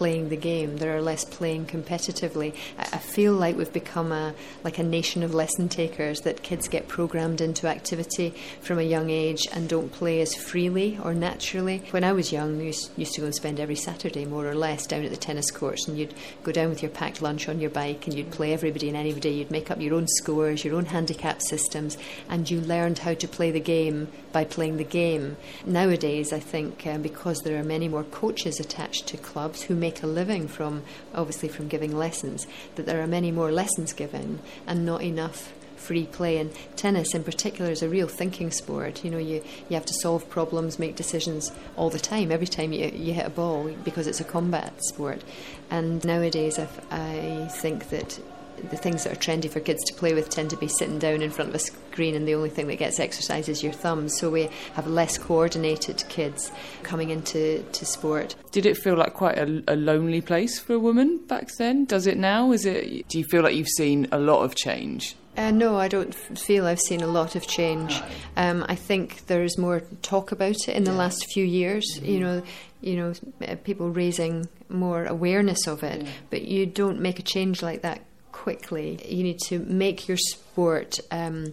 playing 0.00 0.30
the 0.30 0.36
game. 0.36 0.78
There 0.78 0.96
are 0.96 1.02
less 1.02 1.26
playing 1.26 1.66
competitively. 1.66 2.54
I 2.78 2.96
feel 2.96 3.34
like 3.34 3.54
we've 3.54 3.70
become 3.70 4.12
a 4.12 4.32
like 4.64 4.78
a 4.78 4.82
nation 4.82 5.22
of 5.22 5.34
lesson 5.34 5.68
takers. 5.68 6.22
That 6.22 6.42
kids 6.42 6.68
get 6.68 6.88
programmed 6.88 7.42
into 7.42 7.66
activity 7.66 8.32
from 8.62 8.78
a 8.78 8.82
young 8.82 9.10
age 9.10 9.46
and 9.52 9.68
don't 9.68 9.92
play 9.92 10.22
as 10.22 10.34
freely 10.34 10.98
or 11.04 11.12
naturally. 11.12 11.82
When 11.90 12.02
I 12.02 12.12
was 12.12 12.32
young, 12.32 12.56
we 12.56 12.68
used, 12.68 12.90
used 12.96 13.12
to 13.16 13.20
go 13.20 13.26
and 13.26 13.34
spend 13.34 13.60
every 13.60 13.74
Saturday 13.76 14.24
more 14.24 14.48
or 14.48 14.54
less 14.54 14.86
down 14.86 15.04
at 15.04 15.10
the 15.10 15.18
tennis 15.18 15.50
courts, 15.50 15.86
and 15.86 15.98
you'd 15.98 16.14
go 16.44 16.50
down 16.50 16.70
with 16.70 16.80
your 16.80 16.90
packed 16.92 17.20
lunch 17.20 17.46
on 17.46 17.60
your 17.60 17.68
bike, 17.68 18.06
and 18.06 18.16
you'd 18.16 18.30
play 18.30 18.54
everybody 18.54 18.88
and 18.88 18.96
anybody. 18.96 19.28
You'd 19.28 19.50
make 19.50 19.70
up 19.70 19.82
your 19.82 19.96
own 19.96 20.06
scores, 20.08 20.64
your 20.64 20.76
own 20.76 20.86
handicap 20.86 21.42
systems, 21.42 21.98
and 22.26 22.50
you 22.50 22.62
learned 22.62 23.00
how 23.00 23.12
to 23.12 23.28
play 23.28 23.50
the 23.50 23.60
game 23.60 24.08
by 24.32 24.44
playing 24.44 24.78
the 24.78 24.84
game. 24.84 25.36
Nowadays, 25.66 26.32
I 26.32 26.40
think 26.40 26.86
um, 26.86 27.02
because 27.02 27.40
there 27.40 27.60
are 27.60 27.64
many 27.64 27.86
more 27.86 28.04
coaches 28.04 28.60
attached 28.60 29.06
to 29.08 29.18
clubs 29.18 29.60
who 29.60 29.74
make 29.74 29.89
a 30.02 30.06
living 30.06 30.48
from, 30.48 30.82
obviously, 31.14 31.48
from 31.48 31.68
giving 31.68 31.96
lessons, 31.96 32.46
that 32.76 32.86
there 32.86 33.02
are 33.02 33.06
many 33.06 33.32
more 33.32 33.50
lessons 33.50 33.92
given 33.92 34.40
and 34.66 34.86
not 34.86 35.02
enough 35.02 35.52
free 35.76 36.06
play. 36.06 36.38
And 36.38 36.52
tennis, 36.76 37.14
in 37.14 37.24
particular, 37.24 37.70
is 37.70 37.82
a 37.82 37.88
real 37.88 38.08
thinking 38.08 38.50
sport. 38.50 39.04
You 39.04 39.10
know, 39.10 39.18
you, 39.18 39.42
you 39.68 39.74
have 39.74 39.86
to 39.86 39.94
solve 39.94 40.28
problems, 40.28 40.78
make 40.78 40.96
decisions 40.96 41.50
all 41.76 41.90
the 41.90 41.98
time, 41.98 42.30
every 42.30 42.46
time 42.46 42.72
you, 42.72 42.88
you 42.88 43.12
hit 43.12 43.26
a 43.26 43.30
ball, 43.30 43.70
because 43.84 44.06
it's 44.06 44.20
a 44.20 44.24
combat 44.24 44.72
sport. 44.84 45.22
And 45.70 46.04
nowadays, 46.04 46.58
i 46.58 46.68
I 46.90 47.48
think 47.48 47.88
that 47.90 48.20
the 48.68 48.76
things 48.76 49.04
that 49.04 49.12
are 49.12 49.16
trendy 49.16 49.48
for 49.50 49.60
kids 49.60 49.82
to 49.84 49.94
play 49.94 50.14
with 50.14 50.28
tend 50.28 50.50
to 50.50 50.56
be 50.56 50.68
sitting 50.68 50.98
down 50.98 51.22
in 51.22 51.30
front 51.30 51.48
of 51.48 51.54
a 51.54 51.58
screen, 51.58 52.14
and 52.14 52.26
the 52.26 52.34
only 52.34 52.50
thing 52.50 52.66
that 52.68 52.76
gets 52.76 53.00
exercise 53.00 53.48
is 53.48 53.62
your 53.62 53.72
thumbs. 53.72 54.18
So 54.18 54.30
we 54.30 54.50
have 54.74 54.86
less 54.86 55.18
coordinated 55.18 56.04
kids 56.08 56.50
coming 56.82 57.10
into 57.10 57.62
to 57.62 57.84
sport. 57.84 58.34
Did 58.52 58.66
it 58.66 58.76
feel 58.76 58.96
like 58.96 59.14
quite 59.14 59.38
a, 59.38 59.62
a 59.68 59.76
lonely 59.76 60.20
place 60.20 60.58
for 60.58 60.74
a 60.74 60.78
woman 60.78 61.18
back 61.26 61.48
then? 61.56 61.84
Does 61.84 62.06
it 62.06 62.18
now? 62.18 62.52
Is 62.52 62.66
it? 62.66 63.08
Do 63.08 63.18
you 63.18 63.24
feel 63.24 63.42
like 63.42 63.54
you've 63.54 63.68
seen 63.68 64.08
a 64.12 64.18
lot 64.18 64.42
of 64.42 64.54
change? 64.54 65.16
Uh, 65.36 65.50
no, 65.50 65.76
I 65.76 65.88
don't 65.88 66.14
feel 66.14 66.66
I've 66.66 66.80
seen 66.80 67.00
a 67.00 67.06
lot 67.06 67.36
of 67.36 67.46
change. 67.46 68.02
Um, 68.36 68.64
I 68.68 68.74
think 68.74 69.26
there 69.26 69.42
is 69.42 69.56
more 69.56 69.80
talk 70.02 70.32
about 70.32 70.68
it 70.68 70.76
in 70.76 70.84
the 70.84 70.92
last 70.92 71.24
few 71.32 71.44
years. 71.44 71.86
Mm-hmm. 71.94 72.04
You 72.04 72.20
know, 72.20 72.42
you 72.80 72.96
know, 72.96 73.12
uh, 73.46 73.56
people 73.62 73.90
raising 73.90 74.48
more 74.68 75.06
awareness 75.06 75.66
of 75.66 75.82
it. 75.82 76.02
Yeah. 76.02 76.10
But 76.30 76.42
you 76.42 76.66
don't 76.66 77.00
make 77.00 77.18
a 77.18 77.22
change 77.22 77.62
like 77.62 77.82
that 77.82 78.02
quickly. 78.40 78.98
You 79.06 79.22
need 79.22 79.38
to 79.48 79.58
make 79.58 80.08
your 80.08 80.16
sport 80.16 80.98
um, 81.10 81.52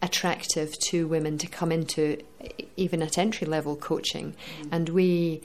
attractive 0.00 0.72
to 0.90 1.08
women 1.08 1.38
to 1.38 1.48
come 1.48 1.72
into, 1.72 2.22
even 2.76 3.02
at 3.02 3.18
entry 3.18 3.48
level 3.48 3.74
coaching. 3.74 4.32
Mm-hmm. 4.32 4.68
And 4.74 4.88
we, 4.90 5.42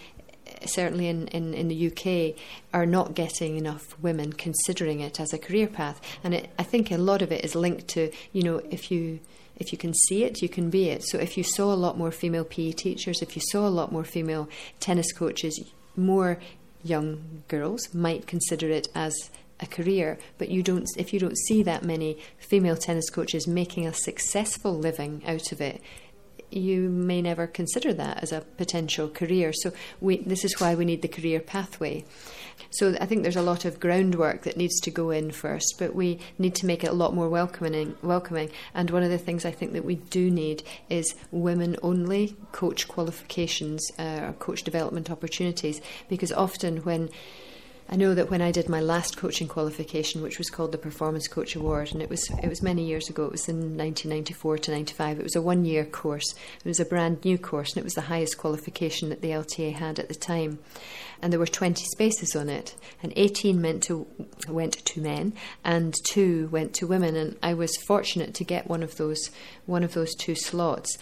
certainly 0.65 1.07
in, 1.07 1.27
in, 1.29 1.55
in 1.55 1.69
the 1.69 1.87
UK, 1.89 2.39
are 2.71 2.85
not 2.85 3.15
getting 3.15 3.57
enough 3.57 3.97
women 3.99 4.31
considering 4.31 4.99
it 4.99 5.19
as 5.19 5.33
a 5.33 5.39
career 5.39 5.65
path. 5.65 5.99
And 6.23 6.35
it, 6.35 6.51
I 6.59 6.63
think 6.63 6.91
a 6.91 6.99
lot 6.99 7.23
of 7.23 7.31
it 7.31 7.43
is 7.43 7.55
linked 7.55 7.87
to, 7.95 8.11
you 8.31 8.43
know, 8.43 8.61
if 8.69 8.91
you 8.91 9.19
if 9.57 9.73
you 9.73 9.77
can 9.77 9.93
see 9.93 10.23
it, 10.23 10.41
you 10.41 10.47
can 10.47 10.69
be 10.69 10.89
it. 10.89 11.03
So 11.03 11.17
if 11.17 11.37
you 11.37 11.43
saw 11.43 11.73
a 11.73 11.75
lot 11.75 11.97
more 11.97 12.11
female 12.11 12.45
PE 12.45 12.71
teachers, 12.71 13.21
if 13.21 13.35
you 13.35 13.41
saw 13.51 13.67
a 13.67 13.75
lot 13.79 13.91
more 13.91 14.05
female 14.05 14.47
tennis 14.79 15.11
coaches, 15.11 15.59
more 15.97 16.39
young 16.81 17.43
girls 17.49 17.93
might 17.93 18.25
consider 18.25 18.69
it 18.69 18.87
as 18.95 19.29
a 19.59 19.65
career 19.65 20.17
but 20.37 20.49
you 20.49 20.63
don't 20.63 20.87
if 20.97 21.13
you 21.13 21.19
don't 21.19 21.37
see 21.37 21.61
that 21.63 21.83
many 21.83 22.17
female 22.37 22.77
tennis 22.77 23.09
coaches 23.09 23.47
making 23.47 23.85
a 23.85 23.93
successful 23.93 24.77
living 24.77 25.21
out 25.25 25.51
of 25.51 25.59
it 25.61 25.81
you 26.51 26.89
may 26.89 27.21
never 27.21 27.47
consider 27.47 27.93
that 27.93 28.21
as 28.23 28.31
a 28.31 28.41
potential 28.41 29.07
career. 29.07 29.53
So 29.53 29.71
we, 30.01 30.17
this 30.17 30.43
is 30.43 30.59
why 30.59 30.75
we 30.75 30.85
need 30.85 31.01
the 31.01 31.07
career 31.07 31.39
pathway. 31.39 32.05
So 32.71 32.95
I 32.99 33.05
think 33.05 33.23
there's 33.23 33.35
a 33.35 33.41
lot 33.41 33.65
of 33.65 33.79
groundwork 33.79 34.43
that 34.43 34.57
needs 34.57 34.79
to 34.81 34.91
go 34.91 35.11
in 35.11 35.31
first, 35.31 35.75
but 35.79 35.95
we 35.95 36.19
need 36.37 36.55
to 36.55 36.65
make 36.65 36.83
it 36.83 36.89
a 36.89 36.93
lot 36.93 37.15
more 37.15 37.29
welcoming. 37.29 37.95
Welcoming, 38.01 38.49
and 38.73 38.89
one 38.89 39.03
of 39.03 39.09
the 39.09 39.17
things 39.17 39.45
I 39.45 39.51
think 39.51 39.73
that 39.73 39.85
we 39.85 39.95
do 39.95 40.29
need 40.29 40.63
is 40.89 41.15
women-only 41.31 42.35
coach 42.51 42.87
qualifications 42.87 43.91
uh, 43.97 44.21
or 44.23 44.33
coach 44.39 44.63
development 44.63 45.09
opportunities, 45.09 45.81
because 46.09 46.31
often 46.31 46.77
when 46.77 47.09
I 47.91 47.95
know 47.95 48.13
that 48.13 48.29
when 48.29 48.39
I 48.39 48.51
did 48.51 48.69
my 48.69 48.81
last 48.81 49.17
coaching 49.17 49.47
qualification, 49.47 50.21
which 50.21 50.37
was 50.37 50.51
called 50.51 50.71
the 50.71 50.77
Performance 50.77 51.27
Coach 51.27 51.55
Award, 51.55 51.91
and 51.91 52.03
it 52.03 52.09
was 52.09 52.29
it 52.43 52.47
was 52.47 52.61
many 52.61 52.85
years 52.85 53.09
ago. 53.09 53.25
It 53.25 53.31
was 53.31 53.49
in 53.49 53.75
1994 53.77 54.59
to 54.59 54.71
95. 54.71 55.19
It 55.19 55.23
was 55.23 55.35
a 55.35 55.41
one 55.41 55.65
year 55.65 55.85
course. 55.85 56.35
It 56.63 56.67
was 56.67 56.79
a 56.79 56.85
brand 56.85 57.25
new 57.25 57.39
course, 57.39 57.71
and 57.71 57.79
it 57.79 57.83
was 57.83 57.95
the 57.95 58.01
highest 58.01 58.37
qualification 58.37 59.09
that 59.09 59.21
the 59.21 59.29
LTA 59.29 59.73
had 59.73 59.97
at 59.97 60.07
the 60.07 60.13
time. 60.13 60.59
And 61.21 61.33
there 61.33 61.39
were 61.39 61.47
20 61.47 61.83
spaces 61.85 62.35
on 62.35 62.49
it, 62.49 62.75
and 63.03 63.11
18 63.15 63.61
meant 63.61 63.83
to 63.83 64.07
went 64.47 64.73
to 64.85 65.01
men, 65.01 65.33
and 65.63 65.93
two 66.05 66.47
went 66.47 66.73
to 66.75 66.87
women. 66.87 67.15
And 67.15 67.37
I 67.43 67.53
was 67.53 67.75
fortunate 67.87 68.33
to 68.35 68.43
get 68.43 68.69
one 68.69 68.83
of 68.83 68.95
those 68.97 69.29
one 69.65 69.83
of 69.83 69.93
those 69.93 70.15
two 70.15 70.35
slots 70.35 70.97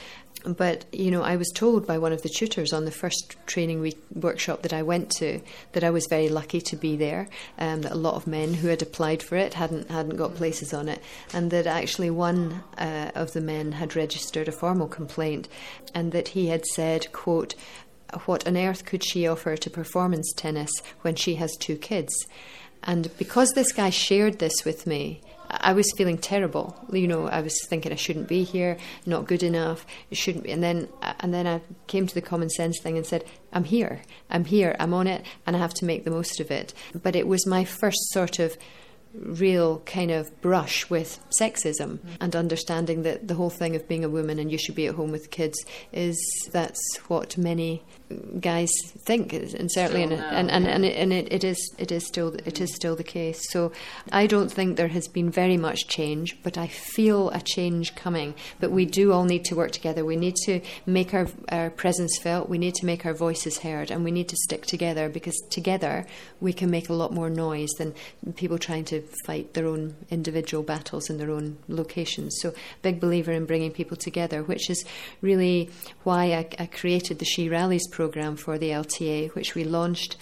but 0.45 0.85
you 0.93 1.11
know, 1.11 1.23
I 1.23 1.35
was 1.35 1.49
told 1.53 1.87
by 1.87 1.97
one 1.97 2.13
of 2.13 2.21
the 2.21 2.29
tutors 2.29 2.71
on 2.71 2.85
the 2.85 2.91
first 2.91 3.35
training 3.47 3.81
week 3.81 3.97
workshop 4.13 4.61
that 4.61 4.73
I 4.73 4.83
went 4.83 5.09
to 5.17 5.41
that 5.73 5.83
I 5.83 5.89
was 5.89 6.05
very 6.09 6.29
lucky 6.29 6.61
to 6.61 6.75
be 6.75 6.95
there. 6.95 7.27
Um, 7.57 7.81
that 7.81 7.91
a 7.91 7.95
lot 7.95 8.15
of 8.15 8.27
men 8.27 8.53
who 8.53 8.67
had 8.67 8.81
applied 8.81 9.23
for 9.23 9.35
it 9.35 9.55
hadn't 9.55 9.89
hadn't 9.89 10.17
got 10.17 10.35
places 10.35 10.73
on 10.73 10.87
it, 10.87 11.01
and 11.33 11.51
that 11.51 11.67
actually 11.67 12.09
one 12.09 12.63
uh, 12.77 13.11
of 13.15 13.33
the 13.33 13.41
men 13.41 13.73
had 13.73 13.95
registered 13.95 14.47
a 14.47 14.51
formal 14.51 14.87
complaint, 14.87 15.47
and 15.93 16.11
that 16.11 16.29
he 16.29 16.47
had 16.47 16.65
said, 16.65 17.11
"quote." 17.11 17.55
What 18.25 18.47
on 18.47 18.57
earth 18.57 18.85
could 18.85 19.03
she 19.03 19.27
offer 19.27 19.57
to 19.57 19.69
performance 19.69 20.31
tennis 20.35 20.71
when 21.01 21.15
she 21.15 21.35
has 21.35 21.55
two 21.57 21.75
kids? 21.75 22.13
And 22.83 23.15
because 23.17 23.51
this 23.51 23.73
guy 23.73 23.89
shared 23.89 24.39
this 24.39 24.63
with 24.63 24.87
me, 24.87 25.21
I 25.49 25.73
was 25.73 25.91
feeling 25.97 26.17
terrible. 26.17 26.75
You 26.91 27.07
know, 27.07 27.27
I 27.27 27.41
was 27.41 27.57
thinking 27.67 27.91
I 27.91 27.95
shouldn't 27.95 28.27
be 28.27 28.43
here, 28.43 28.77
not 29.05 29.27
good 29.27 29.43
enough. 29.43 29.85
It 30.11 30.17
shouldn't 30.17 30.43
be. 30.43 30.51
And 30.51 30.61
then, 30.61 30.89
and 31.19 31.33
then 31.33 31.47
I 31.47 31.61
came 31.87 32.05
to 32.05 32.13
the 32.13 32.21
common 32.21 32.49
sense 32.49 32.79
thing 32.79 32.97
and 32.97 33.05
said, 33.05 33.23
"I'm 33.53 33.63
here. 33.63 34.01
I'm 34.29 34.45
here. 34.45 34.75
I'm 34.79 34.93
on 34.93 35.07
it, 35.07 35.25
and 35.45 35.55
I 35.55 35.59
have 35.59 35.73
to 35.75 35.85
make 35.85 36.03
the 36.03 36.11
most 36.11 36.39
of 36.39 36.51
it." 36.51 36.73
But 36.93 37.15
it 37.15 37.27
was 37.27 37.47
my 37.47 37.63
first 37.63 38.09
sort 38.11 38.39
of 38.39 38.57
real 39.19 39.79
kind 39.79 40.11
of 40.11 40.41
brush 40.41 40.89
with 40.89 41.19
sexism 41.39 41.97
mm-hmm. 41.97 42.15
and 42.21 42.35
understanding 42.35 43.03
that 43.03 43.27
the 43.27 43.35
whole 43.35 43.49
thing 43.49 43.75
of 43.75 43.87
being 43.87 44.03
a 44.03 44.09
woman 44.09 44.39
and 44.39 44.51
you 44.51 44.57
should 44.57 44.75
be 44.75 44.87
at 44.87 44.95
home 44.95 45.11
with 45.11 45.31
kids 45.31 45.57
is 45.91 46.17
that's 46.51 46.97
what 47.07 47.37
many 47.37 47.83
guys 48.39 48.69
think, 48.99 49.33
and 49.33 49.71
certainly, 49.71 50.03
and, 50.03 50.13
and, 50.13 50.49
and, 50.49 50.67
and, 50.67 50.85
it, 50.85 50.97
and 50.97 51.11
it, 51.11 51.31
it 51.31 51.43
is 51.43 51.57
it 51.77 51.91
is 51.91 52.05
still 52.05 52.33
it 52.45 52.61
is 52.61 52.73
still 52.73 52.95
the 52.95 53.03
case. 53.03 53.41
So 53.51 53.71
I 54.11 54.27
don't 54.27 54.51
think 54.51 54.77
there 54.77 54.87
has 54.87 55.07
been 55.07 55.29
very 55.29 55.57
much 55.57 55.87
change, 55.87 56.37
but 56.43 56.57
I 56.57 56.67
feel 56.67 57.29
a 57.31 57.41
change 57.41 57.95
coming. 57.95 58.33
But 58.59 58.71
we 58.71 58.85
do 58.85 59.11
all 59.11 59.25
need 59.25 59.43
to 59.45 59.55
work 59.55 59.71
together. 59.71 60.05
We 60.05 60.15
need 60.15 60.35
to 60.45 60.61
make 60.85 61.13
our 61.13 61.27
our 61.49 61.69
presence 61.69 62.17
felt. 62.17 62.49
We 62.49 62.57
need 62.57 62.75
to 62.75 62.85
make 62.85 63.05
our 63.05 63.13
voices 63.13 63.59
heard, 63.59 63.91
and 63.91 64.03
we 64.03 64.11
need 64.11 64.29
to 64.29 64.37
stick 64.37 64.65
together 64.65 65.09
because 65.09 65.37
together 65.49 66.05
we 66.39 66.53
can 66.53 66.69
make 66.69 66.89
a 66.89 66.93
lot 66.93 67.13
more 67.13 67.29
noise 67.29 67.71
than 67.77 67.93
people 68.35 68.57
trying 68.57 68.85
to 68.85 69.01
fight 69.25 69.53
their 69.53 69.65
own 69.65 69.95
individual 70.09 70.63
battles 70.63 71.09
in 71.09 71.17
their 71.17 71.31
own 71.31 71.57
locations. 71.67 72.37
So 72.41 72.53
big 72.81 72.99
believer 72.99 73.31
in 73.31 73.45
bringing 73.45 73.71
people 73.71 73.97
together, 73.97 74.43
which 74.43 74.69
is 74.69 74.85
really 75.21 75.69
why 76.03 76.33
I, 76.33 76.47
I 76.59 76.65
created 76.67 77.19
the 77.19 77.25
She 77.25 77.49
Rallies 77.49 77.87
program 77.97 78.35
for 78.35 78.59
the 78.59 78.69
LTA, 78.69 79.33
which 79.33 79.55
we 79.55 79.63
launched 79.63 80.17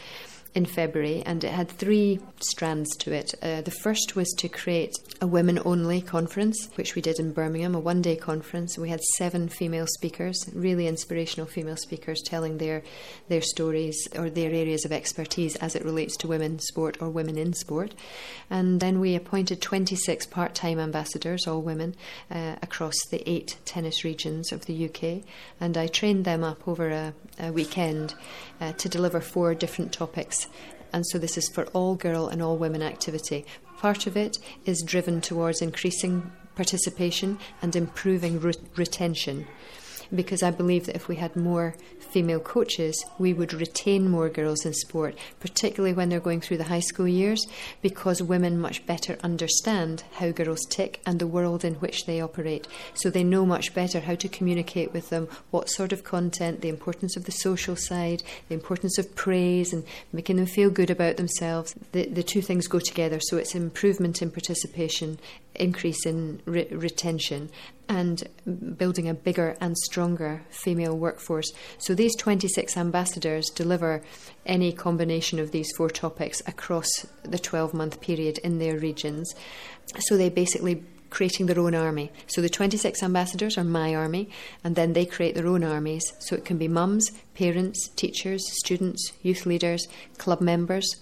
in 0.55 0.65
February, 0.65 1.21
and 1.25 1.43
it 1.43 1.51
had 1.51 1.67
three 1.67 2.17
strands 2.39 2.95
to 2.95 3.11
it. 3.11 3.35
Uh, 3.43 3.59
the 3.61 3.71
first 3.83 4.15
was 4.15 4.33
to 4.37 4.47
create 4.47 4.95
a 5.19 5.27
women 5.27 5.59
only 5.65 6.01
conference, 6.01 6.69
which 6.75 6.95
we 6.95 7.01
did 7.01 7.19
in 7.19 7.33
Birmingham, 7.33 7.75
a 7.75 7.79
one 7.79 8.01
day 8.01 8.15
conference. 8.15 8.77
We 8.77 8.89
had 8.89 9.01
seven 9.17 9.49
female 9.49 9.85
speakers, 9.85 10.49
really 10.53 10.87
inspirational 10.87 11.45
female 11.45 11.75
speakers, 11.75 12.21
telling 12.21 12.57
their, 12.57 12.83
their 13.27 13.41
stories 13.41 14.07
or 14.15 14.29
their 14.29 14.51
areas 14.51 14.85
of 14.85 14.93
expertise 14.93 15.57
as 15.57 15.75
it 15.75 15.83
relates 15.83 16.15
to 16.17 16.27
women 16.27 16.59
sport 16.59 17.01
or 17.01 17.09
women 17.09 17.37
in 17.37 17.51
sport. 17.51 17.93
And 18.49 18.79
then 18.79 19.01
we 19.01 19.15
appointed 19.15 19.61
26 19.61 20.25
part 20.27 20.55
time 20.55 20.79
ambassadors, 20.79 21.47
all 21.47 21.61
women, 21.61 21.95
uh, 22.31 22.55
across 22.61 22.95
the 23.11 23.29
eight 23.29 23.57
tennis 23.65 24.05
regions 24.05 24.53
of 24.53 24.65
the 24.67 24.85
UK. 24.85 25.23
And 25.59 25.77
I 25.77 25.87
trained 25.87 26.23
them 26.23 26.45
up 26.45 26.65
over 26.65 26.89
a, 26.89 27.13
a 27.39 27.51
weekend 27.51 28.13
uh, 28.61 28.71
to 28.73 28.87
deliver 28.87 29.19
four 29.19 29.53
different 29.53 29.91
topics. 29.91 30.44
And 30.93 31.05
so 31.07 31.17
this 31.17 31.37
is 31.37 31.49
for 31.49 31.65
all 31.67 31.95
girl 31.95 32.27
and 32.27 32.41
all 32.41 32.57
women 32.57 32.81
activity. 32.81 33.45
Part 33.77 34.07
of 34.07 34.15
it 34.15 34.39
is 34.65 34.81
driven 34.81 35.21
towards 35.21 35.61
increasing 35.61 36.31
participation 36.55 37.37
and 37.61 37.75
improving 37.75 38.39
re- 38.39 38.53
retention 38.75 39.45
because 40.13 40.43
I 40.43 40.51
believe 40.51 40.85
that 40.85 40.95
if 40.95 41.07
we 41.07 41.15
had 41.15 41.35
more 41.35 41.75
female 41.99 42.39
coaches, 42.39 43.03
we 43.19 43.33
would 43.33 43.53
retain 43.53 44.09
more 44.09 44.29
girls 44.29 44.65
in 44.65 44.73
sport, 44.73 45.17
particularly 45.39 45.93
when 45.93 46.09
they're 46.09 46.19
going 46.19 46.41
through 46.41 46.57
the 46.57 46.65
high 46.65 46.79
school 46.79 47.07
years, 47.07 47.45
because 47.81 48.21
women 48.21 48.59
much 48.59 48.85
better 48.85 49.17
understand 49.23 50.03
how 50.13 50.31
girls 50.31 50.65
tick 50.69 51.01
and 51.05 51.19
the 51.19 51.27
world 51.27 51.65
in 51.65 51.75
which 51.75 52.05
they 52.05 52.21
operate. 52.21 52.67
So 52.93 53.09
they 53.09 53.23
know 53.23 53.45
much 53.45 53.73
better 53.73 54.01
how 54.01 54.15
to 54.15 54.29
communicate 54.29 54.93
with 54.93 55.09
them, 55.09 55.27
what 55.51 55.69
sort 55.69 55.91
of 55.91 56.03
content, 56.03 56.61
the 56.61 56.69
importance 56.69 57.17
of 57.17 57.25
the 57.25 57.31
social 57.31 57.75
side, 57.75 58.23
the 58.47 58.55
importance 58.55 58.97
of 58.97 59.15
praise 59.15 59.73
and 59.73 59.83
making 60.13 60.37
them 60.37 60.45
feel 60.45 60.69
good 60.69 60.89
about 60.89 61.17
themselves. 61.17 61.75
The, 61.91 62.05
the 62.07 62.23
two 62.23 62.41
things 62.41 62.67
go 62.67 62.79
together, 62.79 63.19
so 63.21 63.37
it's 63.37 63.55
improvement 63.55 64.21
in 64.21 64.31
participation, 64.31 65.19
increase 65.55 66.05
in 66.05 66.41
re- 66.45 66.67
retention 66.71 67.49
and 67.87 68.23
building 68.77 69.07
a 69.07 69.13
bigger 69.13 69.55
and 69.61 69.77
stronger 69.77 70.43
female 70.49 70.97
workforce. 70.97 71.51
So 71.77 71.93
these 71.93 72.15
26 72.15 72.77
ambassadors 72.77 73.49
deliver 73.49 74.01
any 74.45 74.71
combination 74.71 75.39
of 75.39 75.51
these 75.51 75.71
four 75.77 75.89
topics 75.89 76.41
across 76.47 76.87
the 77.23 77.39
12 77.39 77.73
month 77.73 78.01
period 78.01 78.39
in 78.39 78.59
their 78.59 78.77
regions. 78.77 79.33
So 79.99 80.17
they 80.17 80.29
basically 80.29 80.83
creating 81.09 81.45
their 81.45 81.59
own 81.59 81.75
army. 81.75 82.11
So 82.27 82.41
the 82.41 82.49
26 82.49 83.01
ambassadors 83.01 83.57
are 83.57 83.63
my 83.63 83.95
army, 83.95 84.29
and 84.63 84.75
then 84.75 84.93
they 84.93 85.05
create 85.05 85.35
their 85.35 85.47
own 85.47 85.63
armies. 85.63 86.03
So 86.19 86.35
it 86.35 86.43
can 86.43 86.57
be 86.57 86.67
mums, 86.67 87.09
parents, 87.35 87.87
teachers, 87.95 88.43
students, 88.59 89.13
youth 89.21 89.45
leaders, 89.45 89.87
club 90.17 90.41
members 90.41 90.95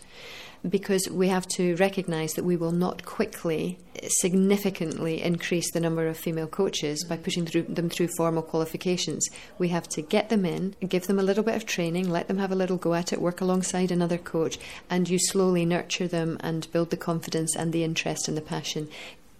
because 0.67 1.09
we 1.09 1.27
have 1.27 1.47
to 1.47 1.75
recognise 1.75 2.33
that 2.33 2.43
we 2.43 2.55
will 2.55 2.71
not 2.71 3.05
quickly 3.05 3.77
significantly 4.07 5.21
increase 5.21 5.71
the 5.71 5.79
number 5.79 6.07
of 6.07 6.17
female 6.17 6.47
coaches 6.47 7.03
by 7.03 7.17
pushing 7.17 7.45
through, 7.45 7.63
them 7.63 7.89
through 7.89 8.09
formal 8.17 8.41
qualifications. 8.41 9.27
We 9.57 9.69
have 9.69 9.87
to 9.89 10.01
get 10.01 10.29
them 10.29 10.45
in, 10.45 10.75
give 10.87 11.07
them 11.07 11.19
a 11.19 11.23
little 11.23 11.43
bit 11.43 11.55
of 11.55 11.65
training, 11.65 12.09
let 12.09 12.27
them 12.27 12.37
have 12.37 12.51
a 12.51 12.55
little 12.55 12.77
go 12.77 12.93
at 12.93 13.13
it, 13.13 13.21
work 13.21 13.41
alongside 13.41 13.91
another 13.91 14.17
coach, 14.17 14.57
and 14.89 15.09
you 15.09 15.19
slowly 15.19 15.65
nurture 15.65 16.07
them 16.07 16.37
and 16.39 16.71
build 16.71 16.89
the 16.89 16.97
confidence 16.97 17.55
and 17.55 17.73
the 17.73 17.83
interest 17.83 18.27
and 18.27 18.37
the 18.37 18.41
passion 18.41 18.87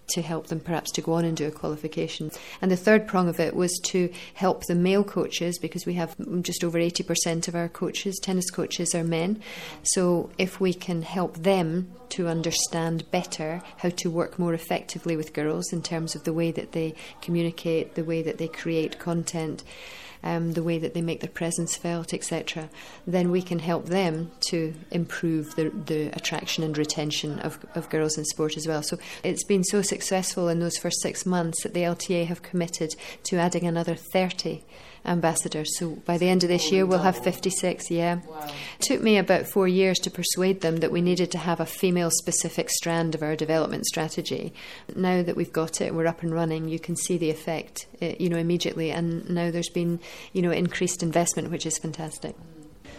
to 0.08 0.22
help 0.22 0.48
them 0.48 0.60
perhaps 0.60 0.92
to 0.92 1.02
go 1.02 1.14
on 1.14 1.26
and 1.26 1.38
do 1.38 1.48
a 1.48 1.52
qualification. 1.52 2.32
And 2.62 2.72
the 2.72 2.78
third 2.78 3.08
prong 3.08 3.30
of 3.30 3.40
it 3.40 3.56
was 3.56 3.80
to 3.86 4.12
help 4.34 4.66
the 4.66 4.76
male 4.76 5.04
coaches 5.04 5.58
because 5.60 5.86
we 5.86 5.94
have 5.94 6.16
just 6.42 6.64
over 6.64 6.78
80% 6.78 7.48
of 7.48 7.56
our 7.56 7.70
coaches, 7.70 8.20
tennis 8.22 8.50
coaches, 8.50 8.94
are 8.94 9.04
men. 9.04 9.42
So 9.84 10.30
if 10.38 10.60
we 10.60 10.74
can 10.74 11.02
help 11.02 11.38
them 11.38 11.92
to 12.10 12.28
understand 12.28 13.10
better 13.12 13.62
how 13.78 13.90
to 13.90 14.10
work 14.10 14.38
more 14.38 14.54
effectively 14.54 15.16
with 15.16 15.34
girls 15.34 15.74
in 15.74 15.82
terms 15.82 16.16
of 16.16 16.24
the 16.26 16.34
way 16.34 16.52
that 16.52 16.74
they 16.74 16.94
communicate, 17.22 17.96
the 17.96 18.04
way 18.04 18.22
that 18.22 18.38
they 18.38 18.48
create 18.48 19.00
content, 19.00 19.64
um, 20.24 20.54
the 20.54 20.64
way 20.64 20.78
that 20.80 20.94
they 20.94 21.02
make 21.02 21.22
their 21.22 21.30
presence 21.30 21.76
felt, 21.76 22.14
etc., 22.14 22.70
then 23.06 23.32
we 23.32 23.42
can 23.42 23.60
help 23.60 23.86
them 23.86 24.32
to 24.50 24.74
improve 24.92 25.56
the, 25.56 25.70
the 25.70 26.08
attraction 26.16 26.64
and 26.64 26.78
retention 26.78 27.40
of, 27.40 27.64
of 27.76 27.90
girls 27.90 28.18
in 28.18 28.26
sport 28.26 28.58
as 28.58 28.68
well. 28.68 28.84
So 28.84 28.98
it's 29.24 29.44
been 29.44 29.64
so 29.64 29.82
successful 29.82 30.48
in 30.48 30.60
those 30.60 30.78
first 30.78 31.02
six 31.02 31.26
months 31.26 31.64
that 31.64 31.74
the 31.74 31.82
LTA 31.82 32.28
have 32.28 32.42
committed 32.42 32.96
to 33.24 33.38
adding 33.38 33.66
another 33.66 33.96
30 33.96 34.64
ambassadors. 35.06 35.78
So 35.78 35.92
by 36.06 36.18
the 36.18 36.30
end 36.30 36.44
of 36.44 36.50
this 36.50 36.72
year, 36.72 36.86
we'll 36.86 37.00
have 37.00 37.18
56. 37.18 37.92
Yeah. 37.92 38.20
It 38.80 38.82
took 38.82 39.02
me 39.02 39.18
about 39.18 39.48
four 39.48 39.68
years 39.68 40.00
to 40.00 40.12
persuade 40.12 40.62
them 40.62 40.78
that 40.78 40.92
we 40.92 41.02
needed 41.02 41.32
to 41.32 41.38
have 41.38 41.60
a 41.60 41.66
female 41.66 42.10
specific 42.12 42.70
strand 42.70 43.16
of 43.16 43.24
our 43.24 43.36
development 43.36 43.86
strategy. 43.86 44.54
Now 44.96 45.24
that 45.24 45.36
we've 45.36 45.54
got 45.54 45.82
it, 45.82 45.94
we're 45.94 46.08
up 46.08 46.24
and 46.24 46.34
running, 46.34 46.70
you 46.70 46.80
can 46.80 46.96
see 46.96 47.18
the 47.18 47.30
effect, 47.30 47.88
uh, 48.02 48.14
you 48.20 48.30
know, 48.30 48.38
immediately. 48.38 48.92
And 48.92 49.30
now 49.30 49.52
there's 49.52 49.70
been, 49.70 50.00
you 50.32 50.42
know, 50.42 50.52
increased 50.52 51.04
investment, 51.04 51.52
which 51.52 51.66
is 51.66 51.78
fantastic. 51.78 52.36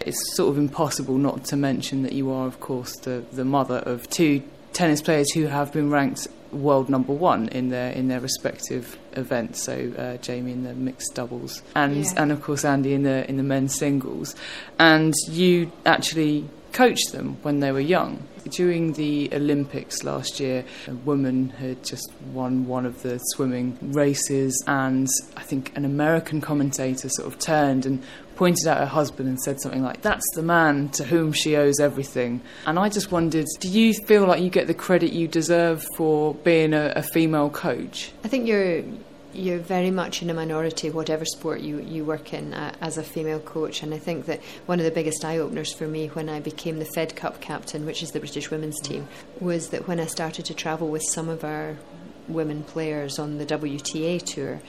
It's 0.01 0.37
sort 0.37 0.51
of 0.51 0.59
impossible 0.59 1.17
not 1.17 1.45
to 1.47 1.57
mention 1.57 2.03
that 2.03 2.13
you 2.13 2.31
are, 2.31 2.47
of 2.47 2.61
course, 2.61 2.97
the, 2.97 3.25
the 3.33 3.45
mother 3.45 3.79
of 3.79 4.09
two 4.11 4.43
tennis 4.73 5.01
players 5.01 5.33
who 5.33 5.47
have 5.47 5.73
been 5.73 5.89
ranked 5.91 6.27
world 6.55 6.89
number 6.89 7.13
one 7.13 7.49
in 7.49 7.69
their 7.71 7.91
in 7.93 8.09
their 8.09 8.21
respective 8.21 8.99
events. 9.13 9.63
So 9.63 9.93
uh, 9.99 10.17
Jamie 10.19 10.53
in 10.53 10.65
the 10.65 10.75
mixed 10.75 11.15
doubles, 11.15 11.63
and 11.75 11.97
Yeah. 11.97 12.13
and 12.17 12.33
of 12.33 12.43
course 12.43 12.65
Andy 12.65 12.95
in 12.95 13.03
the 13.03 13.29
in 13.29 13.37
the 13.37 13.43
men's 13.43 13.75
singles. 13.75 14.35
And 14.79 15.15
you 15.29 15.71
actually 15.87 16.49
coached 16.73 17.13
them 17.13 17.37
when 17.43 17.61
they 17.61 17.71
were 17.71 17.79
young. 17.81 18.23
During 18.51 18.93
the 18.95 19.31
Olympics 19.33 20.03
last 20.05 20.39
year, 20.41 20.65
a 20.89 20.93
woman 20.93 21.51
had 21.51 21.83
just 21.85 22.13
won 22.33 22.67
one 22.67 22.85
of 22.85 23.03
the 23.03 23.19
swimming 23.19 23.79
races, 23.81 24.63
and 24.67 25.07
I 25.37 25.43
think 25.43 25.73
an 25.77 25.85
American 25.85 26.41
commentator 26.41 27.09
sort 27.09 27.27
of 27.29 27.39
turned 27.39 27.87
and 27.87 28.03
pointed 28.37 28.67
at 28.67 28.79
her 28.79 28.87
husband 28.87 29.29
and 29.29 29.41
said 29.41 29.61
something 29.61 29.83
like, 29.83 30.03
That's 30.03 30.25
the 30.35 30.43
man 30.43 30.89
to 30.91 31.05
whom 31.05 31.33
she 31.33 31.57
owes 31.57 31.81
everything. 31.81 32.41
And 32.67 32.79
I 32.79 32.89
just 32.89 33.13
wondered, 33.13 33.47
do 33.61 33.69
you 33.69 33.95
feel 33.95 34.27
like 34.27 34.43
you 34.43 34.51
get 34.51 34.67
the 34.67 34.75
credit 34.75 35.13
you 35.13 35.29
deserve 35.29 35.85
for 35.97 36.35
being 36.35 36.75
a, 36.75 36.93
a 36.97 37.03
female 37.03 37.51
coach? 37.51 38.13
I 38.25 38.29
think 38.29 38.47
you're 38.47 38.83
you're 39.35 39.59
very 39.59 39.91
much 39.91 40.23
in 40.23 40.31
a 40.31 40.35
minority, 40.35 40.91
whatever 40.91 41.25
sport 41.25 41.61
you, 41.61 41.81
you 41.81 42.05
work 42.05 42.33
in, 42.33 42.55
uh, 42.55 42.75
as 42.81 42.97
a 42.99 43.03
female 43.03 43.41
coach. 43.41 43.83
And 43.83 43.93
I 43.93 43.99
think 43.99 44.27
that 44.27 44.41
one 44.67 44.79
of 44.79 44.85
the 44.85 44.91
biggest 44.91 45.25
eye 45.25 45.39
openers 45.39 45.73
for 45.73 45.89
me 45.89 46.07
when 46.09 46.29
I 46.29 46.41
became 46.41 46.79
the 46.79 46.85
Fed 46.85 47.17
Cup 47.17 47.41
captain, 47.41 47.85
which 47.85 48.03
is 48.03 48.11
the 48.11 48.21
British 48.21 48.51
women's 48.51 48.81
team, 48.81 49.09
was 49.41 49.71
that 49.71 49.89
when 49.89 49.99
I 49.99 50.07
started 50.07 50.45
to 50.47 50.55
travel 50.55 50.89
with 50.89 51.03
some 51.11 51.29
of 51.29 51.45
our 51.45 51.77
women 52.29 52.63
players 52.63 53.19
on 53.19 53.39
the 53.39 53.47
WTA 53.47 54.23
tour, 54.23 54.61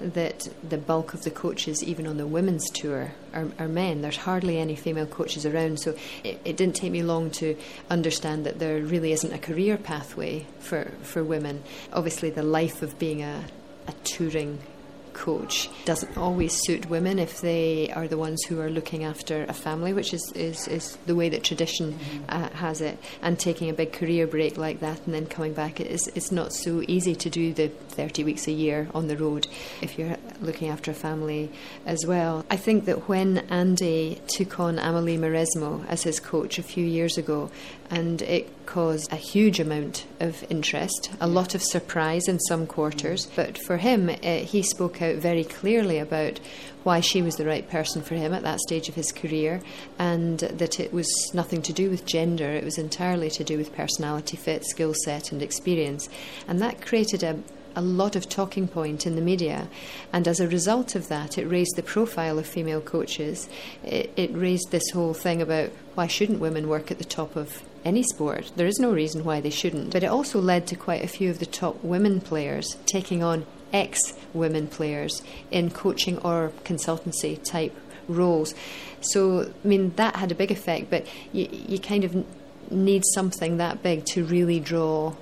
that 0.00 0.48
the 0.68 0.78
bulk 0.78 1.14
of 1.14 1.22
the 1.22 1.30
coaches, 1.30 1.82
even 1.82 2.06
on 2.06 2.16
the 2.16 2.26
women's 2.26 2.68
tour, 2.70 3.12
are, 3.32 3.48
are 3.58 3.68
men. 3.68 4.02
There's 4.02 4.16
hardly 4.16 4.58
any 4.58 4.76
female 4.76 5.06
coaches 5.06 5.46
around, 5.46 5.80
so 5.80 5.94
it, 6.24 6.40
it 6.44 6.56
didn't 6.56 6.76
take 6.76 6.92
me 6.92 7.02
long 7.02 7.30
to 7.32 7.56
understand 7.90 8.46
that 8.46 8.58
there 8.58 8.80
really 8.80 9.12
isn't 9.12 9.32
a 9.32 9.38
career 9.38 9.76
pathway 9.76 10.46
for, 10.58 10.90
for 11.02 11.22
women. 11.22 11.62
Obviously, 11.92 12.30
the 12.30 12.42
life 12.42 12.82
of 12.82 12.98
being 12.98 13.22
a, 13.22 13.44
a 13.86 13.92
touring 14.04 14.58
coach 15.14 15.68
doesn't 15.84 16.16
always 16.16 16.52
suit 16.64 16.88
women 16.88 17.18
if 17.18 17.40
they 17.40 17.90
are 17.92 18.08
the 18.08 18.18
ones 18.18 18.42
who 18.44 18.60
are 18.60 18.70
looking 18.70 19.04
after 19.04 19.44
a 19.44 19.52
family, 19.52 19.92
which 19.92 20.12
is, 20.12 20.32
is, 20.34 20.68
is 20.68 20.96
the 21.06 21.14
way 21.14 21.28
that 21.28 21.44
tradition 21.44 21.98
uh, 22.28 22.48
has 22.50 22.80
it. 22.80 22.98
And 23.22 23.38
taking 23.38 23.70
a 23.70 23.72
big 23.72 23.92
career 23.92 24.26
break 24.26 24.56
like 24.56 24.80
that 24.80 25.04
and 25.06 25.14
then 25.14 25.26
coming 25.26 25.52
back, 25.52 25.80
it 25.80 25.86
is, 25.86 26.08
it's 26.14 26.32
not 26.32 26.52
so 26.52 26.82
easy 26.88 27.14
to 27.14 27.30
do 27.30 27.52
the 27.52 27.68
30 27.68 28.24
weeks 28.24 28.46
a 28.48 28.52
year 28.52 28.88
on 28.94 29.08
the 29.08 29.16
road 29.16 29.46
if 29.80 29.98
you're 29.98 30.16
looking 30.40 30.68
after 30.68 30.90
a 30.90 30.94
family 30.94 31.50
as 31.86 32.04
well. 32.06 32.44
I 32.50 32.56
think 32.56 32.84
that 32.86 33.08
when 33.08 33.38
Andy 33.50 34.20
took 34.26 34.58
on 34.60 34.78
Amelie 34.78 35.18
Mauresmo 35.18 35.84
as 35.88 36.02
his 36.02 36.20
coach 36.20 36.58
a 36.58 36.62
few 36.62 36.84
years 36.84 37.18
ago, 37.18 37.50
and 37.92 38.22
it 38.22 38.48
caused 38.64 39.12
a 39.12 39.16
huge 39.16 39.60
amount 39.60 40.06
of 40.18 40.42
interest, 40.48 41.10
a 41.20 41.26
lot 41.26 41.54
of 41.54 41.62
surprise 41.62 42.26
in 42.26 42.40
some 42.40 42.66
quarters. 42.66 43.28
But 43.36 43.58
for 43.58 43.76
him, 43.76 44.08
uh, 44.08 44.38
he 44.38 44.62
spoke 44.62 45.02
out 45.02 45.16
very 45.16 45.44
clearly 45.44 45.98
about 45.98 46.40
why 46.84 47.00
she 47.00 47.20
was 47.20 47.36
the 47.36 47.44
right 47.44 47.68
person 47.68 48.00
for 48.00 48.14
him 48.14 48.32
at 48.32 48.44
that 48.44 48.60
stage 48.60 48.88
of 48.88 48.94
his 48.94 49.12
career, 49.12 49.60
and 49.98 50.38
that 50.38 50.80
it 50.80 50.90
was 50.90 51.06
nothing 51.34 51.60
to 51.60 51.72
do 51.74 51.90
with 51.90 52.06
gender, 52.06 52.46
it 52.46 52.64
was 52.64 52.78
entirely 52.78 53.28
to 53.28 53.44
do 53.44 53.58
with 53.58 53.76
personality 53.76 54.38
fit, 54.38 54.64
skill 54.64 54.94
set, 55.04 55.30
and 55.30 55.42
experience. 55.42 56.08
And 56.48 56.62
that 56.62 56.80
created 56.80 57.22
a 57.22 57.38
a 57.74 57.80
lot 57.80 58.16
of 58.16 58.28
talking 58.28 58.68
point 58.68 59.06
in 59.06 59.16
the 59.16 59.22
media, 59.22 59.66
and 60.12 60.28
as 60.28 60.40
a 60.40 60.46
result 60.46 60.94
of 60.94 61.08
that, 61.08 61.38
it 61.38 61.46
raised 61.46 61.74
the 61.74 61.82
profile 61.82 62.38
of 62.38 62.46
female 62.46 62.82
coaches. 62.82 63.48
It, 63.82 64.12
it 64.14 64.30
raised 64.34 64.70
this 64.70 64.90
whole 64.90 65.14
thing 65.14 65.40
about 65.40 65.70
why 65.94 66.06
shouldn't 66.06 66.38
women 66.38 66.68
work 66.68 66.90
at 66.90 66.98
the 66.98 67.04
top 67.04 67.34
of 67.34 67.62
any 67.84 68.02
sport? 68.02 68.52
There 68.56 68.66
is 68.66 68.78
no 68.78 68.92
reason 68.92 69.24
why 69.24 69.40
they 69.40 69.50
shouldn't. 69.50 69.92
But 69.92 70.02
it 70.02 70.06
also 70.06 70.40
led 70.40 70.66
to 70.68 70.76
quite 70.76 71.04
a 71.04 71.08
few 71.08 71.30
of 71.30 71.38
the 71.38 71.46
top 71.46 71.82
women 71.82 72.20
players 72.20 72.76
taking 72.86 73.22
on 73.22 73.46
ex 73.72 74.14
women 74.34 74.66
players 74.66 75.22
in 75.50 75.70
coaching 75.70 76.18
or 76.18 76.52
consultancy 76.64 77.42
type 77.42 77.74
roles. 78.08 78.54
So, 79.00 79.52
I 79.64 79.66
mean, 79.66 79.92
that 79.96 80.16
had 80.16 80.30
a 80.30 80.34
big 80.34 80.50
effect, 80.50 80.90
but 80.90 81.06
you, 81.32 81.48
you 81.50 81.78
kind 81.78 82.04
of 82.04 82.24
need 82.70 83.02
something 83.14 83.58
that 83.58 83.82
big 83.82 84.04
to 84.06 84.24
really 84.24 84.60
draw 84.60 85.14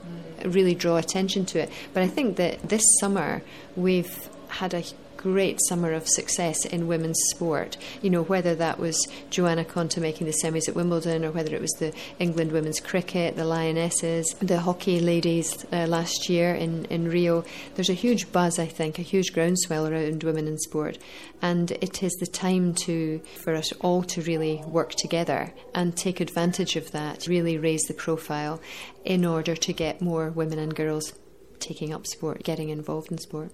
really 0.44 0.74
draw 0.74 0.96
attention 0.96 1.44
to 1.44 1.58
it. 1.58 1.70
But 1.92 2.02
I 2.02 2.08
think 2.08 2.36
that 2.36 2.66
this 2.66 2.82
summer 2.98 3.42
we've 3.76 4.28
had 4.48 4.74
a 4.74 4.82
great 5.20 5.60
summer 5.68 5.92
of 5.92 6.08
success 6.08 6.64
in 6.64 6.86
women's 6.86 7.20
sport. 7.28 7.76
You 8.00 8.08
know, 8.08 8.22
whether 8.22 8.54
that 8.54 8.78
was 8.78 9.06
Johanna 9.28 9.66
Konta 9.66 10.00
making 10.00 10.26
the 10.26 10.32
semis 10.42 10.66
at 10.66 10.74
Wimbledon 10.74 11.26
or 11.26 11.30
whether 11.30 11.54
it 11.54 11.60
was 11.60 11.72
the 11.72 11.92
England 12.18 12.52
women's 12.52 12.80
cricket, 12.80 13.36
the 13.36 13.44
Lionesses, 13.44 14.34
the 14.40 14.60
hockey 14.60 14.98
ladies 14.98 15.66
uh, 15.72 15.86
last 15.86 16.30
year 16.30 16.54
in, 16.54 16.86
in 16.86 17.10
Rio. 17.10 17.44
There's 17.74 17.90
a 17.90 17.94
huge 17.94 18.32
buzz, 18.32 18.58
I 18.58 18.64
think, 18.64 18.98
a 18.98 19.02
huge 19.02 19.34
groundswell 19.34 19.86
around 19.86 20.24
women 20.24 20.48
in 20.48 20.58
sport. 20.58 20.96
And 21.42 21.70
it 21.72 22.02
is 22.02 22.12
the 22.14 22.26
time 22.26 22.72
to 22.86 23.20
for 23.42 23.54
us 23.54 23.72
all 23.80 24.02
to 24.04 24.22
really 24.22 24.62
work 24.66 24.92
together 24.92 25.52
and 25.74 25.94
take 25.94 26.20
advantage 26.20 26.76
of 26.76 26.92
that, 26.92 27.26
really 27.26 27.58
raise 27.58 27.82
the 27.82 27.94
profile 27.94 28.58
in 29.04 29.26
order 29.26 29.54
to 29.54 29.72
get 29.74 30.00
more 30.00 30.30
women 30.30 30.58
and 30.58 30.74
girls 30.74 31.12
taking 31.60 31.92
up 31.92 32.06
sport, 32.06 32.42
getting 32.42 32.70
involved 32.70 33.10
in 33.10 33.18
sport. 33.18 33.52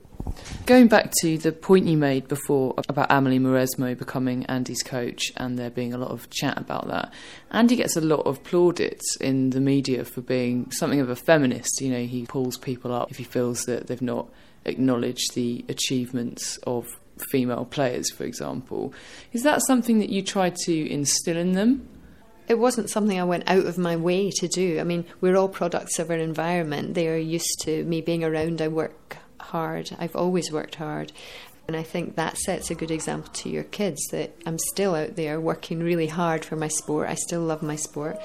Going 0.66 0.88
back 0.88 1.12
to 1.20 1.38
the 1.38 1.52
point 1.52 1.86
you 1.86 1.96
made 1.96 2.26
before 2.28 2.74
about 2.88 3.06
Amelie 3.10 3.38
Mauresmo 3.38 3.96
becoming 3.96 4.44
Andy's 4.46 4.82
coach 4.82 5.32
and 5.36 5.58
there 5.58 5.70
being 5.70 5.94
a 5.94 5.98
lot 5.98 6.10
of 6.10 6.28
chat 6.30 6.58
about 6.58 6.88
that, 6.88 7.12
Andy 7.50 7.76
gets 7.76 7.96
a 7.96 8.00
lot 8.00 8.26
of 8.26 8.42
plaudits 8.42 9.16
in 9.20 9.50
the 9.50 9.60
media 9.60 10.04
for 10.04 10.20
being 10.20 10.70
something 10.72 11.00
of 11.00 11.08
a 11.08 11.16
feminist. 11.16 11.80
You 11.80 11.90
know, 11.90 12.04
he 12.04 12.26
pulls 12.26 12.58
people 12.58 12.92
up 12.92 13.10
if 13.10 13.18
he 13.18 13.24
feels 13.24 13.62
that 13.64 13.86
they've 13.86 14.02
not 14.02 14.28
acknowledged 14.64 15.34
the 15.34 15.64
achievements 15.68 16.58
of 16.66 16.86
female 17.30 17.64
players, 17.64 18.10
for 18.10 18.24
example. 18.24 18.92
Is 19.32 19.42
that 19.42 19.62
something 19.62 19.98
that 20.00 20.10
you 20.10 20.22
try 20.22 20.50
to 20.64 20.90
instill 20.90 21.36
in 21.36 21.52
them? 21.52 21.88
It 22.48 22.58
wasn't 22.58 22.90
something 22.90 23.18
I 23.18 23.24
went 23.24 23.44
out 23.48 23.66
of 23.66 23.78
my 23.78 23.96
way 23.96 24.30
to 24.30 24.48
do. 24.48 24.78
I 24.78 24.84
mean, 24.84 25.04
we're 25.20 25.36
all 25.36 25.48
products 25.48 25.98
of 25.98 26.10
our 26.10 26.16
environment. 26.16 26.94
They 26.94 27.08
are 27.08 27.16
used 27.16 27.60
to 27.62 27.84
me 27.84 28.00
being 28.00 28.22
around. 28.22 28.62
I 28.62 28.68
work 28.68 29.16
hard. 29.40 29.90
I've 29.98 30.16
always 30.16 30.52
worked 30.52 30.76
hard. 30.76 31.12
And 31.66 31.76
I 31.76 31.82
think 31.82 32.14
that 32.14 32.38
sets 32.38 32.70
a 32.70 32.76
good 32.76 32.92
example 32.92 33.32
to 33.32 33.48
your 33.48 33.64
kids 33.64 34.00
that 34.12 34.36
I'm 34.46 34.58
still 34.58 34.94
out 34.94 35.16
there 35.16 35.40
working 35.40 35.80
really 35.80 36.06
hard 36.06 36.44
for 36.44 36.54
my 36.54 36.68
sport. 36.68 37.08
I 37.08 37.14
still 37.14 37.40
love 37.40 37.62
my 37.62 37.76
sport. 37.76 38.18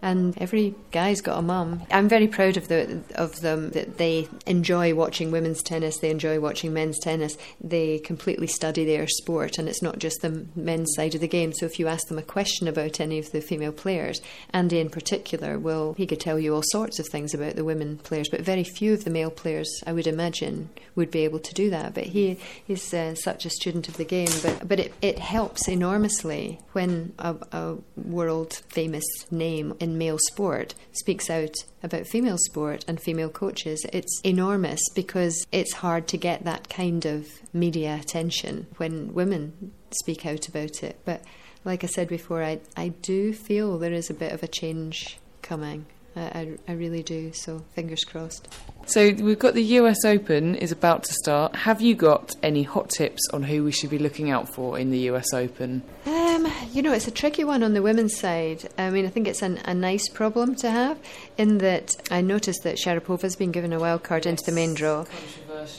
And 0.00 0.38
every 0.38 0.74
guy's 0.92 1.20
got 1.20 1.38
a 1.38 1.42
mum. 1.42 1.82
I'm 1.90 2.08
very 2.08 2.28
proud 2.28 2.56
of 2.56 2.68
the 2.68 3.02
of 3.16 3.40
them 3.40 3.70
that 3.70 3.98
they 3.98 4.28
enjoy 4.46 4.94
watching 4.94 5.32
women's 5.32 5.60
tennis. 5.60 5.98
They 5.98 6.10
enjoy 6.10 6.38
watching 6.38 6.72
men's 6.72 7.00
tennis. 7.00 7.36
They 7.60 7.98
completely 7.98 8.46
study 8.46 8.84
their 8.84 9.08
sport, 9.08 9.58
and 9.58 9.68
it's 9.68 9.82
not 9.82 9.98
just 9.98 10.22
the 10.22 10.46
men's 10.54 10.92
side 10.94 11.16
of 11.16 11.20
the 11.20 11.26
game. 11.26 11.52
So 11.52 11.66
if 11.66 11.80
you 11.80 11.88
ask 11.88 12.06
them 12.06 12.18
a 12.18 12.22
question 12.22 12.68
about 12.68 13.00
any 13.00 13.18
of 13.18 13.32
the 13.32 13.40
female 13.40 13.72
players, 13.72 14.20
Andy 14.52 14.78
in 14.78 14.88
particular, 14.88 15.58
will 15.58 15.94
he 15.94 16.06
could 16.06 16.20
tell 16.20 16.38
you 16.38 16.54
all 16.54 16.62
sorts 16.66 17.00
of 17.00 17.08
things 17.08 17.34
about 17.34 17.56
the 17.56 17.64
women 17.64 17.98
players, 17.98 18.28
but 18.28 18.40
very 18.40 18.64
few 18.64 18.92
of 18.92 19.02
the 19.02 19.10
male 19.10 19.30
players, 19.32 19.82
I 19.84 19.92
would 19.92 20.06
imagine, 20.06 20.70
would 20.94 21.10
be 21.10 21.24
able 21.24 21.40
to 21.40 21.54
do 21.54 21.70
that. 21.70 21.94
But 21.94 22.04
he 22.04 22.38
is 22.68 22.94
uh, 22.94 23.16
such 23.16 23.44
a 23.44 23.50
student 23.50 23.88
of 23.88 23.96
the 23.96 24.04
game. 24.04 24.30
But 24.42 24.68
but 24.68 24.78
it, 24.78 24.94
it 25.02 25.18
helps 25.18 25.66
enormously 25.66 26.60
when 26.72 27.14
a, 27.18 27.34
a 27.50 27.76
world 27.96 28.62
famous 28.68 29.04
name 29.30 29.74
in 29.88 29.98
male 29.98 30.18
sport 30.30 30.74
speaks 30.92 31.30
out 31.30 31.54
about 31.82 32.06
female 32.06 32.38
sport 32.38 32.84
and 32.86 33.00
female 33.00 33.30
coaches. 33.30 33.84
It's 33.92 34.20
enormous 34.22 34.80
because 34.94 35.46
it's 35.52 35.74
hard 35.74 36.06
to 36.08 36.16
get 36.16 36.44
that 36.44 36.68
kind 36.68 37.04
of 37.06 37.26
media 37.52 37.98
attention 38.00 38.66
when 38.76 39.14
women 39.14 39.72
speak 39.90 40.26
out 40.26 40.48
about 40.48 40.82
it. 40.82 41.00
But 41.04 41.22
like 41.64 41.84
I 41.84 41.86
said 41.86 42.08
before, 42.08 42.42
I, 42.42 42.60
I 42.76 42.88
do 42.88 43.32
feel 43.32 43.78
there 43.78 43.92
is 43.92 44.10
a 44.10 44.14
bit 44.14 44.32
of 44.32 44.42
a 44.42 44.48
change 44.48 45.18
coming. 45.42 45.86
I, 46.14 46.20
I, 46.20 46.58
I 46.68 46.72
really 46.72 47.02
do. 47.02 47.32
So 47.32 47.64
fingers 47.74 48.04
crossed. 48.04 48.48
So 48.86 49.12
we've 49.12 49.38
got 49.38 49.54
the 49.54 49.64
US 49.80 50.04
Open 50.04 50.54
is 50.54 50.72
about 50.72 51.04
to 51.04 51.12
start. 51.12 51.56
Have 51.56 51.80
you 51.80 51.94
got 51.94 52.34
any 52.42 52.62
hot 52.62 52.90
tips 52.90 53.22
on 53.32 53.42
who 53.42 53.64
we 53.64 53.72
should 53.72 53.90
be 53.90 53.98
looking 53.98 54.30
out 54.30 54.52
for 54.54 54.78
in 54.78 54.90
the 54.90 55.10
US 55.10 55.32
Open? 55.32 55.82
Uh, 56.06 56.27
Um, 56.38 56.52
you 56.72 56.82
know, 56.82 56.92
it's 56.92 57.08
a 57.08 57.10
tricky 57.10 57.42
one 57.42 57.64
on 57.64 57.72
the 57.74 57.82
women's 57.82 58.16
side. 58.16 58.68
I 58.78 58.90
mean, 58.90 59.04
I 59.06 59.08
think 59.08 59.26
it's 59.26 59.42
an, 59.42 59.58
a 59.64 59.74
nice 59.74 60.08
problem 60.08 60.54
to 60.56 60.70
have 60.70 60.96
in 61.36 61.58
that 61.58 61.96
I 62.12 62.20
noticed 62.20 62.62
that 62.62 62.76
Sharapova's 62.76 63.34
been 63.34 63.50
given 63.50 63.72
a 63.72 63.80
wild 63.80 64.04
card 64.04 64.24
into 64.24 64.44
the 64.44 64.52
main 64.52 64.74
draw. 64.74 65.04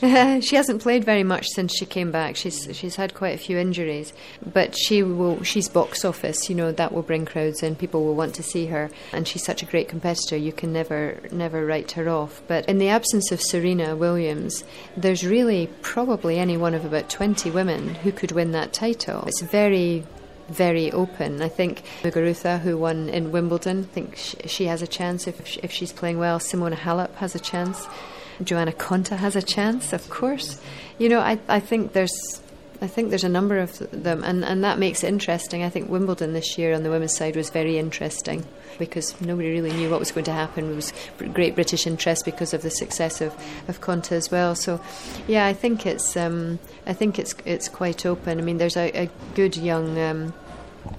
she 0.00 0.56
hasn't 0.56 0.82
played 0.82 1.04
very 1.04 1.22
much 1.22 1.46
since 1.48 1.74
she 1.74 1.86
came 1.86 2.10
back. 2.10 2.36
She's 2.36 2.68
she's 2.76 2.96
had 2.96 3.14
quite 3.14 3.34
a 3.34 3.38
few 3.38 3.56
injuries, 3.56 4.12
but 4.52 4.76
she 4.76 5.02
will. 5.02 5.42
She's 5.42 5.68
box 5.68 6.04
office. 6.04 6.50
You 6.50 6.56
know 6.56 6.72
that 6.72 6.92
will 6.92 7.02
bring 7.02 7.24
crowds 7.24 7.62
in. 7.62 7.74
People 7.74 8.04
will 8.04 8.14
want 8.14 8.34
to 8.34 8.42
see 8.42 8.66
her, 8.66 8.90
and 9.12 9.26
she's 9.26 9.44
such 9.44 9.62
a 9.62 9.66
great 9.66 9.88
competitor. 9.88 10.36
You 10.36 10.52
can 10.52 10.72
never 10.72 11.20
never 11.32 11.64
write 11.64 11.92
her 11.92 12.08
off. 12.10 12.42
But 12.46 12.68
in 12.68 12.76
the 12.76 12.88
absence 12.88 13.32
of 13.32 13.40
Serena 13.40 13.96
Williams, 13.96 14.64
there's 14.94 15.26
really 15.26 15.70
probably 15.80 16.38
any 16.38 16.58
one 16.58 16.74
of 16.74 16.84
about 16.84 17.08
twenty 17.08 17.50
women 17.50 17.94
who 17.94 18.12
could 18.12 18.32
win 18.32 18.52
that 18.52 18.74
title. 18.74 19.24
It's 19.26 19.40
very 19.40 20.04
very 20.50 20.90
open. 20.92 21.42
I 21.42 21.48
think 21.48 21.82
Muguruza, 22.02 22.60
who 22.60 22.76
won 22.76 23.08
in 23.08 23.32
Wimbledon, 23.32 23.80
I 23.80 23.94
think 23.94 24.16
she, 24.16 24.64
has 24.66 24.82
a 24.82 24.86
chance 24.86 25.26
if, 25.26 25.56
if 25.58 25.70
she's 25.70 25.92
playing 25.92 26.18
well. 26.18 26.38
Simona 26.38 26.76
Halep 26.76 27.14
has 27.16 27.34
a 27.34 27.40
chance. 27.40 27.86
Johanna 28.42 28.72
Konta 28.72 29.16
has 29.16 29.36
a 29.36 29.42
chance, 29.42 29.92
of 29.92 30.08
course. 30.10 30.60
You 30.98 31.08
know, 31.08 31.20
I, 31.20 31.38
I 31.48 31.60
think 31.60 31.92
there's. 31.92 32.40
I 32.82 32.86
think 32.86 33.10
there's 33.10 33.24
a 33.24 33.28
number 33.28 33.58
of 33.58 33.78
them, 33.90 34.24
and, 34.24 34.42
and 34.42 34.64
that 34.64 34.78
makes 34.78 35.04
it 35.04 35.08
interesting. 35.08 35.62
I 35.62 35.68
think 35.68 35.90
Wimbledon 35.90 36.32
this 36.32 36.56
year 36.56 36.74
on 36.74 36.82
the 36.82 36.90
women's 36.90 37.14
side 37.14 37.36
was 37.36 37.50
very 37.50 37.76
interesting 37.76 38.46
because 38.78 39.20
nobody 39.20 39.50
really 39.50 39.72
knew 39.72 39.90
what 39.90 40.00
was 40.00 40.10
going 40.10 40.24
to 40.24 40.32
happen. 40.32 40.72
It 40.72 40.76
was 40.76 40.92
great 41.34 41.54
British 41.54 41.86
interest 41.86 42.24
because 42.24 42.54
of 42.54 42.62
the 42.62 42.70
success 42.70 43.20
of, 43.20 43.34
of 43.68 43.82
Konta 43.82 44.12
as 44.12 44.30
well. 44.30 44.54
So, 44.54 44.80
yeah, 45.28 45.44
I 45.44 45.52
think 45.52 45.84
it's 45.84 46.16
um, 46.16 46.58
I 46.86 46.94
think 46.94 47.18
it's 47.18 47.34
it's 47.44 47.68
quite 47.68 48.06
open. 48.06 48.38
I 48.38 48.42
mean, 48.42 48.56
there's 48.56 48.78
a, 48.78 48.90
a 49.04 49.10
good 49.34 49.56
young 49.58 49.98
um, 49.98 50.34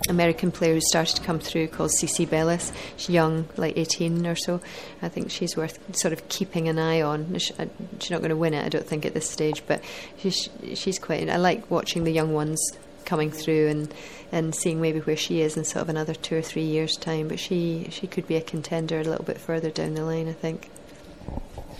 American 0.09 0.51
player 0.51 0.75
who 0.75 0.81
started 0.81 1.15
to 1.15 1.21
come 1.21 1.39
through 1.39 1.67
called 1.67 1.91
CiCi 1.91 2.29
Bellis. 2.29 2.71
She's 2.97 3.09
young, 3.09 3.47
like 3.57 3.77
18 3.77 4.25
or 4.27 4.35
so. 4.35 4.61
I 5.01 5.09
think 5.09 5.31
she's 5.31 5.55
worth 5.55 5.79
sort 5.95 6.13
of 6.13 6.27
keeping 6.29 6.67
an 6.67 6.79
eye 6.79 7.01
on. 7.01 7.35
Uh, 7.57 7.65
She's 7.99 8.11
not 8.11 8.19
going 8.19 8.29
to 8.29 8.35
win 8.35 8.53
it, 8.53 8.65
I 8.65 8.69
don't 8.69 8.85
think, 8.85 9.05
at 9.05 9.13
this 9.13 9.29
stage, 9.29 9.63
but 9.67 9.83
she's, 10.17 10.49
she's 10.73 10.99
quite. 10.99 11.29
I 11.29 11.37
like 11.37 11.69
watching 11.69 12.03
the 12.03 12.11
young 12.11 12.33
ones 12.33 12.59
coming 13.05 13.31
through 13.31 13.67
and, 13.67 13.93
and 14.31 14.55
seeing 14.55 14.79
maybe 14.81 14.99
where 14.99 15.17
she 15.17 15.41
is 15.41 15.57
in 15.57 15.65
sort 15.65 15.83
of 15.83 15.89
another 15.89 16.13
two 16.13 16.35
or 16.35 16.41
three 16.41 16.63
years' 16.63 16.95
time. 16.97 17.27
But 17.27 17.39
she, 17.39 17.87
she 17.89 18.07
could 18.07 18.27
be 18.27 18.35
a 18.35 18.41
contender 18.41 18.99
a 18.99 19.03
little 19.03 19.25
bit 19.25 19.39
further 19.39 19.69
down 19.69 19.95
the 19.95 20.03
line, 20.03 20.27
I 20.27 20.33
think. 20.33 20.69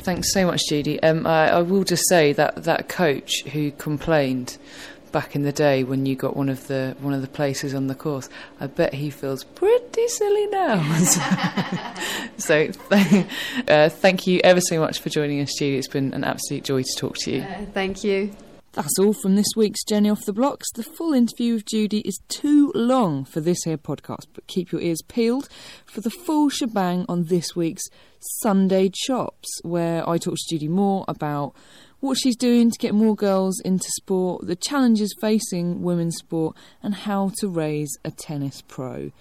Thanks 0.04 0.34
so 0.34 0.48
much, 0.48 0.62
Judy. 0.68 1.02
Um, 1.04 1.28
I, 1.28 1.52
I 1.52 1.62
will 1.62 1.84
just 1.84 2.08
say 2.10 2.34
that 2.34 2.64
that 2.64 2.90
coach 2.90 3.44
who 3.52 3.72
complained 3.72 4.58
back 5.12 5.36
in 5.36 5.44
the 5.44 5.52
day 5.52 5.84
when 5.84 6.06
you 6.06 6.16
got 6.16 6.36
one 6.36 6.50
of 6.50 6.68
the 6.68 6.96
one 7.00 7.14
of 7.14 7.22
the 7.22 7.28
places 7.28 7.74
on 7.74 7.88
the 7.88 7.96
course, 7.96 8.30
I 8.60 8.68
bet 8.68 8.94
he 8.94 9.10
feels 9.10 9.44
pretty 9.44 10.08
silly 10.08 10.48
now. 10.48 10.82
so, 12.38 12.70
uh, 13.68 13.90
thank 13.90 14.28
you 14.28 14.40
ever 14.44 14.62
so 14.62 14.80
much 14.80 15.00
for 15.00 15.10
joining 15.10 15.42
us, 15.42 15.54
Judy. 15.58 15.78
It's 15.78 15.88
been 15.88 16.14
an 16.14 16.24
absolute 16.24 16.64
joy 16.64 16.84
to 16.84 16.96
talk 16.98 17.18
to 17.20 17.32
you. 17.32 17.42
Uh, 17.42 17.66
thank 17.74 18.04
you. 18.04 18.32
That's 18.74 18.98
all 19.00 19.12
from 19.12 19.36
this 19.36 19.54
week's 19.58 19.84
Journey 19.84 20.10
Off 20.10 20.24
the 20.24 20.32
Blocks. 20.32 20.72
The 20.72 20.84
full 20.84 21.14
interview 21.14 21.56
with 21.56 21.66
Judy 21.66 22.00
is 22.00 22.22
too 22.30 22.72
long 22.74 23.26
for 23.26 23.42
this 23.42 23.64
here 23.66 23.78
podcast, 23.78 24.28
but 24.34 24.48
keep 24.48 24.72
your 24.72 24.80
ears 24.80 25.02
peeled 25.06 25.50
for 25.86 26.00
the 26.00 26.10
full 26.10 26.48
shebang 26.48 27.06
on 27.10 27.26
this 27.26 27.54
week's 27.54 27.84
Sunday 28.40 28.90
Chops, 28.94 29.60
where 29.64 30.08
I 30.08 30.18
talk 30.18 30.36
to 30.36 30.46
Judy 30.50 30.70
more 30.70 31.04
about 31.10 31.54
what 32.02 32.18
she's 32.18 32.36
doing 32.36 32.72
to 32.72 32.80
get 32.80 32.96
more 32.96 33.16
girls 33.16 33.60
into 33.62 33.88
sport, 33.92 34.46
the 34.48 34.56
challenges 34.56 35.16
facing 35.22 35.84
women's 35.84 36.18
sport, 36.18 36.58
and 36.82 36.96
how 36.96 37.32
to 37.38 37.48
raise 37.48 37.96
a 38.04 38.10
tennis 38.10 38.62
pro. 38.68 39.12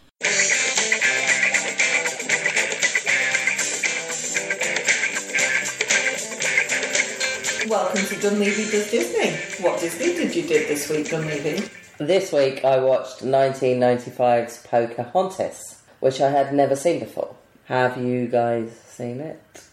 Welcome 7.69 8.05
to 8.07 8.19
Dunleavy 8.19 8.70
Does 8.70 8.90
Disney. 8.90 9.31
What 9.62 9.78
Disney 9.78 10.15
did 10.15 10.35
you 10.35 10.43
did 10.43 10.66
this 10.66 10.89
week, 10.89 11.11
Dunleavy? 11.11 11.69
This 11.98 12.32
week 12.32 12.65
I 12.65 12.78
watched 12.78 13.23
1995's 13.23 14.66
Pocahontas, 14.66 15.82
which 16.01 16.23
I 16.23 16.31
had 16.31 16.55
never 16.55 16.74
seen 16.74 17.01
before. 17.01 17.36
Have 17.66 17.98
you 18.02 18.27
guys 18.27 18.73
seen 18.73 19.20
it? 19.20 19.69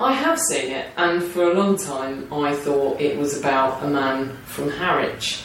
I 0.00 0.12
have 0.12 0.38
seen 0.38 0.70
it, 0.70 0.90
and 0.96 1.22
for 1.22 1.50
a 1.50 1.54
long 1.54 1.76
time 1.76 2.32
I 2.32 2.54
thought 2.54 3.00
it 3.00 3.18
was 3.18 3.38
about 3.38 3.82
a 3.82 3.88
man 3.88 4.36
from 4.44 4.70
Harwich. 4.70 5.44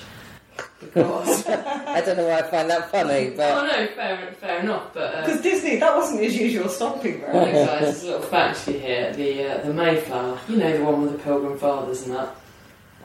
Because 0.79 1.47
I 1.47 2.01
don't 2.01 2.17
know 2.17 2.27
why 2.27 2.39
I 2.39 2.43
find 2.43 2.69
that 2.69 2.91
funny, 2.91 3.31
but 3.31 3.51
oh 3.51 3.61
but 3.61 3.79
no, 3.79 3.87
fair, 3.95 4.31
fair 4.39 4.59
enough. 4.59 4.93
But 4.93 5.15
uh, 5.15 5.25
Because 5.25 5.41
Disney, 5.41 5.77
that 5.77 5.95
wasn't 5.95 6.21
his 6.21 6.37
usual 6.37 6.69
stomping 6.69 7.19
ground. 7.19 7.37
Right, 7.37 7.53
guys, 7.53 7.81
there's 7.81 8.03
a 8.03 8.05
little 8.07 8.21
fact 8.21 8.57
for 8.57 8.71
you 8.71 8.79
here. 8.79 9.13
The 9.13 9.43
uh, 9.45 9.63
the 9.65 9.73
Mayflower, 9.73 10.39
you 10.47 10.57
know 10.57 10.77
the 10.77 10.83
one 10.83 11.01
with 11.01 11.13
the 11.13 11.19
Pilgrim 11.19 11.57
Fathers 11.57 12.03
and 12.05 12.15
that. 12.15 12.35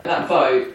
That 0.02 0.28
boat 0.28 0.74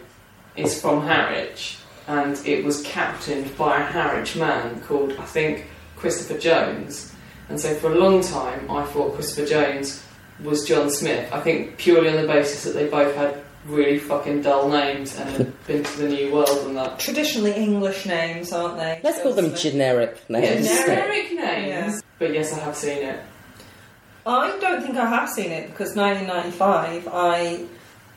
is 0.56 0.80
from 0.80 1.02
Harwich, 1.02 1.78
and 2.08 2.36
it 2.46 2.64
was 2.64 2.82
captained 2.82 3.56
by 3.56 3.80
a 3.80 3.84
Harwich 3.84 4.34
man 4.36 4.80
called 4.80 5.12
I 5.12 5.24
think 5.24 5.66
Christopher 5.96 6.38
Jones. 6.38 7.12
And 7.48 7.60
so 7.60 7.74
for 7.74 7.92
a 7.92 7.98
long 7.98 8.22
time, 8.22 8.70
I 8.70 8.84
thought 8.86 9.14
Christopher 9.14 9.46
Jones 9.46 10.02
was 10.44 10.64
John 10.66 10.90
Smith. 10.90 11.32
I 11.32 11.40
think 11.40 11.76
purely 11.78 12.08
on 12.08 12.16
the 12.16 12.26
basis 12.26 12.64
that 12.64 12.74
they 12.74 12.88
both 12.88 13.14
had 13.16 13.42
really 13.66 13.98
fucking 13.98 14.42
dull 14.42 14.68
names 14.68 15.16
and 15.16 15.28
had 15.30 15.66
been 15.66 15.82
to 15.82 15.98
the 15.98 16.08
New 16.08 16.32
World 16.32 16.66
and 16.66 16.76
that. 16.76 16.98
Traditionally 16.98 17.52
English 17.52 18.06
names, 18.06 18.52
aren't 18.52 18.76
they? 18.76 19.00
let's 19.02 19.22
call 19.22 19.32
them 19.32 19.54
generic 19.54 20.18
names. 20.28 20.68
Generic 20.68 21.32
names. 21.32 21.94
Yeah. 21.94 22.00
But 22.18 22.34
yes, 22.34 22.52
I 22.52 22.60
have 22.60 22.76
seen 22.76 23.02
it. 23.02 23.20
I 24.26 24.58
don't 24.58 24.82
think 24.82 24.96
I 24.96 25.06
have 25.06 25.28
seen 25.28 25.50
it 25.50 25.70
because 25.70 25.94
1995 25.94 27.08
I 27.12 27.66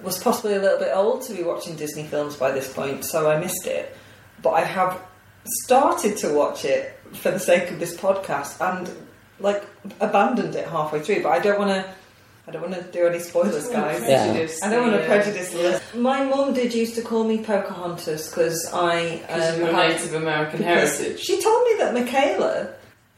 was 0.02 0.22
possibly 0.22 0.56
a 0.56 0.62
little 0.62 0.80
bit 0.80 0.92
old 0.94 1.24
to 1.24 1.34
be 1.34 1.44
watching 1.44 1.76
Disney 1.76 2.04
films 2.04 2.36
by 2.36 2.52
this 2.52 2.72
point, 2.72 3.04
so 3.04 3.30
I 3.30 3.40
missed 3.40 3.66
it. 3.66 3.96
But 4.42 4.52
I 4.52 4.62
have 4.62 5.02
started 5.64 6.18
to 6.18 6.34
watch 6.34 6.66
it 6.66 6.98
for 7.14 7.32
the 7.32 7.40
sake 7.40 7.72
of 7.72 7.80
this 7.80 7.96
podcast 7.96 8.62
and 8.62 8.90
like 9.40 9.64
abandoned 10.00 10.56
it 10.56 10.68
halfway 10.68 11.02
through. 11.02 11.24
But 11.24 11.30
I 11.30 11.40
don't 11.40 11.60
want 11.60 11.72
to. 11.72 11.94
I 12.48 12.52
don't 12.52 12.62
want 12.62 12.76
to 12.76 12.84
do 12.92 13.06
any 13.08 13.20
spoilers, 13.20 13.68
guys. 13.68 14.02
Yeah. 14.08 14.48
I 14.66 14.70
don't 14.70 14.84
want 14.90 14.94
to 14.96 15.02
the, 15.02 15.06
prejudice 15.06 15.52
the 15.52 15.82
My 16.00 16.24
mum 16.24 16.54
did 16.54 16.74
used 16.74 16.96
to 16.96 17.02
call 17.02 17.26
me 17.26 17.40
Pocahontas 17.40 18.30
because 18.30 18.70
I 18.74 19.18
Because 19.22 19.54
of 19.54 19.60
your 19.60 19.72
had- 19.74 19.90
Native 19.90 20.14
American 20.14 20.60
because 20.60 20.98
heritage. 20.98 21.20
She 21.20 21.42
told 21.42 21.64
me 21.66 21.76
that 21.80 21.94
Michaela 21.94 22.70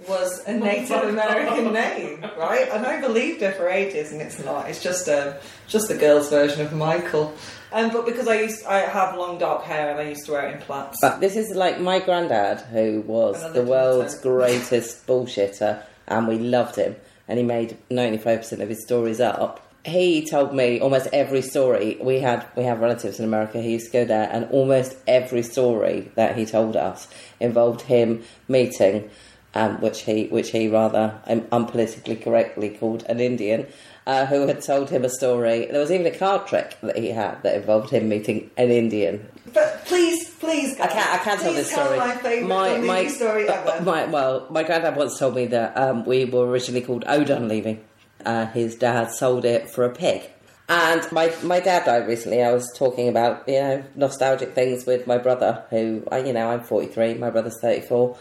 was 0.07 0.41
a 0.47 0.53
Native 0.57 1.03
American 1.03 1.73
name, 1.73 2.25
right? 2.39 2.69
And 2.71 2.85
I 2.87 2.99
believed 3.01 3.41
her 3.41 3.51
for 3.51 3.69
ages, 3.69 4.11
and 4.11 4.19
it's 4.21 4.43
not. 4.43 4.67
It's 4.67 4.81
just 4.81 5.07
a 5.07 5.39
just 5.67 5.89
the 5.89 5.95
girl's 5.95 6.29
version 6.31 6.65
of 6.65 6.73
Michael. 6.73 7.33
Um, 7.71 7.91
but 7.91 8.07
because 8.07 8.27
I 8.27 8.41
used, 8.41 8.65
I 8.65 8.79
have 8.79 9.15
long 9.15 9.37
dark 9.37 9.63
hair, 9.63 9.91
and 9.91 9.99
I 9.99 10.09
used 10.09 10.25
to 10.25 10.31
wear 10.31 10.47
it 10.47 10.55
in 10.55 10.61
plaits. 10.61 10.97
But 11.01 11.19
this 11.19 11.35
is 11.35 11.51
like 11.55 11.79
my 11.79 11.99
granddad, 11.99 12.61
who 12.61 13.01
was 13.01 13.43
Another 13.43 13.61
the 13.61 13.69
world's 13.69 14.17
greatest 14.19 15.05
bullshitter, 15.05 15.83
and 16.07 16.27
we 16.27 16.39
loved 16.39 16.77
him, 16.77 16.95
and 17.29 17.37
he 17.37 17.45
made 17.45 17.77
95% 17.89 18.59
of 18.59 18.67
his 18.67 18.83
stories 18.83 19.21
up. 19.21 19.65
He 19.85 20.25
told 20.25 20.53
me 20.53 20.81
almost 20.81 21.07
every 21.13 21.41
story. 21.41 21.97
We 22.01 22.19
had 22.19 22.45
we 22.57 22.63
have 22.63 22.81
relatives 22.81 23.17
in 23.17 23.23
America. 23.23 23.61
He 23.61 23.71
used 23.71 23.85
to 23.85 23.91
go 23.93 24.03
there, 24.03 24.27
and 24.29 24.49
almost 24.51 24.97
every 25.07 25.41
story 25.41 26.11
that 26.15 26.37
he 26.37 26.45
told 26.45 26.75
us 26.75 27.07
involved 27.39 27.81
him 27.81 28.23
meeting, 28.49 29.09
um, 29.53 29.79
which 29.79 30.01
he 30.01 30.25
which 30.27 30.51
he 30.51 30.67
rather 30.67 31.21
um, 31.27 31.41
unpolitically 31.43 32.21
correctly 32.21 32.71
called 32.71 33.05
an 33.07 33.21
Indian, 33.21 33.67
uh, 34.09 34.25
who 34.25 34.47
had 34.47 34.59
told 34.59 34.89
him 34.89 35.05
a 35.05 35.09
story. 35.09 35.67
There 35.67 35.79
was 35.79 35.91
even 35.91 36.07
a 36.07 36.17
card 36.17 36.47
trick 36.47 36.75
that 36.81 36.97
he 36.97 37.09
had 37.09 37.43
that 37.43 37.55
involved 37.55 37.91
him 37.91 38.09
meeting 38.09 38.49
an 38.57 38.71
Indian 38.71 39.29
But 39.53 39.85
please, 39.85 40.31
please, 40.39 40.79
I 40.79 40.87
can't. 40.87 41.09
I 41.13 41.23
can't 41.23 41.39
tell 41.39 41.53
this 41.53 41.71
story. 41.71 41.97
my 41.99 42.15
favourite 42.15 42.47
my 42.47 42.77
my 42.79 43.07
story 43.07 43.47
ever. 43.47 43.83
My, 43.83 44.05
well, 44.05 44.47
my 44.49 44.63
granddad 44.63 44.95
once 44.95 45.19
told 45.19 45.35
me 45.35 45.45
that 45.47 45.77
um, 45.77 46.05
we 46.05 46.25
were 46.25 46.47
originally 46.49 46.81
called 46.81 47.03
O'Dunleavy. 47.05 47.81
Uh, 48.25 48.47
his 48.47 48.75
dad 48.75 49.11
sold 49.11 49.45
it 49.45 49.69
for 49.69 49.85
a 49.85 49.93
pig. 49.93 50.27
And 50.67 51.09
my, 51.11 51.33
my 51.41 51.59
dad 51.59 51.85
died 51.85 52.07
recently. 52.07 52.43
I 52.43 52.51
was 52.51 52.71
talking 52.75 53.09
about 53.09 53.47
you 53.47 53.59
know 53.59 53.83
nostalgic 53.95 54.53
things 54.55 54.87
with 54.87 55.05
my 55.05 55.19
brother, 55.19 55.65
who 55.69 56.03
you 56.25 56.33
know 56.33 56.49
I'm 56.49 56.61
43, 56.61 57.13
my 57.15 57.29
brother's 57.29 57.59
34, 57.61 58.17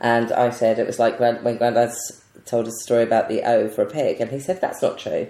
and 0.00 0.30
I 0.30 0.50
said 0.50 0.78
it 0.78 0.86
was 0.86 1.00
like 1.00 1.18
grand, 1.18 1.44
when 1.44 1.56
granddad's 1.56 2.23
told 2.44 2.66
us 2.66 2.80
a 2.80 2.84
story 2.84 3.02
about 3.02 3.28
the 3.28 3.42
O 3.42 3.68
for 3.68 3.82
a 3.82 3.90
pig, 3.90 4.20
and 4.20 4.30
he 4.30 4.40
said 4.40 4.60
that's 4.60 4.82
not 4.82 4.98
true. 4.98 5.28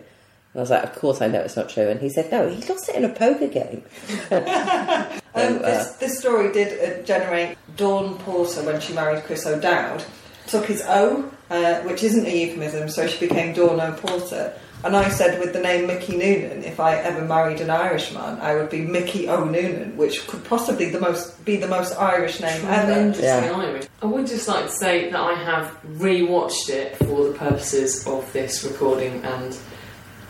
And 0.54 0.56
I 0.56 0.60
was 0.60 0.70
like, 0.70 0.84
of 0.84 0.94
course 0.94 1.20
I 1.20 1.28
know 1.28 1.40
it's 1.40 1.56
not 1.56 1.68
true. 1.68 1.88
And 1.88 2.00
he 2.00 2.08
said, 2.08 2.30
no, 2.30 2.48
he 2.48 2.64
lost 2.66 2.88
it 2.88 2.94
in 2.94 3.04
a 3.04 3.08
poker 3.08 3.48
game. 3.48 3.82
Um, 5.36 5.56
uh, 5.56 5.58
this, 5.62 5.92
this 5.94 6.18
story 6.20 6.52
did 6.52 7.00
uh, 7.00 7.02
generate 7.02 7.58
Dawn 7.76 8.16
Porter 8.18 8.62
when 8.62 8.80
she 8.80 8.92
married 8.92 9.24
Chris 9.24 9.44
O'Dowd. 9.44 10.04
Took 10.46 10.66
his 10.66 10.80
O, 10.86 11.28
uh, 11.50 11.80
which 11.80 12.04
isn't 12.04 12.24
a 12.24 12.30
euphemism, 12.30 12.88
so 12.88 13.08
she 13.08 13.26
became 13.26 13.52
Dawn 13.52 13.80
O'Porter. 13.80 14.56
And 14.84 14.94
I 14.94 15.08
said 15.08 15.40
with 15.40 15.54
the 15.54 15.60
name 15.60 15.86
Mickey 15.86 16.14
Noonan, 16.16 16.62
if 16.62 16.78
I 16.78 16.96
ever 16.96 17.24
married 17.24 17.60
an 17.62 17.70
Irishman, 17.70 18.38
I 18.40 18.54
would 18.54 18.68
be 18.68 18.82
Mickey 18.82 19.28
O'Noonan, 19.28 19.96
which 19.96 20.26
could 20.26 20.44
possibly 20.44 20.90
the 20.90 21.00
most 21.00 21.42
be 21.44 21.56
the 21.56 21.66
most 21.68 21.96
Irish 21.98 22.38
name 22.40 22.64
ever. 22.66 23.18
Yeah. 23.18 23.50
Irish. 23.56 23.86
I 24.02 24.06
would 24.06 24.26
just 24.26 24.46
like 24.46 24.66
to 24.66 24.70
say 24.72 25.10
that 25.10 25.18
I 25.20 25.34
have 25.34 25.78
rewatched 25.96 26.68
it 26.68 26.96
for 26.98 27.24
the 27.28 27.32
purposes 27.32 28.06
of 28.06 28.30
this 28.34 28.62
recording 28.62 29.24
and 29.24 29.56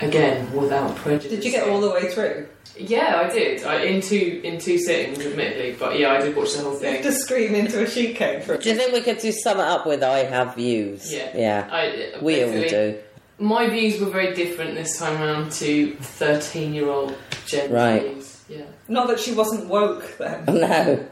again 0.00 0.52
without 0.52 0.94
prejudice. 0.96 1.30
Did 1.30 1.44
you 1.44 1.50
get 1.50 1.68
all 1.68 1.80
the 1.80 1.90
way 1.90 2.08
through? 2.10 2.46
Yeah, 2.76 3.22
I 3.24 3.32
did. 3.32 3.64
I, 3.64 3.82
in 3.84 4.00
two 4.00 4.40
in 4.44 4.58
two 4.58 4.78
sittings, 4.78 5.24
admittedly, 5.24 5.76
but 5.78 5.98
yeah, 5.98 6.10
I 6.12 6.20
did 6.20 6.34
watch 6.36 6.54
the 6.54 6.62
whole 6.62 6.78
You 6.80 6.86
have 6.86 6.94
thing. 6.94 7.02
to 7.04 7.12
scream 7.12 7.54
into 7.54 7.82
a 7.82 7.88
sheet 7.90 8.16
cake 8.16 8.42
for 8.44 8.56
Do 8.56 8.68
you 8.68 8.76
think 8.76 8.92
we 8.92 9.00
could 9.00 9.18
do 9.18 9.30
sum 9.32 9.58
it 9.58 9.64
up 9.64 9.86
with 9.86 10.02
I 10.02 10.24
have 10.24 10.54
views? 10.56 11.12
Yeah. 11.12 11.36
Yeah. 11.36 11.68
I, 11.70 12.18
we 12.22 12.42
all 12.44 12.50
do. 12.52 12.98
My 13.44 13.68
views 13.68 14.00
were 14.00 14.08
very 14.08 14.34
different 14.34 14.74
this 14.74 14.98
time 14.98 15.20
around 15.20 15.52
to 15.52 15.94
thirteen-year-old 15.96 17.14
Jen. 17.44 17.70
Right. 17.70 18.02
views. 18.02 18.42
Yeah, 18.48 18.62
Not 18.88 19.08
that 19.08 19.20
she 19.20 19.32
wasn't 19.32 19.68
woke 19.68 20.16
then. 20.16 20.44
No. 20.48 21.06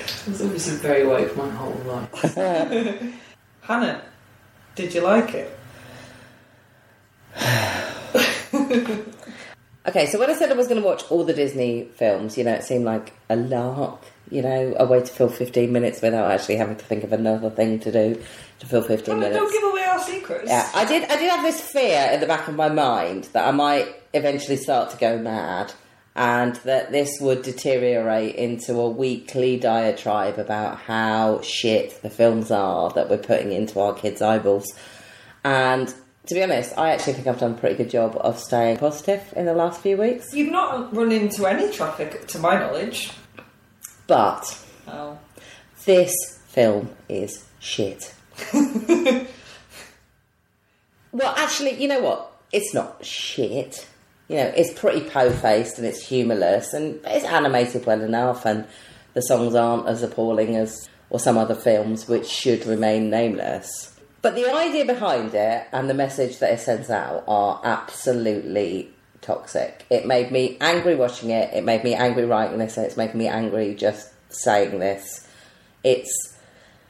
I 0.00 0.30
was 0.30 0.40
obviously 0.42 0.76
very 0.78 1.06
woke 1.06 1.36
my 1.36 1.48
whole 1.50 1.76
life. 1.84 2.34
Hannah, 3.60 4.02
did 4.74 4.94
you 4.94 5.02
like 5.02 5.34
it? 5.34 5.58
Okay, 9.86 10.06
so 10.06 10.18
when 10.18 10.30
I 10.30 10.34
said 10.34 10.50
I 10.50 10.54
was 10.54 10.66
going 10.66 10.80
to 10.80 10.86
watch 10.86 11.02
all 11.10 11.24
the 11.24 11.34
Disney 11.34 11.84
films, 11.84 12.38
you 12.38 12.44
know, 12.44 12.54
it 12.54 12.64
seemed 12.64 12.86
like 12.86 13.12
a 13.28 13.36
lark, 13.36 14.00
you 14.30 14.42
know, 14.42 14.74
a 14.78 14.86
way 14.86 15.00
to 15.00 15.06
fill 15.06 15.28
15 15.28 15.72
minutes 15.72 16.00
without 16.02 16.30
actually 16.30 16.56
having 16.56 16.76
to 16.76 16.84
think 16.84 17.04
of 17.04 17.12
another 17.12 17.50
thing 17.50 17.78
to 17.80 17.92
do 17.92 18.22
to 18.60 18.66
fill 18.66 18.82
15 18.82 19.14
Hannah, 19.14 19.28
minutes. 19.28 19.38
don't 19.38 19.52
give 19.52 19.70
away 19.70 19.82
our 19.84 19.98
secrets. 20.00 20.44
Yeah, 20.48 20.68
I 20.74 20.84
did. 20.84 21.04
I 21.10 21.16
did 21.16 21.30
have 21.30 21.42
this 21.44 21.60
fear 21.60 22.10
in 22.12 22.20
the 22.20 22.26
back 22.26 22.48
of 22.48 22.54
my 22.54 22.68
mind 22.68 23.24
that 23.32 23.46
I 23.46 23.50
might 23.50 23.94
eventually 24.14 24.56
start 24.56 24.90
to 24.90 24.96
go 24.96 25.18
mad, 25.18 25.72
and 26.16 26.54
that 26.56 26.92
this 26.92 27.18
would 27.20 27.42
deteriorate 27.42 28.36
into 28.36 28.74
a 28.78 28.88
weekly 28.88 29.58
diatribe 29.58 30.38
about 30.38 30.78
how 30.78 31.40
shit 31.42 32.00
the 32.02 32.10
films 32.10 32.50
are 32.50 32.90
that 32.90 33.10
we're 33.10 33.18
putting 33.18 33.52
into 33.52 33.80
our 33.80 33.92
kids' 33.94 34.22
eyeballs. 34.22 34.66
And 35.44 35.92
to 36.26 36.34
be 36.34 36.42
honest, 36.42 36.72
I 36.78 36.90
actually 36.90 37.14
think 37.14 37.26
I've 37.26 37.38
done 37.40 37.50
a 37.52 37.56
pretty 37.56 37.74
good 37.74 37.90
job 37.90 38.16
of 38.20 38.38
staying 38.38 38.78
positive 38.78 39.20
in 39.36 39.44
the 39.44 39.54
last 39.54 39.82
few 39.82 39.96
weeks. 39.96 40.32
You've 40.32 40.52
not 40.52 40.94
run 40.94 41.12
into 41.12 41.46
any 41.46 41.70
traffic, 41.70 42.26
to 42.28 42.38
my 42.38 42.58
knowledge. 42.58 43.10
But 44.06 44.58
Oh. 44.86 45.18
this 45.84 46.12
film 46.48 46.90
is 47.08 47.44
shit. 47.58 48.14
well, 51.12 51.34
actually, 51.36 51.80
you 51.80 51.88
know 51.88 52.00
what? 52.00 52.30
It's 52.52 52.74
not 52.74 53.04
shit. 53.04 53.86
You 54.28 54.36
know, 54.36 54.52
it's 54.56 54.78
pretty 54.78 55.08
po-faced 55.08 55.78
and 55.78 55.86
it's 55.86 56.02
humourless 56.06 56.72
and 56.72 57.00
it's 57.04 57.24
animated 57.24 57.84
well 57.86 58.00
enough 58.00 58.46
and 58.46 58.66
the 59.12 59.20
songs 59.22 59.54
aren't 59.54 59.86
as 59.86 60.02
appalling 60.02 60.56
as 60.56 60.88
or 61.10 61.18
some 61.20 61.36
other 61.36 61.54
films 61.54 62.08
which 62.08 62.26
should 62.26 62.64
remain 62.66 63.10
nameless. 63.10 63.92
But 64.22 64.34
the 64.34 64.50
idea 64.50 64.86
behind 64.86 65.34
it 65.34 65.66
and 65.72 65.88
the 65.90 65.94
message 65.94 66.38
that 66.38 66.52
it 66.52 66.60
sends 66.60 66.88
out 66.88 67.24
are 67.28 67.60
absolutely 67.62 68.90
toxic. 69.24 69.84
It 69.90 70.06
made 70.06 70.30
me 70.30 70.56
angry 70.60 70.94
watching 70.94 71.30
it. 71.30 71.52
It 71.54 71.64
made 71.64 71.82
me 71.82 71.94
angry 71.94 72.24
writing 72.24 72.58
this, 72.58 72.76
and 72.76 72.86
it's 72.86 72.96
making 72.96 73.18
me 73.18 73.28
angry 73.28 73.74
just 73.74 74.10
saying 74.28 74.78
this. 74.78 75.26
It's 75.82 76.36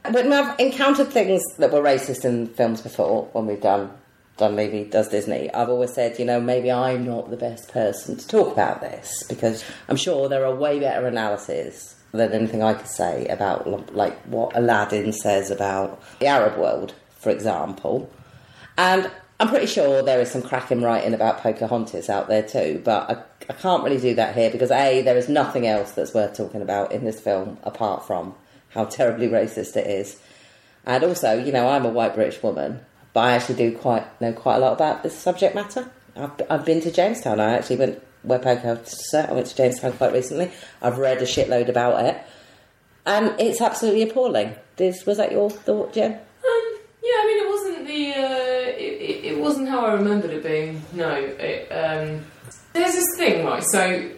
But 0.03 0.27
I've 0.27 0.59
encountered 0.59 1.09
things 1.09 1.43
that 1.59 1.73
were 1.73 1.81
racist 1.81 2.25
in 2.25 2.49
films 2.49 2.81
before, 2.81 3.29
when 3.33 3.47
we've 3.47 3.61
done 3.61 3.91
Dunleavy 4.37 4.85
does 4.85 5.09
Disney, 5.09 5.53
I've 5.55 5.69
always 5.69 5.95
said, 5.95 6.19
you 6.19 6.25
know, 6.25 6.41
maybe 6.41 6.71
I'm 6.71 7.07
not 7.07 7.31
the 7.31 7.37
best 7.37 7.71
person 7.71 8.17
to 8.17 8.27
talk 8.27 8.53
about 8.53 8.81
this 8.81 9.23
because 9.29 9.65
I'm 9.89 9.97
sure 9.97 10.29
there 10.29 10.45
are 10.45 10.55
way 10.55 10.81
better 10.81 11.07
analyses 11.07 11.95
than 12.13 12.33
anything 12.33 12.63
I 12.63 12.75
could 12.75 12.89
say 12.89 13.27
about 13.27 13.95
like 13.95 14.21
what 14.23 14.57
Aladdin 14.57 15.13
says 15.13 15.51
about 15.51 16.03
the 16.19 16.27
Arab 16.27 16.59
world, 16.59 16.95
for 17.19 17.31
example. 17.31 18.11
And 18.77 19.11
I'm 19.41 19.49
pretty 19.49 19.67
sure 19.67 20.03
there 20.03 20.21
is 20.21 20.31
some 20.31 20.43
cracking 20.43 20.81
writing 20.81 21.13
about 21.13 21.39
Pocahontas 21.39 22.09
out 22.09 22.29
there 22.29 22.43
too, 22.43 22.81
but 22.85 23.11
I, 23.11 23.23
I 23.51 23.55
can't 23.55 23.83
really 23.83 24.01
do 24.01 24.15
that 24.15 24.35
here 24.37 24.51
because 24.51 24.71
A, 24.71 25.03
there 25.03 25.17
is 25.17 25.29
nothing 25.29 25.67
else 25.67 25.91
that's 25.91 26.15
worth 26.15 26.37
talking 26.37 26.63
about 26.63 26.93
in 26.93 27.05
this 27.05 27.21
film 27.21 27.59
apart 27.65 28.07
from 28.07 28.35
how 28.71 28.85
terribly 28.85 29.29
racist 29.29 29.77
it 29.77 29.87
is. 29.87 30.21
And 30.87 31.03
also, 31.03 31.43
you 31.43 31.51
know, 31.51 31.69
I'm 31.69 31.85
a 31.85 31.89
white 31.89 32.15
British 32.15 32.43
woman, 32.43 32.81
but 33.13 33.21
I 33.21 33.33
actually 33.33 33.57
do 33.57 33.77
quite 33.77 34.21
know 34.21 34.33
quite 34.33 34.57
a 34.57 34.61
lot 34.61 34.73
about 34.73 35.03
this 35.03 35.19
subject 35.19 35.55
matter. 35.55 35.91
I've, 36.15 36.31
I've 36.49 36.65
been 36.65 36.81
to 36.83 36.93
Jamestown. 36.93 37.41
I 37.41 37.57
actually 37.57 37.77
went 37.77 38.03
where 38.23 38.39
Pocahontas. 38.39 39.15
I 39.15 39.33
went 39.33 39.49
to 39.49 39.57
Jamestown 39.57 39.93
quite 39.95 40.13
recently. 40.13 40.53
I've 40.81 40.99
read 40.99 41.19
a 41.19 41.25
shitload 41.25 41.69
about 41.69 42.05
it, 42.05 42.23
and 43.05 43.35
it's 43.41 43.61
absolutely 43.61 44.03
appalling. 44.03 44.55
Did, 44.77 44.95
was 45.07 45.17
that 45.17 45.33
your 45.33 45.51
thought, 45.51 45.93
Jen? 45.93 46.13
Um, 46.13 46.79
yeah, 47.03 47.17
I 47.17 47.27
mean, 47.27 47.47
it 47.47 47.49
wasn't 47.49 47.87
the. 47.87 48.15
Uh, 48.15 48.44
wasn't 49.45 49.69
how 49.69 49.85
I 49.87 49.93
remembered 49.93 50.31
it 50.31 50.43
being. 50.43 50.83
No, 50.93 51.11
it, 51.15 51.69
um, 51.71 52.25
there's 52.73 52.95
this 52.95 53.07
thing, 53.17 53.45
right? 53.47 53.63
So, 53.73 54.11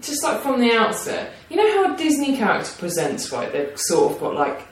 just 0.00 0.22
like 0.22 0.40
from 0.42 0.60
the 0.60 0.72
outset, 0.72 1.32
you 1.48 1.56
know 1.56 1.84
how 1.84 1.94
a 1.94 1.96
Disney 1.96 2.36
character 2.36 2.70
presents, 2.78 3.32
right? 3.32 3.50
They've 3.52 3.72
sort 3.76 4.12
of 4.12 4.20
got 4.20 4.34
like. 4.34 4.68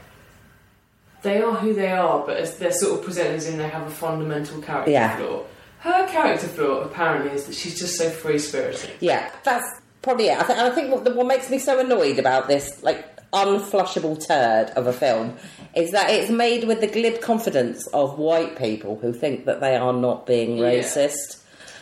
They 1.22 1.40
are 1.40 1.54
who 1.54 1.72
they 1.72 1.92
are, 1.92 2.24
but 2.26 2.36
as 2.36 2.58
they're 2.58 2.72
sort 2.72 2.98
of 2.98 3.04
presented 3.04 3.36
as 3.36 3.48
in 3.48 3.56
they 3.56 3.68
have 3.68 3.86
a 3.86 3.90
fundamental 3.90 4.60
character 4.60 4.90
Yeah. 4.90 5.16
flaw. 5.16 5.44
Her 5.78 6.06
character 6.08 6.48
flaw 6.48 6.80
apparently 6.80 7.30
is 7.32 7.44
that 7.46 7.54
she's 7.54 7.78
just 7.78 7.96
so 7.96 8.10
free 8.10 8.38
spirited. 8.40 8.90
Yeah, 9.00 9.30
that's 9.44 9.64
probably 10.02 10.28
it. 10.28 10.38
I, 10.40 10.42
th- 10.44 10.58
I 10.58 10.70
think 10.70 10.90
what, 10.92 11.14
what 11.14 11.26
makes 11.28 11.48
me 11.48 11.58
so 11.60 11.78
annoyed 11.78 12.18
about 12.18 12.48
this, 12.48 12.82
like, 12.82 13.11
unflushable 13.32 14.24
turd 14.26 14.70
of 14.70 14.86
a 14.86 14.92
film 14.92 15.36
is 15.74 15.90
that 15.92 16.10
it's 16.10 16.30
made 16.30 16.64
with 16.64 16.80
the 16.80 16.86
glib 16.86 17.20
confidence 17.20 17.86
of 17.88 18.18
white 18.18 18.56
people 18.58 18.98
who 19.00 19.12
think 19.12 19.46
that 19.46 19.60
they 19.60 19.76
are 19.76 19.92
not 19.92 20.26
being 20.26 20.56
Yeah. 20.56 20.64
racist. 20.66 21.38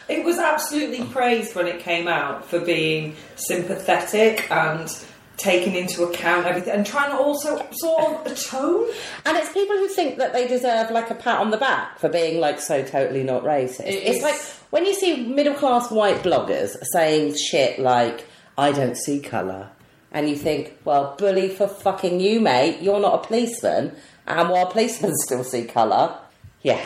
It 0.08 0.24
was 0.24 0.38
absolutely 0.38 1.04
praised 1.06 1.54
when 1.54 1.66
it 1.68 1.78
came 1.80 2.08
out 2.08 2.44
for 2.44 2.58
being 2.60 3.14
sympathetic 3.36 4.50
and 4.50 4.92
taking 5.36 5.74
into 5.74 6.02
account 6.04 6.46
everything 6.46 6.74
and 6.74 6.84
trying 6.84 7.10
to 7.10 7.16
also 7.16 7.64
sort 7.72 8.02
of 8.02 8.26
atone. 8.26 8.86
And 9.24 9.36
it's 9.38 9.50
people 9.52 9.76
who 9.76 9.88
think 9.88 10.18
that 10.18 10.32
they 10.34 10.46
deserve 10.46 10.90
like 10.90 11.10
a 11.10 11.14
pat 11.14 11.38
on 11.38 11.50
the 11.50 11.56
back 11.56 11.98
for 11.98 12.08
being 12.10 12.40
like 12.40 12.60
so 12.60 12.82
totally 12.82 13.22
not 13.22 13.42
racist. 13.44 13.86
It 13.86 13.94
it's 14.06 14.16
is- 14.18 14.22
like 14.22 14.36
when 14.70 14.84
you 14.84 14.94
see 14.94 15.26
middle 15.26 15.54
class 15.54 15.90
white 15.90 16.22
bloggers 16.22 16.76
saying 16.92 17.36
shit 17.36 17.78
like, 17.78 18.26
I 18.58 18.72
don't 18.72 18.96
see 18.96 19.18
colour. 19.20 19.68
And 20.12 20.28
you 20.28 20.36
think, 20.36 20.76
well, 20.84 21.14
bully 21.18 21.48
for 21.48 21.68
fucking 21.68 22.20
you, 22.20 22.40
mate. 22.40 22.80
You're 22.80 23.00
not 23.00 23.24
a 23.24 23.26
policeman. 23.26 23.94
And 24.26 24.48
while 24.48 24.66
policemen 24.66 25.12
still 25.24 25.44
see 25.44 25.64
colour, 25.64 26.18
yeah. 26.62 26.84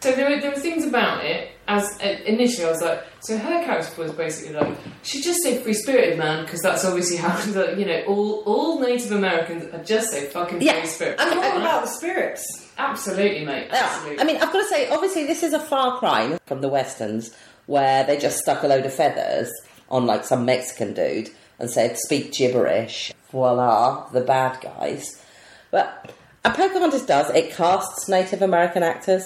So 0.00 0.10
there 0.12 0.28
were, 0.28 0.40
there 0.40 0.50
were 0.50 0.58
things 0.58 0.84
about 0.84 1.24
it. 1.24 1.50
As 1.68 1.84
uh, 2.02 2.16
initially, 2.26 2.66
I 2.66 2.70
was 2.70 2.82
like, 2.82 3.04
so 3.20 3.38
her 3.38 3.64
character 3.64 4.02
was 4.02 4.10
basically 4.12 4.54
like, 4.54 4.76
she 5.04 5.22
just 5.22 5.44
so 5.44 5.54
free 5.60 5.74
spirited, 5.74 6.18
man, 6.18 6.44
because 6.44 6.60
that's 6.60 6.84
obviously 6.84 7.18
how 7.18 7.36
the, 7.52 7.76
you 7.78 7.86
know 7.86 8.02
all 8.08 8.42
all 8.44 8.80
Native 8.80 9.12
Americans 9.12 9.72
are 9.72 9.84
just 9.84 10.10
so 10.10 10.20
fucking 10.22 10.60
Yeah, 10.60 10.80
free 10.80 10.88
spirited. 10.88 11.20
I'm 11.20 11.38
all 11.38 11.60
about 11.60 11.84
the 11.84 11.90
spirits. 11.90 12.44
Absolutely, 12.78 13.44
mate. 13.44 13.68
Absolutely. 13.70 14.20
I 14.20 14.24
mean, 14.24 14.36
I've 14.36 14.52
got 14.52 14.60
to 14.60 14.66
say, 14.66 14.88
obviously, 14.88 15.24
this 15.24 15.44
is 15.44 15.52
a 15.52 15.60
far 15.60 15.98
cry 15.98 16.36
from 16.46 16.62
the 16.62 16.68
westerns 16.68 17.32
where 17.66 18.02
they 18.04 18.18
just 18.18 18.38
stuck 18.38 18.64
a 18.64 18.66
load 18.66 18.84
of 18.84 18.92
feathers 18.92 19.52
on 19.88 20.04
like 20.04 20.24
some 20.24 20.44
Mexican 20.44 20.94
dude 20.94 21.30
and 21.62 21.70
said, 21.70 21.96
"Speak 21.96 22.32
gibberish." 22.32 23.14
Voila, 23.30 24.06
the 24.12 24.20
bad 24.20 24.60
guys. 24.60 25.18
But 25.70 26.12
a 26.44 26.50
Pocahontas 26.50 27.06
does 27.06 27.30
it 27.30 27.52
casts 27.54 28.06
Native 28.08 28.42
American 28.42 28.82
actors, 28.82 29.24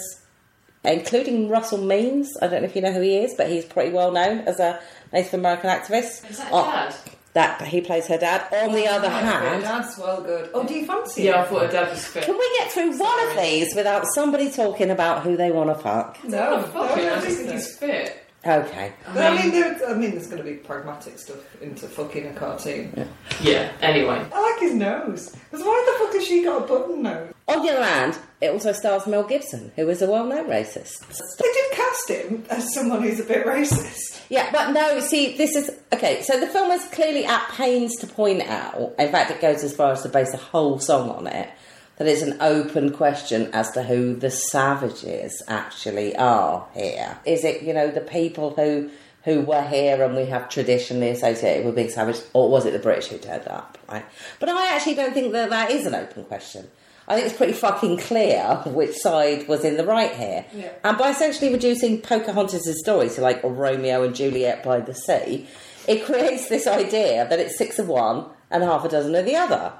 including 0.85 1.49
Russell 1.49 1.79
Means. 1.79 2.31
I 2.41 2.47
don't 2.47 2.61
know 2.61 2.67
if 2.69 2.75
you 2.75 2.81
know 2.81 2.93
who 2.93 3.01
he 3.01 3.17
is, 3.17 3.33
but 3.35 3.49
he's 3.49 3.65
pretty 3.65 3.91
well 3.91 4.11
known 4.11 4.39
as 4.41 4.59
a 4.61 4.79
Native 5.11 5.33
American 5.33 5.69
activist. 5.69 6.29
Is 6.29 6.37
that 6.37 6.49
Oh, 6.53 6.63
dad? 6.63 6.95
That 7.33 7.61
he 7.67 7.81
plays 7.81 8.07
her 8.07 8.17
dad. 8.17 8.47
On 8.51 8.73
the 8.73 8.87
other 8.87 9.07
oh, 9.07 9.11
Her 9.11 9.17
hand, 9.49 9.61
dad's 9.63 9.97
well 9.97 10.21
good. 10.21 10.49
Oh, 10.55 10.63
do 10.65 10.73
you 10.73 10.85
fancy 10.85 11.23
Yeah, 11.23 11.41
I 11.41 11.43
it? 11.43 11.49
thought 11.49 11.61
her 11.67 11.71
dad 11.71 11.89
was 11.91 12.03
fit. 12.05 12.23
can 12.23 12.33
we 12.37 12.57
get 12.57 12.71
through 12.71 12.97
one 12.97 13.27
of 13.29 13.37
these 13.37 13.75
without 13.75 14.05
somebody 14.15 14.49
talking 14.49 14.89
about 14.89 15.21
who 15.23 15.37
they 15.37 15.51
want 15.51 15.69
to 15.69 15.75
fuck? 15.75 16.23
No, 16.23 16.63
Fuck 16.63 16.97
it, 16.97 17.11
I 17.11 17.21
just 17.21 17.37
think 17.39 17.51
he's 17.51 17.77
fit. 17.77 18.23
Okay. 18.47 18.93
I 19.07 19.35
mean, 19.35 19.45
um, 19.45 19.51
there, 19.51 19.89
I 19.89 19.93
mean, 19.93 20.11
there's 20.11 20.27
going 20.27 20.37
to 20.37 20.49
be 20.49 20.55
pragmatic 20.55 21.19
stuff 21.19 21.61
into 21.61 21.87
fucking 21.87 22.27
a 22.27 22.33
cartoon. 22.33 23.07
Yeah. 23.41 23.71
Anyway, 23.81 24.25
I 24.33 24.41
like 24.41 24.61
his 24.61 24.73
nose. 24.73 25.35
Because 25.51 25.65
why 25.65 25.83
the 25.85 26.05
fuck 26.05 26.13
has 26.13 26.25
she 26.25 26.43
got 26.43 26.63
a 26.63 26.67
button 26.67 27.03
nose? 27.03 27.33
On 27.49 27.65
the 27.65 27.71
other 27.73 27.83
hand, 27.83 28.17
it 28.41 28.51
also 28.51 28.71
stars 28.71 29.05
Mel 29.07 29.23
Gibson, 29.23 29.71
who 29.75 29.89
is 29.89 30.01
a 30.01 30.09
well-known 30.09 30.47
racist. 30.47 30.99
They 31.37 31.51
did 31.51 31.71
cast 31.71 32.09
him 32.09 32.45
as 32.49 32.73
someone 32.73 33.01
who's 33.03 33.19
a 33.19 33.23
bit 33.23 33.45
racist. 33.45 34.21
Yeah, 34.29 34.49
but 34.51 34.71
no, 34.71 34.99
see, 34.99 35.37
this 35.37 35.55
is 35.55 35.71
okay. 35.93 36.21
So 36.23 36.39
the 36.39 36.47
film 36.47 36.71
is 36.71 36.85
clearly 36.85 37.25
at 37.25 37.49
pains 37.51 37.95
to 37.97 38.07
point 38.07 38.43
out. 38.43 38.95
In 38.99 39.11
fact, 39.11 39.31
it 39.31 39.41
goes 39.41 39.63
as 39.63 39.75
far 39.75 39.93
as 39.93 40.03
to 40.03 40.09
base 40.09 40.33
a 40.33 40.37
whole 40.37 40.79
song 40.79 41.09
on 41.09 41.27
it. 41.27 41.49
That 41.97 42.07
it's 42.07 42.21
an 42.21 42.37
open 42.39 42.93
question 42.93 43.49
as 43.53 43.71
to 43.71 43.83
who 43.83 44.15
the 44.15 44.29
savages 44.29 45.41
actually 45.47 46.15
are 46.15 46.67
here. 46.73 47.17
Is 47.25 47.43
it, 47.43 47.63
you 47.63 47.73
know, 47.73 47.89
the 47.89 48.01
people 48.01 48.53
who 48.53 48.91
who 49.27 49.41
were 49.41 49.63
here 49.63 50.01
and 50.01 50.15
we 50.15 50.25
have 50.25 50.47
traditionally 50.47 51.09
associated 51.09 51.65
with 51.65 51.75
being 51.75 51.89
savage, 51.89 52.21
or 52.31 52.49
was 52.49 52.65
it 52.65 52.71
the 52.71 52.79
British 52.79 53.07
who 53.07 53.17
turned 53.17 53.45
up? 53.47 53.77
Right? 53.89 54.05
But 54.39 54.47
I 54.47 54.73
actually 54.73 54.95
don't 54.95 55.13
think 55.13 55.33
that 55.33 55.49
that 55.49 55.69
is 55.69 55.85
an 55.85 55.95
open 55.95 56.23
question. 56.23 56.69
I 57.09 57.15
think 57.15 57.27
it's 57.27 57.37
pretty 57.37 57.53
fucking 57.53 57.97
clear 57.97 58.61
which 58.65 58.95
side 58.95 59.47
was 59.49 59.65
in 59.65 59.75
the 59.75 59.85
right 59.85 60.13
here. 60.13 60.45
Yeah. 60.53 60.71
And 60.83 60.97
by 60.97 61.09
essentially 61.09 61.51
reducing 61.51 62.01
Pocahontas' 62.01 62.79
story 62.79 63.09
to 63.09 63.21
like 63.21 63.43
a 63.43 63.49
Romeo 63.49 64.03
and 64.03 64.15
Juliet 64.15 64.63
by 64.63 64.79
the 64.79 64.93
sea, 64.93 65.47
it 65.87 66.05
creates 66.05 66.47
this 66.47 66.65
idea 66.65 67.27
that 67.27 67.39
it's 67.39 67.57
six 67.57 67.79
of 67.79 67.89
one 67.89 68.25
and 68.49 68.63
half 68.63 68.85
a 68.85 68.89
dozen 68.89 69.13
of 69.15 69.25
the 69.25 69.35
other. 69.35 69.73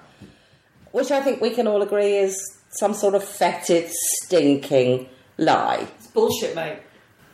Which 0.97 1.11
I 1.11 1.21
think 1.21 1.41
we 1.41 1.51
can 1.51 1.67
all 1.67 1.83
agree 1.83 2.17
is 2.17 2.35
some 2.71 2.95
sort 2.95 3.13
of 3.13 3.23
fetid, 3.23 3.87
stinking 3.91 5.07
lie. 5.37 5.87
It's 5.99 6.07
bullshit, 6.07 6.55
mate. 6.55 6.79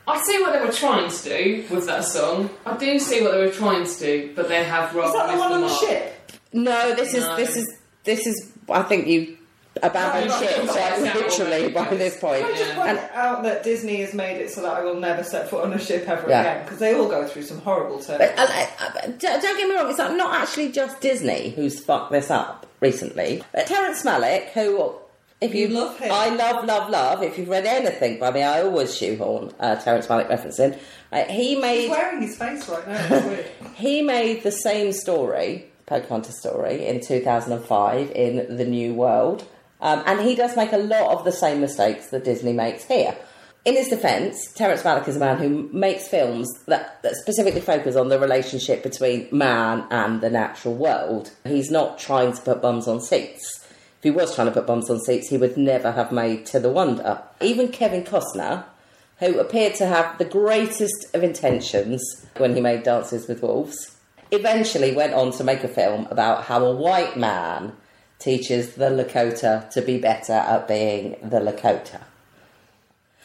I 0.05 0.21
see 0.21 0.41
what 0.41 0.51
they 0.51 0.59
were 0.59 0.71
trying 0.73 1.09
to 1.09 1.23
do 1.23 1.65
with 1.73 1.85
that 1.87 2.03
song. 2.03 2.49
I 2.65 2.75
do 2.75 2.99
see 2.99 3.21
what 3.21 3.31
they 3.31 3.37
were 3.39 3.51
trying 3.51 3.85
to 3.85 3.99
do, 3.99 4.33
but 4.35 4.49
they 4.49 4.65
have 4.65 4.93
rather 4.93 5.07
Is 5.07 5.13
that 5.13 5.31
the 5.33 5.39
one 5.39 5.51
on 5.53 5.61
the 5.61 5.67
mark. 5.67 5.79
ship? 5.79 6.31
No, 6.51 6.93
this 6.93 7.13
is 7.13 7.23
No. 7.23 7.35
this 7.37 7.55
is 7.55 7.73
this 8.03 8.27
is 8.27 8.51
I 8.69 8.81
think 8.83 9.07
you 9.07 9.37
abandoned 9.81 10.29
Right, 10.29 10.39
ship 10.49 10.57
right, 10.57 10.67
quite 10.99 11.13
literally 11.15 11.69
by 11.71 11.85
this 11.95 12.19
point. 12.19 12.43
Can 12.45 12.53
I 12.53 12.57
just 12.57 12.75
point 12.75 12.89
And 12.89 12.99
out 13.13 13.43
that 13.43 13.63
Disney 13.63 14.01
has 14.01 14.13
made 14.13 14.41
it 14.41 14.51
so 14.51 14.61
that 14.63 14.73
I 14.73 14.83
will 14.83 14.99
never 14.99 15.23
set 15.23 15.49
foot 15.49 15.63
on 15.63 15.71
a 15.71 15.79
ship 15.79 16.07
ever 16.09 16.29
Yeah. 16.29 16.41
again 16.41 16.63
because 16.65 16.79
they 16.79 16.93
all 16.95 17.07
go 17.07 17.25
through 17.25 17.43
some 17.43 17.59
horrible 17.61 17.95
But, 18.05 18.17
turns. 18.17 18.39
uh, 18.39 18.67
uh, 18.81 18.89
don't 19.07 19.41
don't 19.41 19.57
get 19.57 19.69
me 19.69 19.73
wrong, 19.75 19.89
it's 19.89 19.97
not 19.97 20.17
not 20.17 20.41
actually 20.41 20.73
just 20.73 20.99
Disney 20.99 21.51
who's 21.55 21.79
fucked 21.81 22.11
this 22.11 22.29
up 22.29 22.62
recently. 22.83 23.43
But 23.51 23.65
Terrence 23.65 24.03
Malick, 24.03 24.49
who, 24.49 24.93
if 25.41 25.55
you, 25.55 25.67
You 25.67 25.73
love 25.73 25.97
him. 25.97 26.11
I 26.11 26.29
love, 26.29 26.65
love, 26.65 26.89
love. 26.91 27.23
If 27.23 27.37
you've 27.39 27.49
read 27.49 27.65
anything 27.65 28.19
by 28.19 28.29
me, 28.31 28.43
I 28.43 28.61
always 28.61 28.95
shoehorn 28.95 29.51
uh, 29.59 29.77
Terrence 29.77 30.05
Malick 30.07 30.29
referencing. 30.29 30.77
Uh, 31.11 31.23
he 31.23 31.55
He's 31.55 31.61
made 31.61 31.89
wearing 31.89 32.21
his 32.21 32.37
face 32.37 32.69
right 32.69 32.87
now. 32.87 33.37
He 33.75 34.03
made 34.03 34.43
the 34.43 34.51
same 34.51 34.91
story, 34.91 35.65
Pocahontas 35.87 36.37
story, 36.37 36.85
in 36.85 37.01
2005 37.01 38.11
in 38.11 38.55
The 38.57 38.65
New 38.65 38.93
World. 38.93 39.47
Um, 39.81 40.03
and 40.05 40.21
he 40.21 40.35
does 40.35 40.55
make 40.55 40.71
a 40.71 40.77
lot 40.77 41.17
of 41.17 41.25
the 41.25 41.31
same 41.31 41.59
mistakes 41.59 42.09
that 42.11 42.23
Disney 42.23 42.53
makes 42.53 42.85
here. 42.85 43.15
In 43.65 43.75
his 43.75 43.87
defence, 43.87 44.51
Terrence 44.51 44.81
Malick 44.83 45.07
is 45.07 45.15
a 45.15 45.21
man 45.21 45.37
who 45.37 45.69
makes 45.71 46.09
films 46.09 46.49
that, 46.65 47.01
that 47.01 47.15
specifically 47.15 47.61
focus 47.61 47.95
on 47.95 48.09
the 48.09 48.19
relationship 48.19 48.83
between 48.83 49.29
man 49.31 49.85
and 49.89 50.19
the 50.19 50.29
natural 50.29 50.73
world. 50.73 51.31
He's 51.45 51.71
not 51.71 51.97
trying 51.97 52.33
to 52.33 52.41
put 52.41 52.61
bums 52.61 52.89
on 52.89 52.99
seats. 52.99 53.65
If 53.99 54.03
he 54.03 54.11
was 54.11 54.35
trying 54.35 54.47
to 54.47 54.53
put 54.53 54.67
bums 54.67 54.89
on 54.89 54.99
seats, 54.99 55.29
he 55.29 55.37
would 55.37 55.55
never 55.55 55.93
have 55.93 56.11
made 56.11 56.45
To 56.47 56.59
the 56.59 56.69
Wonder. 56.69 57.23
Even 57.39 57.69
Kevin 57.69 58.03
Costner, 58.03 58.65
who 59.19 59.39
appeared 59.39 59.75
to 59.75 59.85
have 59.85 60.17
the 60.17 60.25
greatest 60.25 61.05
of 61.13 61.23
intentions 61.23 62.25
when 62.35 62.55
he 62.55 62.61
made 62.61 62.83
Dances 62.83 63.29
with 63.29 63.41
Wolves, 63.41 63.95
eventually 64.31 64.93
went 64.93 65.13
on 65.13 65.31
to 65.31 65.43
make 65.45 65.63
a 65.63 65.69
film 65.69 66.05
about 66.11 66.43
how 66.43 66.65
a 66.65 66.75
white 66.75 67.15
man 67.15 67.71
teaches 68.19 68.75
the 68.75 68.89
Lakota 68.89 69.69
to 69.69 69.81
be 69.81 69.99
better 69.99 70.33
at 70.33 70.67
being 70.67 71.11
the 71.23 71.39
Lakota. 71.39 72.01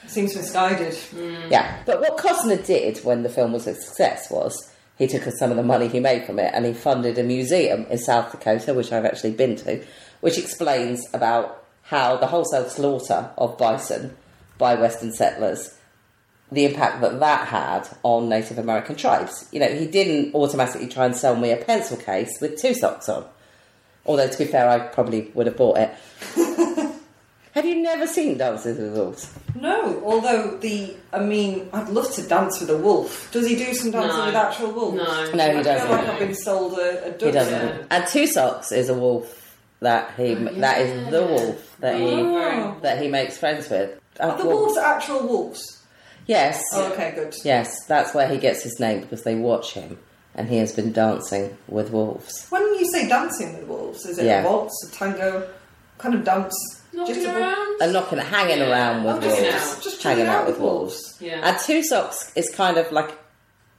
Seems 0.09 0.35
misguided. 0.35 0.95
Hmm. 0.95 1.51
Yeah, 1.51 1.83
but 1.87 2.01
what 2.01 2.19
Costner 2.19 2.65
did 2.65 2.99
when 3.05 3.23
the 3.23 3.29
film 3.29 3.53
was 3.53 3.67
a 3.67 3.75
success 3.75 4.31
was 4.31 4.73
he 4.99 5.07
took 5.07 5.23
some 5.23 5.51
of 5.51 5.57
the 5.57 5.63
money 5.63 5.87
he 5.87 6.01
made 6.01 6.25
from 6.25 6.39
it 6.39 6.53
and 6.53 6.67
he 6.67 6.73
funded 6.73 7.19
a 7.19 7.23
museum 7.23 7.87
in 7.89 7.99
South 7.99 8.33
Dakota, 8.33 8.75
which 8.75 8.91
I've 8.91 9.05
actually 9.05 9.33
been 9.33 9.55
to, 9.57 9.85
which 10.21 10.39
explains 10.39 11.07
about 11.15 11.65
how 11.83 12.17
the 12.17 12.27
wholesale 12.27 12.69
slaughter 12.69 13.31
of 13.39 13.57
bison 13.57 14.17
by 14.59 14.75
Western 14.75 15.13
settlers, 15.13 15.77
the 16.51 16.65
impact 16.65 17.01
that 17.01 17.21
that 17.21 17.49
had 17.49 17.89
on 18.03 18.29
Native 18.29 18.59
American 18.59 18.97
tribes. 18.97 19.49
You 19.53 19.61
know, 19.61 19.69
he 19.69 19.87
didn't 19.87 20.35
automatically 20.35 20.89
try 20.89 21.07
and 21.07 21.17
sell 21.17 21.37
me 21.37 21.53
a 21.53 21.57
pencil 21.57 21.97
case 21.97 22.39
with 22.41 22.61
two 22.61 22.75
socks 22.75 23.09
on. 23.09 23.25
Although, 24.05 24.29
to 24.29 24.39
be 24.39 24.47
fair, 24.47 24.69
I 24.69 24.81
probably 24.81 25.31
would 25.35 25.47
have 25.47 25.57
bought 25.57 25.79
it. 25.79 25.91
have 27.59 27.67
you 27.67 27.83
never 27.83 28.07
seen 28.07 28.39
Dances 28.39 28.79
with 28.79 28.93
Wolves? 28.97 29.33
No, 29.61 30.01
although 30.05 30.57
the, 30.59 30.95
I 31.13 31.19
mean, 31.19 31.69
I'd 31.73 31.89
love 31.89 32.11
to 32.15 32.23
dance 32.23 32.61
with 32.61 32.71
a 32.71 32.77
wolf. 32.79 33.31
Does 33.33 33.49
he 33.49 33.57
do 33.57 33.75
some 33.75 33.91
dancing 33.91 34.17
No. 34.19 34.27
with 34.27 34.35
actual 34.37 34.71
wolves? 34.73 34.97
No. 34.99 35.31
No, 35.33 35.51
he 35.53 35.59
I 35.59 35.63
doesn't. 35.63 35.89
feel 35.89 35.97
like 35.97 36.07
I've 36.09 36.19
been 36.21 36.35
sold 36.35 36.79
a, 36.79 37.07
a 37.07 37.11
duck. 37.11 37.21
He 37.23 37.31
doesn't. 37.33 37.53
there. 37.53 37.87
And 37.91 38.07
Two 38.07 38.27
Socks 38.29 38.71
is 38.71 38.89
a 38.89 38.95
wolf 38.95 39.57
that 39.81 40.13
he 40.17 40.35
that 40.35 40.81
is 40.81 41.11
the 41.11 41.23
wolf 41.25 41.77
that 41.81 41.97
he 41.97 42.07
Oh. 42.07 42.77
that 42.83 43.03
he 43.03 43.09
makes 43.09 43.37
friends 43.39 43.69
with. 43.69 43.99
Are 44.21 44.31
Uh, 44.31 44.37
the 44.37 44.47
well, 44.47 44.59
wolves 44.59 44.79
actual 44.79 45.27
wolves? 45.27 45.83
Yes. 46.27 46.63
Oh, 46.75 46.93
okay, 46.93 47.13
good. 47.15 47.35
Yes, 47.45 47.85
that's 47.87 48.15
where 48.15 48.29
he 48.29 48.39
gets 48.39 48.63
his 48.63 48.79
name 48.79 49.01
because 49.01 49.23
they 49.25 49.35
watch 49.35 49.73
him 49.75 49.99
and 50.35 50.49
he 50.49 50.59
has 50.59 50.73
been 50.73 50.93
dancing 50.93 51.57
with 51.69 51.91
wolves. 51.91 52.47
When 52.51 52.63
you 52.75 52.87
say 52.93 53.09
dancing 53.09 53.57
with 53.59 53.67
wolves, 53.67 54.05
is 54.07 54.19
it 54.19 54.27
Yeah. 54.27 54.43
a 54.43 54.45
waltz, 54.45 54.75
a 54.89 54.93
tango, 54.95 55.49
kind 55.99 56.15
of 56.15 56.23
dance? 56.25 56.55
Knocking 56.99 57.15
Just 57.15 57.27
a- 57.27 57.39
around? 57.39 57.81
And 57.83 57.93
knocking, 57.93 58.19
hanging 58.19 58.61
around 58.62 59.05
with 59.05 59.23
just- 59.23 59.41
wolves, 59.41 59.53
just- 59.75 59.83
just 59.85 60.03
hanging 60.03 60.27
out 60.27 60.41
out 60.43 60.47
with 60.49 60.59
wolves. 60.59 61.16
Yeah. 61.20 61.41
And 61.43 61.57
Two 61.61 61.83
Socks 61.83 62.33
is 62.37 62.51
kind 62.51 62.77
of 62.77 62.91
like 62.93 63.16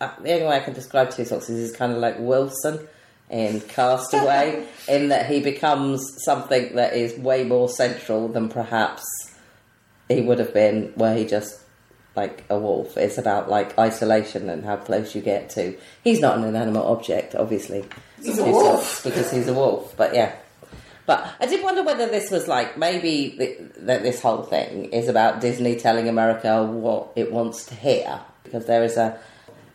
uh, 0.02 0.10
the 0.22 0.32
only 0.34 0.46
way 0.48 0.56
I 0.56 0.60
can 0.62 0.74
describe 0.74 1.12
Two 1.12 1.26
Socks 1.26 1.50
is 1.50 1.70
he's 1.70 1.78
kind 1.78 1.92
of 1.92 1.98
like 2.00 2.16
Wilson 2.20 2.80
in 3.30 3.60
Castaway, 3.62 4.66
in 4.88 5.10
that 5.10 5.26
he 5.30 5.40
becomes 5.42 6.02
something 6.24 6.76
that 6.76 6.94
is 6.96 7.18
way 7.20 7.44
more 7.44 7.68
central 7.70 8.28
than 8.30 8.48
perhaps 8.50 9.04
he 10.08 10.22
would 10.22 10.40
have 10.40 10.54
been 10.54 10.92
were 10.96 11.14
he 11.14 11.26
just 11.26 11.60
like 12.16 12.44
a 12.50 12.58
wolf. 12.58 12.98
It's 12.98 13.18
about 13.18 13.50
like 13.50 13.78
isolation 13.78 14.50
and 14.50 14.64
how 14.66 14.78
close 14.78 15.14
you 15.14 15.22
get 15.22 15.50
to. 15.52 15.78
He's 16.04 16.20
not 16.20 16.38
an 16.38 16.46
inanimate 16.46 16.84
object, 16.86 17.36
obviously. 17.36 17.86
He's 18.24 18.40
a 18.40 18.44
wolf. 18.46 18.84
Socks, 18.84 19.04
because 19.04 19.32
he's 19.32 19.48
a 19.48 19.54
wolf. 19.54 19.94
But 19.98 20.16
yeah. 20.16 20.36
But 21.10 21.28
I 21.40 21.48
did 21.48 21.64
wonder 21.64 21.82
whether 21.82 22.06
this 22.06 22.30
was 22.30 22.48
like 22.48 22.78
maybe 22.78 23.36
that 23.80 24.04
this 24.04 24.22
whole 24.22 24.44
thing 24.44 24.86
is 24.92 25.08
about 25.08 25.42
Disney 25.42 25.76
telling 25.76 26.08
America 26.08 26.64
what 26.64 27.14
it 27.16 27.32
wants 27.32 27.66
to 27.66 27.74
hear 27.74 28.20
because 28.44 28.68
there 28.68 28.84
is 28.84 28.96
a 28.96 29.18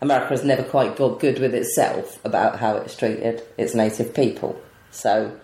America 0.00 0.28
has 0.28 0.44
never 0.44 0.62
quite 0.62 0.94
got 0.94 1.18
good 1.18 1.40
with 1.40 1.52
itself 1.52 2.24
about 2.24 2.60
how 2.60 2.76
it's 2.76 2.96
treated 2.96 3.42
its 3.58 3.74
native 3.74 4.14
people. 4.14 4.54
So 4.92 5.36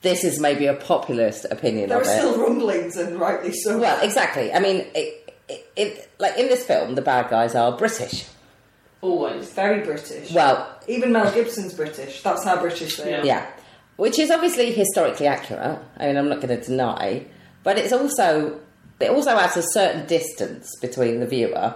this 0.00 0.24
is 0.24 0.40
maybe 0.40 0.66
a 0.66 0.74
populist 0.74 1.46
opinion 1.52 1.90
There 1.90 1.98
are 1.98 2.02
it. 2.02 2.06
still 2.06 2.36
rumblings, 2.40 2.96
and 2.96 3.20
rightly 3.20 3.52
so. 3.52 3.78
Well, 3.78 4.02
exactly. 4.02 4.52
I 4.52 4.58
mean, 4.58 4.86
it, 4.92 5.36
it, 5.48 5.72
it, 5.76 6.10
like 6.18 6.36
in 6.36 6.48
this 6.48 6.66
film, 6.66 6.96
the 6.96 7.02
bad 7.02 7.30
guys 7.30 7.54
are 7.54 7.78
British. 7.78 8.26
Always. 9.02 9.52
very 9.52 9.84
British. 9.84 10.32
Well, 10.32 10.68
Even 10.88 11.12
Mel 11.12 11.32
Gibson's 11.32 11.74
British. 11.74 12.22
That's 12.22 12.42
how 12.42 12.60
British 12.60 12.96
they 12.96 13.14
are. 13.14 13.24
Yeah. 13.24 13.46
Which 13.96 14.18
is 14.18 14.30
obviously 14.30 14.72
historically 14.72 15.26
accurate. 15.26 15.78
I 15.98 16.06
mean, 16.06 16.16
I'm 16.16 16.28
not 16.28 16.40
going 16.40 16.58
to 16.58 16.64
deny, 16.64 17.26
but 17.62 17.78
it's 17.78 17.92
also 17.92 18.60
it 19.00 19.10
also 19.10 19.30
adds 19.30 19.56
a 19.56 19.62
certain 19.62 20.06
distance 20.06 20.70
between 20.80 21.20
the 21.20 21.26
viewer 21.26 21.74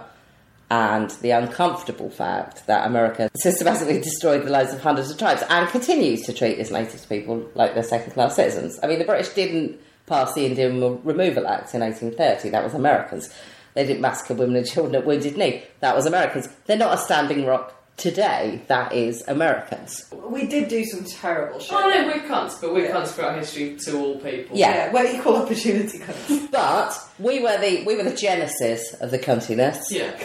and 0.69 1.09
the 1.21 1.31
uncomfortable 1.31 2.09
fact 2.09 2.67
that 2.67 2.85
America 2.85 3.29
systematically 3.35 4.01
destroyed 4.01 4.45
the 4.45 4.49
lives 4.49 4.73
of 4.73 4.81
hundreds 4.81 5.09
of 5.09 5.17
tribes 5.17 5.43
and 5.49 5.69
continues 5.69 6.23
to 6.23 6.33
treat 6.33 6.59
its 6.59 6.71
native 6.71 7.07
people 7.07 7.49
like 7.55 7.73
they're 7.73 7.83
second-class 7.83 8.35
citizens. 8.35 8.79
I 8.83 8.87
mean, 8.87 8.99
the 8.99 9.05
British 9.05 9.29
didn't 9.29 9.79
pass 10.05 10.33
the 10.33 10.45
Indian 10.45 11.01
Removal 11.03 11.47
Act 11.47 11.73
in 11.73 11.81
1830. 11.81 12.49
That 12.49 12.63
was 12.63 12.73
Americans. 12.73 13.33
They 13.73 13.85
didn't 13.85 14.01
massacre 14.01 14.33
women 14.33 14.55
and 14.55 14.67
children 14.67 14.95
at 14.95 15.05
Wounded 15.05 15.37
Knee. 15.37 15.63
That 15.81 15.95
was 15.95 16.05
Americans. 16.05 16.49
They're 16.65 16.77
not 16.77 16.95
a 16.95 16.97
standing 16.97 17.45
rock 17.45 17.76
today. 17.97 18.61
That 18.67 18.93
is 18.93 19.23
Americans. 19.27 20.05
We 20.13 20.45
did 20.47 20.69
do 20.69 20.85
some 20.85 21.03
terrible 21.03 21.59
shit. 21.59 21.73
Oh 21.73 21.89
no, 21.89 22.07
we're 22.07 22.23
cunts, 22.27 22.61
but 22.61 22.73
we're 22.73 22.89
cunts 22.91 23.07
for 23.09 23.23
our 23.23 23.37
history 23.37 23.75
to 23.75 23.97
all 23.97 24.15
people. 24.19 24.55
Yeah. 24.57 24.91
we're 24.93 25.05
equal 25.15 25.35
opportunity 25.37 25.99
cunts. 25.99 26.51
But 26.51 26.97
we 27.19 27.39
were 27.41 27.57
the 27.59 27.83
we 27.85 27.95
were 27.95 28.03
the 28.03 28.15
genesis 28.15 28.93
of 29.01 29.11
the 29.11 29.19
cuntiness. 29.19 29.85
Yeah. 29.89 30.17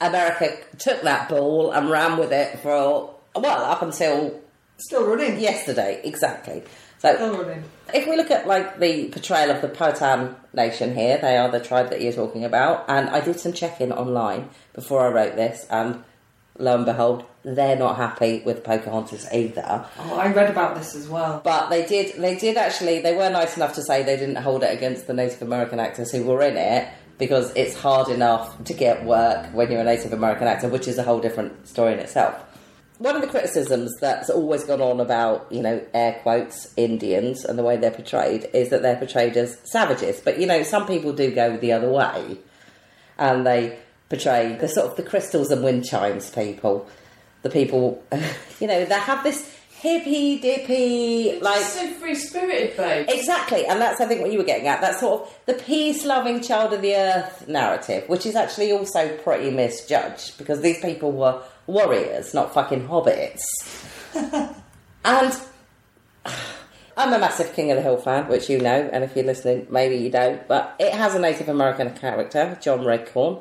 America 0.00 0.56
took 0.78 1.02
that 1.02 1.28
ball 1.28 1.72
and 1.72 1.90
ran 1.90 2.18
with 2.18 2.32
it 2.32 2.58
for 2.60 3.14
well 3.36 3.64
up 3.64 3.82
until 3.82 4.40
Still 4.78 5.06
running. 5.06 5.40
yesterday, 5.40 6.00
exactly. 6.04 6.62
So 6.98 7.14
Still 7.14 7.36
running. 7.42 7.64
if 7.92 8.06
we 8.08 8.16
look 8.16 8.30
at 8.30 8.46
like 8.46 8.78
the 8.78 9.08
portrayal 9.08 9.50
of 9.50 9.60
the 9.60 9.68
Powhatan 9.68 10.36
nation 10.54 10.94
here, 10.94 11.18
they 11.18 11.36
are 11.36 11.50
the 11.50 11.58
tribe 11.60 11.90
that 11.90 12.00
you're 12.00 12.12
talking 12.12 12.44
about, 12.44 12.84
and 12.88 13.08
I 13.10 13.20
did 13.20 13.40
some 13.40 13.52
checking 13.52 13.92
online 13.92 14.48
before 14.74 15.06
I 15.06 15.10
wrote 15.10 15.34
this, 15.36 15.66
and 15.70 16.04
lo 16.58 16.74
and 16.74 16.84
behold, 16.84 17.24
they're 17.44 17.76
not 17.76 17.96
happy 17.96 18.42
with 18.44 18.64
Pocahontas 18.64 19.26
either. 19.32 19.86
Oh, 19.98 20.18
I 20.18 20.32
read 20.32 20.50
about 20.50 20.76
this 20.76 20.94
as 20.94 21.08
well. 21.08 21.40
But 21.42 21.70
they 21.70 21.86
did. 21.86 22.20
They 22.20 22.36
did 22.36 22.56
actually. 22.56 23.00
They 23.00 23.16
were 23.16 23.30
nice 23.30 23.56
enough 23.56 23.74
to 23.74 23.82
say 23.82 24.02
they 24.02 24.16
didn't 24.16 24.36
hold 24.36 24.62
it 24.62 24.76
against 24.76 25.06
the 25.06 25.14
Native 25.14 25.42
American 25.42 25.80
actors 25.80 26.10
who 26.10 26.24
were 26.24 26.42
in 26.42 26.56
it 26.56 26.88
because 27.18 27.52
it's 27.56 27.74
hard 27.74 28.08
enough 28.08 28.62
to 28.64 28.74
get 28.74 29.04
work 29.04 29.46
when 29.52 29.70
you're 29.70 29.80
a 29.80 29.84
Native 29.84 30.12
American 30.12 30.46
actor, 30.46 30.68
which 30.68 30.86
is 30.86 30.98
a 30.98 31.02
whole 31.02 31.20
different 31.20 31.66
story 31.66 31.92
in 31.92 31.98
itself. 31.98 32.44
One 32.98 33.14
of 33.14 33.22
the 33.22 33.28
criticisms 33.28 33.94
that's 34.00 34.28
always 34.28 34.64
gone 34.64 34.80
on 34.80 34.98
about, 34.98 35.46
you 35.50 35.62
know, 35.62 35.84
air 35.94 36.18
quotes, 36.22 36.72
Indians 36.76 37.44
and 37.44 37.56
the 37.56 37.62
way 37.62 37.76
they're 37.76 37.92
portrayed 37.92 38.48
is 38.52 38.70
that 38.70 38.82
they're 38.82 38.96
portrayed 38.96 39.36
as 39.36 39.56
savages. 39.64 40.20
But, 40.20 40.40
you 40.40 40.46
know, 40.46 40.64
some 40.64 40.86
people 40.86 41.12
do 41.12 41.32
go 41.32 41.56
the 41.56 41.72
other 41.72 41.88
way 41.88 42.38
and 43.18 43.46
they 43.46 43.78
portray 44.08 44.56
the 44.56 44.68
sort 44.68 44.86
of 44.86 44.96
the 44.96 45.02
crystals 45.02 45.50
and 45.50 45.62
wind 45.62 45.84
chimes 45.84 46.30
people. 46.30 46.88
The 47.42 47.50
people, 47.50 48.02
you 48.60 48.66
know, 48.66 48.84
they 48.84 48.94
have 48.94 49.22
this 49.22 49.54
hippy 49.80 50.40
dippy, 50.40 51.38
like 51.40 51.60
so 51.60 51.88
free 51.94 52.14
spirited, 52.14 52.76
babe. 52.76 53.06
Exactly, 53.08 53.64
and 53.66 53.80
that's 53.80 54.00
I 54.00 54.06
think 54.06 54.20
what 54.20 54.32
you 54.32 54.38
were 54.38 54.44
getting 54.44 54.66
at. 54.66 54.80
That 54.80 54.98
sort 54.98 55.22
of 55.22 55.38
the 55.46 55.54
peace-loving 55.54 56.40
child 56.42 56.72
of 56.72 56.82
the 56.82 56.96
earth 56.96 57.46
narrative, 57.46 58.08
which 58.08 58.26
is 58.26 58.34
actually 58.34 58.72
also 58.72 59.16
pretty 59.18 59.50
misjudged 59.50 60.36
because 60.36 60.60
these 60.62 60.80
people 60.80 61.12
were 61.12 61.40
warriors, 61.66 62.34
not 62.34 62.52
fucking 62.52 62.88
hobbits. 62.88 63.40
and 65.04 65.40
I'm 66.96 67.12
a 67.12 67.18
massive 67.18 67.52
King 67.52 67.70
of 67.70 67.76
the 67.76 67.82
Hill 67.82 67.98
fan, 67.98 68.26
which 68.26 68.50
you 68.50 68.60
know, 68.60 68.90
and 68.92 69.04
if 69.04 69.14
you're 69.14 69.24
listening, 69.24 69.68
maybe 69.70 69.96
you 69.96 70.10
don't, 70.10 70.46
but 70.48 70.74
it 70.80 70.92
has 70.92 71.14
a 71.14 71.20
Native 71.20 71.48
American 71.48 71.94
character, 71.94 72.58
John 72.60 72.80
Redcorn. 72.80 73.40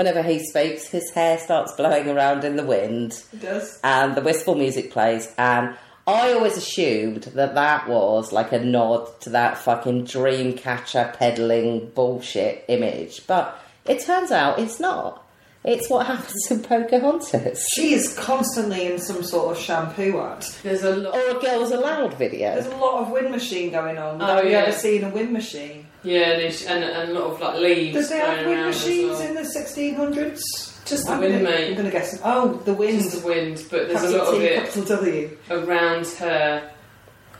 Whenever 0.00 0.22
he 0.22 0.38
speaks, 0.38 0.86
his 0.86 1.10
hair 1.10 1.36
starts 1.36 1.72
blowing 1.72 2.08
around 2.08 2.42
in 2.42 2.56
the 2.56 2.64
wind 2.64 3.22
It 3.34 3.42
does. 3.42 3.78
and 3.84 4.14
the 4.14 4.22
wistful 4.22 4.54
music 4.54 4.90
plays 4.90 5.30
and 5.36 5.76
I 6.06 6.32
always 6.32 6.56
assumed 6.56 7.24
that 7.24 7.54
that 7.54 7.86
was 7.86 8.32
like 8.32 8.50
a 8.52 8.64
nod 8.64 9.20
to 9.20 9.28
that 9.28 9.58
fucking 9.58 10.04
dream 10.04 10.54
catcher 10.54 11.12
peddling 11.18 11.90
bullshit 11.94 12.64
image, 12.68 13.26
but 13.26 13.62
it 13.84 14.00
turns 14.00 14.30
out 14.30 14.58
it's 14.58 14.80
not. 14.80 15.22
It's 15.64 15.90
what 15.90 16.06
happens 16.06 16.50
in 16.50 16.62
Pocahontas. 16.62 17.66
She 17.74 17.92
is 17.92 18.14
constantly 18.18 18.86
in 18.86 18.98
some 18.98 19.22
sort 19.22 19.54
of 19.54 19.62
shampoo 19.62 20.18
ad. 20.18 20.46
There's 20.62 20.82
a 20.82 20.96
lot. 20.96 21.14
Or 21.14 21.36
a 21.36 21.40
Girls 21.42 21.72
Aloud 21.72 22.14
video. 22.14 22.54
There's 22.54 22.66
a 22.68 22.76
lot 22.76 23.02
of 23.02 23.10
wind 23.10 23.30
machine 23.30 23.70
going 23.70 23.98
on. 23.98 24.22
Oh, 24.22 24.24
Have 24.36 24.44
you 24.46 24.52
yeah. 24.52 24.60
ever 24.60 24.72
seen 24.72 25.04
a 25.04 25.10
wind 25.10 25.30
machine? 25.34 25.86
Yeah, 26.02 26.30
and, 26.30 26.62
and, 26.66 26.84
and 26.84 27.10
a 27.10 27.14
lot 27.14 27.30
of 27.32 27.40
like 27.40 27.60
leaves. 27.60 27.94
Does 27.94 28.08
they 28.08 28.18
have 28.18 28.46
wind 28.46 28.66
machines 28.66 29.18
well. 29.18 29.28
in 29.28 29.34
the 29.34 29.42
1600s? 29.42 30.40
Just 30.86 31.06
the 31.06 31.12
I'm 31.12 31.20
wind, 31.20 31.32
gonna, 31.32 31.44
mate. 31.44 31.68
I'm 31.68 31.74
going 31.74 31.84
to 31.84 31.90
guess. 31.90 32.18
Oh, 32.24 32.54
the 32.64 32.74
wind. 32.74 33.02
Just 33.02 33.20
the 33.20 33.26
wind, 33.26 33.64
but 33.70 33.88
there's 33.88 34.00
capital 34.00 34.16
a 34.16 34.24
lot 34.24 34.30
T, 34.30 34.36
of 34.36 34.42
it 34.42 34.54
capital 34.64 34.84
W. 34.84 35.38
around 35.50 36.06
her 36.06 36.70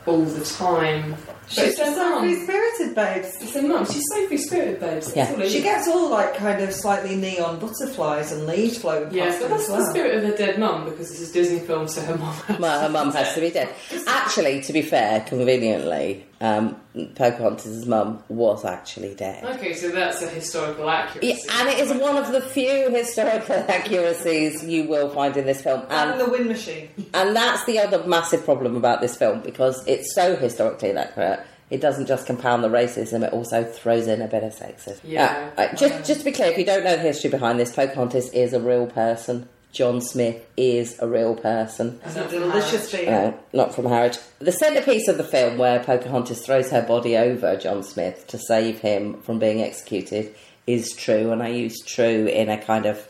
all 0.07 0.25
the 0.25 0.45
time. 0.45 1.17
But 1.57 1.65
She's 1.65 1.77
so 1.77 1.91
mum. 1.97 2.21
free 2.23 2.43
spirited, 2.45 2.95
babes. 2.95 3.37
It's 3.41 3.55
her 3.55 3.63
mum. 3.63 3.85
She's 3.85 4.05
so 4.15 4.27
free 4.29 4.37
spirited, 4.39 4.79
babes. 4.79 5.13
That's 5.13 5.31
Yeah. 5.31 5.43
all 5.43 5.49
She 5.49 5.63
gets 5.63 5.89
all 5.89 6.09
like 6.09 6.37
kind 6.37 6.63
of 6.63 6.73
slightly 6.73 7.17
neon 7.17 7.59
butterflies 7.59 8.31
and 8.31 8.47
leaves 8.47 8.79
floating 8.79 9.13
Yeah, 9.13 9.25
past 9.27 9.41
but 9.41 9.51
her 9.51 9.57
that's 9.57 9.69
as 9.71 9.77
the 9.87 9.91
spirit 9.91 10.15
of 10.15 10.23
her 10.25 10.37
dead 10.37 10.59
mum 10.59 10.85
because 10.85 11.11
it's 11.11 11.29
a 11.31 11.33
Disney 11.33 11.59
film, 11.59 11.89
so 11.89 12.03
her 12.03 12.17
mum. 12.17 12.33
has 12.47 12.59
Well, 12.61 12.81
her 12.81 12.87
to 12.87 12.93
mum 12.93 13.11
be 13.11 13.17
has 13.17 13.27
dead. 13.29 13.35
to 13.35 13.41
be 13.41 13.51
dead. 13.51 13.69
Actually, 14.07 14.61
to 14.63 14.73
be 14.73 14.83
fair, 14.83 15.21
conveniently, 15.27 16.25
um, 16.41 16.77
Pocahontas' 17.15 17.85
mum 17.87 18.23
was 18.29 18.65
actually 18.65 19.15
dead. 19.15 19.45
Okay, 19.45 19.75
so 19.75 19.91
that's 19.91 20.23
a 20.23 20.29
historical 20.29 20.89
accuracy. 20.89 21.39
Yeah, 21.45 21.61
and 21.61 21.69
it 21.69 21.79
is 21.81 21.93
one 22.01 22.17
of 22.17 22.33
the 22.33 22.41
few 22.41 22.91
historical 22.91 23.57
accuracies 23.69 24.65
you 24.65 24.85
will 24.85 25.11
find 25.11 25.37
in 25.37 25.47
this 25.47 25.63
film. 25.63 25.83
And 25.91 26.13
And 26.13 26.21
the 26.21 26.29
wind 26.31 26.47
machine. 26.47 26.89
And 27.15 27.35
that's 27.37 27.65
the 27.65 27.79
other 27.79 28.03
massive 28.07 28.45
problem 28.45 28.77
about 28.77 29.01
this 29.01 29.17
film 29.17 29.41
because 29.41 29.83
it's 29.87 30.15
so 30.15 30.35
historically 30.37 30.91
inaccurate. 30.91 31.40
It 31.71 31.81
doesn't 31.81 32.07
just 32.07 32.27
compound 32.27 32.65
the 32.65 32.69
racism; 32.69 33.25
it 33.25 33.33
also 33.33 33.65
throws 33.65 34.07
in 34.07 34.21
a 34.21 34.27
bit 34.27 34.43
of 34.43 34.53
sexism. 34.53 35.01
Yeah. 35.05 35.51
Uh, 35.57 35.61
uh, 35.61 35.77
just, 35.77 36.07
just 36.07 36.21
to 36.21 36.25
be 36.25 36.33
clear, 36.33 36.51
if 36.51 36.59
you 36.59 36.65
don't 36.65 36.85
know 36.85 36.97
the 36.97 37.03
history 37.03 37.31
behind 37.31 37.59
this, 37.59 37.75
Pocahontas 37.75 38.31
is 38.31 38.53
a 38.53 38.61
real 38.61 38.87
person. 38.87 39.49
John 39.73 40.01
Smith 40.01 40.45
is 40.57 40.99
a 40.99 41.07
real 41.07 41.37
person. 41.37 42.01
It's 42.05 42.17
a 42.17 42.29
delicious 42.29 42.91
thing. 42.91 43.07
No, 43.07 43.39
not 43.53 43.73
from 43.73 43.85
Harwich. 43.85 44.19
The 44.41 44.51
centrepiece 44.51 45.07
of 45.07 45.17
the 45.17 45.25
film, 45.25 45.59
where 45.59 45.79
Pocahontas 45.79 46.45
throws 46.45 46.71
her 46.71 46.83
body 46.83 47.17
over 47.17 47.57
John 47.57 47.85
Smith 47.85 48.27
to 48.29 48.39
save 48.39 48.81
him 48.81 49.21
from 49.23 49.39
being 49.39 49.63
executed, 49.63 50.35
is 50.67 50.93
true, 50.93 51.31
and 51.31 51.41
I 51.43 51.49
use 51.49 51.81
true 51.85 52.27
in 52.27 52.49
a 52.49 52.59
kind 52.59 52.87
of 52.87 53.07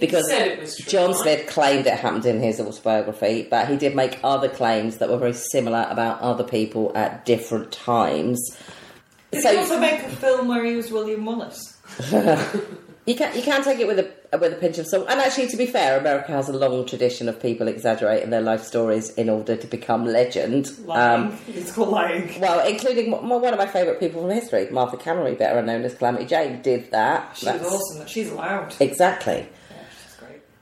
because 0.00 0.28
said 0.28 0.48
it 0.48 0.60
was 0.60 0.76
true, 0.76 0.90
John? 0.90 1.14
Smith 1.14 1.46
claimed 1.48 1.86
it 1.86 1.94
happened 1.98 2.26
in 2.26 2.40
his 2.40 2.60
autobiography, 2.60 3.46
but 3.48 3.68
he 3.68 3.76
did 3.76 3.94
make 3.94 4.18
other 4.24 4.48
claims 4.48 4.98
that 4.98 5.08
were 5.08 5.18
very 5.18 5.32
similar 5.32 5.86
about 5.90 6.20
other 6.20 6.44
people 6.44 6.92
at 6.94 7.24
different 7.24 7.72
times. 7.72 8.40
Did 9.30 9.44
he 9.44 9.56
also 9.56 9.80
make 9.80 10.02
a 10.02 10.08
film 10.10 10.48
where 10.48 10.64
he 10.64 10.76
was 10.76 10.90
William 10.90 11.24
Wallace? 11.24 11.76
You 13.06 13.14
can 13.14 13.36
you 13.36 13.42
can 13.42 13.62
take 13.62 13.80
it 13.80 13.86
with 13.86 13.98
a 13.98 14.38
with 14.38 14.54
a 14.54 14.56
pinch 14.56 14.78
of 14.78 14.86
salt. 14.86 15.06
And 15.10 15.20
actually, 15.20 15.48
to 15.48 15.58
be 15.58 15.66
fair, 15.66 16.00
America 16.00 16.32
has 16.32 16.48
a 16.48 16.54
long 16.54 16.86
tradition 16.86 17.28
of 17.28 17.40
people 17.40 17.68
exaggerating 17.68 18.30
their 18.30 18.40
life 18.40 18.62
stories 18.62 19.10
in 19.10 19.28
order 19.28 19.56
to 19.56 19.66
become 19.66 20.06
legend. 20.06 20.70
Lying. 20.86 21.24
Um, 21.26 21.38
it's 21.48 21.70
called 21.70 21.90
lying. 21.90 22.40
well, 22.40 22.66
including 22.66 23.10
one 23.10 23.52
of 23.52 23.58
my 23.58 23.66
favourite 23.66 24.00
people 24.00 24.22
from 24.22 24.30
history, 24.30 24.68
Martha 24.70 24.96
Cameron, 24.96 25.34
better 25.34 25.60
known 25.60 25.82
as 25.84 25.94
Calamity 25.94 26.24
Jane, 26.24 26.62
did 26.62 26.90
that. 26.92 27.36
She 27.36 27.44
was 27.44 27.54
That's- 27.56 27.72
awesome. 27.74 28.06
She's 28.06 28.32
loud. 28.32 28.74
Exactly. 28.80 29.48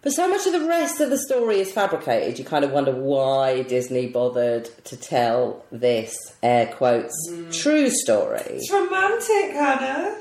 But 0.03 0.13
so 0.13 0.29
much 0.29 0.47
of 0.47 0.53
the 0.53 0.67
rest 0.67 1.01
of 1.01 1.11
the 1.11 1.17
story 1.17 1.61
is 1.61 1.71
fabricated, 1.71 2.37
you 2.37 2.45
kind 2.45 2.65
of 2.65 2.73
wonder 2.73 2.91
why 2.91 3.63
Disney 3.63 4.09
bothered 4.09 4.69
to 4.85 4.97
tell 4.97 5.65
this, 5.71 6.17
air 6.43 6.67
quotes, 6.67 7.15
mm. 7.31 7.57
true 7.57 7.89
story. 7.89 8.43
It's 8.47 8.73
romantic, 8.73 9.53
Hannah. 9.53 10.19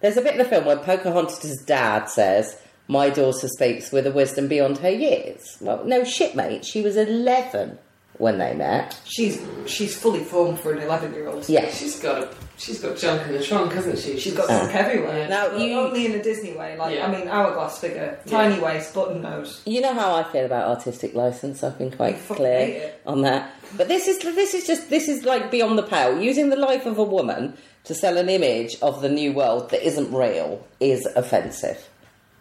There's 0.00 0.16
a 0.16 0.22
bit 0.22 0.32
in 0.32 0.38
the 0.38 0.44
film 0.44 0.64
where 0.64 0.78
Pocahontas' 0.78 1.62
dad 1.64 2.06
says, 2.06 2.56
My 2.88 3.08
daughter 3.08 3.46
speaks 3.46 3.92
with 3.92 4.04
a 4.06 4.10
wisdom 4.10 4.48
beyond 4.48 4.78
her 4.78 4.90
years. 4.90 5.58
Well, 5.60 5.84
no 5.84 6.02
shit, 6.02 6.34
mate. 6.34 6.64
She 6.64 6.82
was 6.82 6.96
11 6.96 7.78
when 8.20 8.38
they 8.38 8.54
met. 8.54 8.96
She's 9.04 9.42
she's 9.66 9.96
fully 9.96 10.22
formed 10.22 10.58
for 10.60 10.72
an 10.72 10.78
eleven-year-old. 10.82 11.48
Yeah. 11.48 11.68
She's 11.70 11.98
got 11.98 12.22
a, 12.22 12.28
she's 12.58 12.78
got 12.80 12.96
junk 12.96 13.26
in 13.26 13.32
the 13.32 13.42
trunk, 13.42 13.72
hasn't 13.72 13.98
she? 13.98 14.18
She's 14.18 14.34
got 14.34 14.48
junk 14.48 14.74
everywhere. 14.74 15.26
Now, 15.28 15.48
But 15.48 15.60
you- 15.60 15.78
only 15.78 16.06
in 16.06 16.12
a 16.12 16.22
Disney 16.22 16.52
way. 16.52 16.76
Like 16.76 16.94
Yeah. 16.94 17.06
I 17.06 17.10
mean, 17.18 17.26
hourglass 17.28 17.78
figure, 17.80 18.18
tiny 18.26 18.60
waist, 18.62 18.94
button 18.94 19.22
nose. 19.22 19.62
You 19.66 19.80
know 19.80 19.94
how 19.94 20.14
I 20.14 20.22
feel 20.24 20.44
about 20.44 20.68
artistic 20.68 21.14
license. 21.14 21.64
I've 21.64 21.78
been 21.78 21.90
quite 21.90 22.16
You 22.28 22.34
clear 22.36 22.92
on 23.06 23.22
that. 23.22 23.52
But 23.76 23.88
this 23.88 24.06
is 24.06 24.18
this 24.18 24.54
is 24.54 24.66
just 24.66 24.90
this 24.90 25.08
is 25.08 25.24
like 25.24 25.50
beyond 25.50 25.78
the 25.78 25.82
pale. 25.82 26.20
Using 26.20 26.50
the 26.50 26.56
life 26.56 26.86
of 26.86 26.98
a 26.98 27.04
woman 27.04 27.56
to 27.84 27.94
sell 27.94 28.18
an 28.18 28.28
image 28.28 28.76
of 28.82 29.00
the 29.00 29.08
new 29.08 29.32
world 29.32 29.70
that 29.70 29.82
isn't 29.86 30.12
real 30.12 30.62
is 30.80 31.06
offensive. 31.16 31.88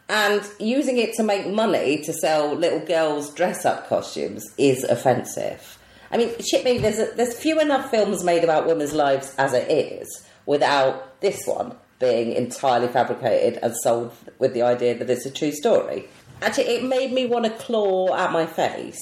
And 0.10 0.42
using 0.60 0.98
it 0.98 1.14
to 1.16 1.24
make 1.24 1.48
money 1.48 2.02
to 2.02 2.12
sell 2.12 2.56
little 2.56 2.80
girls' 2.80 3.32
dress-up 3.34 3.88
costumes 3.88 4.44
is 4.58 4.84
offensive. 4.84 5.78
I 6.12 6.18
mean, 6.18 6.34
shit 6.40 6.66
me, 6.66 6.80
there's, 6.80 6.98
a, 6.98 7.14
there's 7.16 7.38
few 7.38 7.60
enough 7.60 7.92
films 7.92 8.24
made 8.24 8.44
about 8.44 8.66
women's 8.66 8.94
lives 8.94 9.36
as 9.38 9.54
it 9.54 9.70
is 9.70 10.26
without 10.48 11.22
this 11.22 11.46
one 11.46 11.76
being 12.00 12.32
entirely 12.34 12.88
fabricated 12.88 13.60
and 13.62 13.76
sold 13.84 14.12
with 14.40 14.54
the 14.54 14.64
idea 14.64 14.98
that 14.98 15.10
it's 15.10 15.28
a 15.28 15.32
true 15.32 15.52
story. 15.52 16.08
Actually, 16.42 16.70
it 16.70 16.84
made 16.84 17.12
me 17.12 17.28
want 17.28 17.46
to 17.46 17.52
claw 17.52 18.16
at 18.16 18.32
my 18.32 18.48
face. 18.48 19.00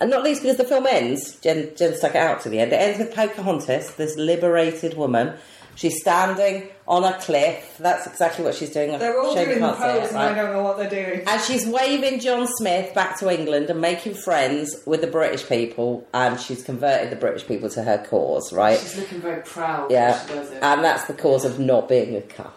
And 0.00 0.10
not 0.10 0.24
least 0.24 0.42
because 0.42 0.56
the 0.56 0.64
film 0.64 0.86
ends, 0.86 1.36
Jen, 1.36 1.70
Jen 1.76 1.94
stuck 1.94 2.16
it 2.16 2.16
out 2.16 2.40
to 2.40 2.48
the 2.48 2.58
end. 2.58 2.72
It 2.72 2.80
ends 2.80 2.98
with 2.98 3.14
Pocahontas, 3.14 3.94
this 3.94 4.16
liberated 4.16 4.96
woman. 4.96 5.34
She's 5.76 6.00
standing 6.00 6.68
on 6.86 7.04
a 7.04 7.18
cliff. 7.18 7.76
That's 7.78 8.06
exactly 8.06 8.44
what 8.44 8.54
she's 8.54 8.70
doing. 8.70 8.96
They're 8.98 9.18
all 9.20 9.34
Shame 9.34 9.48
you 9.48 9.54
doing 9.56 9.66
the 9.66 9.72
can't 9.74 9.96
it, 9.96 10.00
pose, 10.02 10.08
and? 10.10 10.18
I 10.18 10.34
don't 10.34 10.52
know 10.52 10.62
what 10.62 10.76
they're 10.76 10.88
doing. 10.88 11.26
And 11.26 11.40
she's 11.40 11.66
waving 11.66 12.20
John 12.20 12.46
Smith 12.58 12.94
back 12.94 13.18
to 13.18 13.28
England 13.32 13.70
and 13.70 13.80
making 13.80 14.14
friends 14.14 14.76
with 14.86 15.00
the 15.00 15.06
British 15.08 15.48
people, 15.48 16.06
and 16.14 16.38
she's 16.38 16.62
converted 16.62 17.10
the 17.10 17.16
British 17.16 17.46
people 17.46 17.68
to 17.70 17.82
her 17.82 17.98
cause, 18.08 18.52
right? 18.52 18.78
She's 18.78 18.96
looking 18.98 19.20
very 19.20 19.42
proud. 19.42 19.90
Yeah, 19.90 20.12
when 20.18 20.28
she 20.28 20.34
does 20.34 20.50
it. 20.52 20.62
and 20.62 20.84
that's 20.84 21.04
the 21.04 21.14
cause 21.14 21.44
of 21.44 21.58
not 21.58 21.88
being 21.88 22.16
a 22.16 22.20
cunt, 22.20 22.50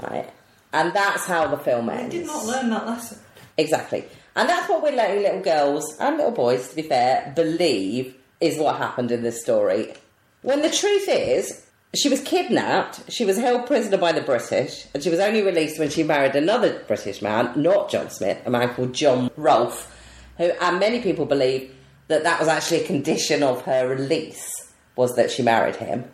right? 0.00 0.28
And 0.72 0.92
that's 0.92 1.24
how 1.26 1.46
the 1.46 1.58
film 1.58 1.88
ends. 1.88 2.14
I 2.14 2.18
did 2.18 2.26
not 2.26 2.46
learn 2.46 2.70
that 2.70 2.86
lesson. 2.86 3.18
Exactly. 3.56 4.04
And 4.34 4.48
that's 4.48 4.68
what 4.68 4.82
we're 4.82 4.96
letting 4.96 5.22
little 5.22 5.40
girls 5.40 5.96
and 6.00 6.16
little 6.16 6.32
boys, 6.32 6.68
to 6.70 6.74
be 6.74 6.82
fair, 6.82 7.32
believe 7.36 8.16
is 8.40 8.58
what 8.58 8.76
happened 8.78 9.12
in 9.12 9.22
this 9.22 9.40
story. 9.40 9.94
When 10.42 10.62
the 10.62 10.70
truth 10.70 11.08
is, 11.08 11.64
she 11.98 12.08
was 12.08 12.20
kidnapped, 12.20 13.12
she 13.12 13.24
was 13.24 13.36
held 13.36 13.66
prisoner 13.66 13.98
by 13.98 14.12
the 14.12 14.20
British, 14.20 14.86
and 14.94 15.02
she 15.02 15.10
was 15.10 15.20
only 15.20 15.42
released 15.42 15.78
when 15.78 15.90
she 15.90 16.02
married 16.02 16.34
another 16.34 16.82
British 16.86 17.20
man, 17.20 17.52
not 17.60 17.90
John 17.90 18.10
Smith, 18.10 18.40
a 18.46 18.50
man 18.50 18.74
called 18.74 18.94
John 18.94 19.30
Rolfe, 19.36 19.94
who, 20.38 20.44
and 20.44 20.80
many 20.80 21.00
people 21.02 21.26
believe 21.26 21.74
that 22.08 22.22
that 22.22 22.38
was 22.38 22.48
actually 22.48 22.82
a 22.82 22.86
condition 22.86 23.42
of 23.42 23.62
her 23.62 23.88
release, 23.88 24.72
was 24.96 25.14
that 25.16 25.30
she 25.30 25.42
married 25.42 25.76
him. 25.76 26.10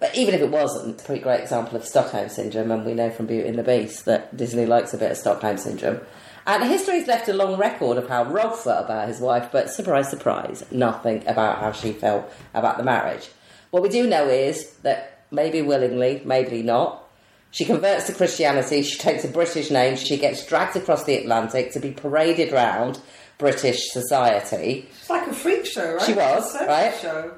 But 0.00 0.16
even 0.16 0.34
if 0.34 0.40
it 0.40 0.50
wasn't, 0.50 0.94
it's 0.94 1.02
a 1.04 1.06
pretty 1.06 1.22
great 1.22 1.40
example 1.40 1.76
of 1.76 1.84
Stockholm 1.84 2.28
Syndrome, 2.28 2.70
and 2.70 2.84
we 2.84 2.94
know 2.94 3.10
from 3.10 3.26
Beauty 3.26 3.48
and 3.48 3.58
the 3.58 3.62
Beast 3.62 4.04
that 4.06 4.36
Disney 4.36 4.66
likes 4.66 4.92
a 4.92 4.98
bit 4.98 5.12
of 5.12 5.16
Stockholm 5.16 5.58
Syndrome. 5.58 6.00
And 6.44 6.64
history's 6.64 7.06
left 7.06 7.28
a 7.28 7.32
long 7.32 7.56
record 7.56 7.98
of 7.98 8.08
how 8.08 8.24
Rolfe 8.24 8.64
felt 8.64 8.86
about 8.86 9.06
his 9.06 9.20
wife, 9.20 9.50
but 9.52 9.70
surprise, 9.70 10.10
surprise, 10.10 10.64
nothing 10.72 11.22
about 11.28 11.58
how 11.60 11.70
she 11.70 11.92
felt 11.92 12.32
about 12.52 12.78
the 12.78 12.84
marriage. 12.84 13.28
What 13.72 13.82
we 13.82 13.88
do 13.88 14.06
know 14.06 14.28
is 14.28 14.70
that 14.82 15.24
maybe 15.30 15.62
willingly, 15.62 16.20
maybe 16.26 16.62
not, 16.62 17.08
she 17.50 17.64
converts 17.64 18.06
to 18.06 18.12
Christianity, 18.12 18.82
she 18.82 18.98
takes 18.98 19.24
a 19.24 19.28
British 19.28 19.70
name, 19.70 19.96
she 19.96 20.18
gets 20.18 20.44
dragged 20.46 20.76
across 20.76 21.04
the 21.04 21.16
Atlantic 21.16 21.72
to 21.72 21.80
be 21.80 21.90
paraded 21.90 22.52
round 22.52 23.00
British 23.38 23.90
society 23.90 24.88
It's 24.90 25.08
like 25.08 25.26
a 25.26 25.32
freak 25.32 25.64
show, 25.64 25.94
right? 25.94 26.02
She 26.02 26.12
was, 26.12 26.54
a 26.54 26.66
right? 26.66 26.94
Show. 27.00 27.32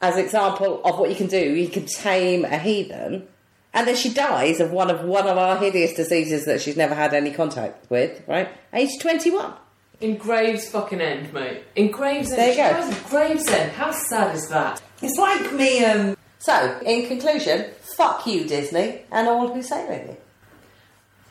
as 0.00 0.16
an 0.16 0.24
example 0.24 0.82
of 0.84 0.98
what 0.98 1.10
you 1.10 1.16
can 1.16 1.28
do. 1.28 1.38
You 1.38 1.68
can 1.68 1.86
tame 1.86 2.44
a 2.44 2.58
heathen, 2.58 3.28
and 3.72 3.86
then 3.86 3.94
she 3.94 4.12
dies 4.12 4.58
of 4.58 4.72
one 4.72 4.90
of 4.90 5.04
one 5.04 5.28
of 5.28 5.38
our 5.38 5.58
hideous 5.58 5.94
diseases 5.94 6.44
that 6.46 6.60
she's 6.60 6.76
never 6.76 6.94
had 6.96 7.14
any 7.14 7.30
contact 7.30 7.88
with. 7.88 8.20
Right, 8.26 8.48
age 8.74 9.00
twenty 9.00 9.30
one. 9.30 9.54
In 10.02 10.16
Graves 10.16 10.68
fucking 10.68 11.00
End, 11.00 11.32
mate. 11.32 11.62
In 11.76 11.90
Gravesend. 11.92 12.38
There 12.38 12.48
you 12.48 12.54
She 12.92 12.92
go. 13.00 13.08
Gravesend. 13.08 13.72
How 13.72 13.92
sad 13.92 14.34
is 14.34 14.48
that? 14.48 14.82
It's 15.00 15.16
like 15.18 15.52
me. 15.52 15.84
Um, 15.84 16.16
So, 16.38 16.80
in 16.84 17.06
conclusion, 17.06 17.66
fuck 17.96 18.26
you, 18.26 18.44
Disney, 18.44 19.02
and 19.12 19.28
all 19.28 19.46
who 19.54 19.62
sailing 19.62 20.08
you. 20.08 20.16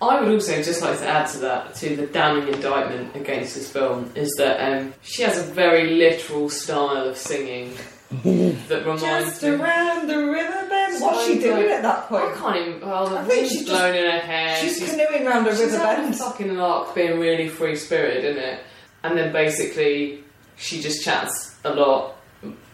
I 0.02 0.22
would 0.22 0.32
also 0.32 0.64
just 0.64 0.82
like 0.82 0.98
to 1.00 1.06
add 1.06 1.28
to 1.32 1.38
that, 1.40 1.76
to 1.76 1.98
the 1.98 2.08
damning 2.08 2.48
indictment 2.48 3.14
against 3.14 3.56
this 3.56 3.70
film, 3.70 4.10
is 4.16 4.34
that 4.38 4.56
um, 4.72 4.94
she 5.02 5.24
has 5.24 5.38
a 5.38 5.44
very 5.44 5.96
literal 5.96 6.50
style 6.50 7.10
of 7.10 7.18
singing 7.18 7.76
that 8.12 8.82
reminds 8.86 9.02
just 9.04 9.44
me. 9.44 9.50
around 9.50 10.08
the 10.08 10.18
river 10.18 10.68
bend. 10.70 11.02
What's 11.02 11.26
she 11.26 11.40
doing 11.40 11.58
like, 11.68 11.70
at 11.78 11.82
that 11.84 12.08
point? 12.08 12.26
I 12.26 12.36
can't 12.36 12.58
even. 12.58 12.82
Well, 12.82 13.08
the 13.10 13.18
I 13.18 13.24
think 13.24 13.34
wind's 13.36 13.52
she's 13.52 13.60
just- 13.66 13.72
blowing 13.72 13.96
in 13.96 14.12
her 14.12 14.20
hair. 14.20 14.56
She's 14.58 14.80
canoeing 14.90 15.26
round 15.26 15.48
a 15.48 15.52
she's 15.52 15.62
river 15.72 15.78
having 15.80 16.04
bend. 16.06 16.16
a 16.16 16.18
fucking 16.18 16.56
lark, 16.58 16.94
being 16.96 17.20
really 17.20 17.48
free 17.48 17.76
spirited, 17.76 18.26
isn't 18.26 18.44
it? 18.44 18.60
And 19.04 19.18
then 19.18 19.32
basically, 19.32 20.24
she 20.58 20.82
just 20.82 21.04
chats 21.04 21.56
a 21.64 21.74
lot 21.74 22.16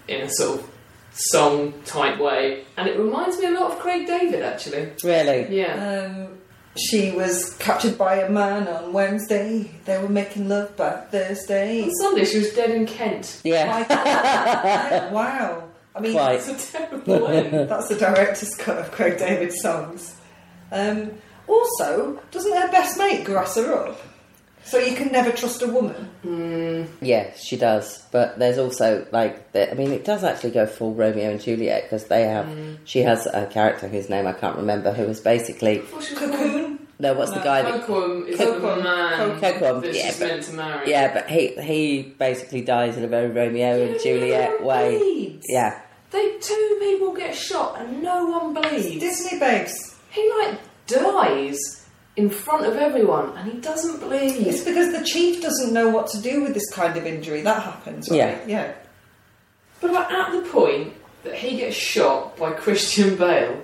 in 0.08 0.22
a 0.22 0.30
sort 0.30 0.60
of 0.60 0.70
song 1.12 1.74
type 1.86 2.20
way, 2.20 2.66
and 2.76 2.88
it 2.88 2.98
reminds 3.00 3.38
me 3.40 3.46
a 3.48 3.52
lot 3.52 3.72
of 3.72 3.80
Craig 3.80 4.06
David, 4.08 4.42
actually. 4.42 4.90
Really? 5.04 5.56
Yeah. 5.58 6.12
Um, 6.28 6.37
she 6.80 7.12
was 7.12 7.56
captured 7.58 7.98
by 7.98 8.18
a 8.18 8.30
man 8.30 8.68
on 8.68 8.94
Wednesday. 8.94 9.70
They 9.86 9.98
were 10.02 10.10
making 10.10 10.50
love 10.50 10.76
by 10.78 10.92
Thursday. 11.12 11.84
On 11.84 11.92
Sunday, 11.96 12.26
she 12.26 12.40
was 12.40 12.54
dead 12.54 12.72
in 12.72 12.86
Kent. 12.86 13.42
Yeah. 13.44 15.12
wow. 15.12 15.68
I 15.96 16.00
mean, 16.00 16.14
Quite. 16.14 16.36
It's 16.36 16.48
a 16.48 16.78
terrible 16.78 17.28
end. 17.28 17.70
that's 17.70 17.88
the 17.88 17.96
director's 17.96 18.54
cut 18.56 18.78
of 18.78 18.92
Craig 18.92 19.18
David's 19.18 19.62
songs. 19.62 20.16
Um, 20.72 21.12
also, 21.48 22.22
doesn't 22.32 22.54
her 22.56 22.72
best 22.72 22.98
mate 22.98 23.26
grass 23.26 23.56
her 23.56 23.74
up? 23.74 24.00
So 24.68 24.78
you 24.80 24.98
can 24.98 25.14
never 25.14 25.32
trust 25.32 25.62
a 25.62 25.68
woman. 25.68 26.98
Yeah, 27.02 27.34
she 27.38 27.56
does. 27.56 28.04
But 28.12 28.38
there's 28.38 28.58
also 28.58 29.08
like, 29.14 29.54
the, 29.54 29.72
I 29.72 29.76
mean, 29.76 29.94
it 29.94 30.04
does 30.04 30.26
actually 30.26 30.52
go 30.52 30.66
full 30.66 30.94
Romeo 30.94 31.32
and 31.32 31.42
Juliet 31.42 31.84
because 31.84 32.08
they 32.08 32.24
have. 32.24 32.50
She 32.84 33.00
has 33.00 33.28
a 33.28 33.46
character 33.46 33.88
whose 33.88 34.10
name 34.10 34.28
I 34.28 34.34
can't 34.34 34.58
remember 34.58 34.92
who 34.92 35.04
is 35.04 35.22
basically 35.22 35.80
Cocoon. 36.18 36.67
No. 37.00 37.14
What's 37.14 37.32
the 37.32 37.40
guy 37.40 37.62
that? 37.62 37.84
Kocoum 37.86 38.28
is 38.28 38.40
Kocoum. 38.40 38.62
the 38.78 38.84
man 38.84 39.40
Kocoum, 39.40 39.82
that 39.84 39.94
yeah, 39.94 40.06
she's 40.08 40.20
but- 40.20 40.28
meant 40.28 40.44
to 40.44 40.54
marry. 40.54 40.90
Yeah, 40.90 41.14
but 41.14 41.30
he 41.30 41.48
he 41.62 42.02
basically 42.18 42.62
dies 42.62 42.98
in 42.98 43.04
a 43.04 43.08
very 43.08 43.30
Romeo 43.30 43.86
and 43.88 44.00
Juliet 44.02 44.64
way. 44.64 44.98
bleeds. 44.98 45.46
Yeah, 45.48 45.80
They 46.12 46.38
two 46.40 46.78
people 46.80 47.14
get 47.14 47.36
shot 47.36 47.80
and 47.80 48.02
no 48.02 48.26
one 48.26 48.54
bleeds. 48.54 49.00
Disney 49.00 49.40
babes. 49.40 49.96
He 50.10 50.28
like 50.40 50.58
dies 50.88 51.86
in 52.16 52.30
front 52.32 52.66
of 52.66 52.76
everyone 52.78 53.38
and 53.38 53.52
he 53.52 53.60
doesn't 53.60 54.00
bleed. 54.00 54.48
It's 54.48 54.64
because 54.64 54.92
the 54.98 55.06
chief 55.06 55.42
doesn't 55.42 55.72
know 55.74 55.90
what 55.90 56.08
to 56.08 56.18
do 56.22 56.42
with 56.42 56.54
this 56.56 56.68
kind 56.74 56.98
of 56.98 57.06
injury. 57.06 57.42
That 57.42 57.62
happens, 57.62 58.10
right? 58.10 58.18
Yeah. 58.18 58.40
Yeah. 58.48 58.74
But 59.82 59.92
like, 59.94 60.10
at 60.12 60.32
the 60.32 60.42
point 60.50 60.94
that 61.24 61.36
he 61.36 61.58
gets 61.58 61.76
shot 61.76 62.36
by 62.38 62.54
Christian 62.54 63.16
Bale, 63.16 63.62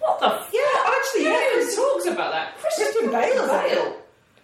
what 0.00 0.18
the? 0.18 0.26
Yeah, 0.52 0.73
actually, 1.16 1.24
yeah. 1.24 1.62
even 1.62 1.76
talks 1.76 2.06
about 2.06 2.32
that? 2.32 2.58
Christian, 2.58 2.86
Christian 2.86 3.10
Bale, 3.10 3.46
Bale. 3.46 3.96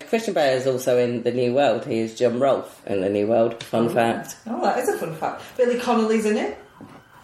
Christian 0.08 0.34
Bale 0.34 0.56
is 0.56 0.66
also 0.66 0.98
in 0.98 1.22
the 1.22 1.32
New 1.32 1.54
World. 1.54 1.84
He 1.86 2.00
is 2.00 2.18
John 2.18 2.40
Rolfe 2.40 2.82
in 2.86 3.00
the 3.00 3.08
New 3.08 3.26
World. 3.26 3.62
Fun 3.62 3.86
oh, 3.86 3.88
fact. 3.88 4.36
Oh, 4.46 4.60
that 4.62 4.78
is 4.78 4.88
a 4.88 4.98
fun 4.98 5.14
fact. 5.14 5.42
Billy 5.56 5.78
Connolly's 5.78 6.26
in 6.26 6.36
it. 6.36 6.58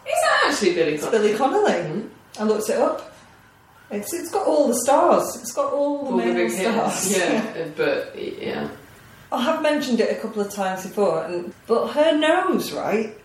Is 0.07 0.13
that 0.23 0.45
actually 0.47 0.75
Billy 0.75 0.95
It's 0.95 1.05
Connolly? 1.05 1.29
Billy 1.29 1.39
Connolly. 1.39 1.83
Hmm. 1.83 2.09
I 2.39 2.45
looked 2.45 2.69
it 2.71 2.77
up. 2.77 3.13
It's 3.91 4.13
it's 4.13 4.31
got 4.31 4.47
all 4.47 4.69
the 4.69 4.75
stars. 4.75 5.37
It's 5.41 5.53
got 5.53 5.73
all 5.73 6.05
the 6.05 6.11
All 6.11 6.17
the 6.19 6.25
male 6.25 6.35
big 6.35 6.51
stars. 6.51 7.05
hits. 7.05 7.19
Yeah, 7.19 7.69
but 7.77 8.15
yeah. 8.19 8.69
I 9.33 9.43
have 9.43 9.63
mentioned 9.63 10.01
it 10.01 10.17
a 10.17 10.21
couple 10.21 10.43
of 10.43 10.53
times 10.53 10.85
before, 10.85 11.25
and 11.25 11.53
but 11.67 11.89
her 11.89 12.17
nose, 12.17 12.73
right? 12.73 13.17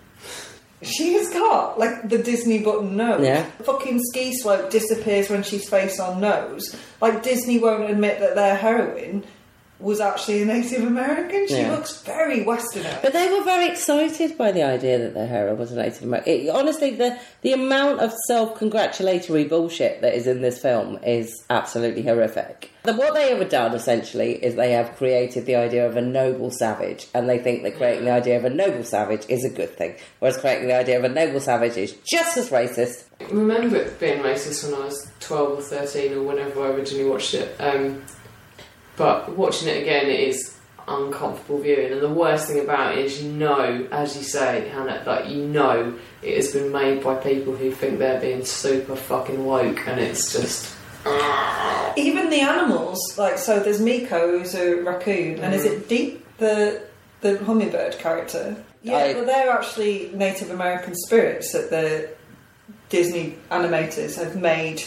She 0.82 1.14
has 1.14 1.30
got 1.30 1.78
like 1.78 2.10
the 2.10 2.18
Disney 2.18 2.60
button 2.60 2.96
nose. 2.98 3.24
Yeah. 3.24 3.44
Fucking 3.64 4.00
ski 4.12 4.34
slope 4.36 4.70
disappears 4.72 5.30
when 5.30 5.44
she's 5.44 5.70
face 5.70 6.00
on 6.00 6.22
nose. 6.22 6.76
Like 7.00 7.24
Disney 7.24 7.60
won't 7.60 7.90
admit 7.90 8.20
that 8.20 8.36
they're 8.36 8.56
heroine 8.56 9.24
was 9.82 10.00
actually 10.00 10.42
a 10.44 10.46
Native 10.46 10.84
American. 10.84 11.48
She 11.48 11.56
Yeah. 11.58 11.72
looks 11.72 12.02
very 12.02 12.44
Westernised. 12.46 13.02
But 13.02 13.14
they 13.14 13.32
were 13.32 13.44
very 13.44 13.68
excited 13.68 14.38
by 14.38 14.52
the 14.52 14.64
idea 14.64 14.98
that 15.00 15.14
their 15.14 15.28
hero 15.28 15.56
was 15.56 15.72
a 15.72 15.76
Native 15.76 16.04
American. 16.04 16.34
It, 16.34 16.50
honestly, 16.50 16.92
the 16.92 17.18
the 17.42 17.54
amount 17.54 18.00
of 18.02 18.14
self 18.28 18.58
congratulatory 18.58 19.46
bullshit 19.46 20.02
that 20.02 20.14
is 20.14 20.28
in 20.28 20.42
this 20.42 20.60
film 20.60 21.00
is 21.06 21.44
absolutely 21.50 22.04
horrific. 22.04 22.70
The, 22.84 22.94
what 22.94 23.14
they 23.14 23.30
have 23.36 23.50
done 23.50 23.74
essentially 23.76 24.44
is 24.44 24.56
they 24.56 24.72
have 24.72 24.96
created 24.96 25.46
the 25.46 25.56
idea 25.56 25.86
of 25.88 25.98
a 25.98 26.02
noble 26.02 26.50
savage, 26.50 27.08
and 27.14 27.30
they 27.30 27.38
think 27.38 27.62
that 27.64 27.78
creating 27.78 28.06
the 28.06 28.12
idea 28.12 28.38
of 28.38 28.46
a 28.46 28.50
noble 28.50 28.84
savage 28.84 29.24
is 29.30 29.44
a 29.46 29.50
good 29.50 29.78
thing, 29.78 29.96
whereas 30.20 30.38
creating 30.38 30.68
the 30.68 30.74
idea 30.76 30.98
of 30.98 31.04
a 31.04 31.10
noble 31.10 31.40
savage 31.40 31.78
is 31.78 31.94
just 32.10 32.38
as 32.38 32.50
racist. 32.50 33.04
I 33.20 33.26
remember 33.26 33.76
it 33.78 34.00
being 34.00 34.20
racist 34.24 34.64
when 34.64 34.82
I 34.82 34.86
was 34.86 35.12
12 35.20 35.60
or 35.60 35.62
13 35.62 36.14
or 36.14 36.24
whenever 36.24 36.64
I 36.64 36.70
originally 36.70 37.08
watched 37.08 37.36
it. 37.36 37.56
Um, 37.60 38.04
but 38.98 39.36
watching 39.36 39.68
it 39.68 39.82
again, 39.82 40.08
it 40.08 40.20
is 40.20 40.58
uncomfortable 40.88 41.60
viewing. 41.60 41.92
And 41.92 42.02
the 42.02 42.10
worst 42.10 42.48
thing 42.48 42.60
about 42.60 42.98
it 42.98 43.06
is, 43.06 43.24
you 43.24 43.32
know, 43.32 43.88
as 43.92 44.16
you 44.16 44.24
say, 44.24 44.68
Hannah, 44.70 45.04
like 45.06 45.30
you 45.30 45.46
know, 45.46 45.98
it 46.22 46.36
has 46.36 46.52
been 46.52 46.72
made 46.72 47.04
by 47.04 47.16
people 47.16 47.56
who 47.56 47.72
think 47.72 48.00
they're 48.00 48.20
being 48.20 48.46
super 48.46 48.96
fucking 48.96 49.44
woke, 49.46 49.88
and 49.88 50.00
it's 50.00 50.34
just. 50.34 50.76
Even 51.98 52.30
the 52.30 52.42
animals, 52.42 53.18
like 53.18 53.38
so, 53.38 53.60
there's 53.60 53.82
Meeko, 53.82 54.40
who's 54.40 54.56
a 54.56 54.82
raccoon, 54.82 55.40
and 55.40 55.54
is 55.54 55.66
mm. 55.66 55.72
it 55.72 55.90
Deep, 55.90 56.26
the 56.38 56.84
the 57.22 57.38
hummingbird 57.40 57.98
character? 58.00 58.56
Yeah, 58.84 58.98
I- 58.98 59.14
well, 59.14 59.26
they're 59.26 59.50
actually 59.50 60.12
Native 60.14 60.50
American 60.52 60.96
spirits 60.96 61.54
that 61.54 61.70
the 61.70 62.10
Disney 62.90 63.38
animators 63.50 64.16
have 64.18 64.36
made 64.36 64.84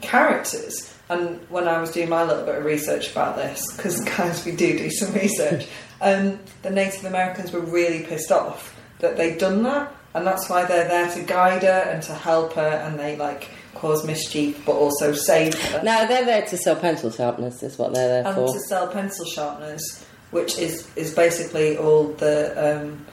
characters. 0.00 0.93
And 1.08 1.38
when 1.50 1.68
I 1.68 1.80
was 1.80 1.90
doing 1.90 2.08
my 2.08 2.24
little 2.24 2.44
bit 2.44 2.56
of 2.56 2.64
research 2.64 3.12
about 3.12 3.36
this, 3.36 3.76
because 3.76 4.00
guys, 4.04 4.44
we 4.44 4.52
do 4.52 4.78
do 4.78 4.90
some 4.90 5.12
research, 5.14 5.66
um, 6.00 6.38
the 6.62 6.70
Native 6.70 7.04
Americans 7.04 7.52
were 7.52 7.60
really 7.60 8.04
pissed 8.04 8.32
off 8.32 8.74
that 9.00 9.16
they'd 9.16 9.38
done 9.38 9.62
that, 9.64 9.94
and 10.14 10.26
that's 10.26 10.48
why 10.48 10.64
they're 10.64 10.88
there 10.88 11.10
to 11.10 11.22
guide 11.22 11.62
her 11.62 11.90
and 11.90 12.02
to 12.04 12.14
help 12.14 12.54
her, 12.54 12.68
and 12.84 12.98
they 12.98 13.16
like 13.16 13.50
cause 13.74 14.06
mischief, 14.06 14.64
but 14.64 14.72
also 14.72 15.12
save 15.12 15.54
her. 15.54 15.82
No, 15.82 16.06
they're 16.06 16.24
there 16.24 16.46
to 16.46 16.56
sell 16.56 16.76
pencil 16.76 17.10
sharpness. 17.10 17.62
Is 17.62 17.76
what 17.76 17.92
they're 17.92 18.22
there 18.22 18.32
for. 18.34 18.44
and 18.44 18.52
to 18.54 18.60
sell 18.60 18.88
pencil 18.88 19.26
sharpeners, 19.26 20.04
which 20.30 20.58
is 20.58 20.88
is 20.96 21.14
basically 21.14 21.76
all 21.76 22.08
the 22.14 22.78
um, 22.80 23.04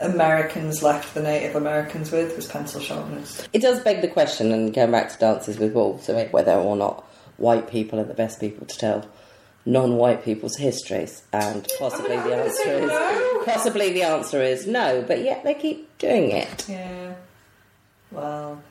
Americans 0.00 0.82
left 0.82 1.14
the 1.14 1.22
Native 1.22 1.56
Americans 1.56 2.10
with 2.12 2.36
was 2.36 2.46
pencil 2.46 2.80
sharpness. 2.80 3.46
It 3.52 3.62
does 3.62 3.80
beg 3.80 4.02
the 4.02 4.08
question, 4.08 4.52
and 4.52 4.72
going 4.74 4.90
back 4.90 5.10
to 5.10 5.18
Dances 5.18 5.58
with 5.58 5.72
Wolves, 5.72 6.08
I 6.10 6.12
mean, 6.14 6.28
whether 6.28 6.52
or 6.52 6.76
not 6.76 7.04
white 7.38 7.68
people 7.68 7.98
are 8.00 8.04
the 8.04 8.14
best 8.14 8.40
people 8.40 8.66
to 8.66 8.76
tell 8.76 9.08
non-white 9.64 10.24
people's 10.24 10.56
histories, 10.56 11.22
and 11.32 11.66
possibly 11.78 12.16
the 12.16 12.34
answer 12.36 12.70
is 12.70 12.88
no. 12.88 13.42
possibly 13.44 13.92
the 13.92 14.02
answer 14.02 14.40
is 14.42 14.66
no. 14.66 15.02
But 15.06 15.22
yet 15.22 15.42
they 15.44 15.54
keep 15.54 15.98
doing 15.98 16.30
it. 16.30 16.68
Yeah. 16.68 17.14
Well, 18.12 18.62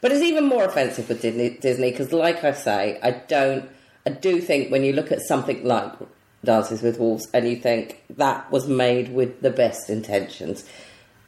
But 0.00 0.12
it's 0.12 0.22
even 0.22 0.44
more 0.44 0.64
offensive 0.64 1.08
with 1.08 1.22
Disney 1.22 1.90
because, 1.90 2.12
like 2.12 2.42
I 2.42 2.52
say, 2.52 2.98
I 3.02 3.12
don't. 3.12 3.68
I 4.04 4.10
do 4.10 4.40
think 4.40 4.70
when 4.70 4.82
you 4.84 4.92
look 4.92 5.12
at 5.12 5.20
something 5.20 5.64
like 5.64 5.92
Dances 6.44 6.82
with 6.82 6.98
Wolves 6.98 7.26
and 7.32 7.48
you 7.48 7.56
think 7.56 8.02
that 8.10 8.50
was 8.50 8.68
made 8.68 9.12
with 9.12 9.40
the 9.42 9.50
best 9.50 9.90
intentions, 9.90 10.64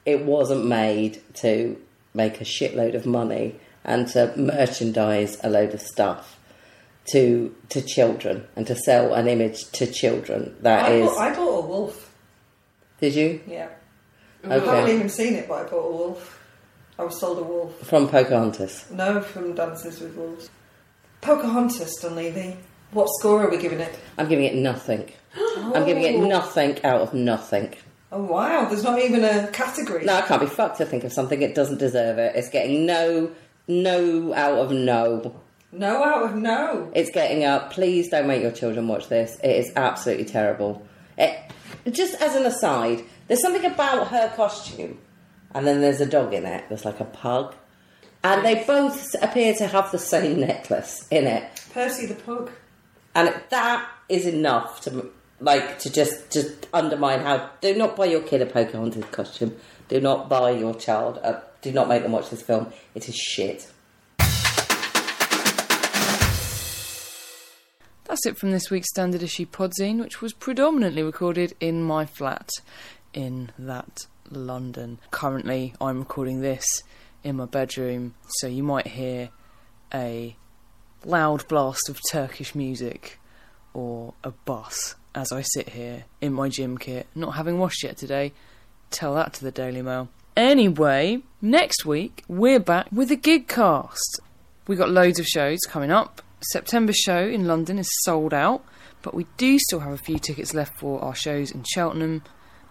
it 0.07 0.25
wasn't 0.25 0.67
made 0.67 1.21
to 1.37 1.77
make 2.15 2.41
a 2.41 2.45
shitload 2.45 2.95
of 2.95 3.07
money 3.07 3.59
and 3.85 4.07
to 4.09 4.33
merchandise 4.37 5.39
a 5.43 5.51
load 5.51 5.75
of 5.75 5.81
stuff 5.81 6.39
to 7.13 7.55
to 7.71 7.81
children 7.81 8.47
and 8.55 8.67
to 8.67 8.75
sell 8.75 9.15
an 9.15 9.27
image 9.29 9.71
to 9.73 9.87
children. 9.87 10.55
That 10.61 10.87
I, 10.87 10.93
is. 10.93 11.09
bought, 11.09 11.19
I 11.19 11.35
bought 11.35 11.65
a 11.65 11.67
wolf. 11.67 12.15
Did 13.01 13.15
you 13.15 13.41
Yeah. 13.47 13.69
Okay. 14.45 14.55
I 14.55 14.77
haven't 14.77 14.95
even 14.95 15.09
seen 15.09 15.35
it, 15.35 15.49
but 15.49 15.67
I 15.67 15.69
bought 15.69 15.87
a 15.87 15.91
wolf. 15.91 16.35
I 16.99 17.05
was 17.05 17.19
sold 17.19 17.39
a 17.39 17.43
wolf. 17.43 17.79
from 17.87 18.09
Pocahontas? 18.09 18.91
No, 18.91 19.21
from 19.21 19.55
Dances 19.55 20.01
with 20.01 20.17
Wolves. 20.17 20.51
Pocahontas, 21.21 21.95
Dunleavy. 22.01 22.57
What 22.93 23.09
score 23.19 23.45
are 23.45 23.51
we 23.51 23.59
giving 23.59 23.81
it? 23.81 23.99
I'm 24.17 24.29
giving 24.29 24.45
it 24.45 24.55
nothing. 24.55 25.11
I'm 25.37 25.85
giving 25.85 26.05
it 26.05 26.17
oh. 26.17 26.27
nothing 26.27 26.83
out 26.85 27.03
of 27.03 27.15
nothing. 27.15 27.75
Oh 28.11 28.23
wow, 28.23 28.67
there's 28.67 28.83
not 28.83 28.99
even 29.01 29.23
a 29.23 29.49
category. 29.49 30.05
No, 30.05 30.15
I 30.15 30.23
can't 30.23 30.41
be 30.41 30.47
fucked 30.47 30.79
to 30.79 30.87
think 30.87 31.05
of 31.05 31.13
something 31.13 31.43
it 31.43 31.55
doesn't 31.55 31.79
deserve 31.79 32.19
it. 32.19 32.35
It's 32.35 32.49
getting 32.49 32.87
no, 32.87 33.31
no 33.67 34.33
out 34.33 34.59
of 34.59 34.73
no. 34.73 35.35
No 35.71 36.03
out 36.03 36.23
of 36.23 36.35
no. 36.35 36.91
It's 36.95 37.11
getting 37.11 37.45
up. 37.45 37.73
Please 37.73 38.09
don't 38.09 38.27
make 38.27 38.41
your 38.41 38.53
children 38.53 38.89
watch 38.89 39.09
this. 39.09 39.39
It 39.45 39.51
is 39.51 39.71
absolutely 39.77 40.25
terrible. 40.25 40.87
It, 41.19 41.39
just 41.91 42.15
as 42.23 42.35
an 42.35 42.47
aside, 42.47 43.05
there's 43.27 43.43
something 43.43 43.71
about 43.71 44.09
her 44.09 44.33
costume, 44.35 44.99
and 45.55 45.67
then 45.67 45.83
there's 45.83 46.01
a 46.01 46.07
dog 46.07 46.33
in 46.33 46.47
it. 46.47 46.65
There's 46.71 46.87
like 46.87 47.01
a 47.01 47.05
pug, 47.05 47.55
and 48.25 48.43
they 48.43 48.65
both 48.65 49.15
appear 49.21 49.53
to 49.57 49.67
have 49.67 49.93
the 49.93 49.99
same 49.99 50.41
necklace 50.41 51.07
in 51.11 51.27
it, 51.27 51.45
Percy 51.75 52.07
the 52.07 52.15
pug. 52.15 52.51
And 53.19 53.35
that 53.51 53.91
is 54.09 54.27
enough 54.27 54.81
to 54.83 55.11
like 55.41 55.81
to 55.81 55.91
just 55.91 56.31
just 56.31 56.69
undermine 56.73 57.21
how. 57.21 57.51
Do 57.61 57.75
not 57.75 57.97
buy 57.97 58.05
your 58.05 58.23
kid 58.23 58.43
a 58.43 58.47
Pocahontas 58.47 59.07
costume. 59.11 59.57
Do 59.89 60.01
not 60.01 60.29
buy 60.29 60.53
your 60.53 60.73
child. 60.75 61.17
A, 61.25 61.43
do 61.61 61.73
not 61.73 61.89
make 61.89 62.05
them 62.05 62.13
watch 62.13 62.31
this 62.31 62.43
film. 62.43 62.73
It 62.95 63.09
is 63.09 63.17
shit. 63.17 63.73
That's 68.05 68.25
it 68.25 68.39
from 68.39 68.53
this 68.53 68.71
week's 68.71 68.89
Standard 68.91 69.25
Issue 69.25 69.47
Podzine, 69.47 69.99
which 69.99 70.23
was 70.23 70.33
predominantly 70.33 71.03
recorded 71.03 71.55
in 71.59 71.83
my 71.83 72.07
flat 72.07 72.49
in 73.13 73.51
that 73.59 74.07
London. 74.31 75.01
Currently, 75.11 75.75
I'm 75.81 75.99
recording 75.99 76.41
this 76.41 76.65
in 77.25 77.37
my 77.37 77.47
bedroom, 77.47 78.15
so 78.39 78.47
you 78.47 78.63
might 78.63 78.87
hear 78.87 79.31
a 79.93 80.37
loud 81.05 81.47
blast 81.49 81.89
of 81.89 82.01
Turkish 82.11 82.55
music 82.55 83.19
or 83.75 84.15
a 84.25 84.31
bus 84.31 84.95
as 85.15 85.33
I 85.33 85.43
sit 85.43 85.71
here 85.71 86.05
in 86.21 86.33
my 86.33 86.49
gym 86.49 86.79
kit, 86.79 87.07
not 87.15 87.33
having 87.33 87.59
washed 87.59 87.83
yet 87.83 87.97
today. 87.97 88.33
Tell 88.91 89.15
that 89.15 89.33
to 89.35 89.45
the 89.45 89.51
Daily 89.51 89.83
Mail. 89.83 90.09
Anyway, 90.37 91.23
next 91.43 91.85
week 91.85 92.25
we're 92.29 92.61
back 92.61 92.87
with 92.93 93.11
a 93.11 93.17
gig 93.17 93.49
cast. 93.49 94.21
We 94.67 94.77
got 94.77 94.91
loads 94.91 95.19
of 95.19 95.27
shows 95.27 95.59
coming 95.69 95.91
up. 95.91 96.23
September 96.53 96.93
show 96.93 97.27
in 97.27 97.47
London 97.47 97.79
is 97.79 97.89
sold 98.03 98.33
out, 98.33 98.65
but 99.03 99.15
we 99.15 99.27
do 99.37 99.59
still 99.59 99.81
have 99.81 99.93
a 99.93 99.99
few 99.99 100.19
tickets 100.19 100.55
left 100.55 100.79
for 100.79 101.03
our 101.03 101.15
shows 101.15 101.51
in 101.51 101.65
Cheltenham 101.65 102.23